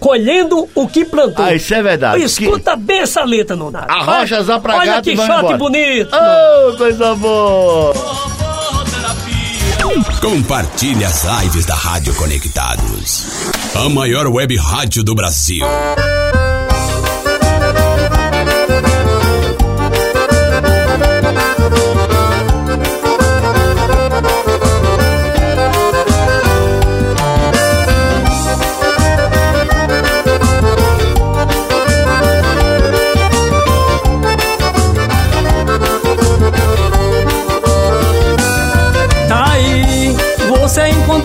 Colhendo 0.00 0.68
o 0.74 0.86
que 0.88 1.04
plantou. 1.04 1.44
Ah, 1.44 1.54
isso 1.54 1.72
é 1.74 1.82
verdade. 1.82 2.22
Escuta 2.22 2.76
bem 2.76 3.00
essa 3.00 3.24
letra, 3.24 3.56
Nonato. 3.56 3.90
Arrochas 3.90 4.50
a 4.50 4.58
pra 4.58 4.76
Olha 4.76 5.00
que 5.02 5.12
e 5.12 5.16
shot 5.16 5.30
embora. 5.30 5.56
bonito. 5.56 6.10
Ô, 6.14 6.76
coisa 6.76 7.14
boa. 7.14 7.94
Compartilhe 10.20 11.04
as 11.04 11.24
lives 11.24 11.64
da 11.64 11.74
Rádio 11.74 12.14
Conectados. 12.14 13.24
A 13.74 13.88
maior 13.88 14.26
web 14.26 14.56
rádio 14.56 15.02
do 15.02 15.14
Brasil. 15.14 15.64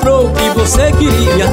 Encontrou 0.01 0.27
o 0.27 0.33
que 0.33 0.49
você 0.49 0.91
queria. 0.93 1.45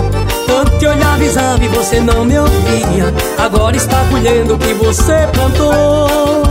Tanto 0.46 0.78
que 0.78 0.86
eu 0.86 0.94
lhe 0.94 1.03
avisava 1.03 1.62
e 1.62 1.68
você 1.68 2.01
não 2.01 2.24
me 2.24 2.38
ouvia. 2.38 3.14
Agora 3.38 3.76
está 3.76 4.03
colhendo 4.11 4.55
o 4.55 4.59
que 4.59 4.72
você 4.74 5.28
plantou. 5.32 6.42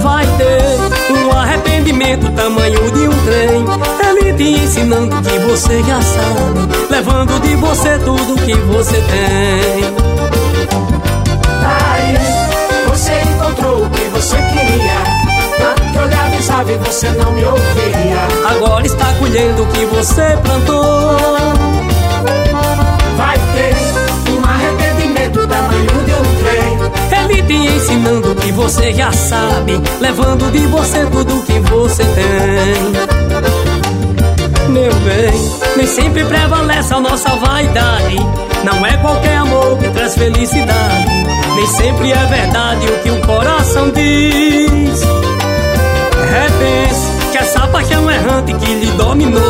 Vai 0.00 0.26
ter 0.38 1.12
um 1.12 1.32
arrependimento 1.32 2.30
tamanho 2.32 2.90
de 2.92 3.08
um 3.08 3.24
trem. 3.24 3.64
Ele 4.08 4.32
te 4.34 4.64
ensinando 4.64 5.20
que 5.22 5.38
você 5.40 5.82
já 5.82 6.00
sabe, 6.00 6.90
levando 6.90 7.40
de 7.40 7.56
você 7.56 7.98
tudo 7.98 8.40
que 8.42 8.54
você 8.54 8.96
tem. 8.96 9.84
Aí, 11.66 12.16
você 12.88 13.20
encontrou 13.30 13.84
o 13.84 13.90
que 13.90 14.04
você 14.04 14.36
queria. 14.36 15.15
E 16.64 16.76
você 16.78 17.08
não 17.10 17.32
me 17.32 17.44
ouvia. 17.44 18.16
Agora 18.48 18.86
está 18.86 19.12
colhendo 19.18 19.62
o 19.62 19.66
que 19.66 19.84
você 19.84 20.38
plantou. 20.42 21.16
Vai 23.16 23.38
ter 23.38 23.76
um 24.32 24.42
arrependimento 24.42 25.46
tamanho 25.46 26.04
de 26.06 26.12
um 26.12 26.24
trem. 26.42 26.78
Ele 27.24 27.42
te 27.42 27.54
ensinando 27.54 28.34
que 28.36 28.50
você 28.52 28.92
já 28.94 29.12
sabe, 29.12 29.80
levando 30.00 30.50
de 30.50 30.66
você 30.66 31.04
tudo 31.06 31.42
que 31.42 31.60
você 31.60 32.02
tem. 32.04 32.92
Meu 34.70 34.94
bem, 34.94 35.50
nem 35.76 35.86
sempre 35.86 36.24
prevalece 36.24 36.94
a 36.94 37.00
nossa 37.00 37.36
vaidade. 37.36 38.16
Não 38.64 38.84
é 38.84 38.96
qualquer 38.96 39.36
amor 39.36 39.76
que 39.78 39.90
traz 39.90 40.14
felicidade. 40.14 41.26
Nem 41.54 41.66
sempre 41.66 42.12
é 42.12 42.26
verdade 42.26 42.86
o 42.86 42.98
que 43.02 43.10
o 43.10 43.20
coração 43.26 43.90
diz. 43.90 45.15
Essa 47.56 47.68
paixão 47.68 48.10
errante 48.10 48.52
que 48.52 48.74
lhe 48.74 48.90
dominou. 48.98 49.40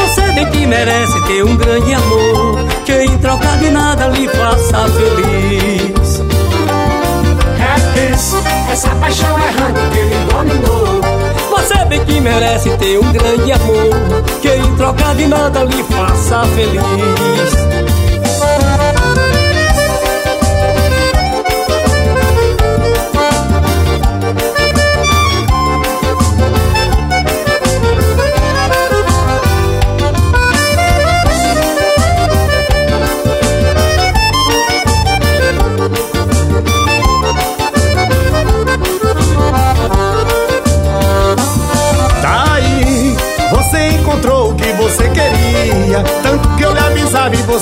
Você 0.00 0.32
bem 0.32 0.50
que 0.50 0.66
merece 0.66 1.20
ter 1.26 1.44
um 1.44 1.56
grande 1.58 1.92
amor. 1.92 2.64
Que 2.86 3.02
em 3.02 3.18
troca 3.18 3.48
de 3.58 3.70
nada 3.70 4.08
lhe 4.08 4.26
faça 4.28 4.88
feliz. 4.88 6.22
Repense 7.58 8.36
essa 8.72 8.88
paixão 8.94 9.38
errante 9.38 9.80
que 9.92 10.00
lhe 10.00 10.24
dominou. 10.32 11.00
Você 11.50 11.84
bem 11.84 12.02
que 12.06 12.18
merece 12.18 12.70
ter 12.78 12.98
um 12.98 13.12
grande 13.12 13.52
amor 13.52 14.22
Que 14.40 14.48
em 14.48 14.76
troca 14.76 15.14
de 15.14 15.26
nada 15.26 15.64
lhe 15.64 15.82
faça 15.82 16.44
feliz 16.54 17.77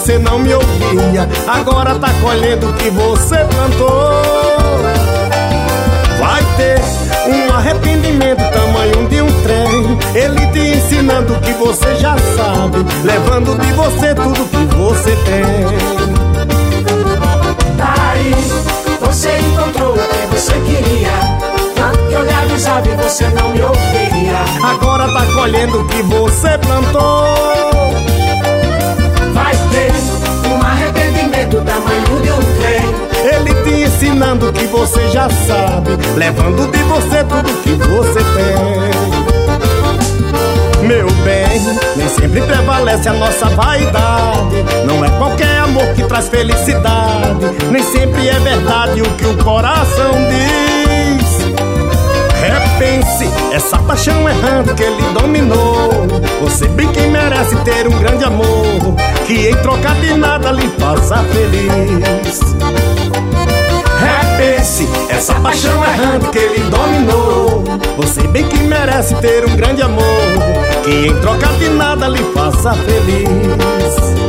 você 0.07 0.19
não 0.19 0.39
me 0.39 0.55
ouvia. 0.55 1.29
Agora 1.49 1.97
tá 1.97 2.09
colhendo 2.23 2.71
o 2.71 2.73
que 2.75 2.91
você 2.91 3.39
plantou. 3.39 4.23
Vai 6.21 6.45
ter 6.57 6.81
um 7.29 7.53
arrependimento 7.53 8.39
tamanho 8.53 9.09
de 9.09 9.21
um 9.21 9.43
trem. 9.43 9.99
Ele 10.15 10.47
te 10.53 10.77
ensinando 10.77 11.33
o 11.33 11.41
que 11.41 11.51
você 11.55 11.97
já 11.97 12.17
sabe, 12.37 12.79
levando 13.03 13.59
de 13.59 13.73
você 13.73 14.15
tudo 14.15 14.49
que 14.49 14.77
você 14.77 15.11
tem. 15.25 15.43
Daí 17.77 18.33
você 19.01 19.39
encontrou 19.41 19.93
o 19.93 19.99
que 19.99 20.37
você 20.37 20.53
queria. 20.53 21.11
Tanto 21.75 21.99
que 22.07 22.15
eu 22.15 22.23
lhe 22.23 22.33
avisava 22.33 22.89
e 22.89 22.95
você 22.95 23.25
não 23.31 23.49
me 23.49 23.61
ouvia. 23.61 24.71
Agora 24.71 25.09
tá 25.09 25.27
colhendo 25.35 25.81
o 25.81 25.89
que 25.89 26.01
você 26.03 26.57
plantou. 26.59 28.26
Ter 29.77 29.93
um 30.49 30.57
arrependimento 30.63 31.61
tamanho 31.61 32.23
de 32.23 32.31
um 32.31 32.41
trem. 32.59 32.81
Ele 33.31 33.53
te 33.63 33.75
ensinando 33.85 34.49
o 34.49 34.53
que 34.53 34.65
você 34.65 35.07
já 35.09 35.29
sabe, 35.29 35.91
levando 36.17 36.67
de 36.73 36.83
você 36.85 37.23
tudo 37.25 37.53
que 37.63 37.75
você 37.75 38.21
tem. 38.21 38.97
Meu 40.89 41.11
bem, 41.25 41.61
nem 41.95 42.09
sempre 42.09 42.41
prevalece 42.41 43.07
a 43.11 43.13
nossa 43.13 43.51
vaidade. 43.51 44.65
Não 44.87 45.05
é 45.05 45.11
qualquer 45.19 45.59
amor 45.59 45.93
que 45.95 46.05
traz 46.05 46.31
felicidade. 46.31 47.45
Nem 47.71 47.83
sempre 47.83 48.31
é 48.31 48.39
verdade 48.39 49.03
o 49.03 49.11
que 49.11 49.27
o 49.27 49.37
coração 49.45 50.13
diz. 50.31 51.26
Repense 52.79 53.25
essa 53.55 53.79
paixão 53.79 54.29
errante 54.29 54.75
que 54.75 54.83
ele 54.83 55.03
dominou. 55.19 56.07
Você 56.43 56.69
bem 56.69 56.87
que 56.93 57.01
merece 57.07 57.57
ter 57.65 57.89
um 57.89 57.99
grande 57.99 58.23
amor 58.23 58.95
que 59.27 59.49
em 59.49 59.57
troca 59.63 59.95
de 59.95 60.13
nada 60.13 60.51
lhe 60.51 60.69
faça 60.79 61.25
feliz. 61.25 62.39
Repense 63.99 64.87
essa 65.09 65.37
paixão 65.37 65.83
errante 65.83 66.29
que 66.29 66.39
ele 66.39 66.71
dominou. 66.71 67.65
Você 67.97 68.29
bem 68.29 68.47
que 68.47 68.59
merece 68.59 69.15
ter 69.23 69.47
um 69.47 69.57
grande 69.57 69.81
amor 69.81 70.05
que 70.85 71.07
em 71.07 71.21
troca 71.23 71.47
de 71.55 71.71
nada 71.71 72.09
lhe 72.09 72.23
faça 72.35 72.75
feliz. 72.75 74.26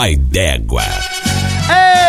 O 0.00 0.02
pai 0.02 0.16
d'égua. 0.16 0.82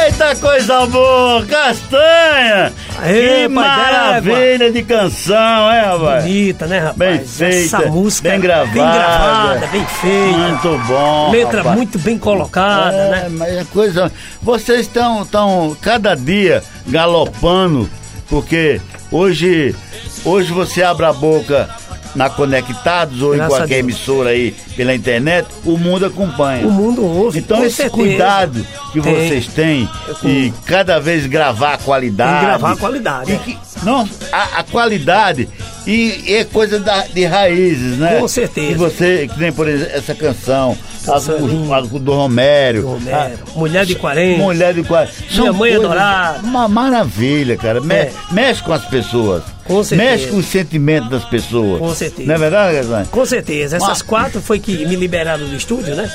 Eita 0.06 0.34
coisa 0.38 0.86
boa, 0.86 1.46
castanha! 1.46 2.72
Aê, 2.98 3.42
que 3.42 3.48
maravilha 3.50 4.72
de 4.72 4.82
canção, 4.82 5.70
é, 5.70 5.82
rapaz? 5.82 6.24
Bonita, 6.24 6.68
né, 6.68 6.80
rapaz? 6.80 6.98
Bem 6.98 7.26
feita, 7.26 7.78
Essa 7.78 7.88
música 7.88 8.30
bem 8.30 8.40
gravada, 8.40 8.72
bem 8.72 8.82
gravada, 8.82 9.68
bem 9.68 9.86
feita. 9.86 10.38
Muito 10.38 10.88
bom. 10.88 11.32
Letra 11.32 11.58
rapaz. 11.58 11.76
muito 11.76 12.00
bem 12.00 12.18
colocada, 12.18 12.96
É, 12.96 13.10
né? 13.10 13.28
Mas 13.30 13.58
a 13.58 13.66
coisa. 13.66 14.10
Vocês 14.42 14.80
estão 14.80 15.26
tão, 15.26 15.76
cada 15.82 16.16
dia 16.16 16.64
galopando, 16.88 17.90
porque 18.30 18.80
hoje, 19.12 19.76
hoje 20.24 20.54
você 20.54 20.82
abre 20.82 21.08
a 21.08 21.12
boca 21.12 21.70
na 22.16 22.30
Conectados 22.30 23.22
ou 23.22 23.34
em 23.34 23.38
Graças 23.38 23.54
a 23.56 23.58
qualquer 23.60 23.80
emissora 23.80 24.30
aí 24.32 24.54
pela 24.76 24.94
internet, 24.94 25.48
o 25.66 25.78
mundo 25.78 26.06
acompanha. 26.06 26.68
O 26.68 26.72
mundo 26.72 27.04
ouve. 27.06 27.40
Então 27.40 27.64
esse 27.64 27.76
certeza. 27.78 27.96
cuidado 27.96 28.66
que 28.92 29.02
Tem. 29.02 29.14
vocês 29.28 29.48
têm 29.48 29.90
com- 30.20 30.28
e 30.28 30.54
cada 30.66 31.00
vez 31.00 31.26
gravar 31.26 31.74
a 31.74 31.78
qualidade. 31.78 32.46
Gravar 32.46 32.72
a 32.72 32.76
qualidade, 32.78 33.32
E 33.32 33.36
é. 33.36 33.38
que- 33.38 33.58
não, 33.84 34.08
a, 34.32 34.60
a 34.60 34.64
qualidade 34.64 35.48
e, 35.88 36.24
e 36.28 36.36
é 36.36 36.44
coisa 36.44 36.80
da- 36.80 37.06
de 37.08 37.26
raízes, 37.26 37.98
né? 37.98 38.20
Com 38.20 38.28
certeza. 38.28 38.68
Que 38.68 38.76
você, 38.76 39.30
que 39.34 39.40
nem 39.40 39.52
por 39.52 39.68
exemplo 39.68 39.92
essa 39.96 40.14
canção, 40.14 40.78
a 41.08 41.12
Canção 41.14 41.40
do, 41.40 41.74
a 41.74 41.82
do 41.82 42.14
Romério. 42.14 42.86
Romero, 42.88 43.40
a- 43.56 43.58
Mulher 43.58 43.86
de 43.88 43.96
40. 43.96 44.38
Mulher 44.44 44.74
de 44.74 44.84
40. 44.84 45.14
Minha 45.32 45.52
mãe 45.54 45.72
coisas- 45.72 45.86
adorada. 45.86 46.40
Uma 46.44 46.68
maravilha, 46.68 47.58
cara. 47.58 47.82
Me- 47.82 47.96
É. 47.96 48.12
Mexe 48.32 48.62
com 48.62 48.72
as 48.74 48.86
pessoas. 48.86 49.42
Com 49.76 49.84
certeza. 49.84 50.12
Mexe 50.12 50.28
com 50.28 50.38
os 50.38 50.46
sentimentos 50.46 51.10
das 51.10 51.26
pessoas. 51.26 51.80
Com 51.80 51.94
certeza. 51.96 52.28
Não 52.28 52.36
é 52.36 52.38
verdade, 52.38 52.76
Gaspar? 52.78 53.06
Com 53.08 53.26
certeza. 53.26 53.76
Essas 53.78 53.88
Mas- 53.90 54.02
quatro 54.02 54.42
foi 54.42 54.60
que 54.60 54.86
me 54.86 54.96
liberaram 54.96 55.48
do 55.48 55.56
estúdio, 55.56 55.96
né? 55.96 56.10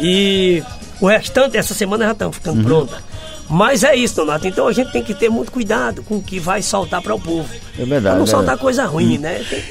E 0.00 0.62
o 1.00 1.06
restante, 1.06 1.56
essa 1.56 1.74
semana 1.74 2.04
já 2.06 2.12
estão 2.12 2.32
ficando 2.32 2.58
Uhum. 2.58 2.64
pronta. 2.64 3.02
Mas 3.50 3.82
é 3.82 3.96
isso, 3.96 4.14
Donato. 4.16 4.46
Então 4.46 4.68
a 4.68 4.72
gente 4.72 4.92
tem 4.92 5.02
que 5.02 5.14
ter 5.14 5.30
muito 5.30 5.50
cuidado 5.50 6.02
com 6.02 6.16
o 6.18 6.22
que 6.22 6.38
vai 6.38 6.60
soltar 6.60 7.00
para 7.00 7.14
o 7.14 7.20
povo. 7.20 7.48
É 7.78 7.84
verdade. 7.84 8.02
Pra 8.02 8.14
não 8.16 8.24
é 8.24 8.26
soltar 8.26 8.58
coisa 8.58 8.84
ruim, 8.84 9.16
né? 9.18 9.42
Tem- 9.48 9.62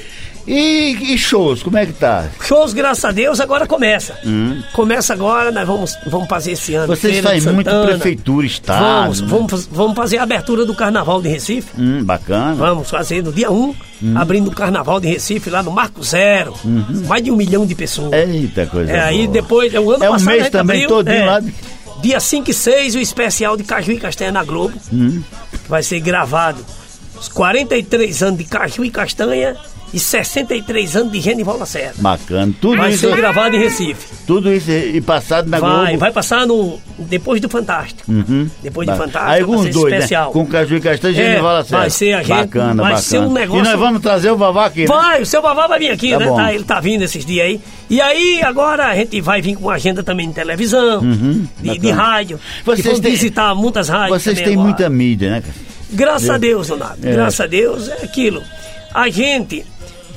E, 0.50 1.12
e 1.12 1.18
shows, 1.18 1.62
como 1.62 1.76
é 1.76 1.84
que 1.84 1.92
tá? 1.92 2.26
Shows, 2.42 2.72
graças 2.72 3.04
a 3.04 3.12
Deus, 3.12 3.38
agora 3.38 3.66
começa. 3.66 4.18
Hum. 4.24 4.62
Começa 4.72 5.12
agora, 5.12 5.50
nós 5.50 5.66
vamos, 5.66 5.94
vamos 6.06 6.26
fazer 6.26 6.52
esse 6.52 6.74
ano. 6.74 6.86
Vocês 6.86 7.20
fazem 7.20 7.52
muito 7.52 7.68
Santana. 7.68 7.86
prefeitura, 7.98 8.46
estado. 8.46 8.80
Vamos, 8.82 9.20
né? 9.20 9.26
vamos, 9.28 9.66
vamos 9.70 9.94
fazer 9.94 10.16
a 10.16 10.22
abertura 10.22 10.64
do 10.64 10.74
Carnaval 10.74 11.20
de 11.20 11.28
Recife. 11.28 11.68
Hum, 11.78 12.02
bacana. 12.02 12.54
Vamos 12.54 12.88
fazer 12.88 13.22
no 13.22 13.30
dia 13.30 13.50
1, 13.50 13.74
Hum. 14.00 14.16
abrindo 14.16 14.48
o 14.48 14.54
Carnaval 14.54 15.00
de 15.00 15.08
Recife 15.08 15.50
lá 15.50 15.62
no 15.62 15.70
Marco 15.70 16.02
Zero. 16.02 16.54
Mais 17.08 17.22
de 17.22 17.30
um 17.30 17.36
milhão 17.36 17.66
de 17.66 17.74
pessoas. 17.74 18.12
Eita 18.14 18.64
coisa 18.64 18.90
É, 18.90 19.00
aí 19.00 19.22
boa. 19.24 19.32
depois, 19.32 19.74
o 19.74 19.90
ano 19.90 20.04
É 20.04 20.08
um 20.08 20.12
passado 20.12 20.26
mês 20.28 20.40
a 20.40 20.42
gente 20.44 20.52
também 20.52 20.84
abriu, 20.84 20.88
todinho 20.96 21.16
é, 21.16 21.26
lá 21.26 21.42
Dia 22.00 22.20
5 22.20 22.50
e 22.50 22.54
6, 22.54 22.94
o 22.94 23.00
especial 23.00 23.56
de 23.56 23.64
Caju 23.64 23.90
e 23.92 23.98
Castanha 23.98 24.30
na 24.32 24.44
Globo. 24.44 24.78
Hum. 24.92 25.20
Vai 25.68 25.82
ser 25.82 25.98
gravado. 26.00 26.64
Os 27.20 27.28
43 27.28 28.22
anos 28.22 28.38
de 28.38 28.44
Caju 28.44 28.84
e 28.84 28.90
Castanha 28.90 29.56
e 29.92 29.98
63 29.98 30.96
anos 30.96 31.12
de 31.12 31.20
Genival 31.20 31.58
Lacerda. 31.58 31.94
Bacana. 31.98 32.52
Tudo 32.60 32.76
Vai 32.76 32.90
isso. 32.90 33.08
ser 33.08 33.16
gravado 33.16 33.56
em 33.56 33.58
Recife. 33.58 34.06
Tudo 34.26 34.52
isso 34.52 34.70
e 34.70 35.00
passado 35.00 35.48
na 35.48 35.58
vai, 35.58 35.86
Globo. 35.86 35.98
vai 35.98 36.12
passar 36.12 36.46
no, 36.46 36.78
depois 36.98 37.40
do 37.40 37.48
Fantástico. 37.48 38.02
Uhum. 38.10 38.48
Depois 38.62 38.86
de 38.86 38.92
Ba- 38.92 38.98
Fantástico, 39.04 39.32
Aí 39.32 39.42
vai 39.44 39.56
os 39.68 39.74
dois, 39.74 39.94
especial. 39.94 40.26
né? 40.26 40.32
Com 40.32 40.46
Caju 40.46 40.76
e 40.76 40.80
Castanha 40.80 41.14
e 41.14 41.20
É, 41.20 41.30
Genival 41.30 41.52
Lacerda. 41.54 41.78
vai 41.78 41.90
ser 41.90 42.12
a 42.12 42.18
gente- 42.22 42.28
Bacana, 42.28 42.66
vai 42.82 42.92
bacana. 42.92 42.98
ser 43.02 43.18
um 43.20 43.32
negócio- 43.32 43.60
E 43.64 43.68
nós 43.68 43.78
vamos 43.80 44.02
trazer 44.02 44.30
o 44.30 44.36
Vavá 44.36 44.66
aqui, 44.66 44.80
né? 44.80 44.86
Vai, 44.86 45.22
o 45.22 45.26
seu 45.26 45.40
Vavá 45.40 45.66
vai 45.66 45.78
vir 45.78 45.90
aqui, 45.90 46.10
Tá 46.12 46.18
né? 46.18 46.26
bom. 46.26 46.36
Tá, 46.36 46.52
ele 46.52 46.64
tá 46.64 46.80
vindo 46.80 47.02
esses 47.02 47.24
dias 47.24 47.46
aí. 47.46 47.60
E 47.88 48.00
aí, 48.00 48.42
agora 48.42 48.88
a 48.88 48.94
gente 48.94 49.20
vai 49.22 49.40
vir 49.40 49.56
com 49.56 49.62
uma 49.64 49.74
agenda 49.74 50.02
também 50.02 50.28
de 50.28 50.34
televisão, 50.34 51.00
Uhum, 51.00 51.46
de, 51.62 51.78
de 51.78 51.90
rádio. 51.90 52.38
Vocês 52.64 53.00
têm- 53.00 53.10
visitar 53.12 53.54
muitas 53.54 53.88
rádios. 53.88 54.22
Vocês 54.22 54.36
têm 54.38 54.52
agora. 54.52 54.60
muita 54.68 54.88
mídia, 54.90 55.30
né? 55.30 55.42
Graças 55.90 56.28
É. 56.28 56.32
a 56.32 56.36
Deus, 56.36 56.66
Donato. 56.68 56.98
É. 57.02 57.12
Graças 57.12 57.40
a 57.40 57.46
Deus 57.46 57.88
é 57.88 58.04
aquilo. 58.04 58.42
A 58.92 59.08
gente, 59.08 59.64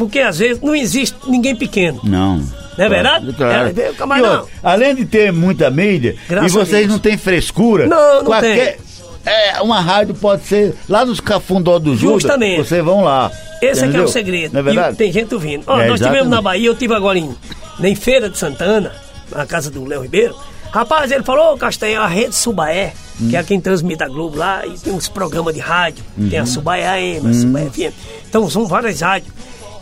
porque 0.05 0.19
às 0.19 0.37
vezes 0.39 0.61
não 0.61 0.75
existe 0.75 1.15
ninguém 1.27 1.55
pequeno. 1.55 1.99
Não. 2.03 2.37
Não 2.77 2.85
é 2.85 2.89
verdade? 2.89 3.33
Claro. 3.33 3.73
É, 3.77 3.81
é, 3.81 3.91
E 3.91 4.21
outra, 4.21 4.45
além 4.63 4.95
de 4.95 5.05
ter 5.05 5.31
muita 5.31 5.69
mídia, 5.69 6.15
Graças 6.27 6.51
e 6.51 6.55
vocês 6.55 6.87
não 6.87 6.97
têm 6.99 7.17
frescura. 7.17 7.85
Não, 7.85 8.17
não 8.19 8.25
qualquer, 8.25 8.77
É, 9.25 9.61
uma 9.61 9.79
rádio 9.79 10.15
pode 10.15 10.43
ser 10.45 10.73
lá 10.89 11.05
nos 11.05 11.19
Cafundó 11.19 11.77
do 11.77 11.95
Judas. 11.95 12.23
Justamente. 12.23 12.57
Vocês 12.67 12.83
vão 12.83 13.03
lá. 13.03 13.29
Esse 13.61 13.85
é 13.85 13.87
que 13.89 13.97
é 13.97 14.01
o 14.01 14.07
segredo. 14.07 14.53
Não 14.53 14.61
é 14.61 14.63
verdade? 14.63 14.93
E 14.95 14.97
tem 14.97 15.11
gente 15.11 15.33
ouvindo. 15.35 15.63
Ó, 15.67 15.73
É, 15.79 15.87
nós 15.87 15.99
tivemos 15.99 16.01
exatamente. 16.21 16.29
na 16.29 16.41
Bahia, 16.41 16.67
eu 16.67 16.75
tive 16.75 16.95
agora 16.95 17.19
em, 17.19 17.29
em 17.83 17.95
Feira 17.95 18.29
de 18.29 18.37
Santana, 18.37 18.91
na 19.31 19.45
casa 19.45 19.69
do 19.69 19.85
Léo 19.85 20.01
Ribeiro. 20.01 20.35
Rapaz, 20.71 21.11
ele 21.11 21.23
falou, 21.23 21.53
ô 21.53 21.57
Castanha, 21.57 21.99
a 21.99 22.07
rede 22.07 22.33
Subaé, 22.33 22.93
que 23.29 23.35
é 23.35 23.43
quem 23.43 23.59
transmite 23.59 24.01
a 24.03 24.07
Globo 24.07 24.37
lá, 24.37 24.65
e 24.65 24.71
tem 24.79 24.91
uns 24.93 25.07
programas 25.09 25.53
de 25.53 25.59
rádio. 25.59 26.03
Tem 26.29 26.39
a 26.39 26.41
Uhum. 26.41 26.47
Subaé 26.47 26.87
AM, 26.87 27.19
a 27.19 27.27
Uhum. 27.27 27.33
Subaé 27.33 27.65
FM. 27.69 27.93
Então 28.29 28.49
são 28.49 28.65
várias 28.65 29.01
rádios. 29.01 29.31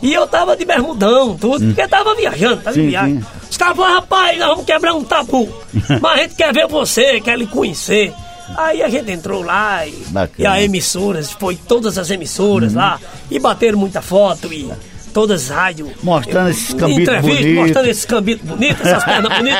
E 0.02 0.12
eu 0.14 0.26
tava 0.26 0.56
de 0.56 0.64
bermudão, 0.64 1.36
tudo, 1.36 1.66
porque 1.66 1.86
tava 1.88 2.14
viajando, 2.14 2.62
tava 2.62 2.74
Sim, 2.74 2.82
em 2.84 2.88
viagem. 2.88 3.20
sim. 3.50 3.58
Falaram, 3.58 3.94
rapaz, 3.96 4.38
nós 4.38 4.48
vamos 4.48 4.64
quebrar 4.64 4.94
um 4.94 5.04
tabu. 5.04 5.48
Mas 6.00 6.12
a 6.12 6.22
gente 6.22 6.34
quer 6.34 6.52
ver 6.54 6.66
você, 6.66 7.20
quer 7.20 7.38
lhe 7.38 7.46
conhecer. 7.46 8.12
Aí 8.56 8.82
a 8.82 8.88
gente 8.88 9.10
entrou 9.12 9.42
lá 9.44 9.86
e, 9.86 9.92
Bacana. 10.08 10.32
e 10.38 10.46
a 10.46 10.62
emissoras, 10.62 11.30
foi 11.30 11.54
todas 11.54 11.98
as 11.98 12.10
emissoras 12.10 12.72
Uhum. 12.72 12.78
lá, 12.78 12.98
e 13.30 13.38
bateram 13.38 13.78
muita 13.78 14.00
foto 14.02 14.52
e 14.52 14.68
todas 15.10 15.50
as 15.50 15.56
rádios. 15.56 15.90
Mostrando 16.02 16.50
esses 16.50 16.72
cambitos 16.74 17.02
Entrevista, 17.02 17.40
bonitos. 17.42 17.62
mostrando 17.62 17.86
esses 17.88 18.04
cambitos 18.04 18.48
bonitos, 18.48 18.86
essas 18.86 19.04
pernas 19.04 19.32
bonitas. 19.38 19.58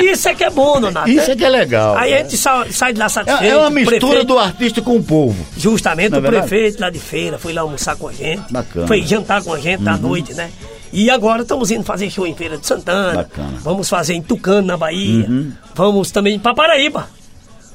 E 0.00 0.10
isso 0.10 0.28
é 0.28 0.34
que 0.34 0.44
é 0.44 0.50
bom, 0.50 0.80
Donato. 0.80 1.08
Isso 1.10 1.30
é 1.30 1.36
que 1.36 1.44
é 1.44 1.48
legal. 1.48 1.96
Aí 1.96 2.12
a 2.12 2.16
cara. 2.16 2.22
gente 2.28 2.36
sa- 2.38 2.66
sai 2.70 2.92
de 2.92 2.98
lá 2.98 3.08
satisfeito. 3.08 3.44
É, 3.44 3.54
é 3.54 3.56
uma 3.56 3.70
mistura 3.70 3.98
prefeito- 4.00 4.24
do 4.26 4.38
artista 4.38 4.80
com 4.82 4.96
o 4.96 5.02
povo. 5.02 5.46
Justamente 5.56 6.14
é 6.14 6.18
o 6.18 6.20
verdade? 6.22 6.48
prefeito 6.48 6.80
lá 6.80 6.90
de 6.90 6.98
feira 6.98 7.38
foi 7.38 7.52
lá 7.52 7.62
almoçar 7.62 7.96
com 7.96 8.08
a 8.08 8.12
gente. 8.12 8.42
Bacana. 8.52 8.86
Foi 8.86 9.02
jantar 9.02 9.42
com 9.42 9.52
a 9.52 9.58
gente 9.58 9.86
à 9.88 9.92
Uhum. 9.92 9.98
noite, 9.98 10.34
né? 10.34 10.50
E 10.92 11.08
agora 11.10 11.42
estamos 11.42 11.70
indo 11.70 11.82
fazer 11.84 12.10
show 12.10 12.26
em 12.26 12.34
Feira 12.34 12.58
de 12.58 12.66
Santana. 12.66 13.14
Bacana. 13.14 13.54
Vamos 13.62 13.88
fazer 13.88 14.12
em 14.14 14.20
Tucano, 14.20 14.66
na 14.66 14.76
Bahia. 14.76 15.26
Uhum. 15.26 15.50
Vamos 15.74 16.10
também 16.10 16.38
para 16.38 16.54
Paraíba. 16.54 17.08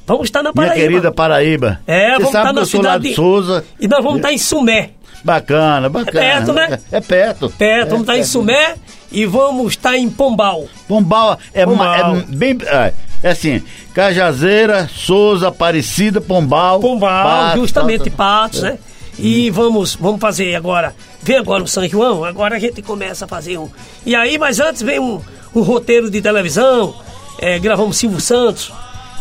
Vamos 0.05 0.25
estar 0.25 0.43
na 0.43 0.51
Minha 0.53 0.67
Paraíba. 0.67 0.87
querida 0.87 1.11
Paraíba. 1.11 1.79
É, 1.85 2.11
Você 2.11 2.17
vamos 2.19 2.27
estar 2.27 2.53
na 2.53 2.65
cidade 2.65 3.09
de 3.09 3.15
Souza. 3.15 3.65
E 3.79 3.87
nós 3.87 4.01
vamos 4.03 4.17
estar 4.19 4.31
em 4.31 4.37
Sumé. 4.37 4.91
Bacana, 5.23 5.89
bacana. 5.89 6.19
É 6.25 6.33
perto, 6.35 6.53
né? 6.53 6.79
É 6.91 7.01
perto. 7.01 7.49
Perto, 7.49 7.89
vamos 7.89 8.01
estar 8.03 8.17
em 8.17 8.23
Sumé 8.23 8.75
e 9.11 9.25
vamos 9.25 9.73
estar 9.73 9.97
em 9.97 10.09
Pombal. 10.09 10.65
Pombal 10.87 11.37
é, 11.53 11.65
ma- 11.65 11.71
Pombal. 11.71 12.17
é 12.17 12.21
bem. 12.29 12.57
É, 12.65 12.93
é 13.23 13.29
assim, 13.31 13.61
Cajazeira, 13.93 14.87
Souza, 14.93 15.47
Aparecida, 15.49 16.21
Pombal. 16.21 16.79
Pombal, 16.79 17.25
Patos, 17.27 17.61
justamente. 17.61 18.09
Patos, 18.09 18.61
né? 18.61 18.77
E 19.19 19.49
vamos, 19.49 19.95
vamos 19.95 20.21
fazer 20.21 20.55
agora. 20.55 20.95
Vem 21.23 21.37
agora 21.37 21.63
o 21.63 21.67
São 21.67 21.85
João, 21.87 22.23
agora 22.23 22.55
a 22.55 22.59
gente 22.59 22.81
começa 22.81 23.25
a 23.25 23.27
fazer 23.27 23.57
um. 23.57 23.67
E 24.05 24.15
aí, 24.15 24.37
mas 24.37 24.59
antes 24.59 24.81
vem 24.83 24.99
um, 24.99 25.19
um 25.55 25.61
roteiro 25.61 26.09
de 26.09 26.21
televisão. 26.21 26.95
é, 27.39 27.57
gravamos 27.59 27.97
Silvio 27.97 28.19
Santos, 28.21 28.71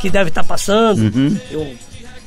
que 0.01 0.11
deve 0.11 0.29
estar 0.29 0.45
passando. 0.45 0.99
Uhum. 1.01 1.37
Eu 1.51 1.75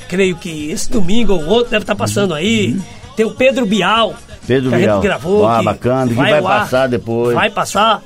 creio 0.07 0.35
que 0.35 0.71
esse 0.71 0.89
domingo 0.89 1.33
ou 1.33 1.45
outro 1.45 1.69
deve 1.71 1.83
estar 1.83 1.95
passando 1.95 2.33
aí. 2.33 2.75
Tem 3.19 3.25
o 3.25 3.31
Pedro 3.31 3.65
Bial. 3.65 4.15
Pedro 4.47 4.69
que 4.69 4.75
a 4.75 4.79
Bial. 4.79 4.95
gente 4.95 5.03
gravou. 5.03 5.45
Ah, 5.45 5.59
que 5.59 5.65
bacana, 5.65 6.07
que 6.07 6.13
vai 6.13 6.31
ar, 6.31 6.41
passar 6.41 6.87
depois. 6.87 7.35
Vai 7.35 7.49
passar. 7.49 8.01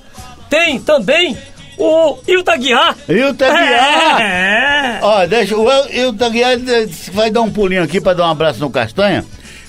Tem 0.49 0.79
também 0.79 1.37
o 1.77 2.17
Ilta 2.27 2.57
Guiar. 2.57 2.97
Ilta 3.07 3.45
Guiar! 3.45 4.19
É. 4.19 4.99
Ó, 5.03 5.27
deixa, 5.27 5.55
o 5.55 5.67
Hilton 5.87 6.31
Guiar 6.31 6.53
ele 6.53 6.91
vai 7.13 7.29
dar 7.29 7.41
um 7.41 7.51
pulinho 7.51 7.83
aqui 7.83 8.01
para 8.01 8.17
dar 8.17 8.27
um 8.27 8.31
abraço 8.31 8.59
no 8.59 8.71
Castanha. 8.71 9.23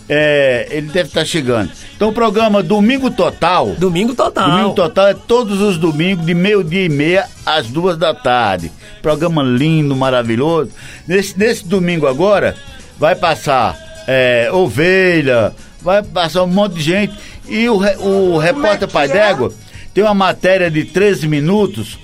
É, 0.08 0.66
ele 0.70 0.86
deve 0.88 1.10
estar 1.10 1.26
chegando. 1.26 1.70
Então 1.94 2.08
o 2.08 2.12
programa 2.14 2.62
Domingo 2.62 3.10
Total. 3.10 3.66
Domingo 3.76 4.14
Total. 4.14 4.50
Domingo 4.50 4.74
Total 4.74 5.08
é 5.08 5.14
todos 5.14 5.60
os 5.60 5.76
domingos, 5.76 6.24
de 6.24 6.32
meio-dia 6.32 6.86
e 6.86 6.88
meia 6.88 7.26
às 7.44 7.66
duas 7.66 7.98
da 7.98 8.14
tarde. 8.14 8.72
Programa 9.02 9.42
lindo, 9.42 9.94
maravilhoso. 9.94 10.70
Nesse, 11.06 11.38
nesse 11.38 11.66
domingo 11.68 12.06
agora, 12.06 12.56
vai 12.98 13.14
passar 13.14 13.92
é, 14.06 14.50
ovelha, 14.52 15.52
vai 15.80 16.02
passar 16.02 16.42
um 16.44 16.48
monte 16.48 16.74
de 16.74 16.82
gente. 16.82 17.14
E 17.48 17.68
o, 17.68 17.76
o 17.76 18.38
repórter 18.38 18.88
Pai 18.88 19.08
d'Égua 19.08 19.52
tem 19.92 20.02
uma 20.02 20.14
matéria 20.14 20.70
de 20.70 20.84
13 20.84 21.28
minutos 21.28 21.98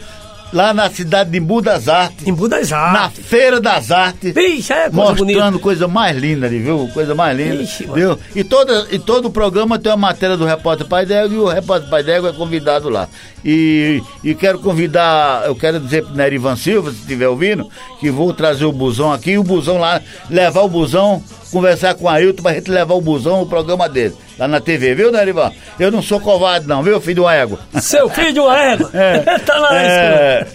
lá 0.53 0.75
na 0.75 0.91
cidade 0.91 1.31
de 1.31 1.39
Embu 1.39 1.61
das 1.61 1.89
Artes. 1.89 2.27
Embu 2.27 2.49
das 2.49 2.73
Artes. 2.73 3.01
Na 3.01 3.11
Feira 3.11 3.61
das 3.61 3.91
Artes. 3.91 4.35
Vixe, 4.35 4.73
é 4.73 4.91
coisa 4.91 4.97
mostrando 4.97 5.27
bonita. 5.27 5.59
coisa 5.59 5.89
mais 5.89 6.17
linda 6.17 6.47
ali, 6.47 6.59
viu? 6.59 6.89
Coisa 6.93 7.15
mais 7.15 7.37
linda. 7.37 7.65
Viu? 7.95 8.19
E, 8.35 8.45
toda, 8.45 8.87
e 8.91 8.99
todo 8.99 9.27
o 9.27 9.31
programa 9.31 9.79
tem 9.79 9.91
uma 9.93 10.09
matéria 10.09 10.37
do 10.37 10.45
repórter 10.45 10.87
Pai 10.87 11.07
d'Égua 11.07 11.35
e 11.35 11.39
o 11.39 11.49
repórter 11.49 11.89
Pai 11.89 12.03
d'Égua 12.03 12.31
é 12.31 12.33
convidado 12.33 12.89
lá. 12.89 13.09
E, 13.45 14.03
e 14.23 14.35
quero 14.35 14.59
convidar, 14.59 15.45
eu 15.47 15.55
quero 15.55 15.81
dizer 15.81 16.05
pro 16.05 16.15
Nerivan 16.15 16.57
Silva, 16.57 16.91
se 16.91 16.99
estiver 16.99 17.29
ouvindo, 17.29 17.69
que 17.99 18.11
vou 18.11 18.33
trazer 18.35 18.65
o 18.65 18.73
busão 18.73 19.13
aqui, 19.13 19.39
o 19.39 19.43
busão 19.43 19.79
lá, 19.79 20.01
levar 20.29 20.61
o 20.61 20.69
busão, 20.69 21.23
conversar 21.51 21.95
com 21.95 22.09
a 22.09 22.15
Ailton 22.15 22.43
pra 22.43 22.55
gente 22.55 22.71
levar 22.71 22.95
o 22.95 23.01
busão 23.01 23.41
no 23.41 23.47
programa 23.47 23.89
dele, 23.89 24.15
lá 24.39 24.47
na 24.47 24.61
TV, 24.61 24.95
viu, 24.95 25.11
Nerivan? 25.11 25.51
Eu 25.79 25.91
não 25.91 26.03
sou 26.03 26.21
covarde 26.21 26.67
não, 26.67 26.83
viu, 26.83 27.01
filho 27.01 27.15
de 27.15 27.21
uma 27.21 27.35
égua? 27.35 27.61
Seu 27.81 28.09
filho 28.09 28.33
de 28.33 28.41
uma 28.41 28.59
égua. 28.61 28.91
tá 29.47 29.57
lá 29.59 29.73
na 29.73 29.83
É. 29.83 30.47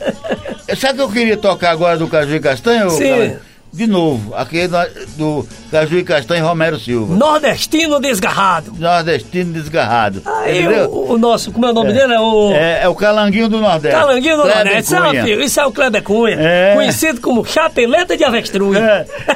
Sabe 0.76 0.94
o 0.94 0.96
que 0.96 1.02
eu 1.02 1.10
queria 1.10 1.38
tocar 1.38 1.72
agora 1.72 1.98
do 1.98 2.08
Caju 2.08 2.36
e 2.36 2.40
Castanho? 2.40 2.90
Sim. 2.92 3.10
galera? 3.10 3.55
De 3.76 3.88
novo, 3.88 4.34
aquele 4.34 4.70
do- 4.70 4.88
do 5.18 5.48
Caju 5.70 5.98
e 5.98 6.04
Castanho 6.06 6.46
Romero 6.46 6.80
Silva. 6.80 7.14
Nordestino 7.14 8.00
desgarrado. 8.00 8.72
Nordestino 8.80 9.52
desgarrado. 9.52 10.22
Aí 10.26 10.66
o, 10.86 11.12
o 11.12 11.18
nosso, 11.18 11.52
como 11.52 11.66
é 11.66 11.72
o 11.72 11.74
nome 11.74 11.90
É. 11.90 11.94
dele? 11.94 12.14
É 12.14 12.20
o. 12.20 12.52
É, 12.54 12.84
é 12.84 12.88
o 12.88 12.96
Calanguinho 12.96 13.50
do 13.50 13.60
Nordeste. 13.60 14.00
Calanguinho 14.00 14.38
do 14.38 14.44
Kleber 14.44 14.64
Nordeste. 14.64 14.94
Isso 14.94 15.04
é, 15.04 15.24
filho, 15.24 15.42
isso 15.42 15.60
é 15.60 15.66
o 15.66 15.72
Kleber 15.74 16.04
Cunha. 16.04 16.38
É. 16.40 16.74
Conhecido 16.74 17.20
como 17.20 17.44
Chapeleta 17.46 18.16
de 18.16 18.24
Avestruz. 18.24 18.78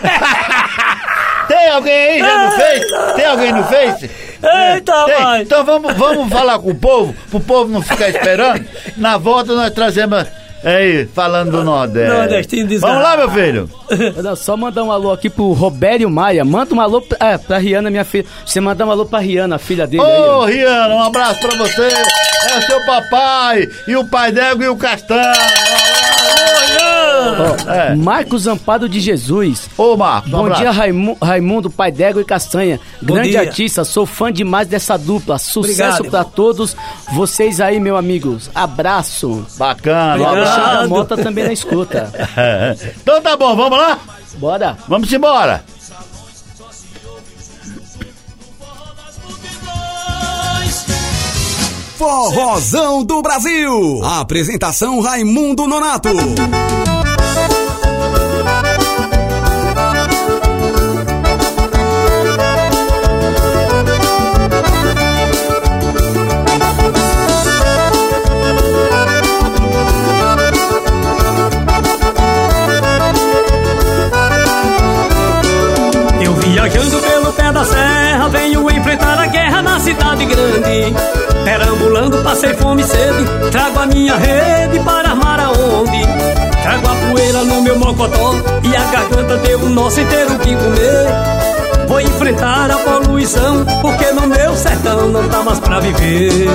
Tem 1.48 1.70
alguém 1.70 1.94
aí 1.94 2.20
já 2.20 2.46
no 2.46 2.52
Face? 2.52 3.16
Tem 3.16 3.26
alguém 3.26 3.52
no 3.54 3.64
Face? 3.64 4.10
Eita, 4.42 5.06
Tem? 5.06 5.24
vai. 5.24 5.42
Então 5.42 5.66
vamos, 5.66 5.94
vamos 5.96 6.30
falar 6.32 6.60
com 6.60 6.70
o 6.70 6.76
povo, 6.76 7.16
pro 7.30 7.40
povo 7.40 7.72
não 7.72 7.82
ficar 7.82 8.10
esperando. 8.10 8.64
Na 8.96 9.18
volta 9.18 9.54
nós 9.56 9.74
trazemos 9.74 10.26
aí, 10.64 11.06
falando 11.14 11.52
do 11.52 11.64
Nordeste. 11.64 12.14
Nordestino. 12.14 12.80
Vamos 12.80 13.04
lá, 13.04 13.18
meu 13.18 13.30
filho. 13.32 13.70
Olha, 14.18 14.36
só 14.36 14.56
mandar 14.58 14.84
um 14.84 14.92
alô 14.92 15.12
aqui 15.12 15.30
pro 15.30 15.52
Robério 15.54 16.10
Maia. 16.10 16.44
Manda 16.46 16.74
um 16.76 16.82
alô 16.82 17.02
pra, 17.02 17.18
é, 17.30 17.38
pra 17.38 17.58
Riana, 17.58 17.90
minha 17.90 18.04
filha. 18.06 18.26
Você 18.46 18.60
mandar 18.60 18.86
um 18.86 18.92
alô 18.92 19.06
pra 19.06 19.20
Riana, 19.20 19.56
a 19.56 19.60
filha 19.60 19.88
dele. 19.88 20.04
aí, 20.04 20.22
Ô, 20.22 20.40
ó. 20.40 20.46
Riana, 20.46 20.94
um 20.96 21.04
abraço 21.04 21.40
pra 21.40 21.58
você. 21.58 21.88
É 22.52 22.62
seu 22.62 22.84
papai 22.86 23.68
e 23.88 23.96
o 23.96 24.06
pai 24.06 24.32
d'égua 24.32 24.66
e 24.66 24.70
o 24.70 24.76
Castanho. 24.76 25.34
Ó, 27.20 27.72
É. 27.72 27.96
Marcos 27.96 28.48
Amparo 28.48 28.88
de 28.90 29.00
Jesus. 29.00 29.70
Ô, 29.78 29.96
Marcos, 29.98 30.30
um 30.30 30.38
Bom 30.38 30.44
abraço. 30.46 30.62
dia, 30.62 30.72
Raimu- 30.72 31.18
Raimundo, 31.22 31.70
pai 31.70 31.92
d'égua 31.92 32.22
e 32.22 32.26
Castanha. 32.26 32.80
Bom 33.02 33.14
Grande 33.16 33.30
dia. 33.32 33.42
artista, 33.42 33.84
sou 33.84 34.06
fã 34.06 34.32
demais 34.32 34.68
dessa 34.68 34.98
dupla. 34.98 35.38
Sucesso 35.38 35.60
Obrigado, 36.00 36.06
pra 36.10 36.24
todos 36.24 36.76
vocês 37.14 37.60
aí, 37.62 37.80
meus 37.80 37.98
amigos. 38.00 38.50
Abraço. 38.54 39.46
Bacana, 39.58 40.22
um 40.24 40.28
Alexandre. 40.28 40.88
Mota 40.88 41.18
também 41.18 41.44
na 41.46 41.54
escuta. 41.54 42.12
então 43.02 43.22
tá 43.22 43.36
bom, 43.38 43.56
vamos 43.56 43.78
lá? 43.78 43.98
Bora. 44.38 44.78
Vamos 44.88 45.12
embora. 45.12 45.64
Forrozão 51.98 53.04
do 53.04 53.22
Brasil. 53.22 54.02
Apresentação 54.06 55.02
Raimundo 55.02 55.68
Nonato. 55.68 56.10
Viajando 76.60 77.00
pelo 77.00 77.32
pé 77.32 77.52
da 77.54 77.64
serra, 77.64 78.28
venho 78.28 78.70
enfrentar 78.70 79.18
a 79.18 79.28
guerra 79.28 79.62
na 79.62 79.80
cidade 79.80 80.26
grande. 80.26 80.94
Perambulando, 81.46 82.18
passei 82.22 82.54
fome 82.56 82.84
sede, 82.84 83.24
trago 83.50 83.80
a 83.80 83.86
minha 83.86 84.16
rede 84.18 84.80
para 84.80 85.10
armar 85.10 85.40
aonde? 85.40 86.02
Trago 86.62 86.88
a 86.90 86.96
poeira 86.96 87.44
no 87.46 87.62
meu 87.62 87.80
mocotó 87.80 88.36
e 88.64 88.76
a 88.76 88.84
garganta 88.92 89.38
deu 89.38 89.60
o 89.60 89.70
nosso 89.70 90.02
inteiro 90.02 90.38
que 90.40 90.54
comer. 90.54 91.88
Vou 91.88 92.02
enfrentar 92.02 92.70
a 92.70 92.78
poluição, 92.78 93.66
porque 93.82 94.12
no 94.12 94.28
meu 94.28 94.56
sertão 94.56 95.08
não 95.08 95.28
dá 95.30 95.42
mais 95.42 95.60
pra 95.60 95.80
viver. 95.80 96.50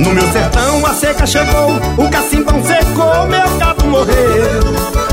No 0.00 0.14
meu 0.14 0.26
sertão 0.32 0.86
a 0.86 0.94
seca 0.94 1.26
chegou, 1.26 1.76
o 1.98 2.10
cacimbão 2.10 2.64
secou, 2.64 3.26
meu 3.26 3.58
gado 3.58 3.84
morreu. 3.84 4.60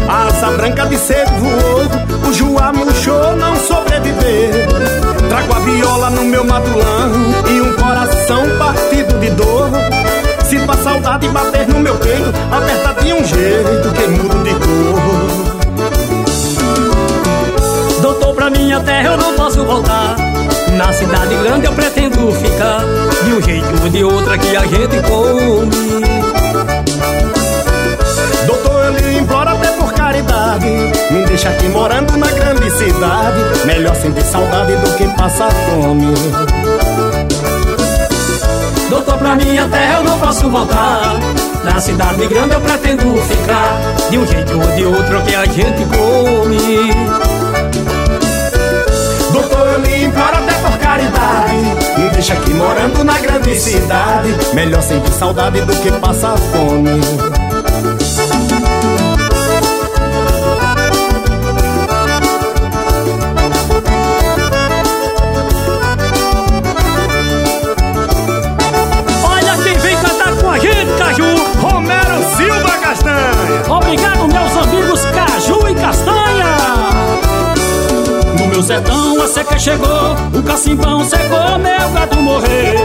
A 0.07 0.27
asa 0.27 0.51
branca 0.51 0.85
de 0.85 0.97
cedo 0.97 1.30
voou, 1.41 2.30
o 2.30 2.34
juá 2.34 2.72
murchou, 2.72 3.35
não 3.35 3.53
sobreviveu. 3.57 4.68
Trago 5.27 5.53
a 5.53 5.59
viola 5.59 6.09
no 6.11 6.23
meu 6.23 6.45
madulão 6.45 7.11
e 7.49 7.61
um 7.61 7.73
coração 7.73 8.43
partido 8.57 9.19
de 9.19 9.30
dor. 9.31 9.69
Sinto 10.45 10.72
a 10.72 10.77
saudade 10.77 11.27
bater 11.27 11.68
no 11.68 11.81
meu 11.81 11.95
peito, 11.95 12.31
aperta 12.49 13.03
de 13.03 13.11
um 13.11 13.26
jeito 13.26 13.91
que 13.91 14.07
mudo 14.07 14.41
de 14.41 14.55
cor. 14.55 15.01
Doutor, 18.01 18.34
pra 18.35 18.49
minha 18.49 18.80
terra 18.80 19.11
eu 19.11 19.18
não 19.18 19.34
posso 19.34 19.65
voltar. 19.65 20.15
Na 20.78 20.94
cidade 20.94 21.36
grande 21.36 21.66
eu 21.66 21.74
pretendo 21.74 22.32
ficar. 22.34 22.84
De 23.26 23.34
um 23.34 23.41
jeito 23.41 23.84
ou 23.84 23.90
de 23.90 24.04
outro 24.04 24.32
aqui 24.32 24.56
a 24.56 24.62
gente 24.62 25.02
come. 25.10 25.72
Doutor, 28.45 28.86
eu 28.86 28.91
lhe 28.91 29.18
imploro 29.18 29.49
até 29.49 29.72
por 29.72 29.91
caridade. 29.94 30.68
Me 31.10 31.26
deixa 31.26 31.49
aqui 31.49 31.68
morando 31.70 32.16
na 32.16 32.28
grande 32.28 32.70
cidade. 32.70 33.66
Melhor 33.66 33.95
sentir 33.95 34.22
saudade 34.22 34.76
do 34.76 34.95
que 34.95 35.08
passar 35.18 35.52
fome. 35.52 36.14
Doutor, 38.88 39.18
pra 39.18 39.36
minha 39.36 39.68
terra 39.68 39.98
eu 39.98 40.04
não 40.04 40.20
posso 40.20 40.48
voltar. 40.48 41.16
Na 41.64 41.82
cidade 41.82 42.28
grande 42.28 42.54
eu 42.54 42.62
pretendo 42.62 43.18
ficar. 43.24 43.80
De 44.12 44.20
um 44.20 44.28
jeito 44.28 44.54
ou 44.54 44.76
de 44.76 44.86
outro 44.86 45.22
que 45.24 45.34
a 45.36 45.45
gente 45.45 45.86
come. 45.86 46.91
Doutor, 49.34 49.68
eu 49.74 49.80
lhe 49.82 50.06
imploro. 50.06 50.36
Me 51.98 52.10
deixa 52.11 52.34
aqui 52.34 52.53
morando 52.53 53.03
na 53.03 53.19
grande 53.19 53.60
cidade. 53.60 54.30
Melhor 54.53 54.82
sentir 54.82 55.11
saudade 55.11 55.61
do 55.61 55.76
que 55.82 55.91
passar 55.99 56.38
fome. 56.38 57.47
Sertão 78.68 79.22
a 79.23 79.27
seca 79.30 79.57
chegou, 79.57 80.14
o 80.38 80.44
cacimbão 80.44 81.06
secou, 81.06 81.57
meu 81.57 81.89
gato 81.94 82.18
morreu. 82.18 82.76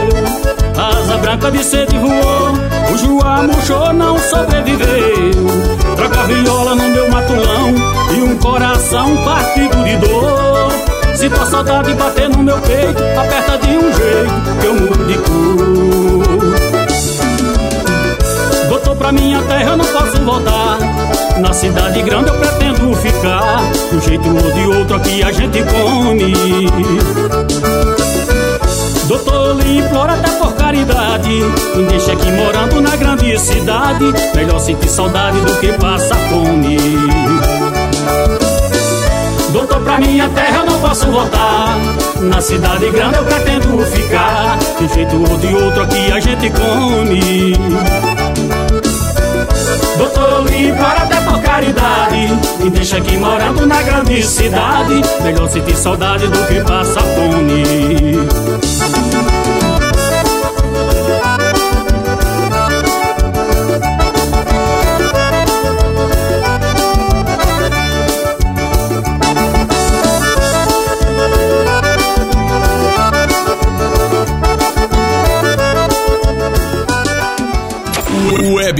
Asa 0.77 1.17
branca 1.17 1.51
de 1.51 1.61
sede 1.61 1.97
voou, 1.97 2.53
o 2.89 2.97
Joá 2.97 3.43
murchou, 3.43 3.91
não 3.91 4.17
sobreviveu. 4.17 5.33
Troca 5.97 6.23
viola 6.23 6.75
no 6.75 6.87
meu 6.87 7.09
matulão 7.09 7.73
e 8.15 8.21
um 8.21 8.37
coração 8.37 9.17
partido 9.25 9.83
de 9.83 9.97
dor. 9.97 10.71
Se 11.15 11.29
tua 11.29 11.45
saudade 11.45 11.93
bater 11.95 12.29
no 12.29 12.41
meu 12.41 12.59
peito, 12.61 13.03
aperta 13.19 13.57
de 13.57 13.77
um 13.77 13.93
jeito 13.93 14.59
que 14.61 14.65
eu 14.65 14.73
mudo 14.75 15.05
de 15.05 15.17
cor. 15.17 16.62
Doutor, 18.93 18.95
pra 18.95 19.11
minha 19.11 19.41
terra 19.41 19.71
eu 19.71 19.77
não 19.77 19.85
posso 19.85 20.21
voltar. 20.23 20.77
Na 21.39 21.51
cidade 21.51 22.01
grande 22.03 22.29
eu 22.29 22.35
pretendo 22.35 22.95
ficar. 22.95 23.61
De 23.89 23.95
um 23.95 24.01
jeito 24.01 24.27
ou 24.29 24.51
de 24.51 24.77
outro 24.77 24.95
aqui 24.97 25.23
a 25.23 25.31
gente 25.31 25.63
come. 25.63 26.33
Doutor, 29.07 29.55
lhe 29.55 29.79
imploro 29.79 30.11
até 30.11 30.29
por 30.31 30.53
caridade. 30.53 31.29
Me 31.75 31.83
deixa 31.85 32.11
aqui 32.11 32.31
morando 32.31 32.81
na 32.81 32.95
grande 32.95 33.39
cidade. 33.39 34.13
Melhor 34.35 34.59
sentir 34.59 34.89
saudade 34.89 35.39
do 35.41 35.59
que 35.59 35.73
passar 35.73 36.17
fome. 36.29 36.77
Doutor, 39.51 39.79
pra 39.81 39.99
minha 39.99 40.29
terra 40.29 40.59
eu 40.59 40.65
não 40.71 40.79
posso 40.79 41.07
voltar. 41.07 41.77
Na 42.21 42.41
cidade 42.41 42.91
grande 42.91 43.15
eu 43.15 43.23
pretendo 43.23 43.85
ficar. 43.87 44.59
De 44.77 44.83
um 44.83 44.89
jeito 44.89 45.15
ou 45.15 45.37
de 45.37 45.55
outro 45.55 45.81
aqui 45.81 46.11
a 46.11 46.19
gente 46.19 46.51
come. 46.51 48.12
Doutor, 49.97 50.45
lhe 50.49 50.69
imploro 50.69 50.97
até 50.97 51.21
por 51.21 51.41
caridade. 51.41 52.27
Me 52.59 52.69
deixa 52.69 52.97
aqui 52.97 53.17
morando 53.17 53.65
na 53.65 53.81
grande 53.81 54.23
cidade. 54.23 55.01
Melhor 55.21 55.49
sentir 55.49 55.75
saudade 55.75 56.27
do 56.27 56.47
que 56.47 56.61
passar 56.61 57.03
fome. 57.03 57.63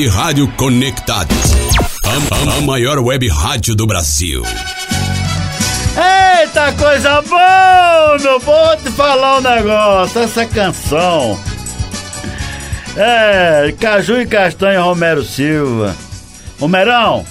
Web 0.03 0.07
Rádio 0.09 0.47
Conectados. 0.57 1.37
A, 2.03 2.09
a- 2.35 2.57
a 2.57 2.61
maior 2.61 2.99
web 2.99 3.25
rádio 3.29 3.73
do 3.73 3.87
Brasil. 3.87 4.43
Eita, 6.41 6.73
coisa 6.73 7.21
boa! 7.21 8.17
Meu, 8.21 8.37
vou 8.41 8.75
te 8.75 8.91
falar 8.91 9.37
um 9.37 9.41
negócio. 9.41 10.21
Essa 10.21 10.45
canção. 10.45 11.39
É, 12.97 13.73
Caju 13.79 14.19
e 14.19 14.25
Castanha 14.25 14.81
Romero 14.81 15.23
Silva. 15.23 15.95
Romerão, 16.59 17.25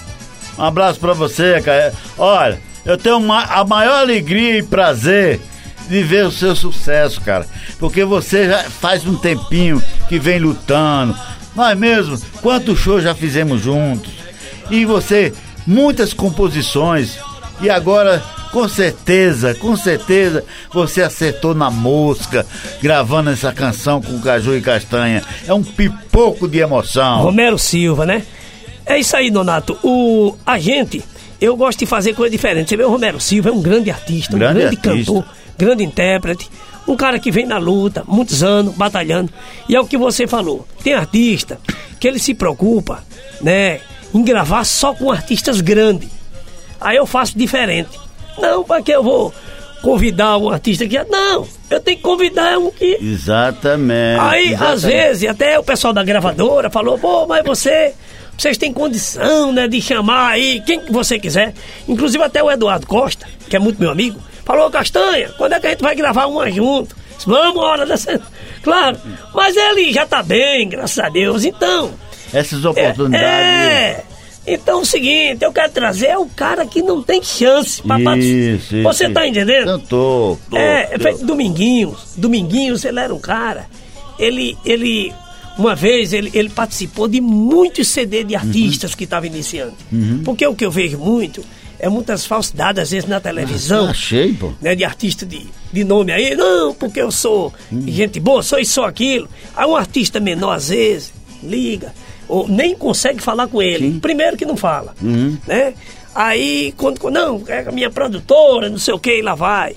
um 0.57 0.62
abraço 0.62 0.99
pra 0.99 1.12
você, 1.12 1.61
cara. 1.61 1.93
Olha, 2.16 2.59
eu 2.86 2.97
tenho 2.97 3.20
ma- 3.20 3.44
a 3.51 3.65
maior 3.66 4.01
alegria 4.01 4.57
e 4.59 4.62
prazer 4.62 5.39
de 5.90 6.03
ver 6.03 6.24
o 6.24 6.32
seu 6.32 6.57
sucesso, 6.57 7.20
cara. 7.20 7.47
Porque 7.78 8.03
você 8.03 8.49
já 8.49 8.62
faz 8.65 9.05
um 9.07 9.15
tempinho 9.16 9.82
que 10.09 10.19
vem 10.19 10.39
lutando. 10.39 11.15
Nós 11.55 11.79
mesmo, 11.79 12.19
quantos 12.41 12.79
shows 12.79 13.03
já 13.03 13.15
fizemos 13.15 13.61
juntos. 13.61 14.12
E 14.70 14.85
você, 14.85 15.33
muitas 15.66 16.12
composições. 16.12 17.19
E 17.61 17.69
agora, 17.69 18.23
com 18.51 18.69
certeza, 18.69 19.55
com 19.55 19.77
certeza, 19.77 20.45
você 20.73 21.03
acertou 21.03 21.55
na 21.55 21.70
mosca, 21.70 22.47
gravando 22.81 23.31
essa 23.31 23.53
canção 23.53 24.01
com 24.01 24.20
Caju 24.20 24.57
e 24.57 24.61
Castanha. 24.61 25.23
É 25.47 25.53
um 25.55 25.62
pipoco 25.62 26.49
de 26.49 26.59
emoção. 26.59 27.23
Romero 27.23 27.59
Silva, 27.59 28.07
né? 28.07 28.23
É 28.85 28.99
isso 28.99 29.16
aí, 29.16 29.31
Donato. 29.31 29.79
O, 29.83 30.35
a 30.45 30.59
gente, 30.59 31.03
eu 31.41 31.57
gosto 31.57 31.79
de 31.81 31.87
fazer 31.87 32.15
coisa 32.15 32.31
diferente. 32.31 32.70
Você 32.70 32.77
vê 32.77 32.85
o 32.85 32.91
Romero 32.91 33.20
Silva, 33.20 33.51
é 33.51 33.53
um 33.53 33.62
grande 33.62 33.91
artista, 33.91 34.37
Grande 34.37 34.59
um 34.59 34.61
grande 34.61 34.77
artista. 34.89 35.12
cantor, 35.12 35.24
grande 35.62 35.84
intérprete. 35.84 36.51
Um 36.86 36.97
cara 36.97 37.18
que 37.20 37.30
vem 37.30 37.47
na 37.47 37.59
luta, 37.59 38.02
muitos 38.09 38.43
anos, 38.43 38.74
batalhando. 38.74 39.32
E 39.68 39.76
é 39.76 39.80
o 39.80 39.86
que 39.86 39.97
você 39.97 40.26
falou. 40.26 40.66
Tem 40.82 40.94
artista 40.94 41.60
que 42.01 42.09
ele 42.09 42.18
se 42.18 42.34
preocupa, 42.34 43.05
né, 43.40 43.80
em 44.12 44.22
gravar 44.24 44.64
só 44.64 44.93
com 44.93 45.10
artistas 45.10 45.60
grandes. 45.60 46.10
Aí 46.80 46.97
eu 46.97 47.06
faço 47.06 47.39
diferente. 47.39 47.97
Não, 48.36 48.64
para 48.64 48.82
que 48.82 48.90
eu 48.90 49.05
vou 49.05 49.32
convidar 49.80 50.36
um 50.39 50.51
artista 50.51 50.86
que. 50.86 50.98
Não, 51.05 51.47
eu 51.70 51.78
tenho 51.78 51.98
que 51.98 52.02
convidar 52.02 52.59
um 52.59 52.72
que 52.72 52.98
Exatamente. 53.01 54.20
Aí, 54.20 54.47
exatamente. 54.48 54.72
às 54.72 54.82
vezes, 54.82 55.28
até 55.28 55.59
o 55.59 55.62
pessoal 55.62 55.93
da 55.93 56.02
gravadora 56.02 56.68
falou, 56.70 56.98
pô, 56.98 57.26
mas 57.26 57.44
você. 57.44 57.94
Vocês 58.36 58.56
têm 58.56 58.72
condição, 58.72 59.52
né, 59.52 59.68
de 59.68 59.80
chamar 59.80 60.30
aí 60.30 60.60
quem 60.66 60.80
que 60.80 60.90
você 60.90 61.18
quiser. 61.18 61.55
Inclusive 61.86 62.24
até 62.24 62.43
o 62.43 62.51
Eduardo 62.51 62.86
Costa, 62.86 63.26
que 63.48 63.55
é 63.55 63.59
muito 63.59 63.78
meu 63.78 63.90
amigo, 63.90 64.18
falou, 64.44 64.70
Castanha, 64.70 65.31
quando 65.36 65.52
é 65.52 65.60
que 65.60 65.66
a 65.66 65.70
gente 65.70 65.82
vai 65.82 65.94
gravar 65.94 66.27
uma 66.27 66.51
junto? 66.51 66.97
Vamos, 67.27 67.62
hora 67.62 67.86
dessa. 67.86 68.20
Claro, 68.62 68.97
mas 69.35 69.56
ele 69.56 69.93
já 69.93 70.06
tá 70.06 70.23
bem, 70.23 70.69
graças 70.69 70.97
a 71.01 71.09
Deus. 71.09 71.44
Então. 71.44 71.90
Essas 72.32 72.64
oportunidades. 72.64 73.19
É. 73.27 74.05
Então 74.47 74.78
é 74.78 74.82
o 74.82 74.85
seguinte, 74.85 75.44
eu 75.44 75.52
quero 75.52 75.73
trazer 75.73 76.16
o 76.16 76.27
cara 76.27 76.64
que 76.64 76.81
não 76.81 77.02
tem 77.02 77.20
chance 77.20 77.82
pra 77.82 77.98
participar. 77.98 78.55
Isso, 78.55 78.77
isso, 78.77 78.82
Você 78.85 79.10
tá 79.10 79.27
entendendo? 79.27 79.69
Eu 79.69 79.78
tô. 79.81 80.39
tô 80.48 80.56
É, 80.56 80.90
é 80.93 80.97
tô. 80.97 81.02
feito 81.02 81.27
Dominguinhos. 81.27 82.14
Dominguinhos, 82.16 82.85
ele 82.85 83.01
era 83.01 83.12
um 83.12 83.19
cara. 83.19 83.66
Ele, 84.16 84.56
ele 84.64 85.12
uma 85.59 85.74
vez, 85.74 86.12
ele, 86.12 86.31
ele 86.35 86.48
participou 86.48 87.06
de 87.06 87.20
muitos 87.20 87.89
CD 87.89 88.24
de 88.24 88.35
artistas 88.35 88.94
que 88.94 89.05
estavam 89.05 89.27
iniciando. 89.27 89.74
Uhum. 89.93 90.23
Porque 90.24 90.47
o 90.47 90.55
que 90.55 90.64
eu 90.64 90.70
vejo 90.70 90.98
muito 90.98 91.44
é 91.83 91.89
muitas 91.89 92.25
falsidades, 92.25 92.81
às 92.83 92.91
vezes, 92.93 93.09
na 93.09 93.21
televisão. 93.21 93.91
Achei, 93.91 94.33
pô. 94.33 94.53
Né, 94.63 94.75
de 94.75 94.85
artista 94.85 95.27
de, 95.27 95.47
de 95.71 95.85
nome 95.85 96.13
aí. 96.13 96.35
Não, 96.35 96.73
porque 96.73 97.03
eu 97.03 97.11
sou 97.13 97.53
Hum. 97.71 97.83
gente 97.87 98.19
boa, 98.19 98.43
sou 98.43 98.59
isso, 98.59 98.73
sou 98.75 98.85
aquilo. 98.85 99.29
Aí 99.55 99.67
um 99.67 99.77
artista 99.77 100.19
menor, 100.21 100.53
às 100.55 100.69
vezes, 100.71 101.13
liga. 101.43 101.93
Ou 102.29 102.49
nem 102.49 102.75
consegue 102.75 103.21
falar 103.21 103.49
com 103.49 103.61
ele. 103.61 103.99
Primeiro 104.01 104.37
que 104.37 104.47
não 104.47 104.57
fala 104.57 104.95
Uhum. 105.03 105.37
né? 105.47 105.75
Aí, 106.15 106.73
quando, 106.77 107.01
quando- 107.01 107.15
não, 107.15 107.43
é 107.49 107.61
a 107.67 107.73
minha 107.73 107.91
produtora, 107.91 108.69
não 108.71 108.79
sei 108.79 108.95
o 108.95 108.99
que, 108.99 109.21
lá 109.21 109.35
vai. 109.35 109.75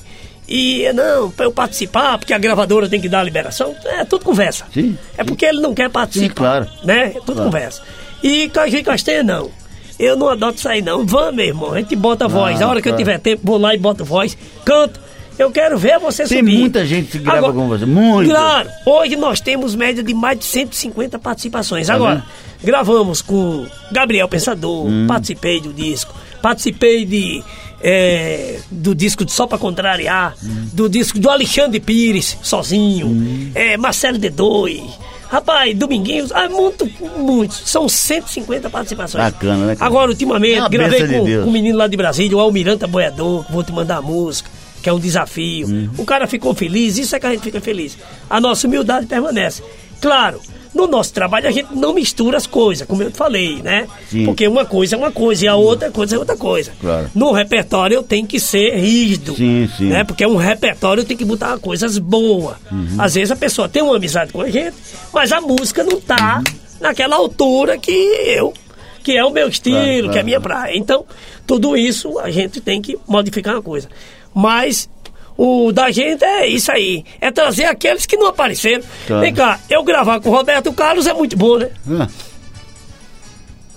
E 0.47 0.83
não, 0.93 1.31
pra 1.31 1.45
eu 1.45 1.51
participar, 1.51 2.19
porque 2.19 2.33
a 2.33 2.37
gravadora 2.37 2.87
tem 2.87 3.01
que 3.01 3.09
dar 3.09 3.21
a 3.21 3.23
liberação, 3.23 3.75
é 3.85 4.05
tudo 4.05 4.23
conversa. 4.23 4.65
Sim. 4.73 4.95
É 5.17 5.23
porque 5.23 5.43
ele 5.45 5.59
não 5.59 5.73
quer 5.73 5.89
participar. 5.89 6.27
Sim, 6.27 6.33
claro. 6.35 6.67
Né? 6.83 7.05
É 7.07 7.09
tudo 7.13 7.33
Claro. 7.33 7.43
conversa. 7.45 7.81
E 8.21 8.47
Caju 8.49 8.77
e 8.77 8.83
Castanha, 8.83 9.23
não. 9.23 9.49
Eu 9.97 10.15
não 10.17 10.27
adoto 10.29 10.57
isso 10.57 10.67
aí, 10.69 10.81
não. 10.81 11.05
Vamos, 11.05 11.35
meu 11.35 11.45
irmão, 11.45 11.73
a 11.73 11.79
gente 11.79 11.95
bota 11.95 12.27
voz. 12.27 12.61
Ah, 12.61 12.65
a 12.65 12.69
hora 12.69 12.81
que 12.81 12.87
eu 12.89 12.93
claro. 12.93 13.03
tiver 13.03 13.19
tempo, 13.19 13.41
vou 13.43 13.57
lá 13.57 13.73
e 13.73 13.77
boto 13.77 14.03
voz, 14.03 14.37
canto. 14.65 14.99
Eu 15.37 15.51
quero 15.51 15.77
ver 15.77 15.99
você 15.99 16.25
Tem 16.25 16.39
subir. 16.39 16.57
muita 16.59 16.85
gente 16.85 17.11
que 17.11 17.19
grava 17.19 17.39
Agora- 17.39 17.53
com 17.53 17.67
você. 17.67 17.85
Muito. 17.85 18.29
Claro, 18.29 18.69
hoje 18.85 19.15
nós 19.17 19.41
temos 19.41 19.75
média 19.75 20.01
de 20.01 20.13
mais 20.13 20.39
de 20.39 20.45
150 20.45 21.19
participações. 21.19 21.87
Tá 21.87 21.95
Agora, 21.95 22.15
vendo? 22.15 22.23
gravamos 22.63 23.21
com 23.21 23.65
Gabriel 23.91 24.27
Pensador, 24.29 24.85
Hum. 24.87 25.05
participei 25.07 25.59
do 25.59 25.73
disco, 25.73 26.13
participei 26.41 27.03
de, 27.05 27.43
é, 27.81 28.59
do 28.71 28.95
disco 28.95 29.25
de 29.25 29.31
Só 29.33 29.45
Pra 29.45 29.57
Contrariar, 29.57 30.35
Hum. 30.41 30.67
do 30.71 30.87
disco 30.89 31.19
do 31.19 31.29
Alexandre 31.29 31.81
Pires, 31.81 32.37
sozinho, 32.41 33.51
é, 33.53 33.75
Marcelo 33.75 34.17
D2. 34.17 34.81
Rapaz, 35.29 35.75
Dominguinhos, 35.75 36.31
ah, 36.31 36.47
muito, 36.49 36.89
muitos. 37.17 37.63
São 37.65 37.89
150 37.89 38.69
participações. 38.69 39.23
Bacana, 39.23 39.65
né, 39.65 39.75
cara? 39.75 39.89
Agora, 39.89 40.11
ultimamente, 40.11 40.59
É 40.59 40.69
gravei 40.69 41.01
benção 41.01 41.25
de 41.25 41.35
com, 41.35 41.43
com 41.43 41.49
um 41.49 41.51
menino 41.51 41.77
lá 41.77 41.87
de 41.87 41.97
Brasília, 41.97 42.37
o 42.37 42.39
Almiranta 42.39 42.87
Boiador, 42.87 43.43
que 43.45 43.51
vou 43.51 43.63
te 43.63 43.71
mandar 43.71 43.97
a 43.97 44.01
música, 44.01 44.49
que 44.81 44.89
é 44.89 44.93
um 44.93 44.99
desafio. 44.99 45.67
Uhum. 45.67 45.89
O 45.97 46.05
cara 46.05 46.27
ficou 46.27 46.53
feliz, 46.53 46.97
isso 46.97 47.15
é 47.15 47.19
que 47.19 47.25
a 47.25 47.31
gente 47.31 47.41
fica 47.41 47.59
feliz. 47.59 47.97
A 48.29 48.39
nossa 48.39 48.67
humildade 48.67 49.07
permanece. 49.07 49.63
Claro, 49.99 50.39
no 50.75 50.85
nosso 50.87 51.13
trabalho 51.13 51.47
a 51.47 51.51
gente 51.51 51.73
não 51.73 51.93
mistura 51.93 52.37
as 52.37 52.45
coisas, 52.45 52.85
como 52.87 53.01
eu 53.01 53.09
te 53.09 53.17
falei, 53.17 53.61
né? 53.63 53.87
Sim. 54.09 54.25
Porque 54.25 54.47
uma 54.47 54.65
coisa 54.65 54.95
é 54.95 54.97
uma 54.97 55.11
coisa 55.11 55.45
e 55.45 55.47
a 55.47 55.55
outra 55.55 55.89
coisa 55.89 56.15
é 56.15 56.19
outra 56.19 56.35
coisa. 56.37 56.71
Claro. 56.79 57.09
No 57.15 57.31
repertório 57.31 57.95
eu 57.95 58.03
tenho 58.03 58.27
que 58.27 58.39
ser 58.39 58.75
rígido. 58.75 59.33
Sim, 59.35 59.69
sim. 59.77 59.85
Né? 59.85 60.03
Porque 60.03 60.25
um 60.25 60.35
repertório 60.35 61.03
tem 61.05 61.15
que 61.15 61.23
botar 61.25 61.57
coisas 61.57 61.97
boas. 61.97 62.57
Uhum. 62.71 62.95
Às 62.99 63.15
vezes 63.15 63.31
a 63.31 63.35
pessoa 63.35 63.69
tem 63.69 63.81
uma 63.81 63.95
amizade 63.95 64.33
com 64.33 64.41
a 64.41 64.49
gente, 64.49 64.75
mas 65.13 65.31
a 65.31 65.39
música 65.41 65.83
não 65.83 65.99
tá 66.01 66.43
Uhum. 66.45 66.53
naquela 66.81 67.15
altura 67.15 67.77
que 67.77 67.91
eu, 67.91 68.53
que 69.01 69.13
é 69.17 69.23
o 69.23 69.29
meu 69.31 69.47
estilo, 69.47 69.75
Claro, 69.77 69.87
que 69.87 69.95
é 69.95 70.01
a 70.01 70.11
claro. 70.11 70.25
minha 70.25 70.41
praia. 70.41 70.77
Então, 70.77 71.05
tudo 71.47 71.77
isso 71.77 72.19
a 72.19 72.29
gente 72.29 72.59
tem 72.59 72.81
que 72.81 72.97
modificar 73.07 73.55
uma 73.55 73.61
coisa. 73.61 73.87
Mas 74.33 74.89
o 75.37 75.71
da 75.71 75.91
gente 75.91 76.23
é 76.23 76.47
isso 76.47 76.71
aí. 76.71 77.03
É 77.19 77.31
trazer 77.31 77.65
aqueles 77.65 78.05
que 78.05 78.17
não 78.17 78.27
apareceram. 78.27 78.83
Claro. 79.07 79.21
Vem 79.21 79.33
cá, 79.33 79.59
eu 79.69 79.83
gravar 79.83 80.19
com 80.19 80.29
o 80.29 80.33
Roberto 80.33 80.71
Carlos 80.73 81.07
é 81.07 81.13
muito 81.13 81.35
bom, 81.37 81.57
né? 81.57 81.69
Ah, 81.89 82.07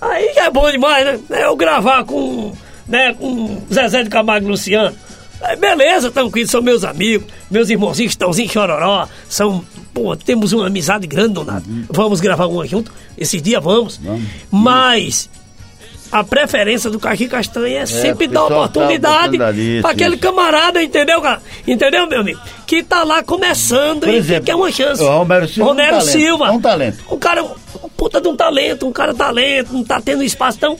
Aí 0.01 0.31
é 0.37 0.49
bom 0.49 0.71
demais, 0.71 1.05
né? 1.05 1.43
Eu 1.45 1.55
gravar 1.57 2.05
com, 2.05 2.53
né, 2.87 3.13
com 3.13 3.61
Zezé 3.71 4.03
de 4.03 4.09
Camargo 4.09 4.47
e 4.47 4.51
Luciano. 4.51 4.95
Aí, 5.41 5.55
beleza, 5.55 6.11
tranquilo, 6.11 6.49
são 6.49 6.61
meus 6.61 6.83
amigos, 6.83 7.27
meus 7.49 7.69
irmãozinhos 7.69 8.11
estão 8.11 8.29
em 8.31 8.47
Chororó, 8.47 9.07
são, 9.29 9.63
pô, 9.93 10.13
temos 10.15 10.51
uma 10.51 10.67
amizade 10.67 11.07
grande, 11.07 11.33
Donato. 11.33 11.65
Vamos 11.89 12.19
gravar 12.19 12.45
uma 12.47 12.67
junto, 12.67 12.91
esse 13.17 13.39
dia 13.39 13.59
vamos. 13.59 13.99
Mas 14.51 15.29
a 16.11 16.23
preferência 16.23 16.89
do 16.89 16.99
Caqui 16.99 17.27
Castanha 17.27 17.81
é 17.81 17.85
sempre 17.85 18.27
dar 18.27 18.41
tá 18.41 18.45
oportunidade 18.47 19.37
para 19.81 19.91
aquele 19.91 20.17
camarada, 20.17 20.81
entendeu, 20.81 21.21
cara? 21.21 21.41
Entendeu, 21.67 22.07
meu 22.07 22.21
amigo? 22.21 22.39
Que 22.65 22.81
tá 22.83 23.03
lá 23.03 23.21
começando 23.23 24.01
Por 24.01 24.09
e 24.09 24.15
exemplo, 24.17 24.41
que 24.45 24.45
quer 24.47 24.55
uma 24.55 24.71
chance. 24.71 25.01
o 25.03 25.07
Romero 25.07 25.47
Silva 25.47 25.61
é 25.61 25.63
um 25.63 25.67
Romero 25.69 25.97
talento, 25.97 26.11
Silva. 26.11 26.47
é 26.47 26.51
um 26.51 26.61
talento. 26.61 26.97
Um 27.11 27.17
cara, 27.17 27.43
um 27.43 27.89
puta 27.95 28.19
de 28.21 28.27
um 28.27 28.35
talento, 28.35 28.87
um 28.87 28.91
cara 28.91 29.13
talento, 29.13 29.73
não 29.73 29.83
tá 29.83 30.01
tendo 30.01 30.23
espaço 30.23 30.57
tão 30.59 30.77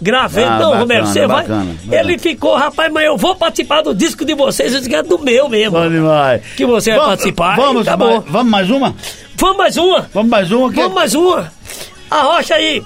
gravando. 0.00 0.46
Ah, 0.46 0.50
não, 0.52 0.58
bacana, 0.70 0.78
Romero, 0.80 1.06
você 1.06 1.26
vai. 1.26 1.42
bacana, 1.42 1.76
Ele 1.92 2.18
ficou, 2.18 2.56
rapaz, 2.56 2.90
mas 2.90 3.04
eu 3.04 3.16
vou 3.18 3.36
participar 3.36 3.82
do 3.82 3.94
disco 3.94 4.24
de 4.24 4.34
vocês, 4.34 4.72
eu 4.72 4.78
disse 4.78 4.88
que 4.88 4.96
é 4.96 5.02
do 5.02 5.18
meu 5.18 5.46
mesmo. 5.48 5.72
Bom 5.78 5.88
demais. 5.90 6.40
Que 6.56 6.64
você 6.64 6.90
vai 6.90 6.98
Vamos- 7.00 7.10
participar. 7.16 7.56
Vamos, 7.56 7.84
tá 7.84 7.96
mais, 7.98 8.10
bom. 8.14 8.24
vamos 8.28 8.50
mais 8.50 8.70
uma? 8.70 8.94
Vamos 9.36 9.56
mais 9.58 9.76
uma. 9.76 10.08
Vamos 10.14 10.30
mais 10.30 10.50
uma? 10.52 10.70
Vamos 10.70 10.94
mais 10.94 11.14
uma. 11.14 11.52
Arrocha 12.10 12.54
aí. 12.54 12.82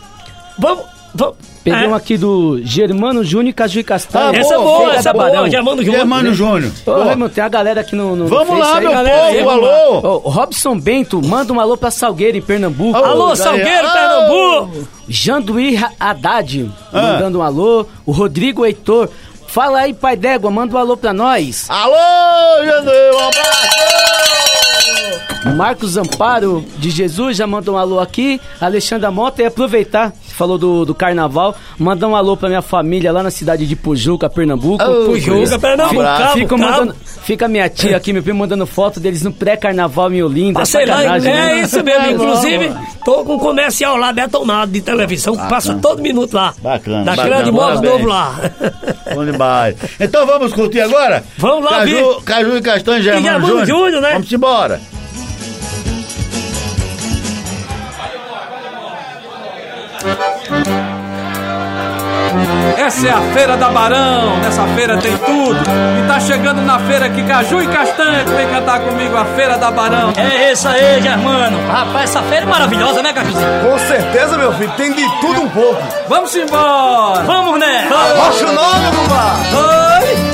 Vamos. 0.58 0.84
vamos. 1.14 1.36
Peguei 1.65 1.85
É. 1.85 1.89
um 1.89 1.95
aqui 1.95 2.19
do 2.19 2.61
Germano 2.62 3.24
Júnior 3.24 3.49
e 3.49 3.53
Caju 3.55 3.81
e 3.81 3.85
Castanha. 3.85 4.32
Ah, 4.32 4.36
essa 4.36 4.55
é 4.55 4.59
boa, 4.59 4.95
essa 4.95 5.09
é 5.09 5.12
boa. 5.15 5.49
Germano 5.51 5.82
Júnior. 5.82 5.97
Germano 5.99 6.35
Júnior. 6.35 6.73
Ô, 6.86 7.28
tem 7.31 7.43
a 7.43 7.49
galera 7.49 7.81
aqui 7.81 7.97
no, 7.97 8.15
no 8.15 8.27
Vamos 8.28 8.49
no 8.51 8.59
lá, 8.59 8.74
aí, 8.77 8.81
meu 8.82 8.93
galera 8.93 9.32
povo, 9.39 9.51
alô. 9.51 9.66
lá. 9.66 9.99
Ô, 10.11 10.20
o 10.24 10.28
Robson 10.28 10.78
Bento, 10.78 11.23
manda 11.27 11.53
um 11.55 11.59
alô 11.59 11.74
pra 11.77 11.91
Salgueiro, 11.91 12.36
em 12.36 12.43
Pernambuco. 12.43 12.97
Alô, 12.99 13.28
daí, 13.28 13.36
Salgueiro, 13.39 13.89
alô. 13.89 14.66
Pernambuco. 14.66 14.89
Janduí 15.09 15.81
Haddad, 15.99 16.70
Ah. 16.93 17.01
mandando 17.01 17.39
um 17.39 17.43
alô. 17.43 17.86
O 18.05 18.12
Rodrigo 18.12 18.66
Heitor. 18.66 19.09
Fala 19.47 19.81
aí, 19.81 19.95
pai 19.95 20.16
d'égua, 20.16 20.51
manda 20.51 20.74
um 20.74 20.78
alô 20.78 20.97
pra 20.99 21.12
nós. 21.15 21.65
Alô, 21.70 21.95
Janduí, 22.65 23.11
um 23.15 23.19
abraço! 23.20 23.74
Marcos 25.57 25.97
Amparo 25.97 26.65
de 26.78 26.91
Jesus 26.91 27.36
já 27.36 27.47
mandou 27.47 27.74
um 27.74 27.78
alô 27.78 28.01
aqui. 28.01 28.41
Alexandra 28.61 29.11
Mota 29.11 29.43
e 29.43 29.47
aproveitar, 29.47 30.12
falou 30.35 30.59
do, 30.59 30.85
do 30.85 30.94
carnaval, 30.94 31.55
mandar 31.78 32.09
um 32.09 32.16
alô 32.16 32.36
pra 32.36 32.48
minha 32.48 32.62
família 32.62 33.12
lá 33.12 33.23
na 33.23 33.31
cidade 33.31 33.66
de 33.66 33.77
Pujuca, 33.77 34.28
Pernambuco. 34.28 34.82
Ô, 34.85 35.06
Pujuca, 35.06 35.59
Pernambuco, 35.59 35.94
Fica- 36.01 36.19
Cabo, 36.19 36.32
fica, 36.35 36.48
Cabo. 36.48 36.62
mandando, 36.62 36.97
fica 37.23 37.48
minha 37.48 37.69
tia 37.69 37.97
aqui, 37.97 38.12
meu 38.12 38.23
primo 38.23 38.39
mandando 38.40 38.66
foto 38.66 38.98
deles 39.01 39.23
no 39.23 39.32
pré-carnaval 39.32 40.12
em 40.12 40.23
Olinda. 40.23 40.59
Lá, 40.61 40.65
sacanagem, 40.65 41.32
é 41.32 41.35
né? 41.36 41.61
isso 41.61 41.82
mesmo. 41.82 42.11
Inclusive, 42.11 42.73
tô 43.05 43.24
com 43.24 43.35
um 43.36 43.39
comercial 43.39 43.97
lá 43.97 44.12
detonado 44.12 44.73
de 44.73 44.81
televisão 44.81 45.36
que 45.36 45.48
passa 45.48 45.74
todo 45.74 46.02
minuto 46.02 46.35
lá. 46.35 46.52
Bacana, 46.62 47.05
Da 47.05 47.11
bacana, 47.16 47.28
Grande 47.43 47.52
parabéns. 47.56 47.93
Novo 47.93 48.06
lá. 48.06 48.40
Bom 49.15 49.24
demais. 49.24 49.77
Então 50.01 50.27
vamos 50.27 50.52
curtir 50.52 50.81
agora? 50.81 51.23
Vamos 51.39 51.65
lá, 51.65 51.78
Caju, 51.81 52.23
Caju 52.24 52.56
e 52.56 52.62
Castanho, 52.62 53.02
Germano, 53.02 53.24
Germano 53.24 53.47
Júnior. 53.47 53.66
Júnior, 53.66 54.02
né? 54.02 54.12
Vamos 54.15 54.32
embora. 54.32 54.81
Essa 62.76 63.06
é 63.06 63.10
a 63.10 63.20
Feira 63.32 63.56
da 63.56 63.70
Barão, 63.70 64.36
nessa 64.40 64.66
feira 64.74 64.98
tem 64.98 65.16
tudo. 65.16 65.59
E 65.59 66.06
tá 66.06 66.20
chegando 66.20 66.60
na 66.60 66.78
feira 66.81 67.06
aqui 67.06 67.22
Caju 67.22 67.62
e 67.62 67.66
Castanha, 67.68 68.24
que 68.24 68.31
vem 68.32 68.47
cantar 68.48 68.81
comigo 68.81 69.16
a 69.16 69.24
Feira 69.24 69.56
da 69.56 69.70
Barão. 69.70 70.12
É 70.16 70.52
isso 70.52 70.68
aí, 70.68 71.01
Germano. 71.01 71.66
Rapaz, 71.68 72.10
essa 72.10 72.22
feira 72.22 72.44
é 72.44 72.48
maravilhosa, 72.48 73.02
né, 73.02 73.12
Cajuzinho? 73.12 73.60
Com 73.70 73.78
certeza, 73.78 74.36
meu 74.36 74.52
filho, 74.52 74.72
tem 74.72 74.93
de 74.93 75.20
tudo 75.20 75.43
um 75.43 75.48
pouco. 75.48 75.82
Vamos 76.09 76.35
embora! 76.36 77.22
Vamos, 77.22 77.59
né? 77.59 77.89
Rocha 78.16 78.47
o 78.47 78.52
nome, 78.52 78.90
Gumba! 78.90 79.36
Oi! 80.02 80.34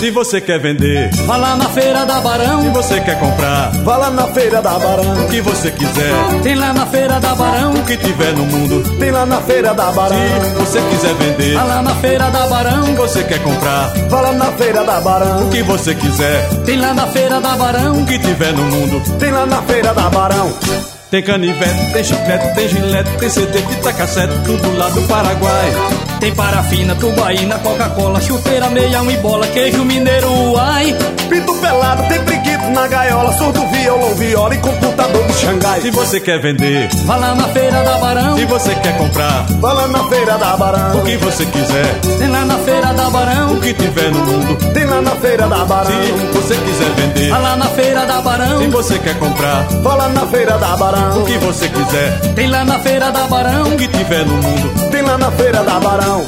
Se 0.00 0.10
você 0.10 0.40
quer 0.40 0.58
vender, 0.58 1.10
Vai 1.26 1.38
lá 1.38 1.56
na 1.56 1.68
feira 1.68 2.06
da 2.06 2.16
se 2.16 2.22
Barão. 2.22 2.72
você 2.72 3.00
quer 3.00 3.18
comprar, 3.20 3.70
Vá 3.84 3.96
lá 3.98 4.10
na 4.10 4.26
feira 4.28 4.62
da 4.62 4.78
Barão. 4.78 5.24
o 5.24 5.28
que 5.28 5.40
você 5.42 5.70
quiser, 5.70 6.40
Tem 6.42 6.54
lá 6.54 6.72
na 6.72 6.86
feira 6.86 7.20
da 7.20 7.34
Barão. 7.34 7.74
o 7.74 7.84
que 7.84 7.96
tiver 7.98 8.32
no 8.32 8.44
mundo. 8.46 8.82
Tem 8.98 9.10
lá 9.10 9.26
na 9.26 9.40
feira 9.42 9.74
da 9.74 9.92
Barão. 9.92 10.16
Se 10.16 10.50
você 10.58 10.80
quiser 10.90 11.14
vender, 11.14 11.54
Vai 11.54 11.68
lá 11.68 11.82
na 11.82 11.94
feira 11.96 12.30
da 12.30 12.46
Barão. 12.46 12.86
se 12.86 12.92
você 12.94 13.24
quer 13.24 13.42
comprar, 13.42 13.92
Vá 14.08 14.20
lá 14.22 14.32
na 14.32 14.46
feira 14.52 14.84
da 14.84 15.00
Barão. 15.00 15.46
o 15.46 15.50
que 15.50 15.62
você 15.62 15.94
quiser, 15.94 16.48
Tem 16.64 16.78
lá 16.80 16.94
na 16.94 17.06
feira 17.08 17.38
da 17.40 17.56
Barão. 17.56 18.00
o 18.00 18.06
que 18.06 18.18
tiver 18.18 18.52
no 18.54 18.62
mundo. 18.64 19.18
Tem 19.18 19.30
lá 19.30 19.44
na 19.44 19.60
feira 19.62 19.92
da 19.92 20.08
Barão. 20.08 20.50
Tem 21.10 21.22
canivete, 21.24 21.92
tem 21.92 22.04
chiclete, 22.04 22.54
tem 22.54 22.68
gilete, 22.68 23.10
tem 23.18 23.28
CD, 23.28 23.58
fita 23.58 23.92
cassete, 23.92 24.32
tudo 24.44 24.76
lá 24.76 24.88
do 24.90 25.02
Paraguai. 25.08 25.72
Tem 26.20 26.32
parafina, 26.32 26.94
tubaína, 26.94 27.58
Coca-Cola, 27.58 28.20
chuteira, 28.20 28.68
meião 28.70 29.10
e 29.10 29.16
bola, 29.16 29.44
queijo 29.48 29.84
mineiro, 29.84 30.56
ai. 30.56 30.96
Pinto 31.28 31.52
pelado, 31.54 32.06
tem 32.08 32.24
priquito 32.24 32.49
na 32.70 32.86
gaiola. 32.86 33.32
Surdo, 33.36 33.66
violão, 33.68 34.14
viola 34.14 34.54
e 34.54 34.58
computador 34.58 35.26
de 35.26 35.32
Xangai. 35.34 35.80
Se 35.80 35.90
você 35.90 36.20
quer 36.20 36.40
vender, 36.40 36.88
Vai 37.04 37.18
lá 37.20 37.34
na 37.34 37.48
feira 37.48 37.82
da 37.82 37.98
Barão. 37.98 38.36
se 38.36 38.44
você 38.44 38.74
quer 38.76 38.96
comprar, 38.98 39.46
Vá 39.60 39.72
lá 39.72 39.88
na 39.88 40.04
feira 40.08 40.38
da 40.38 40.56
Barão. 40.56 40.98
o 41.00 41.04
que 41.04 41.16
você 41.16 41.46
quiser, 41.46 42.00
Tem 42.18 42.28
lá 42.28 42.44
na 42.44 42.58
feira 42.58 42.92
da 42.92 43.10
Barão. 43.10 43.52
o 43.52 43.60
que 43.60 43.74
tiver 43.74 44.10
no 44.10 44.18
mundo. 44.20 44.72
Tem 44.72 44.84
lá 44.84 45.00
na 45.02 45.10
feira 45.12 45.46
da 45.48 45.64
Barão. 45.64 45.90
Se 45.90 46.26
você 46.38 46.54
quiser 46.56 46.90
vender, 46.96 47.30
Vai 47.30 47.42
lá 47.42 47.56
na 47.56 47.66
feira 47.66 48.06
da 48.06 48.20
Barão. 48.20 48.58
se 48.60 48.66
você 48.68 48.98
quer 48.98 49.18
comprar, 49.18 49.62
Vá 49.82 49.94
lá 49.94 50.08
na 50.08 50.26
feira 50.26 50.58
da 50.58 50.76
Barão. 50.76 51.22
o 51.22 51.24
que 51.24 51.38
você 51.38 51.68
quiser, 51.68 52.20
Tem 52.34 52.46
lá 52.48 52.64
na 52.64 52.78
feira 52.78 53.10
da 53.10 53.24
Barão. 53.26 53.62
o 53.68 53.76
que 53.76 53.88
tiver 53.88 54.24
no 54.26 54.34
mundo. 54.34 54.90
Tem 54.90 55.02
lá 55.02 55.18
na 55.18 55.30
feira 55.32 55.62
da 55.62 55.78
Barão. 55.80 56.26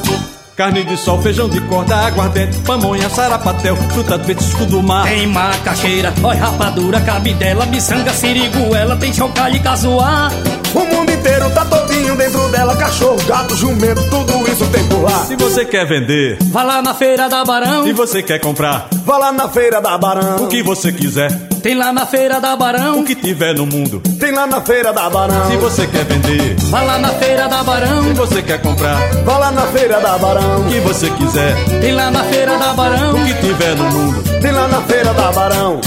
Carne 0.56 0.84
de 0.84 0.96
sol, 0.98 1.20
feijão 1.22 1.48
de 1.48 1.60
corda, 1.62 1.96
aguardente, 1.96 2.58
pamonha, 2.58 3.08
sarapatel, 3.08 3.74
fruta 3.74 4.18
de 4.18 4.26
petisco 4.26 4.66
do 4.66 4.82
mar. 4.82 5.04
Tem 5.08 5.26
macaxeira, 5.26 6.12
oi 6.22 6.36
rapadura, 6.36 7.00
cabidela, 7.00 7.64
miçanga, 7.66 8.12
siriguela, 8.12 8.94
tem 8.96 9.12
chocalho 9.14 9.56
e 9.56 9.60
casuá. 9.60 10.30
O 10.74 10.80
mundo 10.84 11.10
inteiro 11.10 11.50
tá 11.50 11.64
todinho 11.64 12.14
dentro 12.16 12.48
dela. 12.50 12.76
Cachorro, 12.76 13.16
gato, 13.26 13.56
jumento, 13.56 14.02
tudo 14.10 14.50
isso 14.50 14.66
tem 14.66 14.86
por 14.88 15.02
lá. 15.02 15.24
Se 15.24 15.36
você 15.36 15.64
quer 15.64 15.86
vender, 15.86 16.36
Vai 16.44 16.66
lá 16.66 16.82
na 16.82 16.94
feira 16.94 17.28
da 17.30 17.44
Barão. 17.44 17.84
se 17.84 17.92
você 17.94 18.22
quer 18.22 18.38
comprar, 18.38 18.88
Vá 19.06 19.16
lá 19.18 19.32
na 19.32 19.48
feira 19.48 19.80
da 19.80 19.96
Barão. 19.96 20.44
o 20.44 20.48
que 20.48 20.62
você 20.62 20.92
quiser, 20.92 21.30
Tem 21.62 21.74
lá 21.76 21.92
na 21.92 22.04
feira 22.04 22.40
da 22.40 22.54
o 22.54 22.56
Barão. 22.56 23.04
que 23.04 23.14
tiver 23.14 23.54
no 23.54 23.64
mundo. 23.66 24.00
Tem 24.18 24.32
lá 24.32 24.46
na 24.46 24.60
feira 24.60 24.92
da 24.92 25.08
Barão. 25.08 25.50
Se 25.50 25.56
você 25.56 25.86
quer 25.86 26.04
vender, 26.04 26.56
Vai 26.70 26.84
lá 26.86 26.98
na 26.98 27.08
feira 27.10 27.48
da 27.48 27.62
Barão. 27.62 28.02
se 28.04 28.12
você 28.14 28.42
quer 28.42 28.60
comprar, 28.60 28.98
Vá 29.24 29.38
lá 29.38 29.52
na 29.52 29.62
feira 29.68 30.00
da 30.00 30.18
Barão. 30.18 30.60
o 30.60 30.64
que 30.68 30.80
você 30.80 31.08
quiser, 31.10 31.54
Tem 31.80 31.92
lá 31.92 32.10
na 32.10 32.24
feira 32.24 32.58
da 32.58 32.72
Barão. 32.72 33.12
o 33.14 33.24
que 33.24 33.34
tiver 33.34 33.76
no 33.76 33.84
mundo. 33.90 34.22
Tem 34.40 34.50
lá 34.50 34.66
na 34.68 34.80
feira 34.82 35.14
da 35.14 35.30
Barão. 35.32 35.80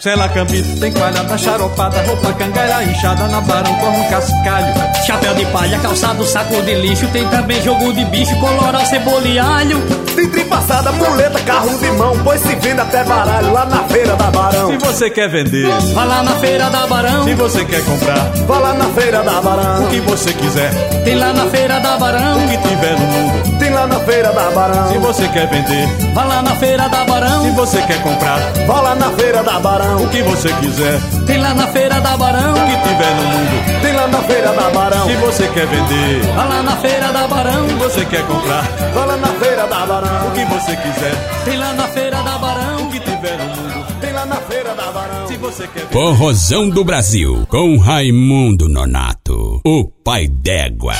Sela 0.00 0.30
cambito, 0.30 0.80
tem 0.80 0.90
coalhada, 0.92 1.36
charopada, 1.36 2.00
roupa 2.06 2.32
cangaira 2.32 2.82
inchada 2.84 3.28
na 3.28 3.38
barão, 3.42 3.74
corre 3.74 3.98
um 3.98 4.04
cascalho. 4.08 4.74
Chapéu 5.06 5.34
de 5.34 5.44
palha, 5.46 5.78
calçado, 5.78 6.24
saco 6.24 6.62
de 6.62 6.74
lixo. 6.76 7.06
Tem 7.08 7.26
também 7.28 7.60
jogo 7.62 7.92
de 7.92 8.02
bicho, 8.06 8.34
colorau, 8.40 8.80
cebola 8.86 9.28
e 9.28 9.38
alho. 9.38 9.78
Tem 10.16 10.26
tripassada, 10.30 10.90
muleta, 10.92 11.38
carro 11.40 11.76
de 11.78 11.90
mão. 11.92 12.16
Pois 12.24 12.40
se 12.40 12.54
vende 12.56 12.80
até 12.80 13.04
baralho 13.04 13.52
lá 13.52 13.66
na 13.66 13.82
feira 13.84 14.16
da 14.16 14.30
Barão. 14.30 14.70
Se 14.70 14.78
você 14.78 15.10
quer 15.10 15.28
vender, 15.28 15.68
Vai 15.92 16.06
lá 16.06 16.22
na 16.22 16.32
feira 16.36 16.70
da 16.70 16.86
Barão. 16.86 17.24
se 17.24 17.34
você 17.34 17.64
quer 17.66 17.84
comprar, 17.84 18.30
Vá 18.46 18.58
lá 18.58 18.72
na 18.72 18.86
feira 18.86 19.22
da 19.22 19.40
Barão. 19.42 19.84
o 19.84 19.88
que 19.88 20.00
você 20.00 20.32
quiser, 20.32 20.70
Tem 21.04 21.14
lá 21.16 21.32
na 21.34 21.44
feira 21.50 21.78
da 21.78 21.98
Barão. 21.98 22.38
o 22.42 22.48
que 22.48 22.56
tiver 22.56 22.92
no 22.98 23.06
mundo. 23.06 23.58
Tem 23.70 23.76
lá 23.78 23.86
na 23.86 24.00
feira 24.00 24.32
da 24.32 24.50
Barão. 24.50 24.88
Se 24.88 24.98
você 24.98 25.28
quer 25.28 25.48
vender, 25.48 25.86
Vai 26.12 26.26
lá 26.26 26.42
na 26.42 26.56
feira 26.56 26.88
da 26.88 26.98
se 26.98 27.06
Barão. 27.06 27.54
você 27.54 27.80
quer 27.82 28.02
comprar, 28.02 28.38
Vá 28.66 28.80
lá 28.80 28.94
na 28.96 29.10
feira 29.12 29.44
da 29.44 29.60
Barão. 29.60 30.02
o 30.02 30.08
que 30.08 30.22
você 30.24 30.52
quiser, 30.54 31.00
Tem 31.24 31.38
lá 31.38 31.54
na 31.54 31.68
feira 31.68 32.00
da 32.00 32.16
Barão. 32.16 32.50
o 32.50 32.54
que 32.66 32.88
tiver 32.88 33.14
no 33.14 33.22
mundo. 33.22 33.80
Tem 33.80 33.92
lá 33.94 34.08
na 34.08 34.18
feira 34.22 34.52
da 34.52 34.70
Barão. 34.70 35.06
Se 35.06 35.14
você 35.14 35.46
quer 35.54 35.66
vender, 35.68 36.20
Vai 36.34 36.48
lá 36.48 36.62
na 36.64 36.76
feira 36.78 37.12
da 37.12 37.28
Barão. 37.28 37.68
se 37.68 37.74
você 37.76 38.04
quer 38.06 38.26
comprar, 38.26 38.62
Vá 38.92 39.04
lá 39.04 39.16
na 39.16 39.28
feira 39.28 39.66
da 39.68 39.86
Barão. 39.86 40.26
o 40.26 40.30
que 40.32 40.44
você 40.46 40.76
quiser, 40.76 41.14
Tem 41.44 41.56
lá 41.56 41.72
na 41.72 41.84
feira 41.86 42.22
da 42.24 42.38
Barão. 42.38 42.76
o 42.82 42.90
que 42.90 42.98
tiver 42.98 43.38
no 43.38 43.44
mundo. 43.44 43.86
Tem 44.00 44.12
lá 44.12 44.26
na 44.26 44.36
feira 44.36 44.74
da 44.74 44.90
Barão. 44.90 45.26
Se 45.28 45.36
você 45.36 45.62
quer 45.68 45.80
vender. 45.84 45.92
Corrosão 45.92 46.68
do 46.68 46.82
Brasil, 46.82 47.46
com 47.48 47.78
Raimundo 47.78 48.68
Nonato, 48.68 49.60
o 49.64 49.84
pai 50.04 50.26
d'égua. 50.26 50.94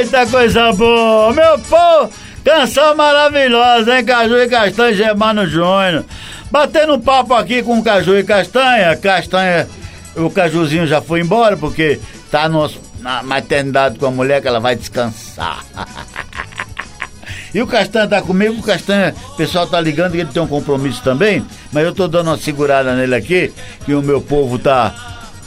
Eita 0.00 0.24
coisa 0.24 0.72
boa! 0.72 1.30
Meu 1.34 1.58
povo, 1.58 2.10
canção 2.42 2.96
maravilhosa, 2.96 3.98
hein? 3.98 4.02
Caju 4.02 4.38
e 4.38 4.48
Castanha, 4.48 4.94
Germano 4.94 5.46
Júnior. 5.46 6.06
Batendo 6.50 6.94
um 6.94 7.00
papo 7.00 7.34
aqui 7.34 7.62
com 7.62 7.82
Caju 7.82 8.16
e 8.16 8.24
Castanha. 8.24 8.96
Castanha, 8.96 9.68
o 10.16 10.30
Cajuzinho 10.30 10.86
já 10.86 11.02
foi 11.02 11.20
embora 11.20 11.54
porque 11.54 12.00
tá 12.30 12.48
no, 12.48 12.70
na 13.00 13.22
maternidade 13.22 13.98
com 13.98 14.06
a 14.06 14.10
mulher 14.10 14.40
que 14.40 14.48
ela 14.48 14.58
vai 14.58 14.74
descansar. 14.74 15.62
E 17.52 17.60
o 17.60 17.66
Castanha 17.66 18.06
tá 18.06 18.22
comigo, 18.22 18.60
o 18.60 18.62
Castanha, 18.62 19.12
o 19.32 19.36
pessoal 19.36 19.66
tá 19.66 19.80
ligando 19.80 20.12
que 20.12 20.18
ele 20.18 20.30
tem 20.32 20.40
um 20.40 20.46
compromisso 20.46 21.02
também, 21.02 21.44
mas 21.72 21.84
eu 21.84 21.92
tô 21.92 22.06
dando 22.06 22.28
uma 22.28 22.38
segurada 22.38 22.94
nele 22.94 23.16
aqui, 23.16 23.52
que 23.84 23.92
o 23.92 24.00
meu 24.00 24.20
povo 24.20 24.56
tá 24.56 24.94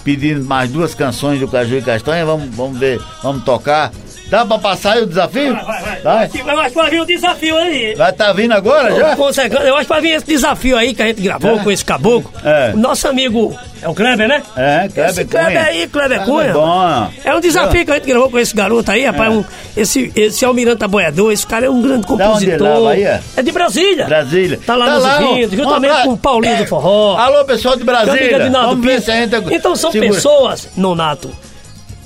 pedindo 0.04 0.44
mais 0.44 0.70
duas 0.70 0.94
canções 0.94 1.40
do 1.40 1.48
Caju 1.48 1.78
e 1.78 1.82
Castanha. 1.82 2.26
Vamos, 2.26 2.54
vamos 2.54 2.78
ver, 2.78 3.02
vamos 3.24 3.46
tocar. 3.46 3.90
Dá 4.34 4.44
pra 4.48 4.58
passar 4.58 4.94
aí 4.94 5.04
o 5.04 5.06
desafio? 5.06 5.54
Vai, 5.54 5.64
vai, 5.64 5.82
vai. 5.84 6.02
Vai? 6.02 6.54
Eu 6.56 6.60
acho 6.62 6.70
que 6.72 6.76
vai 6.76 6.90
vir 6.90 7.02
um 7.02 7.06
desafio 7.06 7.56
aí. 7.56 7.94
Vai 7.94 8.12
tá 8.14 8.34
vindo 8.34 8.52
agora 8.52 8.92
já? 8.96 9.16
Consegue- 9.16 9.56
Eu 9.58 9.76
acho 9.76 9.84
que 9.84 9.90
vai 9.94 10.02
vir 10.02 10.12
esse 10.16 10.26
desafio 10.26 10.76
aí 10.76 10.96
que 10.96 11.04
a 11.04 11.06
gente 11.06 11.22
gravou 11.22 11.60
É. 11.60 11.64
com 11.64 11.70
esse 11.72 11.86
caboclo. 11.86 12.34
É. 12.44 12.72
O 12.74 12.78
nosso 12.78 13.08
amigo 13.08 13.56
é 13.80 13.88
o 13.88 13.94
Kleber, 13.94 14.28
né? 14.28 14.42
É, 14.58 14.90
Kleber 14.92 15.10
Esse 15.12 15.26
Cunha. 15.26 15.44
Kleber 15.44 15.64
aí, 15.66 15.88
Kleber 15.88 16.24
Kleber 16.24 16.26
Cunha. 16.26 16.54
bom. 16.54 17.10
É 17.24 17.36
um 17.36 17.40
desafio 17.40 17.86
que 17.86 17.92
a 17.92 17.94
gente 17.94 18.08
gravou 18.08 18.32
com 18.32 18.40
esse 18.40 18.56
garoto 18.56 18.90
aí, 18.92 19.06
rapaz. 19.06 19.32
É. 19.32 19.36
um- 19.38 19.46
esse, 19.78 20.12
esse 20.16 20.44
Almirante 20.44 20.84
Aboiador, 20.84 21.32
esse 21.32 21.46
cara 21.46 21.68
é 21.68 21.70
um 21.70 21.80
grande 21.84 22.08
compositor. 22.08 22.92
ele 22.94 23.04
é? 23.04 23.22
É 23.38 23.42
de 23.44 23.52
Brasília. 23.52 24.06
Brasília. 24.06 24.60
Tá 24.66 24.76
lá 24.76 24.86
Tá 24.88 24.94
nos 24.96 25.04
lá, 25.04 25.20
ó. 25.22 25.26
ouvindo, 25.30 25.54
Um 25.54 25.58
juntamente 25.58 26.04
com 26.06 26.14
o 26.14 26.18
Paulinho 26.18 26.58
do 26.58 26.66
Forró. 26.66 27.18
Alô, 27.18 27.46
pessoal 27.46 27.76
de 27.76 27.84
Brasília. 27.84 28.50
Vamos 28.50 28.84
ver 28.84 29.00
se 29.00 29.12
a 29.12 29.16
gente 29.16 29.36
Então 29.54 29.76
são 29.76 29.92
segura. 29.92 30.12
pessoas, 30.12 30.70
Nonato, 30.76 31.30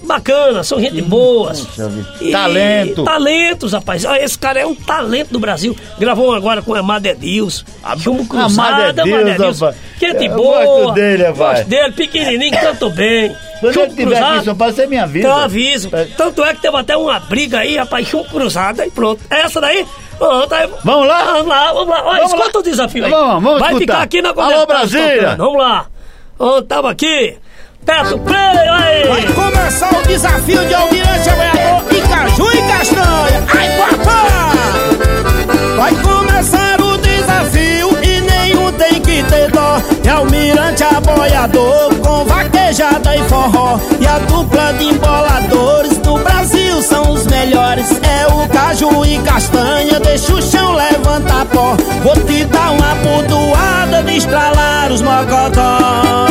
bacanas, 0.04 0.68
são 0.68 0.80
gente 0.80 1.02
boas. 1.02 1.62
Vida. 1.62 2.06
E- 2.22 2.32
Talento. 2.32 3.04
Talentos, 3.04 3.74
rapaz. 3.74 4.06
Ah, 4.06 4.20
Esse 4.20 4.38
cara 4.38 4.60
é 4.60 4.66
um 4.66 4.76
talento 4.76 5.30
do 5.32 5.40
Brasil. 5.40 5.76
Gravou 6.00 6.34
agora 6.34 6.62
com 6.62 6.74
a 6.74 6.80
Amada 6.80 7.10
Edils. 7.10 7.66
Chumbo 8.00 8.26
Cruzada, 8.26 8.46
Amada 8.92 9.02
Amada 9.04 9.22
Edils, 9.22 9.36
Edils. 9.40 9.60
rapaz. 9.62 9.76
Gente 10.00 10.26
Eu 10.26 10.36
boa. 10.36 10.64
gosto 10.66 10.94
dele, 10.94 11.24
rapaz. 11.24 11.58
Gosto 11.60 11.70
dele, 11.70 11.92
pequenininho, 11.94 12.60
cantou 12.60 12.90
bem. 12.92 13.36
Quando 13.60 13.74
Chumbo 13.74 13.86
ele 13.86 14.04
estiver 14.04 14.24
aqui 14.24 14.38
em 14.40 14.44
São 14.44 14.56
Paulo, 14.56 14.74
você 14.74 14.88
me 14.88 14.98
avisa. 14.98 15.28
Então 15.28 15.38
aviso. 15.38 15.90
Tanto 16.16 16.44
é 16.46 16.54
que 16.54 16.62
teve 16.62 16.78
até 16.78 16.96
uma 16.96 17.20
briga 17.20 17.60
aí, 17.60 17.76
rapaz, 17.78 18.08
chumbo 18.08 18.26
cruzada 18.30 18.86
e 18.86 18.92
pronto. 18.92 19.20
Essa 19.30 19.60
daí, 19.60 19.86
pronto. 20.18 20.54
aí- 20.54 20.70
Vamos 20.84 21.08
lá? 21.08 21.24
Vamos 21.24 21.48
lá, 21.48 21.74
vamos 21.74 21.90
lá. 21.90 22.04
Olha, 22.06 22.18
Vamos 22.22 22.32
lá. 22.34 22.38
escuta 22.40 22.60
o 22.60 22.64
desafio 22.64 23.06
aí. 23.06 23.12
Vamos, 23.12 23.44
vamos 23.44 23.60
Vai 23.60 23.74
escutar. 23.74 23.94
ficar 23.94 24.02
aqui 24.04 24.22
na 24.22 24.30
Alô. 24.30 24.66
Brasília. 24.68 25.36
Vamos 25.36 25.58
lá. 25.58 25.88
Ó, 26.40 26.62
tava 26.62 26.92
aqui. 26.92 27.36
Perto 27.88 28.18
play, 28.20 28.68
aí. 28.70 29.08
Vai 29.08 29.26
começar 29.34 29.90
o 29.98 30.06
desafio 30.06 30.66
de 30.66 30.74
Almirante 30.74 31.30
Aviador 31.30 31.86
e 31.90 32.02
Caju 32.02 32.52
e 32.52 32.62
Castanha. 32.64 33.44
Ai, 33.48 33.70
papai! 33.78 34.58
Vai 35.78 35.96
começar 35.96 36.82
o 36.82 36.98
desafio 36.98 37.98
e 38.04 38.20
nenhum 38.20 38.74
tem 38.74 39.00
que 39.00 39.24
ter 39.24 39.50
dó. 39.52 39.82
É 40.04 40.10
Almirante 40.10 40.84
Aboiador 40.84 41.96
com 42.04 42.26
vaquejada 42.26 43.16
e 43.16 43.24
forró. 43.30 43.80
E 44.02 44.06
a 44.06 44.20
dupla 44.20 44.74
de 44.74 44.90
emboladores 44.90 45.98
do 46.00 46.18
Brasil 46.18 46.82
são 46.82 47.14
os 47.14 47.26
melhores. 47.26 47.90
É 48.04 48.28
o 48.28 48.50
Caju 48.50 49.06
e 49.06 49.18
Castanha, 49.20 49.98
deixa 50.02 50.34
o 50.34 50.42
chão 50.42 50.74
levantar 50.74 51.46
pó. 51.46 51.78
Vou 52.04 52.18
te 52.26 52.44
dar 52.44 52.72
uma 52.72 52.96
pudoada 52.98 54.04
de 54.04 54.18
estralar 54.18 54.92
os 54.92 55.02
mocotó. 55.02 56.28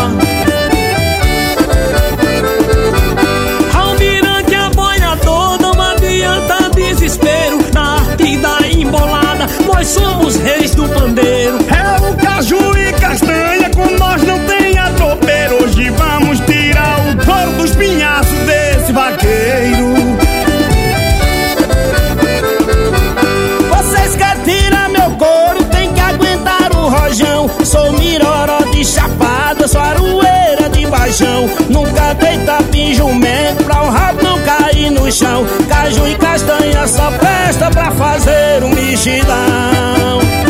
Do 10.87 10.95
pandeiro 10.95 11.59
É 11.71 12.11
o 12.11 12.15
caju 12.17 12.77
e 12.77 12.93
castanha, 12.93 13.71
com 13.71 13.87
nós 13.99 14.23
não 14.23 14.39
tem 14.41 14.79
atropeiro. 14.79 15.65
Hoje 15.65 15.91
vamos 15.91 16.41
tirar 16.41 16.99
o 17.01 17.25
couro 17.25 17.53
dos 17.53 17.75
pinhaços 17.75 18.39
desse 18.41 18.93
vaqueiro. 18.93 19.95
Vocês 23.69 24.17
querem 24.17 24.43
tirar 24.43 24.89
meu 24.89 25.11
couro, 25.13 25.65
tem 25.71 25.93
que 25.93 26.01
aguentar 26.01 26.73
o 26.73 26.89
rojão. 26.89 27.51
Sou 27.65 27.93
miroró 27.93 28.61
de 28.73 28.85
chapada, 28.85 29.67
sou 29.67 29.81
aroeira 29.81 30.69
de 30.71 30.87
baixão. 30.87 31.49
Nunca 31.69 32.15
dei 32.15 32.39
tapim 32.45 32.95
jumento 32.95 33.65
pra 33.65 33.83
o 33.83 33.91
rabo 33.91 34.23
não 34.23 34.39
cair 34.43 34.91
no 34.91 35.11
chão. 35.11 35.47
Caju 35.69 36.07
e 36.09 36.15
castanha 36.17 36.87
só 36.87 37.11
presta 37.13 37.71
pra 37.71 37.91
fazer 37.93 38.63
um 38.63 38.71
mexidão. 38.75 40.46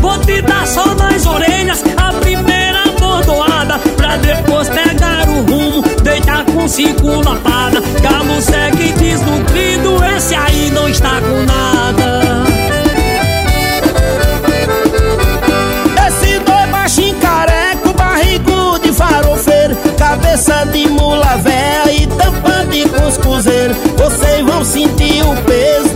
Vou 0.00 0.18
te 0.18 0.42
dar 0.42 0.66
só 0.66 0.94
nas 0.94 1.24
orelhas 1.24 1.82
a 1.96 2.12
primeira 2.12 2.84
bordoada 3.00 3.78
Pra 3.96 4.16
depois 4.18 4.68
pegar 4.68 5.26
o 5.26 5.40
rumo, 5.42 5.82
deitar 6.02 6.44
com 6.44 6.68
cinco 6.68 7.08
lapadas 7.24 7.82
Galo 8.02 8.40
segue 8.42 8.92
desnutrido, 8.92 10.04
esse 10.16 10.34
aí 10.34 10.70
não 10.72 10.86
está 10.86 11.20
com 11.20 11.44
nada. 11.44 12.22
Esse 16.06 16.38
dois 16.40 16.68
baixinho 16.70 17.16
careco, 17.16 17.94
barrigudo 17.94 18.80
de 18.80 18.92
farofeiro 18.92 19.76
Cabeça 19.96 20.66
de 20.66 20.88
mula 20.90 21.38
véia 21.38 21.90
e 21.90 22.06
tampa 22.06 22.66
de 22.70 22.86
cuscuzeiro 22.86 23.74
Vocês 23.96 24.44
vão 24.44 24.62
sentir 24.62 25.22
o 25.22 25.34
peso 25.42 25.91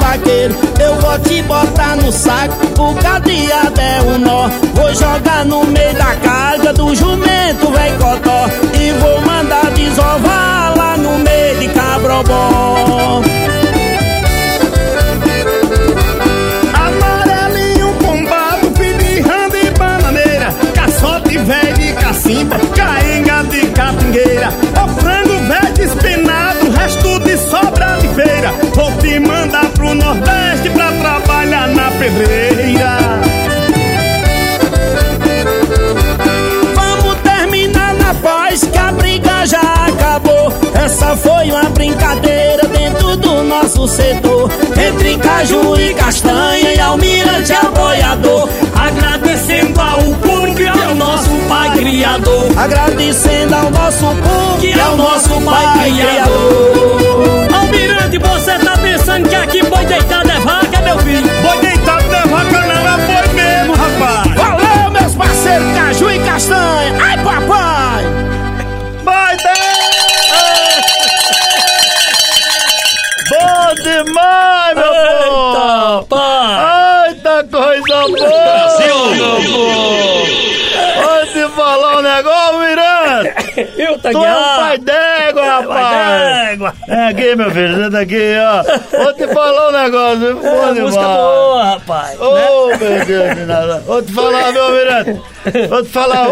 vaqueiro 0.00 0.54
Eu 0.80 0.96
vou 0.96 1.18
te 1.20 1.42
botar 1.42 1.96
no 1.96 2.10
saco, 2.10 2.54
o 2.82 2.94
cadeado 2.94 3.80
é 3.80 4.02
um 4.02 4.18
nó. 4.18 4.48
Vou 4.74 4.94
jogar 4.94 5.44
no 5.44 5.64
meio 5.64 5.94
da 5.94 6.14
carga 6.16 6.72
do 6.72 6.94
jumento, 6.94 7.70
véi 7.70 7.92
cotó. 7.92 8.48
E 8.78 8.92
vou 8.92 9.20
mandar 9.20 9.70
desovar 9.72 10.74
lá 10.76 10.96
no 10.96 11.18
meio 11.18 11.58
de 11.60 11.68
cabrobó. 11.68 13.22
Amarelinho 16.74 17.92
bombado, 18.02 18.72
filirrando 18.76 19.56
e 19.56 19.70
bananeira. 19.78 20.54
Caçote 20.74 21.38
velho 21.38 21.74
de 21.74 21.92
cacimba, 21.92 22.56
caenga 22.74 23.42
de 23.44 23.66
capingueira 23.68 24.50
feira 28.22 28.52
Vou 28.74 28.92
te 28.98 29.18
mandar 29.18 29.66
pro 29.70 29.94
Nordeste 29.94 30.70
pra 30.70 30.92
trabalhar 30.92 31.68
na 31.68 31.90
pedreira 31.92 32.98
Vamos 36.74 37.14
terminar 37.22 37.94
na 37.94 38.14
paz 38.14 38.64
que 38.64 38.78
a 38.78 38.92
briga 38.92 39.46
já 39.46 39.60
acabou. 39.60 40.52
Essa 40.74 41.16
foi 41.16 41.50
uma 41.50 41.64
brincadeira 41.70 42.66
dentro 42.68 43.16
do 43.16 43.42
nosso 43.42 43.86
setor. 43.88 44.50
Entre 44.76 45.16
caju 45.18 45.76
e 45.78 45.94
castanha 45.94 46.74
e 46.74 46.80
almirante 46.80 47.52
aboiador. 47.52 48.48
Agradecendo 48.74 49.80
ao 49.80 50.02
público 50.16 50.60
e 50.60 50.68
ao 50.68 50.94
nosso 50.94 51.30
pai 51.48 51.70
criador 51.76 52.46
Agradecendo 52.56 53.54
ao 53.54 53.70
nosso 53.70 54.06
público 54.06 54.58
que 54.60 54.72
é 54.72 54.88
o 54.88 54.96
nosso 54.96 55.40
pai 55.42 55.90
criador. 55.90 57.49
Almirante, 58.10 58.18
você 58.18 58.58
tá 58.58 58.76
pensando 58.76 59.28
que 59.28 59.34
aqui 59.34 59.62
boi 59.64 59.84
deitado 59.86 60.30
é 60.30 60.40
vaca, 60.40 60.80
meu 60.80 60.98
filho? 60.98 61.30
Boi 61.42 61.58
deitado 61.58 62.04
não 62.08 62.18
é 62.18 62.26
vaca 62.26 62.66
não, 62.66 62.88
é 62.88 63.06
boi 63.06 63.34
mesmo, 63.34 63.74
rapaz 63.74 64.34
Valeu, 64.34 64.90
meus 64.90 65.14
parceiros 65.14 65.74
caju 65.74 66.10
e 66.10 66.18
castanha. 66.20 66.98
Ai, 67.00 67.16
papai! 67.18 68.04
Vai, 69.04 69.36
Bom 73.30 73.74
demais, 73.84 74.74
meu 74.74 74.92
Eita, 74.92 75.28
povo! 75.30 76.06
pai! 76.06 77.08
Eita 77.10 77.44
coisa 77.44 78.08
boa! 78.08 78.18
Brasil! 78.18 79.14
meu 79.14 79.36
povo! 79.36 80.50
Vou 81.02 81.26
te 81.26 81.54
falar 81.54 81.98
um 81.98 82.02
negócio, 82.02 82.58
Miranda! 82.58 83.34
Eu 83.78 83.98
tá 83.98 84.10
Tu 84.10 84.24
é 84.24 84.36
um 84.36 84.56
pai 84.56 84.78
d'égua, 84.78 85.09
rapaz! 85.68 86.58
Vem 86.88 86.98
aqui, 87.06 87.36
meu 87.36 87.50
filho, 87.50 87.84
senta 87.84 88.00
aqui, 88.00 88.34
ó. 88.38 89.02
Vou 89.04 89.12
te 89.14 89.26
falar 89.28 89.68
um 89.68 89.72
negócio, 89.82 90.18
viu? 90.18 90.46
É, 90.46 90.50
demais. 90.72 90.78
música 90.80 91.02
boa, 91.08 91.64
rapaz. 91.64 92.20
Ô, 92.20 92.66
né? 92.68 92.76
meu 92.78 93.06
Deus 93.06 93.34
de 93.36 93.44
nada. 93.46 93.80
Vou 93.86 94.02
te 94.02 94.12
falar, 94.12 94.52
meu 94.52 94.70
Miranda. 94.72 95.22
Vou 95.68 95.82
te 95.82 95.88
falar. 95.88 96.28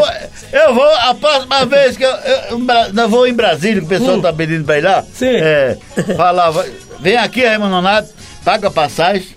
Eu 0.52 0.74
vou, 0.74 0.88
a 0.94 1.14
próxima 1.14 1.66
vez 1.66 1.96
que 1.96 2.04
eu. 2.04 2.10
eu, 2.10 2.66
eu 2.96 3.08
vou 3.08 3.26
em 3.26 3.34
Brasília, 3.34 3.80
que 3.80 3.86
o 3.86 3.88
pessoal 3.88 4.20
tá 4.20 4.32
pedindo 4.32 4.64
pra 4.64 4.78
ir 4.78 4.84
lá. 4.84 5.02
Sim. 5.12 5.26
É. 5.36 5.76
Falar, 6.16 6.52
vem 7.00 7.16
aqui, 7.16 7.44
Raimundo 7.44 7.70
Nonato, 7.70 8.08
paga 8.44 8.68
a 8.68 8.70
passagem. 8.70 9.36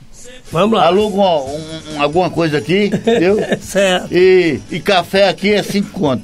Vamos 0.51 0.77
lá. 0.77 0.87
Aluga 0.87 1.15
um- 1.15 1.95
um- 1.95 2.01
alguma 2.01 2.29
coisa 2.29 2.57
aqui, 2.57 2.87
entendeu? 2.93 3.37
Certo. 3.61 4.07
E, 4.11 4.59
e 4.69 4.81
café 4.81 5.29
aqui 5.29 5.53
é 5.53 5.63
5 5.63 5.97
conto. 5.97 6.23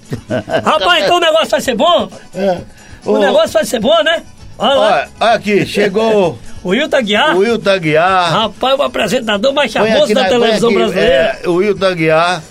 Rapaz, 0.65 1.05
então 1.05 1.15
o 1.15 1.19
negócio 1.21 1.47
vai 1.49 1.61
ser 1.61 1.75
bom? 1.75 2.09
É. 2.35 2.57
O 3.05 3.11
Ô, 3.13 3.17
negócio 3.19 3.51
vai 3.51 3.65
ser 3.65 3.79
bom, 3.79 4.03
né? 4.03 4.23
Olha 4.57 4.73
lá. 4.73 4.87
Olha, 4.89 5.09
olha 5.19 5.31
aqui, 5.33 5.65
chegou 5.65 6.37
O 6.63 6.69
Wilton 6.69 6.97
Aguiar. 6.97 7.35
o 7.35 7.39
Wilton 7.39 7.69
Aguiar. 7.69 8.31
Rapaz, 8.31 8.79
o 8.79 8.83
apresentador 8.83 9.53
mais 9.53 9.75
aqui 9.75 10.13
da 10.13 10.23
na- 10.23 10.29
televisão 10.29 10.69
aqui, 10.69 10.77
brasileira. 10.77 11.39
É, 11.43 11.47
o 11.47 11.53
Wilton 11.55 11.85
Aguiar. 11.85 12.43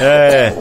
É, 0.00 0.52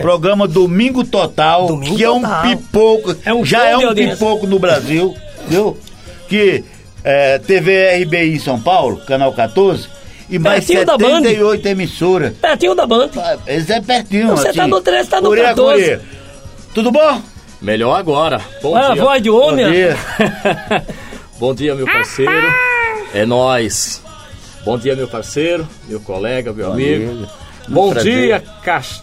programa 0.00 0.46
Domingo 0.46 1.04
Total, 1.04 1.66
Domingo 1.66 1.96
que 1.96 2.04
é 2.04 2.10
um 2.10 2.20
Total. 2.20 2.42
pipoco, 2.42 3.16
É 3.24 3.32
um 3.34 3.44
já 3.44 3.66
é 3.66 3.76
um 3.76 3.94
pipoco 3.94 4.46
no 4.46 4.58
Brasil. 4.58 5.14
viu? 5.48 5.76
Que 6.28 6.62
é, 7.02 7.38
TV 7.38 8.04
RBI 8.04 8.38
São 8.38 8.60
Paulo, 8.60 8.98
canal 9.06 9.32
14, 9.32 9.88
e 10.30 10.38
mais 10.38 10.64
Pertinho 10.66 10.86
da 10.86 10.96
Band. 10.96 11.22
78 11.22 11.66
emissoras. 11.66 12.32
Pertinho 12.40 12.74
da 12.74 12.86
Band. 12.86 13.10
Eles 13.46 13.68
é 13.70 13.80
pertinho, 13.80 14.28
Você 14.28 14.48
assim. 14.48 14.58
tá 14.58 14.66
no 14.68 14.80
13, 14.80 15.08
tá 15.08 15.20
no 15.20 15.28
Curia, 15.28 15.44
14. 15.44 15.80
Curia. 15.82 16.00
Tudo 16.74 16.90
bom? 16.92 17.20
Melhor 17.62 17.94
agora. 17.98 18.40
Bom 18.60 18.76
Ah, 18.76 18.92
dia. 18.92 19.02
voz 19.02 19.22
de 19.22 19.30
homem. 19.30 19.64
Bom 19.66 19.72
dia. 19.72 19.96
Bom 21.38 21.54
dia, 21.54 21.74
meu 21.74 21.86
parceiro. 21.86 22.52
É 23.14 23.24
nós. 23.24 24.02
Bom 24.64 24.76
dia, 24.78 24.94
meu 24.94 25.08
parceiro, 25.08 25.66
meu 25.88 26.00
colega, 26.00 26.52
meu 26.52 26.66
Bom 26.66 26.72
amigo. 26.72 27.14
dia. 27.14 27.28
Bom 27.68 27.90
Prazer. 27.90 28.12
dia, 28.26 28.42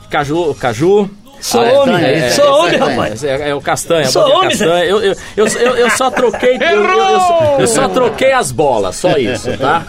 Caju. 0.10 0.53
Caju. 0.56 1.10
Sou 1.41 1.61
Ah, 1.61 1.68
é, 1.68 1.80
homem, 1.80 1.95
é, 2.03 2.14
é, 2.18 2.30
sou 2.31 2.44
é, 2.45 2.49
homem, 2.52 2.76
é, 2.76 2.77
rapaz. 2.77 3.23
É, 3.23 3.49
é 3.49 3.56
o 3.56 3.61
Castanha. 3.61 4.06
Sou 4.10 4.23
homem, 4.30 4.53
Zé. 4.56 4.65
Castanha. 4.65 4.84
Eu, 4.86 5.02
eu, 5.02 5.15
eu, 5.38 5.48
eu, 5.48 5.76
eu 5.77 5.90
só 5.91 6.11
troquei. 6.11 6.56
eu, 6.57 6.60
eu, 6.60 6.84
eu, 6.84 6.90
eu 6.90 7.19
só- 7.19 7.56
eu 7.60 7.68
só 7.68 7.88
troquei 7.90 8.34
as 8.34 8.52
bolas, 8.52 8.98
só 8.98 9.18
isso, 9.18 9.49
tá? 9.57 9.86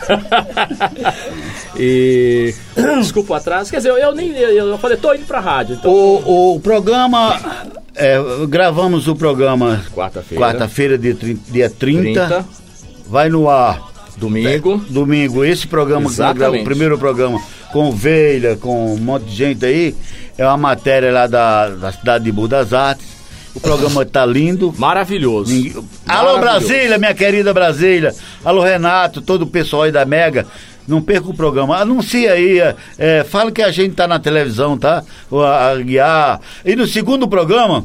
e. 1.77 2.55
Desculpa 3.01 3.33
o 3.33 3.37
atraso. 3.37 3.69
Quer 3.71 3.79
dizer, 3.79 3.91
eu, 3.91 3.99
eu 3.99 4.15
nem. 4.15 4.31
Eu, 4.37 4.69
eu 4.69 4.79
falei, 4.79 4.97
tô 4.97 5.13
indo 5.13 5.27
pra 5.27 5.41
rádio. 5.41 5.75
Então, 5.75 5.91
O, 5.91 6.55
o 6.55 6.61
programa. 6.61 7.37
É, 8.01 8.47
gravamos 8.49 9.07
o 9.09 9.15
programa 9.15 9.85
Quarta-feira. 9.95 10.45
quarta-feira, 10.45 10.99
dia, 10.99 11.15
dia 11.49 11.71
30, 11.71 12.27
30. 12.27 12.47
Vai 13.07 13.29
no 13.29 13.49
ar. 13.49 13.91
Domingo. 14.17 14.79
Domingo. 14.89 15.45
Esse 15.45 15.67
programa 15.67 16.07
Exatamente. 16.07 16.39
gravamos, 16.39 16.61
o 16.61 16.65
primeiro 16.65 16.99
programa, 16.99 17.41
com 17.73 17.91
Veila, 17.91 18.57
com 18.57 18.95
um 18.95 18.99
monte 18.99 19.25
de 19.25 19.35
gente 19.35 19.65
aí, 19.65 19.95
é 20.37 20.47
uma 20.47 20.57
matéria 20.59 21.11
lá 21.11 21.27
da, 21.27 21.69
da 21.71 21.93
cidade 21.93 22.25
de 22.25 22.33
Boa 22.33 22.49
das 22.49 22.73
Artes. 22.73 23.07
O 23.55 23.61
programa 23.61 24.05
tá 24.05 24.25
lindo. 24.25 24.73
Maravilhoso. 24.79 25.53
Alô, 26.07 26.39
Maravilhoso. 26.39 26.69
Brasília, 26.69 26.99
minha 26.99 27.15
querida 27.15 27.53
Brasília. 27.53 28.15
Alô, 28.45 28.63
Renato, 28.63 29.21
todo 29.21 29.43
o 29.43 29.47
pessoal 29.47 29.83
aí 29.83 29.93
da 29.93 30.05
Mega. 30.05 30.47
Não 30.89 31.01
perca 31.01 31.29
o 31.29 31.35
programa. 31.35 31.77
Anuncia 31.77 32.33
aí. 32.33 32.59
é, 32.61 32.75
é, 32.99 33.25
fala 33.25 33.51
que 33.53 33.63
a 33.63 33.71
gente 33.71 33.95
tá 33.95 34.07
na 34.09 34.19
televisão, 34.19 34.77
tá? 34.77 35.03
O- 35.31 35.41
A, 35.41 35.71
a 35.71 35.77
guiar. 35.77 36.41
E 36.65 36.75
no 36.77 36.87
segundo 36.87 37.29
programa 37.29 37.85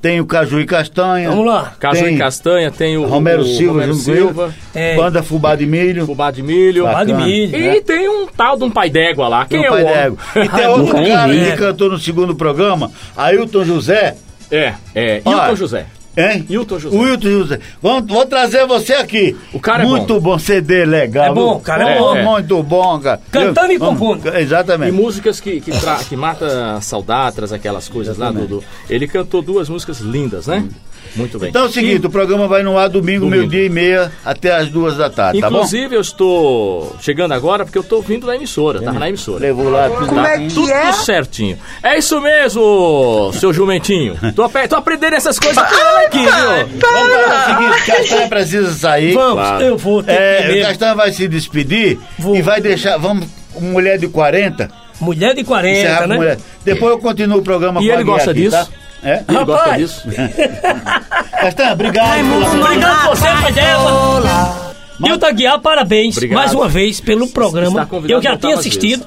tem 0.00 0.20
o 0.20 0.26
Caju 0.26 0.60
e 0.60 0.64
Castanha. 0.64 1.28
Vamos 1.30 1.46
lá. 1.46 1.74
Caju 1.80 2.04
Tem 2.04 2.14
e 2.14 2.18
Castanha, 2.18 2.70
tem 2.70 2.96
o 2.96 3.04
Romero 3.04 3.42
o 3.42 3.44
Silva 3.44 3.72
Romero 3.80 3.92
junto 3.94 4.04
com 4.04 4.12
Silva, 4.14 4.54
ele. 4.74 4.96
Banda 4.96 5.22
Fubá 5.24 5.56
de 5.56 5.66
Milho. 5.66 6.06
Fubá 6.06 6.30
de 6.30 6.42
Milho. 6.42 6.86
Fubá 6.86 7.02
de 7.04 7.12
milho, 7.14 7.56
E 7.56 7.60
né? 7.74 7.80
tem 7.80 8.08
um 8.08 8.26
tal 8.28 8.56
de 8.56 8.62
um 8.64 8.70
pai 8.70 8.88
d'égua 8.90 9.26
lá. 9.26 9.44
Quem 9.44 9.60
Tem 9.60 9.66
é 9.68 9.70
o 9.70 9.74
o 9.74 9.76
pai 9.76 9.84
d'égua. 9.94 10.18
E 10.36 10.48
tem 10.48 10.66
outro 10.68 10.94
cara 10.94 11.32
que 11.32 11.56
cantou 11.56 11.90
no 11.90 11.98
segundo 11.98 12.34
programa, 12.36 12.90
Ailton 13.16 13.64
José. 13.64 14.14
É, 14.50 14.72
é. 14.94 15.20
Olha, 15.24 15.36
Hilton 15.42 15.56
José. 15.56 15.86
Hein? 16.18 16.44
Hilton 16.50 16.78
José. 16.80 16.96
O 16.96 17.06
Hilton 17.06 17.28
José. 17.28 17.60
Vamos, 17.80 18.12
vou 18.12 18.26
trazer 18.26 18.66
você 18.66 18.94
aqui. 18.94 19.36
O 19.52 19.60
cara 19.60 19.84
é 19.84 19.86
Muito 19.86 20.20
bom. 20.20 20.38
CD, 20.38 20.84
legal. 20.84 21.26
É 21.26 21.32
bom, 21.32 21.54
o 21.56 21.60
cara 21.60 21.88
é 21.90 21.98
Bom, 21.98 22.14
bom. 22.14 22.22
Muito 22.32 22.62
bom, 22.62 22.98
cara. 22.98 23.20
Cantando 23.30 23.72
e 23.72 23.78
compondo. 23.78 24.28
E 24.28 24.40
Exatamente. 24.40 24.92
músicas 24.92 25.38
que, 25.40 25.60
que, 25.60 25.70
tra- 25.70 26.00
que 26.08 26.16
mata 26.16 26.74
a 26.76 26.80
saudade, 26.80 27.36
traz 27.36 27.52
aquelas 27.52 27.88
coisas 27.88 28.18
lá, 28.18 28.32
Dudu. 28.32 28.64
Ele 28.90 29.06
cantou 29.06 29.40
duas 29.42 29.68
músicas 29.68 30.00
lindas, 30.00 30.46
né? 30.48 30.64
Muito 31.16 31.38
bem. 31.38 31.48
Então 31.50 31.62
é 31.62 31.66
o 31.66 31.70
seguinte, 31.70 32.06
o 32.06 32.10
programa 32.10 32.46
vai 32.46 32.62
no 32.62 32.76
ar 32.78 32.88
domingo, 32.88 33.20
Domingo. 33.26 33.36
meio-dia 33.48 33.64
e 33.64 33.68
meia, 33.68 34.12
até 34.24 34.52
as 34.54 34.68
duas 34.68 34.96
da 34.96 35.08
tarde, 35.10 35.40
tá 35.40 35.48
bom? 35.50 35.56
Inclusive, 35.56 35.94
eu 35.96 36.00
estou 36.00 36.96
chegando 37.00 37.32
agora 37.32 37.64
porque 37.64 37.78
eu 37.78 37.82
estou 37.82 38.00
vindo 38.02 38.26
da 38.26 38.34
emissora, 38.36 38.80
tava 38.82 38.98
na 38.98 39.08
emissora. 39.08 39.40
Levou 39.40 39.68
lá 39.70 39.88
tudo. 39.90 40.14
Tá 40.14 40.38
tudo 40.54 40.92
certinho. 41.04 41.58
É 41.82 41.98
isso 41.98 42.20
mesmo, 42.20 43.30
seu 43.34 43.52
jumentinho. 43.52 44.16
Tô, 44.34 44.42
ape- 44.44 44.68
tô 44.68 44.76
aprendendo 44.76 45.14
essas 45.14 45.38
coisas 45.38 45.62
com 45.62 45.74
ele 45.74 46.06
aqui, 46.06 46.18
viu? 46.18 46.80
Vamos 46.80 47.12
fazer 47.12 47.34
o 47.34 47.56
seguinte, 47.56 47.86
Castanha 47.86 48.28
precisa 48.28 48.72
sair. 48.72 49.14
Vamos, 49.14 49.34
Claro. 49.34 49.64
eu 49.64 49.76
vou 49.78 50.02
ter 50.02 50.12
É, 50.12 50.48
que. 50.52 50.60
Castanha 50.62 50.94
vai 50.94 51.12
se 51.12 51.26
despedir 51.28 51.98
e 52.34 52.42
vai 52.42 52.60
deixar, 52.60 52.96
vamos, 52.98 53.26
mulher 53.60 53.98
de 53.98 54.08
40, 54.08 54.70
Mulher 55.00 55.32
de 55.34 55.42
encerrar 55.42 55.60
40, 55.62 56.00
com 56.02 56.06
né? 56.08 56.16
mulher. 56.16 56.38
Depois 56.64 56.92
eu 56.92 56.98
continuo 56.98 57.38
o 57.38 57.42
programa 57.42 57.80
E 57.80 57.84
com 57.86 57.90
a 57.90 57.94
ele 57.94 58.04
Guia 58.04 58.12
gosta 58.14 58.30
aqui, 58.32 58.40
disso? 58.40 58.56
Tá? 58.56 58.66
É? 59.02 59.22
Ele 59.28 59.44
gosta 59.44 59.64
Rapaz. 59.64 59.78
disso? 59.78 60.02
Castanha, 61.40 61.72
obrigado. 61.72 62.08
pela- 62.14 62.64
Obrigado 62.64 63.02
por 63.06 63.16
você, 63.16 63.26
pai 63.42 63.52
dela. 63.52 64.74
Hilton 65.04 65.26
Aguiar, 65.26 65.60
parabéns 65.60 66.16
Obrigado. 66.16 66.36
mais 66.38 66.52
uma 66.54 66.68
vez 66.68 67.00
pelo 67.00 67.28
programa. 67.28 67.88
Eu 68.08 68.20
já 68.20 68.36
tinha 68.36 68.54
assistido. 68.56 69.06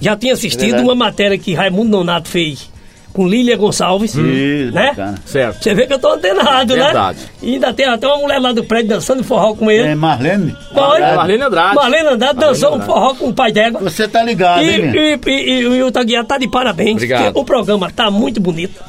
Já 0.00 0.16
tinha 0.16 0.32
assistido 0.32 0.62
verdade. 0.62 0.84
uma 0.84 0.94
matéria 0.94 1.36
que 1.36 1.52
Raimundo 1.52 1.90
Nonato 1.90 2.28
fez 2.28 2.70
com 3.12 3.26
Lília 3.26 3.56
Gonçalves. 3.56 4.14
Isso, 4.14 4.72
né? 4.72 4.88
bacana. 4.88 5.14
Certo. 5.24 5.62
Você 5.62 5.74
vê 5.74 5.86
que 5.86 5.92
eu 5.94 5.98
tô 5.98 6.12
antenado, 6.12 6.74
Verdade. 6.74 7.18
né? 7.20 7.28
E 7.42 7.54
ainda 7.54 7.72
tem 7.72 7.86
até 7.86 8.06
uma 8.06 8.18
mulher 8.18 8.38
lá 8.38 8.52
do 8.52 8.64
prédio 8.64 8.90
dançando 8.90 9.24
forró 9.24 9.54
com 9.54 9.70
ele. 9.70 9.88
É 9.88 9.94
Marlene? 9.94 10.56
Foi. 10.72 11.00
Marlene 11.00 11.42
Andrade. 11.42 11.74
Marlene 11.74 12.08
Andrade 12.08 12.38
dançou 12.38 12.76
um 12.76 12.80
forró 12.80 13.14
com 13.14 13.28
o 13.28 13.34
pai 13.34 13.50
d'égua. 13.52 13.80
Você 13.80 14.06
tá 14.06 14.22
ligado, 14.22 14.62
E, 14.62 14.70
hein, 14.70 14.92
e, 14.94 15.30
e, 15.30 15.50
e 15.60 15.66
o 15.66 15.74
Hilton 15.74 16.00
Aguiar 16.00 16.24
tá 16.24 16.38
de 16.38 16.48
parabéns. 16.48 16.94
Obrigado. 16.94 17.24
porque 17.24 17.38
O 17.40 17.44
programa 17.44 17.90
tá 17.90 18.10
muito 18.10 18.40
bonito. 18.40 18.80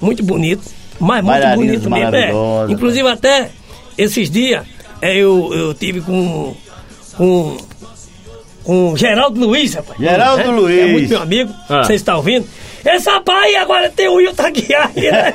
Muito 0.00 0.22
bonito. 0.22 0.62
Mas 0.98 1.24
muito 1.24 1.54
bonito 1.56 1.90
mesmo. 1.90 2.16
É. 2.16 2.72
Inclusive 2.72 3.08
até 3.08 3.50
esses 3.98 4.30
dias 4.30 4.64
é, 5.02 5.16
eu, 5.16 5.50
eu 5.52 5.74
tive 5.74 6.00
com. 6.00 6.54
com. 7.16 7.56
com 8.64 8.96
Geraldo 8.96 9.38
Luiz, 9.40 9.74
rapaz. 9.74 9.98
Geraldo 9.98 10.42
É, 10.42 10.46
Luiz. 10.46 10.78
É 10.80 10.86
muito 10.86 11.08
meu 11.08 11.20
amigo. 11.22 11.52
Ah. 11.68 11.82
Você 11.84 11.94
está 11.94 12.16
ouvindo? 12.16 12.46
Esse 12.86 13.10
rapaz 13.10 13.44
aí 13.44 13.56
agora 13.56 13.90
tem 13.90 14.08
o 14.08 14.20
Hilton 14.20 14.42
Aguiar. 14.42 14.90
aí, 14.96 15.10
né? 15.10 15.32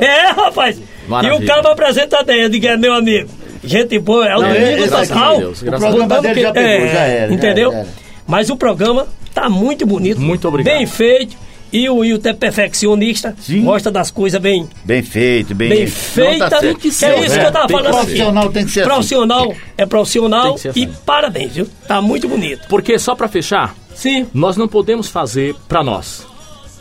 é, 0.00 0.26
rapaz. 0.32 0.80
Maravilha. 1.08 1.40
E 1.40 1.44
o 1.44 1.46
cabo 1.46 1.68
apresentador, 1.68 2.34
eu 2.34 2.48
digo, 2.48 2.66
é 2.66 2.76
meu 2.76 2.92
amigo. 2.94 3.28
Gente 3.64 3.98
boa, 3.98 4.26
é 4.28 4.36
o 4.36 4.40
Não, 4.42 4.48
Domingo 4.52 4.84
aqui, 4.94 5.08
Total. 5.08 5.38
Deus, 5.38 5.62
O 5.62 5.64
programa 5.64 6.20
dele 6.20 6.34
que- 6.34 6.40
já 6.42 6.52
pegou, 6.52 6.86
é, 6.86 6.88
já 6.92 7.00
era. 7.00 7.28
já 7.28 7.34
Entendeu? 7.34 7.72
era. 7.72 7.86
Mas 8.26 8.50
o 8.50 8.56
programa 8.56 9.06
tá 9.34 9.48
muito 9.48 9.86
bonito. 9.86 10.20
Muito 10.20 10.46
obrigado. 10.46 10.74
Bem 10.76 10.86
feito. 10.86 11.36
E 11.70 11.86
o 11.88 11.96
Wilton 11.96 12.30
é 12.30 12.32
perfeccionista. 12.32 13.34
Sim. 13.40 13.62
Gosta 13.62 13.90
das 13.90 14.10
coisas 14.10 14.40
bem, 14.40 14.66
Bem 14.84 15.02
feito, 15.02 15.54
bem, 15.54 15.68
bem 15.68 15.80
Não, 15.84 15.86
feita. 15.90 16.48
tá 16.48 16.60
que 16.74 16.90
certo. 16.90 17.20
é 17.20 17.26
isso 17.26 17.38
que 17.38 17.44
eu 17.44 17.52
tava 17.52 17.68
falando. 17.68 17.84
ser. 17.92 17.98
Profissional 18.00 18.50
tem 18.52 18.64
que 18.64 18.70
ser 18.70 18.80
assim. 18.80 18.88
Profissional 18.88 19.54
é 19.76 19.84
profissional. 19.86 20.56
Ser 20.58 20.68
E 20.74 20.84
assim. 20.84 20.92
parabéns, 21.04 21.52
viu? 21.52 21.68
Tá 21.86 22.00
muito 22.00 22.26
bonito. 22.26 22.66
Porque 22.70 22.98
só 22.98 23.14
pra 23.14 23.28
fechar, 23.28 23.74
Sim. 23.98 24.28
nós 24.32 24.56
não 24.56 24.68
podemos 24.68 25.08
fazer 25.08 25.56
pra 25.66 25.82
nós. 25.82 26.24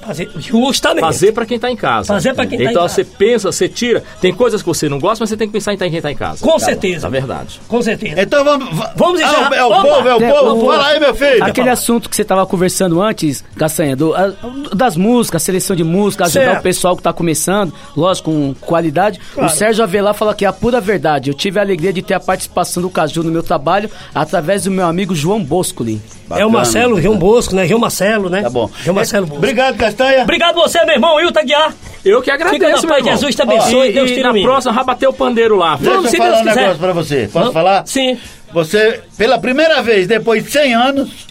Fazer, 0.08 0.30
justamente. 0.38 1.04
Fazer 1.04 1.32
pra 1.32 1.46
quem 1.46 1.60
tá 1.60 1.70
em 1.70 1.76
casa. 1.76 2.08
Fazer 2.14 2.34
pra 2.34 2.46
quem 2.46 2.58
tá 2.58 2.64
em 2.66 2.68
Então 2.70 2.82
casa. 2.84 2.94
você 2.96 3.04
pensa, 3.04 3.52
você 3.52 3.68
tira. 3.70 4.04
Tem 4.22 4.34
coisas 4.34 4.62
que 4.62 4.68
você 4.68 4.88
não 4.90 5.00
gosta, 5.00 5.22
mas 5.22 5.30
você 5.30 5.38
tem 5.38 5.48
que 5.48 5.54
pensar 5.54 5.74
em 5.74 5.78
quem 5.78 6.02
tá 6.02 6.12
em 6.12 6.16
casa. 6.16 6.44
Com 6.46 6.58
certeza. 6.60 7.02
Tá 7.02 7.10
verdade. 7.10 7.60
Com 7.68 7.82
certeza. 7.82 8.22
Então 8.22 8.44
vamos. 8.44 8.76
va- 8.76 8.94
Vamos 8.96 9.22
encerrar. 9.22 9.50
Ah, 9.52 9.56
é 9.56 9.64
o 9.64 9.68
Opa! 9.68 9.82
povo, 9.82 10.08
é 10.08 10.16
o 10.16 10.24
É, 10.24 10.32
povo. 10.32 10.66
Fala 10.68 10.88
aí, 10.88 11.00
meu 11.00 11.14
filho. 11.16 11.44
Aquele 11.44 11.70
assunto 11.70 12.10
que 12.10 12.16
você 12.16 12.24
tava 12.24 12.46
conversando 12.46 13.02
antes, 13.02 13.44
Castanha, 13.56 13.96
do, 13.96 14.16
a- 14.16 14.34
das 14.74 14.96
músicas, 14.98 15.44
seleção 15.44 15.76
de 15.76 15.84
música, 15.84 16.26
ajudar 16.26 16.46
Certo. 16.46 16.60
o 16.60 16.64
pessoal 16.64 16.96
que 16.96 17.04
tá 17.04 17.12
começando, 17.14 17.74
lógico, 17.96 18.32
com 18.32 18.54
qualidade. 18.62 19.20
Claro. 19.34 19.50
O 19.52 19.54
Sérgio 19.54 19.84
Avelar 19.84 20.14
fala 20.14 20.34
que 20.34 20.46
é 20.46 20.48
a 20.48 20.54
pura 20.54 20.80
verdade. 20.82 21.30
Eu 21.30 21.34
tive 21.34 21.60
a 21.60 21.62
alegria 21.62 21.92
de 21.94 22.02
ter 22.02 22.14
a 22.14 22.20
participação 22.20 22.82
do 22.82 22.90
Caju 22.90 23.24
no 23.24 23.32
meu 23.32 23.44
trabalho 23.44 23.90
através 24.14 24.64
do 24.64 24.72
meu 24.72 24.86
amigo 24.86 25.14
João 25.16 25.44
Boscoli. 25.44 26.02
É 26.32 26.46
o 26.46 26.52
Marcelo, 26.52 27.02
João 27.02 27.18
Bosco, 27.18 27.56
né? 27.56 27.66
João 27.66 27.80
Marcelo, 27.80 28.30
né? 28.30 28.42
Tá 28.42 28.50
bom. 28.50 28.70
João 28.84 28.94
Marcelo 28.96 29.26
Bosco. 29.26 29.38
Obrigado, 29.38 29.78
Castanha. 29.78 29.97
Obrigado 30.24 30.56
você, 30.56 30.84
meu 30.86 30.96
irmão, 30.96 31.16
Wilton 31.16 31.40
Aguiar. 31.40 31.74
Eu 32.06 32.22
que 32.22 32.32
Fica 32.32 32.46
agradeço, 32.46 32.62
na 32.62 32.82
meu 32.82 32.90
paz, 32.90 32.98
irmão. 33.00 33.14
Jesus 33.14 33.36
te 33.36 33.42
abençoe, 33.42 33.90
E, 33.90 33.94
Deus 33.94 34.10
e 34.12 34.14
te 34.14 34.20
na 34.20 34.26
ilumine. 34.28 34.46
próxima, 34.46 34.74
vai 34.74 34.84
bater 34.86 35.08
o 35.10 35.14
pandeiro 35.14 35.56
lá. 35.56 35.76
Deixa 35.76 35.90
Vamos, 35.92 36.06
eu 36.06 36.12
se 36.12 36.18
falar 36.18 36.30
Deus 36.30 36.40
um 36.42 36.44
quiser. 36.48 36.60
negócio 36.62 36.80
pra 36.80 36.94
você. 36.94 37.16
Posso 37.24 37.32
Vamos? 37.34 37.54
falar? 37.54 37.88
Sim. 37.88 38.18
Você, 38.54 39.02
pela 39.18 39.38
primeira 39.40 39.82
vez, 39.82 40.08
depois 40.08 40.44
de 40.44 40.52
100 40.52 40.74
anos, 40.74 41.28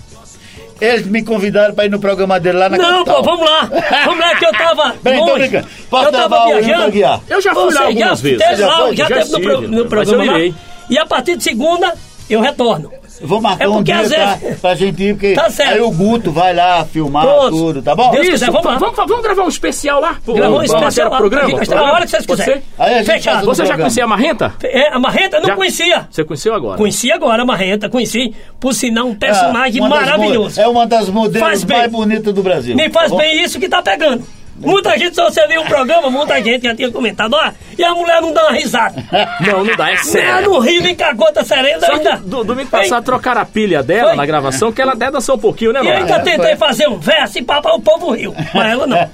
eles 0.81 1.07
me 1.07 1.25
convidaram 1.25 1.75
pra 1.75 1.87
ir 1.87 1.89
no 1.91 1.99
programa 1.99 2.39
dele 2.39 2.59
lá 2.59 2.69
na 2.69 2.77
Não, 2.77 3.05
capital. 3.05 3.17
pô, 3.17 3.23
vamos 3.23 3.47
lá. 3.51 3.71
Vamos 4.05 4.21
lá, 4.21 4.37
que 4.37 4.45
eu 4.45 4.53
tava. 4.53 4.95
Peraí, 5.03 5.19
tô 5.19 5.25
longe. 5.27 5.39
brincando. 5.49 5.69
Posso 5.89 6.05
eu 6.09 6.13
tava 6.13 6.23
levar 6.25 6.45
o 6.45 6.49
Hilton 6.51 6.63
viajando. 6.67 6.87
Aguiar? 6.89 7.21
Eu 7.31 7.41
já 7.41 7.55
fui 7.55 7.65
Você 7.65 7.79
lá 7.79 7.87
algumas 7.87 8.21
vezes. 8.21 8.39
Teve 8.39 8.57
Já 8.57 8.67
lá, 8.67 8.77
foi? 8.79 8.97
já, 8.97 9.09
Já 9.09 9.17
teve 9.17 9.31
no, 9.33 9.41
pro- 9.41 9.61
no 9.63 9.79
mas 9.79 9.89
programa 9.89 10.25
eu 10.25 10.31
lá. 10.33 10.39
irei. 10.39 10.55
E 10.91 10.99
a 10.99 11.07
partir 11.07 11.37
de 11.39 11.43
segunda, 11.43 11.95
eu 12.29 12.41
retorno. 12.43 12.93
Vou 13.23 13.41
marcar 13.41 13.65
É 13.65 13.69
um 13.69 13.75
porque 13.77 13.93
dia 13.93 14.01
às 14.03 14.09
pra, 14.09 14.35
vezes- 14.35 14.61
pra 14.61 14.75
gente 14.75 15.03
ir, 15.03 15.15
porque 15.15 15.33
Tá 15.35 15.49
certo. 15.51 15.73
aí 15.73 15.81
o 15.81 15.91
Guto 15.91 16.31
vai 16.31 16.55
lá 16.55 16.85
filmar 16.85 17.25
Pronto. 17.25 17.51
tudo, 17.51 17.83
tá 17.83 17.95
bom? 17.95 18.11
Deus 18.11 18.23
Isso, 18.25 18.33
quiser, 18.33 18.51
vamos 18.51 18.79
vamos, 18.81 18.97
vamos 18.97 19.23
gravar 19.23 19.43
um 19.45 19.49
especial 19.49 20.01
lá. 20.01 20.17
Pô, 20.25 20.35
Gravou 20.35 20.61
um 20.61 20.63
especial 20.63 21.11
lá. 21.11 21.17
programa? 21.17 21.51
A 21.51 21.93
hora 21.93 22.05
que 22.05 22.11
vocês 22.11 22.27
quiserem. 22.27 22.63
Fechado. 23.05 23.47
Você 23.47 23.65
já 23.67 23.77
conhecia 23.77 24.05
a 24.05 24.07
Marrenta? 24.07 24.55
É, 24.63 24.89
a 24.95 24.99
Marrenta 24.99 25.37
eu 25.37 25.41
não 25.43 25.49
Já? 25.49 25.57
conhecia. 25.57 26.09
Você 26.11 26.25
conheceu 26.25 26.55
agora? 26.55 26.77
Conheci 26.77 27.11
agora 27.11 27.43
a 27.43 27.47
Marrenta, 27.47 27.89
conheci. 27.89 28.35
Por 28.61 28.75
sinal, 28.75 29.07
um 29.07 29.15
personagem 29.15 29.83
É, 29.85 29.89
maravilhoso. 29.89 30.61
É 30.61 30.67
uma 30.69 30.87
das 30.87 31.09
modelos 31.09 31.65
mais 31.65 31.89
bonitas 31.91 32.33
do 32.35 32.43
Brasil. 32.43 32.77
Me 32.77 32.91
faz 32.91 33.11
tá 33.11 33.17
bem 33.17 33.43
isso 33.43 33.59
que 33.59 33.69
tá 33.69 33.81
pegando. 33.83 34.23
Muita 34.59 34.97
gente, 34.99 35.15
se 35.15 35.23
você 35.23 35.47
viu 35.47 35.61
o 35.63 35.67
programa, 35.67 36.11
muita 36.11 36.43
gente 36.43 36.63
já 36.65 36.75
tinha 36.75 36.91
comentado, 36.91 37.35
ó, 37.35 37.51
e 37.79 37.85
a 37.85 37.95
mulher 37.95 38.21
não 38.23 38.33
dá 38.33 38.43
uma 38.45 38.53
risada. 38.53 38.95
Não, 39.47 39.63
não 39.65 39.77
dá, 39.77 39.89
é 39.91 39.95
Ela 39.95 40.03
sério. 40.03 40.51
não 40.51 40.59
ri, 40.61 40.81
vem 40.81 40.95
com 40.95 41.05
a 41.05 41.13
gota 41.13 41.45
serena 41.45 41.81
Só 41.87 41.93
ainda. 41.93 42.17
do, 42.17 42.43
domingo 42.43 42.71
passado 42.71 43.05
trocaram 43.05 43.43
a 43.43 43.45
pilha 43.45 43.83
dela 43.83 44.09
Foi. 44.09 44.17
na 44.17 44.27
gravação, 44.27 44.73
que 44.73 44.81
ela 44.81 44.93
até 44.95 45.11
dançou 45.11 45.37
um 45.37 45.39
pouquinho, 45.39 45.73
né, 45.73 45.81
E 45.81 45.85
mano? 45.85 45.97
ainda 45.99 46.21
tentei 46.21 46.57
fazer 46.57 46.89
um 46.89 46.99
verso 46.99 47.39
e 47.39 47.43
papai, 47.43 47.73
o 47.73 47.81
povo 47.81 48.13
riu. 48.13 48.35
Mas 48.55 48.73
ela 48.73 48.87
não. 48.87 48.99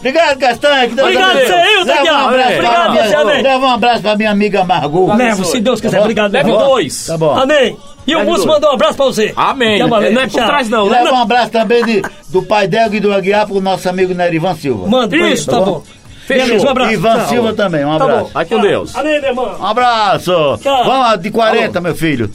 Obrigado, 0.00 0.38
Castanha. 0.38 0.88
que 0.88 0.94
Deus 0.94 1.08
Obrigado, 1.08 1.32
você, 1.34 1.52
eu, 1.76 1.84
Leva 1.84 2.12
um 2.12 2.16
abraço 2.28 2.48
pra 2.48 2.86
Obrigado, 2.86 3.08
você, 3.08 3.14
amém. 3.14 3.42
Leva 3.42 3.66
um 3.66 3.70
abraço 3.70 4.02
pra 4.02 4.16
minha 4.16 4.30
amiga 4.30 4.64
Margot. 4.64 5.14
Levo, 5.14 5.44
se 5.44 5.60
Deus 5.60 5.78
quiser. 5.80 5.90
Tá 5.92 5.96
bom? 5.98 6.02
Obrigado, 6.04 6.32
Leve 6.32 6.50
Daniel. 6.50 6.66
dois. 6.68 7.06
Tá 7.06 7.18
bom. 7.18 7.38
Amém. 7.38 7.76
E 8.06 8.16
o 8.16 8.24
Múcio 8.24 8.46
mandou 8.48 8.70
um 8.70 8.74
abraço 8.74 8.96
pra 8.96 9.04
você. 9.06 9.32
Amém. 9.36 9.86
Valeu. 9.86 10.10
Não 10.12 10.22
é 10.22 10.26
por 10.26 10.32
Tchau. 10.38 10.46
trás, 10.46 10.68
não. 10.70 10.86
E 10.86 10.88
leva 10.88 11.12
um 11.12 11.20
abraço 11.20 11.50
também 11.50 11.84
de, 11.84 12.02
do 12.28 12.42
pai 12.42 12.66
Dego 12.66 12.94
e 12.94 13.00
do 13.00 13.12
Aguiar 13.12 13.46
pro 13.46 13.60
nosso 13.60 13.88
amigo 13.90 14.14
Nerivan 14.14 14.54
Silva. 14.54 14.88
Manda, 14.88 15.14
Isso, 15.16 15.50
tá 15.50 15.60
bom. 15.60 15.82
Beleza, 16.26 16.66
um 16.66 16.70
abraço. 16.70 16.92
Ivan 16.92 17.14
Tchau. 17.18 17.28
Silva 17.28 17.52
também, 17.52 17.84
um 17.84 17.98
Tá 17.98 18.04
abraço. 18.04 18.24
bom. 18.24 18.30
Vai 18.32 18.44
com 18.46 18.60
Deus. 18.60 18.96
Amém, 18.96 19.20
meu 19.20 19.30
irmão. 19.30 19.56
Um 19.60 19.66
abraço. 19.66 20.32
Tchau. 20.62 20.84
Vamos 20.84 21.20
de 21.20 21.30
40, 21.30 21.80
meu 21.80 21.94
filho. 21.94 22.30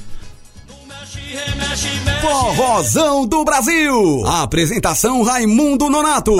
Forrozão 2.21 3.25
do 3.25 3.43
Brasil. 3.43 4.23
Apresentação 4.27 5.23
Raimundo 5.23 5.89
Nonato. 5.89 6.35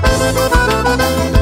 Música 0.00 1.37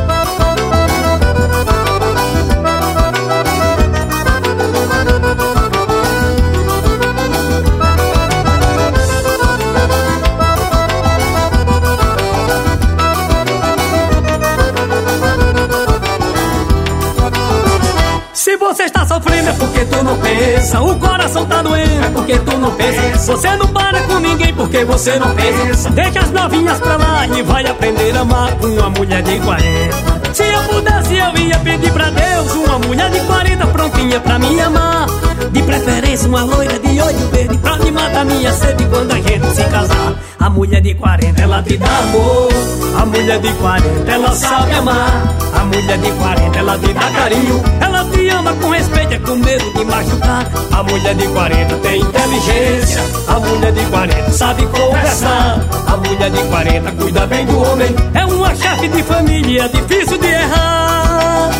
Se 18.56 18.60
você 18.60 18.84
está 18.84 19.04
sofrendo 19.04 19.50
é 19.50 19.52
porque 19.52 19.84
tu 19.84 20.02
não 20.02 20.16
pensa. 20.16 20.80
O 20.80 20.98
coração 20.98 21.44
tá 21.44 21.60
doendo 21.60 22.06
é 22.06 22.08
porque 22.08 22.38
tu 22.38 22.56
não 22.56 22.70
pensa. 22.70 23.18
Você 23.30 23.54
não 23.54 23.68
para 23.68 24.00
com 24.04 24.18
ninguém 24.18 24.54
porque 24.54 24.82
você 24.82 25.18
não 25.18 25.34
pensa. 25.34 25.90
Deixa 25.90 26.20
as 26.20 26.30
novinhas 26.30 26.80
pra 26.80 26.96
lá 26.96 27.26
e 27.26 27.42
vai 27.42 27.66
aprender 27.66 28.16
a 28.16 28.20
amar 28.20 28.52
com 28.56 28.68
uma 28.68 28.88
mulher 28.88 29.22
de 29.22 29.38
40. 29.40 30.32
Se 30.32 30.42
eu 30.42 30.62
pudesse, 30.62 31.16
eu 31.18 31.36
ia 31.36 31.58
pedir 31.58 31.92
pra 31.92 32.08
Deus 32.08 32.50
uma 32.54 32.78
mulher 32.78 33.10
de 33.10 33.20
40 33.20 33.66
prontinha 33.66 34.20
pra 34.20 34.38
me 34.38 34.58
amar. 34.58 35.06
De 35.52 35.62
preferência, 35.62 36.26
uma 36.26 36.42
loira 36.44 36.78
de 36.78 36.98
olho 36.98 37.28
verde 37.30 37.58
pra 37.58 37.76
me 37.76 37.90
matar 37.90 38.24
minha 38.24 38.52
sede 38.54 38.86
quando 38.86 39.12
a 39.12 39.20
gente 39.20 39.54
se 39.54 39.64
casar. 39.64 40.14
A 40.40 40.48
mulher 40.48 40.80
de 40.80 40.94
40, 40.94 41.42
ela 41.42 41.62
te 41.62 41.76
dá 41.76 41.98
amor. 41.98 42.48
A 42.96 43.04
mulher 43.04 43.38
de 43.38 43.52
40, 43.52 44.10
ela 44.10 44.32
sabe 44.32 44.72
amar. 44.72 45.34
A 45.52 45.64
mulher 45.64 45.98
de 45.98 46.10
40, 46.12 46.58
ela 46.58 46.78
te 46.78 46.92
dá 46.94 47.10
carinho. 47.10 47.62
Ela 47.80 48.04
te 48.04 48.25
ama 48.36 48.52
com 48.54 48.70
respeito, 48.70 49.14
é 49.14 49.18
com 49.18 49.36
medo 49.36 49.72
de 49.72 49.84
machucar. 49.84 50.46
A 50.72 50.82
mulher 50.82 51.14
de 51.14 51.26
40 51.28 51.76
tem 51.76 52.00
inteligência. 52.00 53.02
A 53.28 53.40
mulher 53.40 53.72
de 53.72 53.84
40 53.86 54.32
sabe 54.32 54.66
conversar. 54.66 55.60
A 55.86 55.96
mulher 55.96 56.30
de 56.30 56.42
40 56.44 56.92
cuida 56.92 57.26
bem 57.26 57.46
do 57.46 57.62
homem. 57.62 57.94
É 58.14 58.24
uma 58.24 58.54
chefe 58.54 58.88
de 58.88 59.02
família, 59.02 59.68
difícil 59.68 60.18
de 60.18 60.26
errar. 60.26 61.50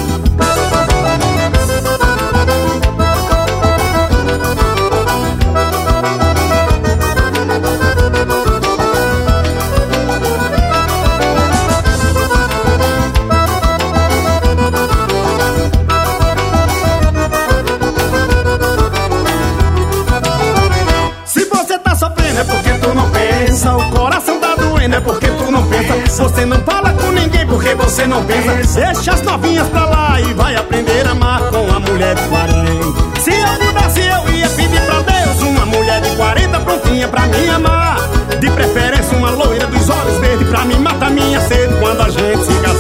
Pensa. 23.57 23.75
O 23.75 23.91
coração 23.91 24.39
tá 24.39 24.55
doendo 24.55 24.97
é 24.97 25.01
porque 25.01 25.27
tu 25.29 25.51
não 25.51 25.67
pensa. 25.67 26.23
Você 26.23 26.45
não 26.45 26.59
fala 26.59 26.93
com 26.93 27.11
ninguém 27.11 27.47
porque 27.47 27.75
você 27.75 28.07
não 28.07 28.23
pensa. 28.25 28.81
Deixa 28.81 29.13
as 29.15 29.23
novinhas 29.23 29.69
pra 29.69 29.87
lá 29.87 30.21
e 30.21 30.35
vai 30.35 30.57
aprender 30.57 31.07
a 31.07 31.13
amar 31.13 31.41
com 31.51 31.73
a 31.73 31.81
mulher 31.81 32.15
de 32.15 32.23
40. 32.29 33.21
Se 33.21 33.31
eu 33.31 33.67
pudesse, 33.67 34.01
eu 34.01 34.35
ia 34.35 34.49
pedir 34.51 34.81
pra 34.83 35.01
Deus 35.01 35.43
uma 35.43 35.67
mulher 35.67 36.01
de 36.03 36.17
40 36.17 36.61
prontinha 36.61 37.09
pra 37.09 37.27
me 37.27 37.49
amar. 37.49 37.97
De 38.39 38.51
preferência, 38.51 39.17
uma 39.17 39.31
loira 39.31 39.67
dos 39.67 39.89
olhos 39.89 40.19
verdes 40.19 40.49
pra 40.49 40.65
me 40.65 40.75
matar 40.77 41.11
minha 41.11 41.41
sede 41.41 41.75
quando 41.81 42.03
a 42.03 42.11
gente 42.11 42.45
se 42.45 42.61
casar. 42.61 42.76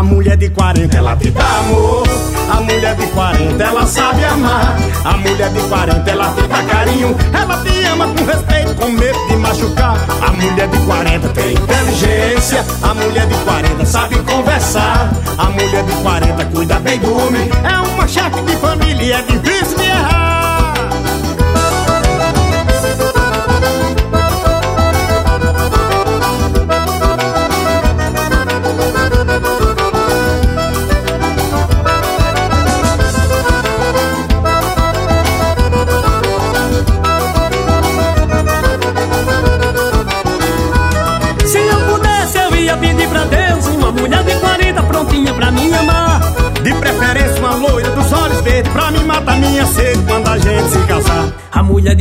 A 0.00 0.02
mulher 0.02 0.34
de 0.38 0.48
40, 0.48 0.96
ela 0.96 1.14
te 1.14 1.30
dá 1.30 1.58
amor. 1.58 2.08
A 2.50 2.62
mulher 2.62 2.96
de 2.96 3.06
40, 3.08 3.62
ela 3.62 3.86
sabe 3.86 4.24
amar. 4.24 4.78
A 5.04 5.14
mulher 5.18 5.50
de 5.50 5.60
40, 5.60 6.10
ela 6.10 6.32
te 6.32 6.48
dá 6.48 6.62
carinho. 6.62 7.14
Ela 7.34 7.62
te 7.62 7.84
ama 7.84 8.06
com 8.06 8.24
respeito, 8.24 8.74
com 8.76 8.88
medo 8.88 9.28
de 9.28 9.36
machucar. 9.36 9.98
A 10.26 10.32
mulher 10.32 10.68
de 10.68 10.78
40 10.86 11.28
tem 11.28 11.52
inteligência. 11.52 12.64
A 12.82 12.94
mulher 12.94 13.26
de 13.26 13.34
40 13.44 13.84
sabe 13.84 14.16
conversar. 14.20 15.10
A 15.36 15.44
mulher 15.50 15.84
de 15.84 15.92
40 15.92 16.44
cuida 16.46 16.78
bem 16.80 16.98
do 16.98 17.18
homem. 17.18 17.50
É 17.62 17.88
uma 17.90 18.08
chefe 18.08 18.40
de 18.40 18.56
família, 18.56 19.16
é 19.16 19.22
de 19.22 19.39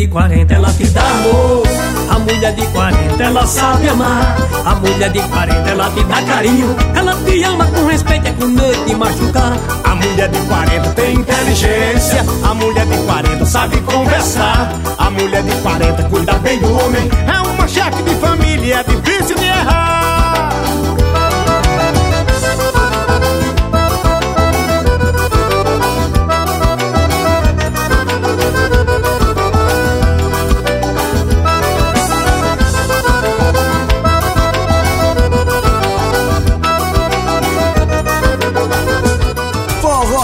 40, 0.09 0.53
ela 0.53 0.71
te 0.73 0.87
dá 0.87 1.01
amor. 1.01 1.63
A 2.09 2.19
mulher 2.19 2.53
de 2.53 2.65
40, 2.67 3.23
ela 3.23 3.45
sabe 3.45 3.89
amar. 3.89 4.35
A 4.65 4.75
mulher 4.75 5.11
de 5.11 5.21
40, 5.21 5.69
ela 5.69 5.89
te 5.91 6.03
dá 6.03 6.21
carinho. 6.23 6.75
Ela 6.95 7.15
te 7.25 7.43
ama 7.43 7.65
com 7.67 7.85
respeito, 7.85 8.27
é 8.27 8.31
com 8.31 8.45
medo 8.47 8.85
de 8.85 8.95
machucar. 8.95 9.53
A 9.83 9.95
mulher 9.95 10.29
de 10.29 10.39
40 10.39 10.89
tem 10.91 11.15
inteligência. 11.15 12.25
A 12.43 12.53
mulher 12.53 12.85
de 12.85 12.97
40 12.97 13.45
sabe 13.45 13.79
conversar. 13.81 14.71
A 14.97 15.09
mulher 15.09 15.43
de 15.43 15.55
40 15.61 16.03
cuida 16.03 16.33
bem 16.33 16.59
do 16.59 16.71
homem. 16.73 17.09
É 17.27 17.39
uma 17.47 17.67
chefe 17.67 18.01
de 18.03 18.15
família, 18.15 18.75
é 18.75 18.83
difícil 18.83 19.37
de 19.37 19.45
errar. 19.45 19.98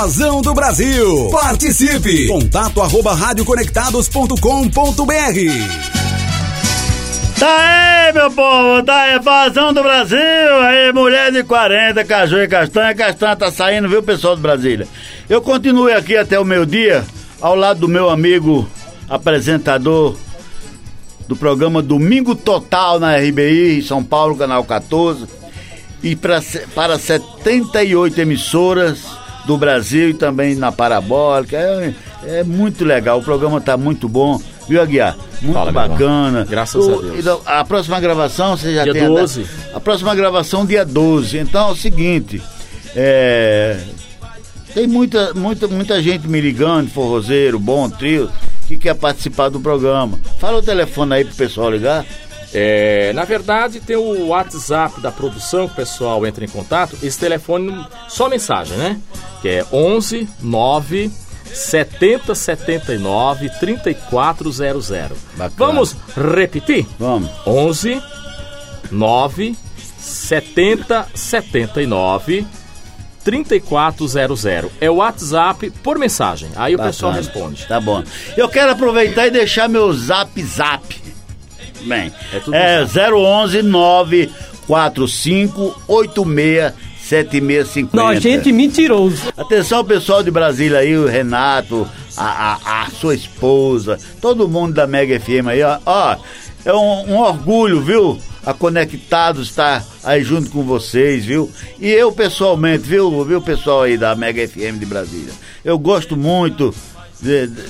Forrozão 0.06 0.40
do 0.40 0.54
Brasil. 0.54 1.30
Participe. 1.32 2.28
Contato 2.28 2.80
arroba 2.80 3.16
radioconectados.com.br. 3.16 4.40
Tá 7.40 7.60
aí, 7.60 8.14
meu 8.14 8.30
povo, 8.30 8.84
tá 8.84 9.02
aí, 9.02 9.20
Fazão 9.24 9.74
do 9.74 9.82
Brasil, 9.82 10.20
aí, 10.62 10.94
mulher 10.94 11.32
de 11.32 11.44
40, 11.44 12.06
caju 12.06 12.38
e 12.38 12.48
castanha, 12.48 12.94
castanha 12.94 13.36
tá 13.36 13.52
saindo, 13.52 13.90
viu, 13.90 14.04
pessoal 14.04 14.36
de 14.36 14.44
Brasília? 14.44 14.88
Eu 15.28 15.42
continuo 15.42 15.92
aqui 15.92 16.16
até 16.16 16.40
o 16.40 16.46
meio-dia, 16.46 17.04
ao 17.42 17.56
lado 17.56 17.80
do 17.80 17.88
meu 17.88 18.08
amigo 18.10 18.70
apresentador 19.10 20.16
do 21.28 21.36
programa 21.36 21.82
Domingo 21.82 22.36
Total 22.36 23.00
na 23.00 23.18
RBI, 23.18 23.82
São 23.82 24.04
Paulo, 24.04 24.38
canal 24.38 24.64
14, 24.64 25.26
e 26.04 26.16
pra, 26.16 26.44
para 26.76 27.00
78 27.00 28.22
emissoras 28.22 29.25
do 29.46 29.58
Brasil 29.58 30.10
e 30.10 30.14
também 30.14 30.56
na 30.56 30.72
Parabólica. 30.72 31.58
É, 31.58 31.94
é 32.40 32.44
muito 32.44 32.84
legal, 32.86 33.20
o 33.20 33.24
programa 33.24 33.62
tá 33.62 33.78
muito 33.78 34.08
bom, 34.10 34.42
viu, 34.68 34.82
Aguiar? 34.82 35.16
Muito 35.42 35.54
Fala, 35.54 35.72
bacana. 35.72 36.46
Graças 36.50 36.84
O- 36.86 37.00
a 37.00 37.02
Deus. 37.02 37.20
então, 37.20 37.42
A 37.46 37.64
próxima 37.64 38.00
gravação 38.00 38.58
você 38.58 38.74
já 38.74 38.84
Dia 38.84 38.94
tem. 38.94 39.06
a 39.06 39.08
12. 39.10 39.42
data? 39.44 39.54
A 39.76 39.80
próxima 39.80 40.16
gravação, 40.16 40.66
dia 40.66 40.84
12. 40.86 41.38
Então 41.38 41.70
é 41.70 41.72
o 41.72 41.76
seguinte. 41.76 42.42
É. 42.96 43.78
Tem 44.74 44.88
muita, 44.88 45.34
muita, 45.34 45.68
muita 45.68 46.02
gente 46.02 46.28
me 46.28 46.42
ligando, 46.42 46.90
forrozeiro, 46.90 47.58
bom, 47.60 47.90
trio, 47.90 48.30
que 48.68 48.76
quer 48.78 48.94
participar 48.96 49.48
do 49.50 49.60
programa. 49.60 50.20
Fala 50.40 50.58
o 50.58 50.62
telefone 50.62 51.14
aí 51.16 51.24
pro 51.26 51.36
pessoal 51.36 51.72
ligar. 51.72 52.06
É, 52.54 53.12
na 53.14 53.24
verdade, 53.26 53.80
tem 53.80 53.96
o 53.96 54.28
WhatsApp 54.28 55.02
da 55.02 55.12
produção 55.12 55.68
que 55.68 55.74
o 55.74 55.78
pessoal 55.78 56.26
entra 56.26 56.46
em 56.46 56.50
contato. 56.50 56.98
Esse 57.04 57.20
telefone, 57.20 57.86
só 58.08 58.30
mensagem, 58.30 58.78
né? 58.78 59.00
Que 59.42 59.50
é 59.50 59.66
11 59.72 60.28
9 60.42 61.12
70 61.46 62.36
79 62.36 63.50
3400. 63.60 65.18
Vamos 65.58 65.96
repetir? 66.16 66.88
Vamos. 67.00 67.30
11 67.46 68.02
9 68.92 69.56
7079 69.98 72.46
3400. 73.24 74.46
É 74.80 74.90
o 74.90 74.96
WhatsApp 74.96 75.70
por 75.82 75.98
mensagem. 75.98 76.50
Aí 76.56 76.76
o 76.76 76.78
pessoal 76.78 77.12
Bacana. 77.12 77.28
responde. 77.28 77.66
Tá 77.68 77.82
bom. 77.82 78.04
Eu 78.38 78.48
quero 78.48 78.72
aproveitar 78.72 79.28
e 79.28 79.32
deixar 79.32 79.68
meu 79.68 79.92
zap 79.94 80.42
zap. 80.44 81.05
Bem, 81.86 82.12
é, 82.52 82.84
011 82.84 83.62
945 83.62 85.82
86 85.88 86.74
7650. 87.06 87.96
Nojento 87.96 88.50
e 88.50 88.52
mentiroso. 88.52 89.22
Atenção, 89.38 89.86
pessoal 89.86 90.24
de 90.24 90.32
Brasília 90.32 90.80
aí, 90.80 90.98
o 90.98 91.06
Renato, 91.06 91.88
a, 92.18 92.58
a, 92.66 92.82
a 92.84 92.90
sua 92.90 93.14
esposa, 93.14 94.00
todo 94.20 94.50
mundo 94.50 94.74
da 94.74 94.88
Mega 94.88 95.20
FM 95.20 95.48
aí, 95.50 95.62
ó. 95.62 95.78
ó 95.86 96.16
é 96.66 96.74
um, 96.74 97.12
um 97.14 97.18
orgulho, 97.20 97.80
viu? 97.80 98.20
A 98.44 98.54
Conectados 98.54 99.50
está 99.50 99.84
aí 100.04 100.24
junto 100.24 100.50
com 100.50 100.64
vocês, 100.64 101.24
viu? 101.26 101.52
E 101.80 101.92
eu 101.92 102.12
pessoalmente, 102.12 102.88
viu, 102.88 103.24
viu, 103.24 103.40
pessoal 103.40 103.84
aí 103.84 104.00
da 104.00 104.16
Mega 104.16 104.48
FM 104.48 104.80
de 104.80 104.86
Brasília? 104.88 105.34
Eu 105.64 105.78
gosto 105.78 106.18
muito 106.18 106.74
de, 107.22 107.46
de- 107.48 107.64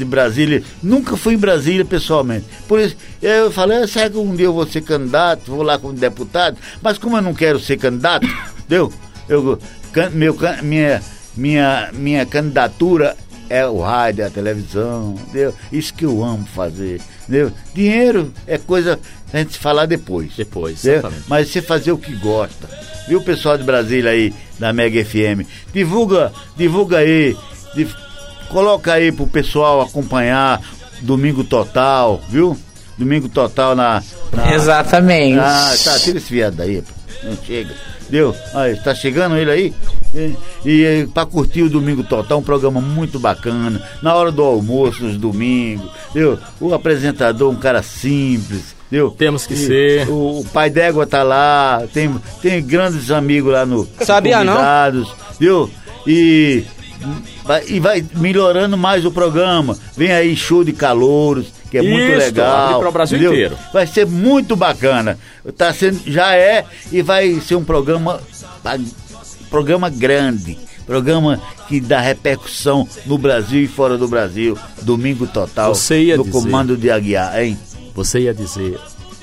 de 0.00 0.04
Brasília. 0.10 0.62
Nunca 0.82 1.16
fui 1.16 1.34
em 1.34 1.38
Brasília 1.38 1.84
pessoalmente. 1.84 2.46
Por 2.66 2.80
isso, 2.80 2.96
eu 3.22 3.50
falei, 3.52 3.86
será 3.86 4.10
que 4.10 4.16
um 4.18 4.34
dia 4.34 4.46
eu 4.46 4.52
vou 4.52 4.66
ser 4.66 4.80
candidato? 4.82 5.42
Vou 5.50 5.62
lá 5.62 5.78
como 5.78 5.92
deputado? 5.92 6.56
Mas 6.82 6.98
como 6.98 7.16
eu 7.16 7.22
não 7.22 7.34
quero 7.34 7.60
ser 7.60 7.76
candidato, 7.76 8.26
entendeu? 8.58 8.92
Eu, 9.28 9.58
meu, 10.12 10.36
minha, 10.62 11.00
minha, 11.36 11.90
minha 11.92 12.26
candidatura 12.26 13.16
é 13.48 13.66
o 13.66 13.80
rádio, 13.80 14.22
é 14.24 14.26
a 14.26 14.30
televisão, 14.30 15.16
entendeu? 15.22 15.54
Isso 15.72 15.92
que 15.94 16.04
eu 16.04 16.22
amo 16.24 16.46
fazer, 16.54 17.00
entendeu? 17.22 17.52
Dinheiro 17.74 18.32
é 18.46 18.58
coisa 18.58 18.98
a 19.32 19.38
gente 19.38 19.58
falar 19.58 19.86
depois. 19.86 20.32
Depois, 20.36 20.78
entendeu? 20.80 20.98
exatamente. 20.98 21.24
Mas 21.28 21.48
você 21.48 21.62
fazer 21.62 21.92
o 21.92 21.98
que 21.98 22.12
gosta. 22.16 22.68
Viu, 23.08 23.20
pessoal 23.22 23.56
de 23.58 23.64
Brasília 23.64 24.10
aí, 24.12 24.32
da 24.58 24.72
Mega 24.72 25.04
FM? 25.04 25.46
Divulga, 25.72 26.32
divulga 26.56 26.98
aí, 26.98 27.36
div- 27.74 27.94
coloca 28.50 28.92
aí 28.92 29.10
pro 29.12 29.26
pessoal 29.26 29.80
acompanhar 29.80 30.60
Domingo 31.00 31.44
Total, 31.44 32.20
viu? 32.28 32.56
Domingo 32.98 33.28
Total 33.28 33.74
na... 33.74 34.02
na- 34.32 34.54
Exatamente. 34.54 35.38
Ah, 35.38 35.72
tá, 35.82 35.98
tira 35.98 36.18
esse 36.18 36.30
viado 36.32 36.56
daí, 36.56 36.82
pô. 36.82 36.92
não 37.24 37.36
chega. 37.44 37.74
Deu? 38.10 38.34
Aí, 38.54 38.74
tá 38.76 38.92
chegando 38.94 39.36
ele 39.36 39.50
aí? 39.50 39.74
E, 40.12 40.34
e, 40.68 41.08
pra 41.14 41.24
curtir 41.24 41.62
o 41.62 41.70
Domingo 41.70 42.02
Total, 42.02 42.38
um 42.38 42.42
programa 42.42 42.80
muito 42.80 43.20
bacana, 43.20 43.80
na 44.02 44.12
hora 44.14 44.32
do 44.32 44.42
almoço, 44.42 45.04
nos 45.04 45.16
domingos, 45.16 45.88
deu? 46.12 46.36
O 46.60 46.74
apresentador, 46.74 47.48
um 47.52 47.56
cara 47.56 47.82
simples, 47.84 48.74
deu? 48.90 49.12
Temos 49.12 49.46
que 49.46 49.54
E 49.54 49.56
ser. 49.56 50.08
O, 50.08 50.40
o 50.40 50.44
pai 50.52 50.68
d'égua 50.68 51.06
tá 51.06 51.22
lá, 51.22 51.84
tem, 51.94 52.12
tem 52.42 52.60
grandes 52.60 53.12
amigos 53.12 53.52
lá 53.52 53.64
no 53.64 53.88
Sabia 54.00 54.42
não? 54.42 54.54
Viu? 55.38 55.70
E 56.04 56.64
vai, 57.44 57.64
e 57.66 57.80
vai 57.80 58.04
melhorando 58.16 58.76
mais 58.76 59.04
o 59.04 59.10
programa. 59.10 59.76
Vem 59.96 60.12
aí 60.12 60.36
show 60.36 60.64
de 60.64 60.72
calouros, 60.72 61.46
que 61.70 61.78
é 61.78 61.82
muito 61.82 62.10
Isso, 62.10 62.18
legal. 62.18 62.66
abre 62.68 62.80
pro 62.80 62.92
Brasil 62.92 63.18
entendeu? 63.18 63.34
inteiro. 63.34 63.58
Vai 63.72 63.86
ser 63.86 64.06
muito 64.06 64.56
bacana. 64.56 65.18
Tá 65.56 65.72
sendo, 65.72 66.00
já 66.06 66.34
é 66.34 66.64
e 66.90 67.02
vai 67.02 67.40
ser 67.40 67.54
um 67.54 67.64
programa 67.64 68.20
programa 69.48 69.88
grande. 69.88 70.58
Programa 70.86 71.40
que 71.68 71.80
dá 71.80 72.00
repercussão 72.00 72.88
no 73.06 73.16
Brasil 73.16 73.62
e 73.62 73.68
fora 73.68 73.96
do 73.96 74.08
Brasil. 74.08 74.58
Domingo 74.82 75.26
total. 75.26 75.72
Você 75.74 76.02
ia 76.02 76.16
no 76.16 76.24
dizer. 76.24 76.32
comando 76.32 76.76
de 76.76 76.90
Aguiar, 76.90 77.40
hein? 77.40 77.56
Você 77.94 78.20
ia 78.20 78.34
dizer. 78.34 78.78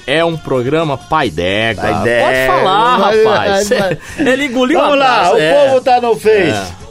É 0.05 0.23
um 0.23 0.37
programa 0.37 0.97
pai 0.97 1.29
d'égua. 1.29 1.83
Pode 1.83 2.47
falar, 2.47 2.97
rapaz. 2.97 3.69
Ele 4.17 4.45
engoliu 4.45 4.79
Vamos 4.79 4.97
lá, 4.97 5.33
o 5.33 5.37
povo 5.37 5.81
tá 5.81 5.99
no 5.99 6.15
Face. 6.15 6.71
É. 6.83 6.86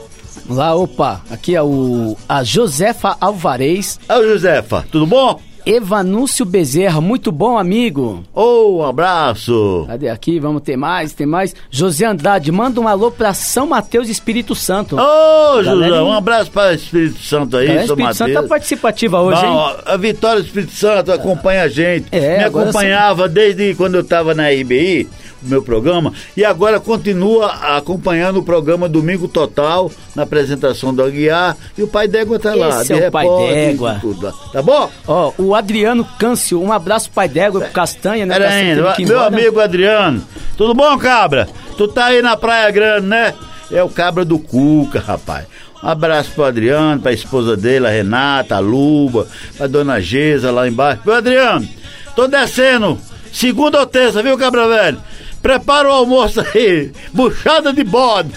Lá, 0.49 0.75
opa. 0.75 1.21
Aqui 1.29 1.55
é 1.55 1.61
o 1.61 2.15
a 2.27 2.43
Josefa 2.43 3.15
Alvarez. 3.19 3.99
Ô, 4.09 4.23
Josefa, 4.23 4.85
tudo 4.91 5.05
bom? 5.05 5.39
Evanúcio 5.65 6.45
Bezerra, 6.45 7.01
muito 7.01 7.29
bom, 7.29 7.57
amigo. 7.57 8.23
Ô, 8.33 8.77
um 8.77 8.83
abraço. 8.85 9.83
Cadê 9.85 10.07
aqui? 10.07 10.39
Vamos 10.39 10.61
ter 10.61 10.77
mais, 10.77 11.11
tem 11.11 11.27
mais. 11.27 11.53
José 11.69 12.05
Andrade, 12.05 12.49
manda 12.53 12.79
um 12.79 12.87
alô 12.87 13.11
pra 13.11 13.33
São 13.33 13.67
Mateus 13.67 14.07
Espírito 14.07 14.55
Santo. 14.55 14.95
Ô, 14.95 15.57
José, 15.57 15.69
Galerinha- 15.71 16.03
um 16.05 16.13
abraço 16.13 16.49
para 16.51 16.73
Espírito 16.73 17.19
Santo 17.19 17.57
aí, 17.57 17.67
Galera, 17.67 17.85
São 17.85 17.95
Espírito 17.97 18.15
Santo 18.15 18.27
Mateus. 18.29 18.43
tá 18.45 18.49
participativa 18.49 19.19
hoje, 19.19 19.41
Não, 19.41 19.69
hein? 19.69 19.75
a 19.87 19.97
Vitória 19.97 20.39
Espírito 20.39 20.71
Santo 20.71 21.11
acompanha 21.11 21.63
a 21.63 21.67
gente. 21.67 22.07
É, 22.13 22.37
Me 22.37 22.43
acompanhava 22.45 23.27
desde 23.27 23.75
quando 23.75 23.95
eu 23.95 24.01
estava 24.01 24.33
na 24.33 24.47
RBI, 24.49 25.09
o 25.43 25.47
meu 25.47 25.61
programa, 25.61 26.13
e 26.35 26.43
agora 26.43 26.79
continua 26.79 27.47
acompanhando 27.77 28.37
o 28.39 28.43
programa 28.43 28.89
Domingo 28.89 29.27
Total, 29.27 29.91
na 30.15 30.23
apresentação 30.23 30.93
do 30.93 31.03
Aguiar, 31.03 31.55
e 31.77 31.83
o 31.83 31.87
Pai 31.87 32.07
d'Égua 32.07 32.39
tá 32.39 32.55
lá. 32.55 32.81
Esse 32.81 32.93
de 32.93 33.03
é 33.03 33.07
o 33.07 33.11
Pai 33.11 33.27
d'Égua. 33.27 33.97
tudo. 34.01 34.33
Tá 34.51 34.61
bom? 34.61 34.89
Ó, 35.07 35.33
o 35.37 35.55
Adriano 35.55 36.05
Câncio, 36.17 36.61
um 36.61 36.71
abraço 36.71 37.09
pai 37.11 37.27
d'égua 37.27 37.61
pro 37.61 37.71
Castanha, 37.71 38.25
né? 38.25 38.35
Pera 38.35 38.61
ir 38.99 39.07
meu 39.07 39.21
amigo 39.21 39.59
Adriano. 39.59 40.23
Tudo 40.55 40.73
bom, 40.73 40.97
cabra? 40.97 41.47
Tu 41.77 41.87
tá 41.87 42.05
aí 42.05 42.21
na 42.21 42.35
Praia 42.35 42.71
Grande, 42.71 43.07
né? 43.07 43.33
É 43.71 43.83
o 43.83 43.89
cabra 43.89 44.23
do 44.23 44.39
Cuca, 44.39 44.99
rapaz. 44.99 45.45
Um 45.83 45.87
abraço 45.87 46.31
pro 46.31 46.45
Adriano, 46.45 47.01
pra 47.01 47.13
esposa 47.13 47.55
dele, 47.55 47.85
a 47.85 47.89
Renata, 47.89 48.55
a 48.55 48.59
Luba, 48.59 49.27
pra 49.55 49.67
dona 49.67 50.01
Geza 50.01 50.51
lá 50.51 50.67
embaixo. 50.67 51.01
Meu 51.05 51.15
Adriano, 51.15 51.67
tô 52.15 52.27
descendo. 52.27 52.97
Segunda 53.31 53.79
ou 53.79 53.85
terça, 53.85 54.23
viu, 54.23 54.37
cabra 54.37 54.67
velho? 54.67 54.97
Prepara 55.41 55.87
o 55.89 55.91
almoço 55.91 56.41
aí. 56.41 56.91
Buchada 57.13 57.71
de 57.71 57.83
bode. 57.83 58.31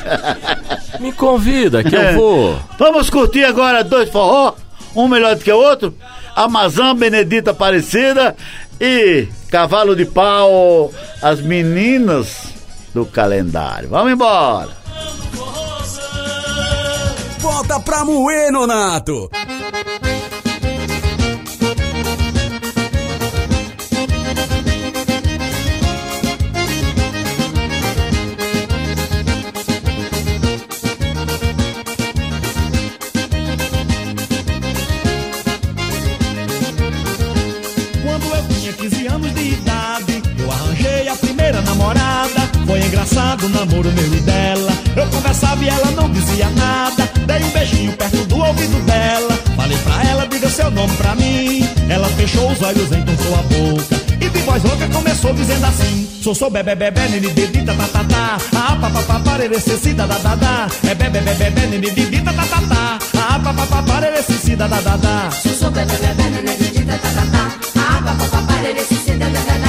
Me 1.01 1.13
convida 1.13 1.83
que 1.83 1.97
É. 1.97 2.13
eu 2.13 2.17
vou. 2.17 2.59
Vamos 2.79 3.09
curtir 3.11 3.45
agora 3.45 3.83
dois 3.83 4.11
forró, 4.11 4.55
um 4.95 5.09
melhor 5.09 5.35
do 5.37 5.43
que 5.45 5.53
o 5.53 5.59
outro. 5.59 5.95
Amazã 6.37 6.95
Benedita 6.95 7.51
Aparecida 7.51 8.37
e 8.81 9.27
Cavalo 9.51 9.97
de 9.97 10.05
Pau, 10.05 10.93
as 11.23 11.41
meninas 11.41 12.49
do 12.95 13.05
calendário. 13.05 13.89
Vamos 13.89 14.13
embora. 14.13 14.69
Bota 17.41 17.81
pra 17.81 18.05
moer, 18.05 18.53
Nonato. 18.53 19.31
Namorada. 41.91 42.51
Foi 42.67 42.81
engraçado 42.81 43.47
o 43.47 43.49
namoro 43.49 43.91
meu 43.93 44.15
e 44.15 44.21
dela. 44.21 44.73
Eu 44.97 45.07
conversava 45.07 45.63
e 45.65 45.69
ela 45.69 45.91
não 45.93 46.11
dizia 46.11 46.49
nada. 46.51 47.09
Dei 47.27 47.43
um 47.45 47.51
beijinho 47.51 47.93
perto 47.93 48.25
do 48.25 48.39
ouvido 48.39 48.81
dela. 48.85 49.39
Falei 49.57 49.79
pra 49.79 50.03
ela, 50.05 50.27
diga 50.27 50.49
seu 50.49 50.71
nome 50.71 50.95
pra 50.97 51.15
mim. 51.15 51.69
Ela 51.89 52.09
fechou 52.11 52.51
os 52.51 52.63
olhos, 52.63 52.93
entortou 52.93 53.35
a 53.35 53.43
boca. 53.43 54.01
E 54.21 54.29
de 54.29 54.39
voz 54.41 54.63
rouca 54.63 54.87
começou 54.89 55.33
dizendo 55.35 55.65
assim: 55.67 56.09
Sou 56.23 56.35
sou 56.35 56.51
bebê 56.51 56.75
bebê, 56.75 57.09
nini 57.09 57.31
dedita 57.31 57.75
tá 57.75 57.87
tá 57.89 58.05
tá. 58.05 58.39
Ah, 58.55 58.77
papapá, 58.77 59.21
pareressecida 59.21 60.07
da 60.07 60.19
da 60.19 60.35
da. 60.35 60.69
É 60.89 60.95
bebê 60.95 61.21
bebê 61.21 61.51
bebê, 61.51 61.67
nini 61.67 61.91
dedita 61.91 62.33
tá 62.33 62.45
tá 62.45 62.61
tá. 62.69 62.99
Ah, 63.19 63.39
papapá, 63.39 63.83
pareressecida 63.83 64.69
da 64.69 64.81
da 64.81 64.97
da. 64.97 65.31
Sou 65.31 65.53
sou 65.53 65.71
bebê 65.71 65.95
bebê 65.97 66.31
nenê 66.31 66.57
didita 66.57 66.99
tá 66.99 67.11
tá 67.11 67.27
tá. 67.33 67.51
Ah, 67.77 68.03
pa 68.03 68.15
pa 68.15 68.25
pa 68.27 68.43
parere 68.43 68.85
si 68.85 68.95
si 68.97 69.13
da 69.13 69.29
da 69.29 69.41
da 69.41 69.60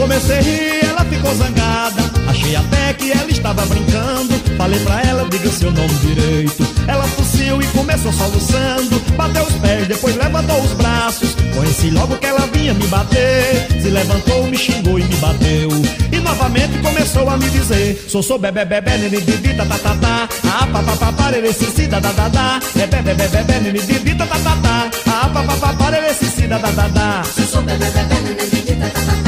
Comecei 0.00 0.38
a 0.38 0.40
rir, 0.40 0.84
ela 0.88 1.04
ficou 1.04 1.34
zangada. 1.34 2.02
Achei 2.26 2.56
até 2.56 2.94
que 2.94 3.12
ela 3.12 3.30
estava 3.30 3.66
brincando. 3.66 4.32
Falei 4.56 4.80
pra 4.80 5.02
ela, 5.02 5.28
diga 5.28 5.50
seu 5.50 5.70
nome 5.70 5.94
direito. 5.96 6.66
Ela 6.88 7.06
tossiu 7.08 7.60
e 7.60 7.66
começou 7.66 8.10
soluçando. 8.10 8.98
Bateu 9.14 9.42
os 9.42 9.52
pés, 9.56 9.86
depois 9.86 10.16
levantou 10.16 10.58
os 10.62 10.72
braços. 10.72 11.36
Conheci 11.54 11.90
logo 11.90 12.16
que 12.16 12.24
ela 12.24 12.48
vinha 12.50 12.72
me 12.72 12.86
bater. 12.86 13.68
Se 13.82 13.90
levantou, 13.90 14.46
me 14.46 14.56
xingou 14.56 14.98
e 14.98 15.04
me 15.04 15.16
bateu. 15.16 15.68
E 16.10 16.16
novamente 16.18 16.78
começou 16.78 17.28
a 17.28 17.36
me 17.36 17.50
dizer: 17.50 18.02
Sou 18.08 18.22
sou 18.22 18.38
bebê 18.38 18.64
bebê, 18.64 18.96
nene 18.96 19.20
didita 19.20 19.66
tá 19.66 19.76
tá 19.76 19.94
tá. 19.96 20.28
Ah, 20.44 20.66
pa 20.66 20.82
pa 20.82 20.96
pa 20.96 21.12
parere 21.12 21.52
si 21.52 21.66
si 21.66 21.86
da 21.86 22.00
da 22.00 22.10
da. 22.10 22.58
É 22.74 22.86
bebê 22.86 23.12
bebê 23.14 23.28
bebê, 23.28 23.60
nene 23.60 23.80
didita 23.80 24.26
tá 24.26 24.38
tá 24.38 24.56
tá. 24.62 24.90
Ah, 25.06 25.28
pa 25.28 25.42
pa 25.42 25.56
pa 25.56 25.74
parere 25.74 26.14
si 26.14 26.24
si 26.24 26.46
da 26.46 26.56
da 26.56 26.70
da. 26.70 27.22
Sou 27.22 27.44
sou 27.44 27.62
bebê 27.62 27.84
bebê 27.84 28.14
nenê 28.24 28.46
didita 28.48 28.88
tá 28.88 29.00
tá 29.00 29.12
tá. 29.12 29.19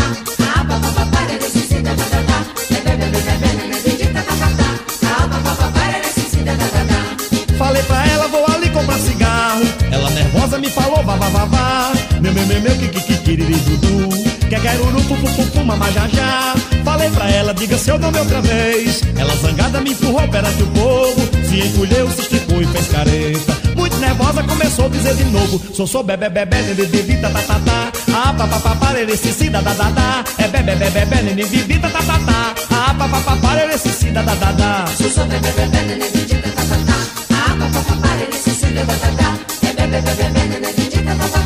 Fuma 15.63 15.77
mais 15.77 15.95
já 15.95 16.09
já. 16.09 16.55
Falei 16.85 17.11
pra 17.11 17.31
ela, 17.31 17.55
diga 17.55 17.79
seu 17.79 17.99
nome 17.99 18.19
outra 18.19 18.41
vez. 18.41 19.03
Ela 19.17 19.35
zangada 19.37 19.81
me 19.81 19.93
empurrou 19.93 20.29
perante 20.29 20.63
o 20.63 20.67
povo. 20.67 21.21
Se 21.49 21.61
encolheu, 21.61 22.11
se 22.11 22.23
esticou 22.23 22.61
e 22.61 22.67
fez 22.67 22.89
careta. 22.89 23.59
Muito 23.77 23.97
nervosa, 23.99 24.43
começou 24.43 24.87
a 24.87 24.89
dizer 24.89 25.15
de 25.15 25.25
novo: 25.25 25.61
Sou 25.75 25.87
sou 25.87 26.03
bebê 26.03 26.29
bebê, 26.29 26.63
nene 26.63 26.85
vivi 26.87 27.17
tá 27.19 27.31
tá 27.31 27.43
tá 27.43 27.61
tá. 27.61 27.93
Ah, 28.15 28.35
pa 28.35 28.77
para 28.77 29.01
ele 29.01 29.17
se 29.17 29.33
si 29.33 29.49
da 29.49 29.61
da 29.61 29.73
da. 29.73 30.25
É 30.39 30.49
bebê 30.49 30.75
bebê 30.75 30.91
bebê, 30.91 31.23
nene 31.23 31.45
vivi 31.45 31.79
tá 31.79 31.89
tá 31.89 32.03
tá 32.03 32.19
tá. 32.19 32.55
Ah, 32.71 32.95
pa 32.95 33.37
para 33.37 33.65
ele 33.65 33.79
se 33.79 33.89
si 33.91 34.11
da 34.11 34.23
da 34.23 34.35
da. 34.35 34.87
Sou 34.87 35.11
só 35.11 35.25
bebê 35.25 35.51
bebê, 35.53 35.83
neném 35.83 36.11
vivi 36.11 36.35
tá 36.43 36.51
tá 36.51 36.63
tá 36.63 36.77
tá. 36.87 36.99
Ah, 37.31 37.57
pa 37.59 37.97
para 37.97 38.23
ele 38.23 38.33
se 38.33 38.51
si 38.51 38.67
da 38.67 38.83
da 38.83 38.95
da. 38.95 39.69
É 39.69 39.73
bebê 39.73 40.01
bebê 40.01 40.29
bebê, 40.29 41.03
tá 41.03 41.15
tá 41.15 41.29
tá 41.29 41.42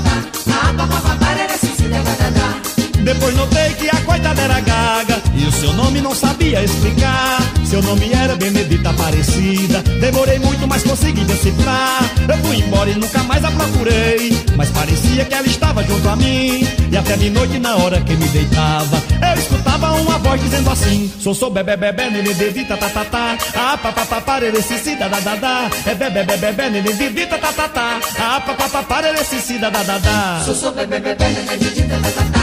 Depois 3.06 3.36
notei 3.36 3.72
que 3.74 3.88
a 3.88 4.00
coitada 4.00 4.42
era 4.42 4.58
gaga 4.58 5.22
E 5.36 5.46
o 5.46 5.52
seu 5.52 5.72
nome 5.74 6.00
não 6.00 6.12
sabia 6.12 6.64
explicar 6.64 7.38
Seu 7.64 7.80
nome 7.80 8.12
era 8.12 8.34
Benedita 8.34 8.90
Aparecida 8.90 9.80
Demorei 10.00 10.40
muito, 10.40 10.66
mas 10.66 10.82
consegui 10.82 11.24
decifrar 11.24 12.00
Eu 12.28 12.36
fui 12.38 12.56
embora 12.56 12.90
e 12.90 12.96
nunca 12.96 13.22
mais 13.22 13.44
a 13.44 13.50
procurei 13.52 14.36
Mas 14.56 14.70
parecia 14.70 15.24
que 15.24 15.32
ela 15.32 15.46
estava 15.46 15.84
junto 15.84 16.08
a 16.08 16.16
mim 16.16 16.66
E 16.90 16.96
até 16.96 17.16
de 17.16 17.30
noite 17.30 17.60
na 17.60 17.76
hora 17.76 18.00
que 18.00 18.12
me 18.16 18.26
deitava 18.26 19.00
Eu 19.22 19.38
escutava 19.40 19.92
uma 19.92 20.18
voz 20.18 20.42
dizendo 20.42 20.68
assim 20.68 21.08
Sou 21.20 21.32
sou 21.32 21.48
bebê 21.48 21.76
bebê, 21.76 22.10
nenê 22.10 22.34
devita 22.34 22.76
tá 22.76 22.88
tá 22.88 23.04
tá 23.04 23.38
Ah, 23.54 23.78
pa 23.78 23.92
pa 23.92 24.04
pa 24.04 24.40
si 24.66 24.96
da 24.96 25.06
da 25.06 25.20
da 25.20 25.70
É 25.86 25.94
bebê 25.94 26.24
bebê 26.24 26.82
devita 26.92 27.38
tá 27.38 27.52
tá 27.52 27.68
tá 27.68 28.00
Ah, 28.18 28.40
pa 28.40 28.52
pa 28.54 28.82
pa 28.82 29.00
si 29.22 29.58
da 29.58 29.70
da 29.70 29.84
da 29.84 30.42
Sou 30.44 30.56
só 30.56 30.72
bebê 30.72 30.98
bebê, 30.98 31.24
vivi 31.56 31.82
tá 31.82 31.98
tá 32.02 32.10
tá 32.10 32.35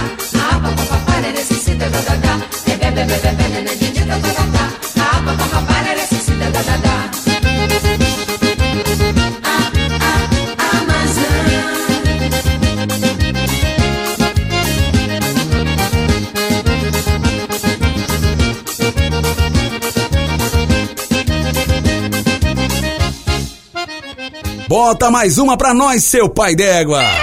Bota 24.74 25.12
mais 25.12 25.38
uma 25.38 25.56
pra 25.56 25.72
nós, 25.72 26.04
seu 26.04 26.28
pai 26.28 26.56
d'égua. 26.56 27.23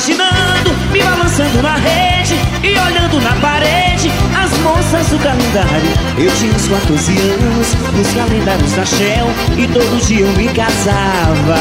Imaginando, 0.00 0.72
me 0.92 1.02
balançando 1.02 1.62
na 1.62 1.74
rede 1.74 2.34
e 2.62 2.68
olhando 2.68 3.20
na 3.20 3.32
parede 3.36 4.10
as 4.34 4.50
moças 4.60 5.06
do 5.08 5.18
calendário. 5.18 5.90
Eu 6.16 6.32
tinha 6.36 6.52
uns 6.54 6.68
14 6.68 7.12
anos 7.18 7.74
nos 7.94 8.14
calendários 8.14 8.72
da 8.72 8.86
Shell 8.86 9.26
e 9.58 9.68
todo 9.68 10.02
dia 10.06 10.24
eu 10.24 10.32
me 10.32 10.48
casava. 10.48 11.58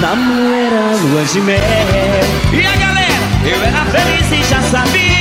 Namoro 0.00 0.54
era 0.54 0.96
lua 1.02 1.24
de 1.24 1.40
mel. 1.42 1.58
E 2.50 2.66
a 2.66 2.76
galera, 2.76 3.12
eu 3.44 3.62
era 3.62 3.84
feliz 3.90 4.32
e 4.32 4.42
já 4.48 4.62
sabia. 4.62 5.12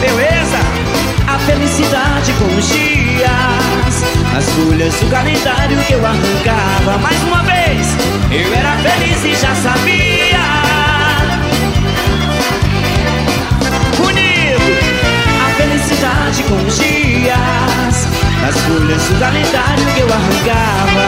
Beleza? 0.00 0.58
A 1.28 1.38
felicidade 1.38 2.32
com 2.32 2.58
os 2.58 2.68
dias. 2.68 3.83
As 4.36 4.50
folhas 4.50 4.92
do 4.96 5.06
calendário 5.10 5.78
que 5.84 5.92
eu 5.92 6.04
arrancava. 6.04 6.98
Mais 6.98 7.22
uma 7.22 7.44
vez, 7.44 7.86
eu 8.32 8.52
era 8.52 8.76
feliz 8.78 9.24
e 9.24 9.34
já 9.40 9.54
sabia. 9.54 10.44
Unido, 14.04 14.60
a 15.40 15.50
felicidade 15.54 16.42
com 16.48 16.56
os 16.66 16.76
dias. 16.76 18.08
As 18.48 18.58
folhas 18.62 19.02
do 19.04 19.20
calendário 19.20 19.86
que 19.94 20.00
eu 20.00 20.08
arrancava. 20.12 21.04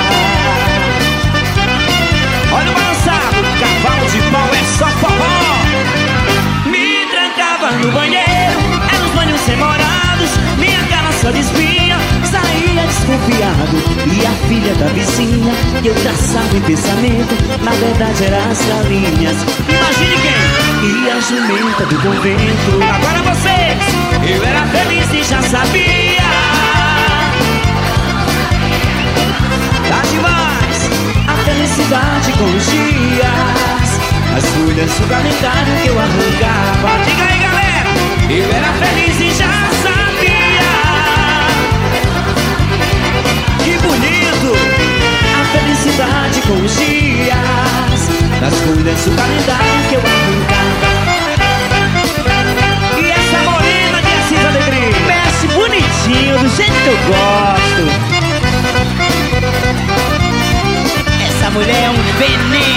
Olha 2.52 2.70
o 2.70 2.74
balançado, 2.74 3.42
cavalo 3.58 4.08
de 4.08 4.20
pau 4.30 4.48
é 4.54 4.64
só 4.78 4.86
forró. 5.00 6.70
Me 6.70 7.06
trancava 7.10 7.72
no 7.72 7.90
banheiro, 7.90 8.60
eram 8.94 9.06
os 9.06 9.12
banhos 9.14 9.40
demorados. 9.40 10.30
Só 11.26 11.32
despia, 11.32 11.96
saía 12.22 12.86
desconfiado. 12.86 13.76
E 14.14 14.24
a 14.24 14.30
filha 14.46 14.72
da 14.76 14.86
vizinha, 14.92 15.52
que 15.82 15.88
eu 15.88 15.94
traçava 15.96 16.56
em 16.56 16.60
pensamento, 16.60 17.34
na 17.64 17.72
verdade 17.72 18.26
era 18.26 18.36
as 18.48 18.64
galinhas. 18.64 19.36
Imagine 19.68 20.16
quem? 20.22 21.02
E 21.02 21.10
a 21.10 21.18
jumenta 21.18 21.84
do 21.86 21.96
convento. 21.96 22.80
Agora 22.80 23.34
vocês, 23.34 23.82
eu 24.22 24.44
era 24.44 24.66
feliz 24.66 25.12
e 25.12 25.24
já 25.24 25.42
sabia. 25.42 26.22
Tá 29.88 30.02
demais 30.08 30.90
a 31.26 31.36
felicidade 31.44 32.32
com 32.38 32.44
os 32.56 32.66
dias. 32.70 34.00
As 34.36 34.44
folhas 34.44 34.92
do 34.92 35.08
calendário 35.08 35.74
que 35.82 35.88
eu 35.88 35.98
arrancava. 35.98 37.04
Diga 37.04 37.24
aí, 37.24 37.38
galera, 37.40 37.84
eu 38.30 38.48
era 38.54 38.72
feliz 38.74 39.20
e 39.20 39.36
já 39.36 39.50
sabia. 39.82 40.35
Felicidade 45.96 46.42
com 46.42 46.54
os 46.62 46.76
dias. 46.76 48.08
Das 48.40 48.54
folhas 48.60 49.04
do 49.04 49.10
calendário 49.16 49.88
que 49.88 49.94
eu 49.94 50.00
arrancava. 50.00 50.88
E 52.98 53.10
essa 53.10 53.38
morena 53.50 54.02
de 54.02 54.12
Assis 54.12 54.44
Alegria. 54.44 55.00
Mexe 55.06 55.46
bonitinho, 55.48 56.38
do 56.38 56.48
jeito 56.48 56.72
que 56.72 56.88
eu 56.88 56.98
gosto. 57.08 57.82
Essa 61.26 61.50
mulher 61.50 61.84
é 61.84 61.90
um 61.90 62.02
veneno. 62.18 62.76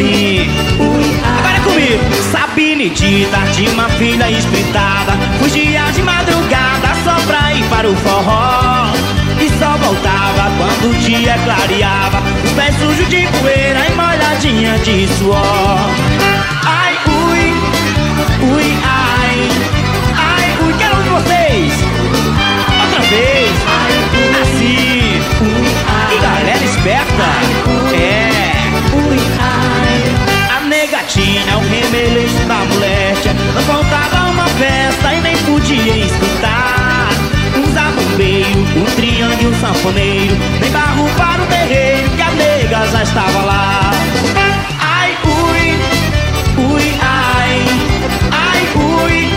Ui. 0.00 0.48
Assim. 0.48 0.50
Ui, 0.78 1.20
ai. 1.24 1.38
Agora 1.38 1.56
é 1.56 1.60
comigo. 1.60 2.22
Sabine 2.30 2.90
dita, 2.90 3.38
tinha 3.52 3.70
uma 3.72 3.88
filha 3.90 4.30
espreitada. 4.30 5.12
Fugia 5.38 5.82
de 5.92 6.02
madrugada 6.02 6.94
só 7.04 7.14
pra 7.26 7.52
ir 7.52 7.64
para 7.64 7.88
o 7.88 7.96
forró. 7.96 8.92
E 9.40 9.48
só 9.58 9.76
voltava 9.78 10.50
quando 10.58 10.90
o 10.90 10.94
dia 10.98 11.36
clareava. 11.44 12.22
Os 12.44 12.52
pés 12.52 12.74
sujos 12.76 13.08
de 13.08 13.26
poeira 13.38 13.86
e 13.86 13.92
molhadinha 13.94 14.78
de 14.78 15.08
suor. 15.18 15.90
Ai, 16.64 16.98
ui, 17.06 17.54
ui, 18.52 18.78
ai. 18.84 19.48
Ai, 20.16 20.56
ui, 20.66 20.74
quero 20.74 21.02
de 21.02 21.08
vocês. 21.08 21.72
Outra 22.82 23.00
vez. 23.08 23.50
Assim. 24.42 25.20
E 26.12 26.18
galera 26.20 26.64
esperta. 26.64 27.24
É. 27.94 28.30
A 28.90 29.29
negatinha 31.10 31.42
é 31.50 31.56
o 31.56 31.60
remeleixo 31.60 32.38
da 32.46 32.54
moléstia. 32.54 33.34
Não 33.54 33.62
faltava 33.62 34.30
uma 34.30 34.46
festa 34.46 35.14
e 35.14 35.20
nem 35.20 35.36
podia 35.38 35.96
escutar. 35.96 37.08
Usava 37.66 38.00
um 38.00 38.16
meio, 38.16 38.58
um 38.76 38.84
triângulo 38.96 39.42
e 39.42 39.46
um 39.46 39.60
sanfoneiro. 39.60 40.36
Nem 40.60 40.70
barro 40.70 41.08
para 41.16 41.42
o 41.42 41.46
terreiro 41.46 42.08
que 42.10 42.22
a 42.22 42.30
nega 42.30 42.86
já 42.88 43.02
estava 43.02 43.42
lá. 43.42 43.90
Ai, 44.78 45.16
ui, 45.24 46.64
ui, 46.64 46.98
ai. 47.00 47.64
Ai, 48.30 48.68
ui, 48.76 49.30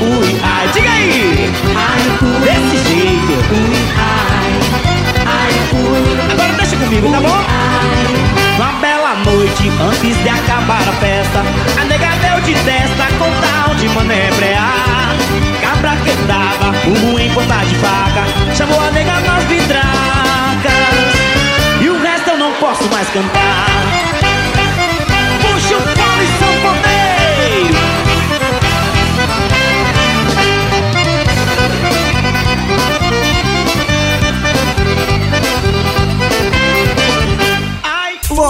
ui, 0.00 0.40
ai. 0.42 0.68
Diga 0.72 0.90
aí. 0.90 1.50
Ai, 1.76 2.02
ui. 2.22 2.40
Desse 2.40 2.88
jeito. 2.88 3.32
Ui, 3.52 3.76
ai. 3.98 4.50
Ai, 5.26 5.52
ui. 5.72 6.32
Agora 6.32 6.52
deixa 6.54 6.76
comigo, 6.76 7.10
tá 7.10 7.20
bom? 7.20 7.62
Uma 8.56 8.72
bela 8.80 8.91
noite 9.24 9.68
antes 9.80 10.16
de 10.22 10.28
acabar 10.28 10.82
a 10.88 10.92
festa. 11.00 11.44
A 11.80 11.84
nega 11.84 12.10
deu 12.20 12.40
de 12.42 12.54
testa 12.64 13.06
com 13.18 13.30
tal 13.40 13.74
de 13.76 13.88
manebrear 13.88 15.16
Cabra 15.60 15.96
que 16.04 16.12
tava, 16.26 16.72
burro 16.84 17.18
em 17.18 17.30
ponta 17.30 17.64
de 17.64 17.74
faca. 17.76 18.54
Chamou 18.54 18.80
a 18.80 18.90
nega 18.90 19.20
nas 19.20 19.44
vidracas. 19.44 20.72
E 21.80 21.88
o 21.88 22.02
resto 22.02 22.30
eu 22.30 22.38
não 22.38 22.52
posso 22.54 22.84
mais 22.90 23.08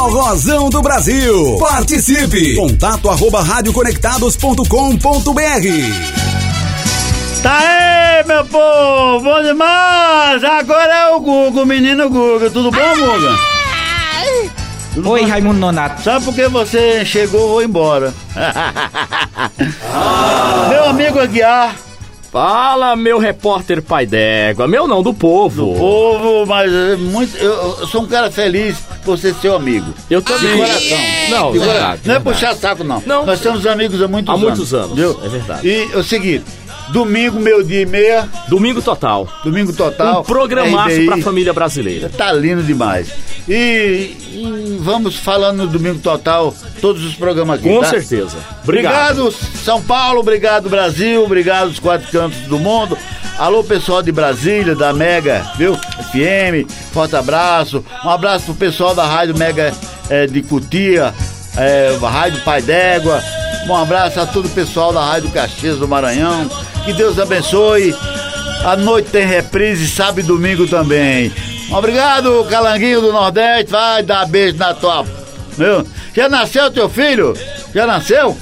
Forrozão 0.03 0.69
do 0.69 0.83
Brasil. 0.83 1.57
Participe! 1.61 2.57
Contato 2.57 3.09
arroba 3.09 3.41
radioconectados.com.br 3.41 4.67
Tá 7.41 7.59
aí, 7.59 8.25
meu 8.27 8.45
povo! 8.47 9.23
Bom 9.23 9.41
demais! 9.43 10.43
Agora 10.43 10.93
é 10.93 11.09
o 11.11 11.21
Guga, 11.21 11.63
o 11.63 11.67
menino 11.67 12.11
Guga. 12.11 12.51
Tudo 12.51 12.73
bom, 12.73 12.97
Guga? 12.97 13.39
Oi, 15.09 15.23
Raimundo 15.23 15.61
Nonato. 15.61 16.03
Sabe 16.03 16.25
por 16.25 16.35
que 16.35 16.49
você 16.49 17.05
chegou 17.05 17.51
vou 17.51 17.63
embora? 17.63 18.13
Meu 20.69 20.85
amigo 20.87 21.21
Aguiar. 21.21 21.77
Fala, 22.33 22.97
meu 22.97 23.19
repórter 23.19 23.83
pai 23.83 24.07
d'égua. 24.07 24.67
Meu 24.67 24.89
não, 24.89 25.03
do 25.03 25.13
povo. 25.13 25.75
Do 25.75 25.79
povo, 25.79 26.47
mas 26.47 26.73
é 26.73 26.97
muito, 26.97 27.37
eu, 27.37 27.77
eu 27.81 27.87
sou 27.87 28.01
um 28.05 28.07
cara 28.07 28.31
feliz 28.31 28.79
por 29.05 29.19
ser 29.19 29.35
seu 29.35 29.55
amigo. 29.55 29.93
Eu 30.09 30.23
também. 30.23 30.53
De 30.53 30.57
coração. 30.57 30.99
Não, 31.29 31.53
De 31.53 31.59
verdade, 31.59 31.59
coração. 31.59 32.01
Não 32.07 32.15
é 32.15 32.19
verdade. 32.19 32.25
puxar 32.25 32.55
saco, 32.57 32.85
não. 32.85 33.03
Não. 33.05 33.27
Nós 33.27 33.39
somos 33.39 33.67
amigos 33.67 34.01
há 34.01 34.09
muitos 34.09 34.31
Há 34.31 34.33
anos. 34.33 34.47
muitos 34.49 34.73
anos, 34.73 34.97
viu? 34.97 35.21
é 35.23 35.29
verdade. 35.29 35.69
E 35.69 35.93
é 35.93 35.97
o 35.99 36.03
seguinte, 36.03 36.45
domingo, 36.93 37.41
meio 37.41 37.65
dia 37.65 37.81
e 37.81 37.87
meia. 37.87 38.29
Domingo 38.49 38.81
total. 38.81 39.29
Domingo 39.43 39.73
total. 39.73 40.21
Um 40.21 40.25
programaço 40.25 40.95
RBI. 40.95 41.07
pra 41.07 41.19
família 41.19 41.53
brasileira. 41.53 42.09
Tá 42.09 42.33
lindo 42.33 42.63
demais. 42.63 43.11
E, 43.49 44.15
e 44.33 44.79
vamos 44.81 45.17
falando 45.17 45.65
no 45.65 45.67
Domingo 45.67 45.99
Total, 45.99 46.55
todos 46.81 47.05
os 47.05 47.15
programas 47.15 47.59
aqui. 47.59 47.69
Com 47.69 47.81
tá? 47.81 47.89
certeza. 47.89 48.37
Obrigado. 48.63 49.23
Obrigado, 49.23 49.35
São 49.65 49.83
Paulo, 49.83 50.21
obrigado, 50.21 50.69
Brasil, 50.69 51.25
obrigado 51.25 51.69
os 51.69 51.81
quatro 51.81 52.09
cantos 52.11 52.39
do 52.43 52.59
mundo. 52.59 52.97
Alô, 53.39 53.65
pessoal 53.65 54.03
de 54.03 54.13
Brasília, 54.13 54.77
da 54.77 54.93
Mega, 54.93 55.45
viu? 55.57 55.75
FM, 55.75 56.71
forte 56.93 57.17
abraço. 57.17 57.85
Um 58.05 58.11
abraço 58.11 58.45
pro 58.45 58.55
pessoal 58.55 58.95
da 58.95 59.05
Rádio 59.05 59.37
Mega 59.37 59.73
eh, 60.09 60.27
de 60.27 60.43
Cutia, 60.43 61.13
eh, 61.57 61.99
Rádio 62.01 62.41
Pai 62.43 62.63
d'Égua. 62.63 63.21
Um 63.67 63.75
abraço 63.75 64.21
a 64.21 64.27
todo 64.27 64.47
o 64.47 64.51
pessoal 64.51 64.93
da 64.93 65.05
Rádio 65.05 65.31
Caxias 65.31 65.79
do 65.79 65.89
Maranhão. 65.89 66.49
Que 66.85 66.93
Deus 66.93 67.19
abençoe. 67.19 67.95
A 68.65 68.77
noite 68.77 69.11
tem 69.11 69.27
reprise, 69.27 69.89
sábado 69.89 70.21
e 70.21 70.23
domingo 70.23 70.67
também. 70.67 71.33
Obrigado, 71.71 72.45
Calanguinho 72.51 73.01
do 73.01 73.13
Nordeste. 73.13 73.71
Vai 73.71 74.03
dar 74.03 74.27
beijo 74.27 74.57
na 74.59 74.75
tua. 74.75 75.05
Meu, 75.57 75.87
já 76.15 76.29
nasceu 76.29 76.71
teu 76.71 76.89
filho? 76.89 77.35
Já 77.75 77.87
nasceu? 77.87 78.37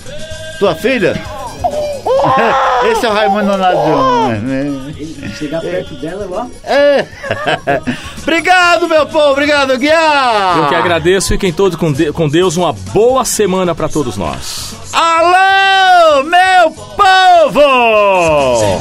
Tua 0.59 0.75
filha? 0.75 1.21
Esse 2.91 3.07
é 3.07 3.09
o 3.11 3.13
Raimundo 3.13 3.45
Nonato. 3.47 3.77
Chegar 5.39 5.61
perto 5.61 5.95
dela, 5.97 6.27
ó. 6.31 6.47
É. 6.69 7.07
obrigado, 8.23 8.89
meu 8.89 9.07
povo. 9.07 9.31
Obrigado, 9.33 9.77
Guiar. 9.79 10.59
Eu 10.59 10.69
que 10.69 10.75
agradeço. 10.75 11.29
Fiquem 11.29 11.53
todos 11.53 11.79
com, 11.79 11.93
de- 11.93 12.13
com 12.13 12.29
Deus. 12.29 12.57
Uma 12.57 12.73
boa 12.73 13.25
semana 13.25 13.75
pra 13.75 13.89
todos 13.89 14.17
nós. 14.17 14.75
Alô, 14.93 16.25
meu 16.25 16.71
povo! 16.97 18.81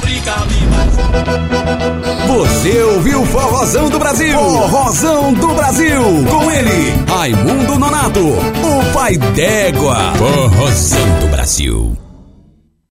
Você 2.27 2.83
ouviu 2.83 3.25
Forrozão 3.25 3.89
do 3.89 3.99
Brasil? 3.99 4.37
Forrozão 4.39 5.33
do 5.33 5.47
Brasil. 5.49 6.01
Com 6.29 6.51
ele, 6.51 6.93
Raimundo 7.07 7.77
Nonato, 7.77 8.19
o 8.19 8.93
pai 8.93 9.17
d'égua. 9.17 10.13
Forrozão 10.17 11.19
do 11.19 11.27
Brasil. 11.27 11.97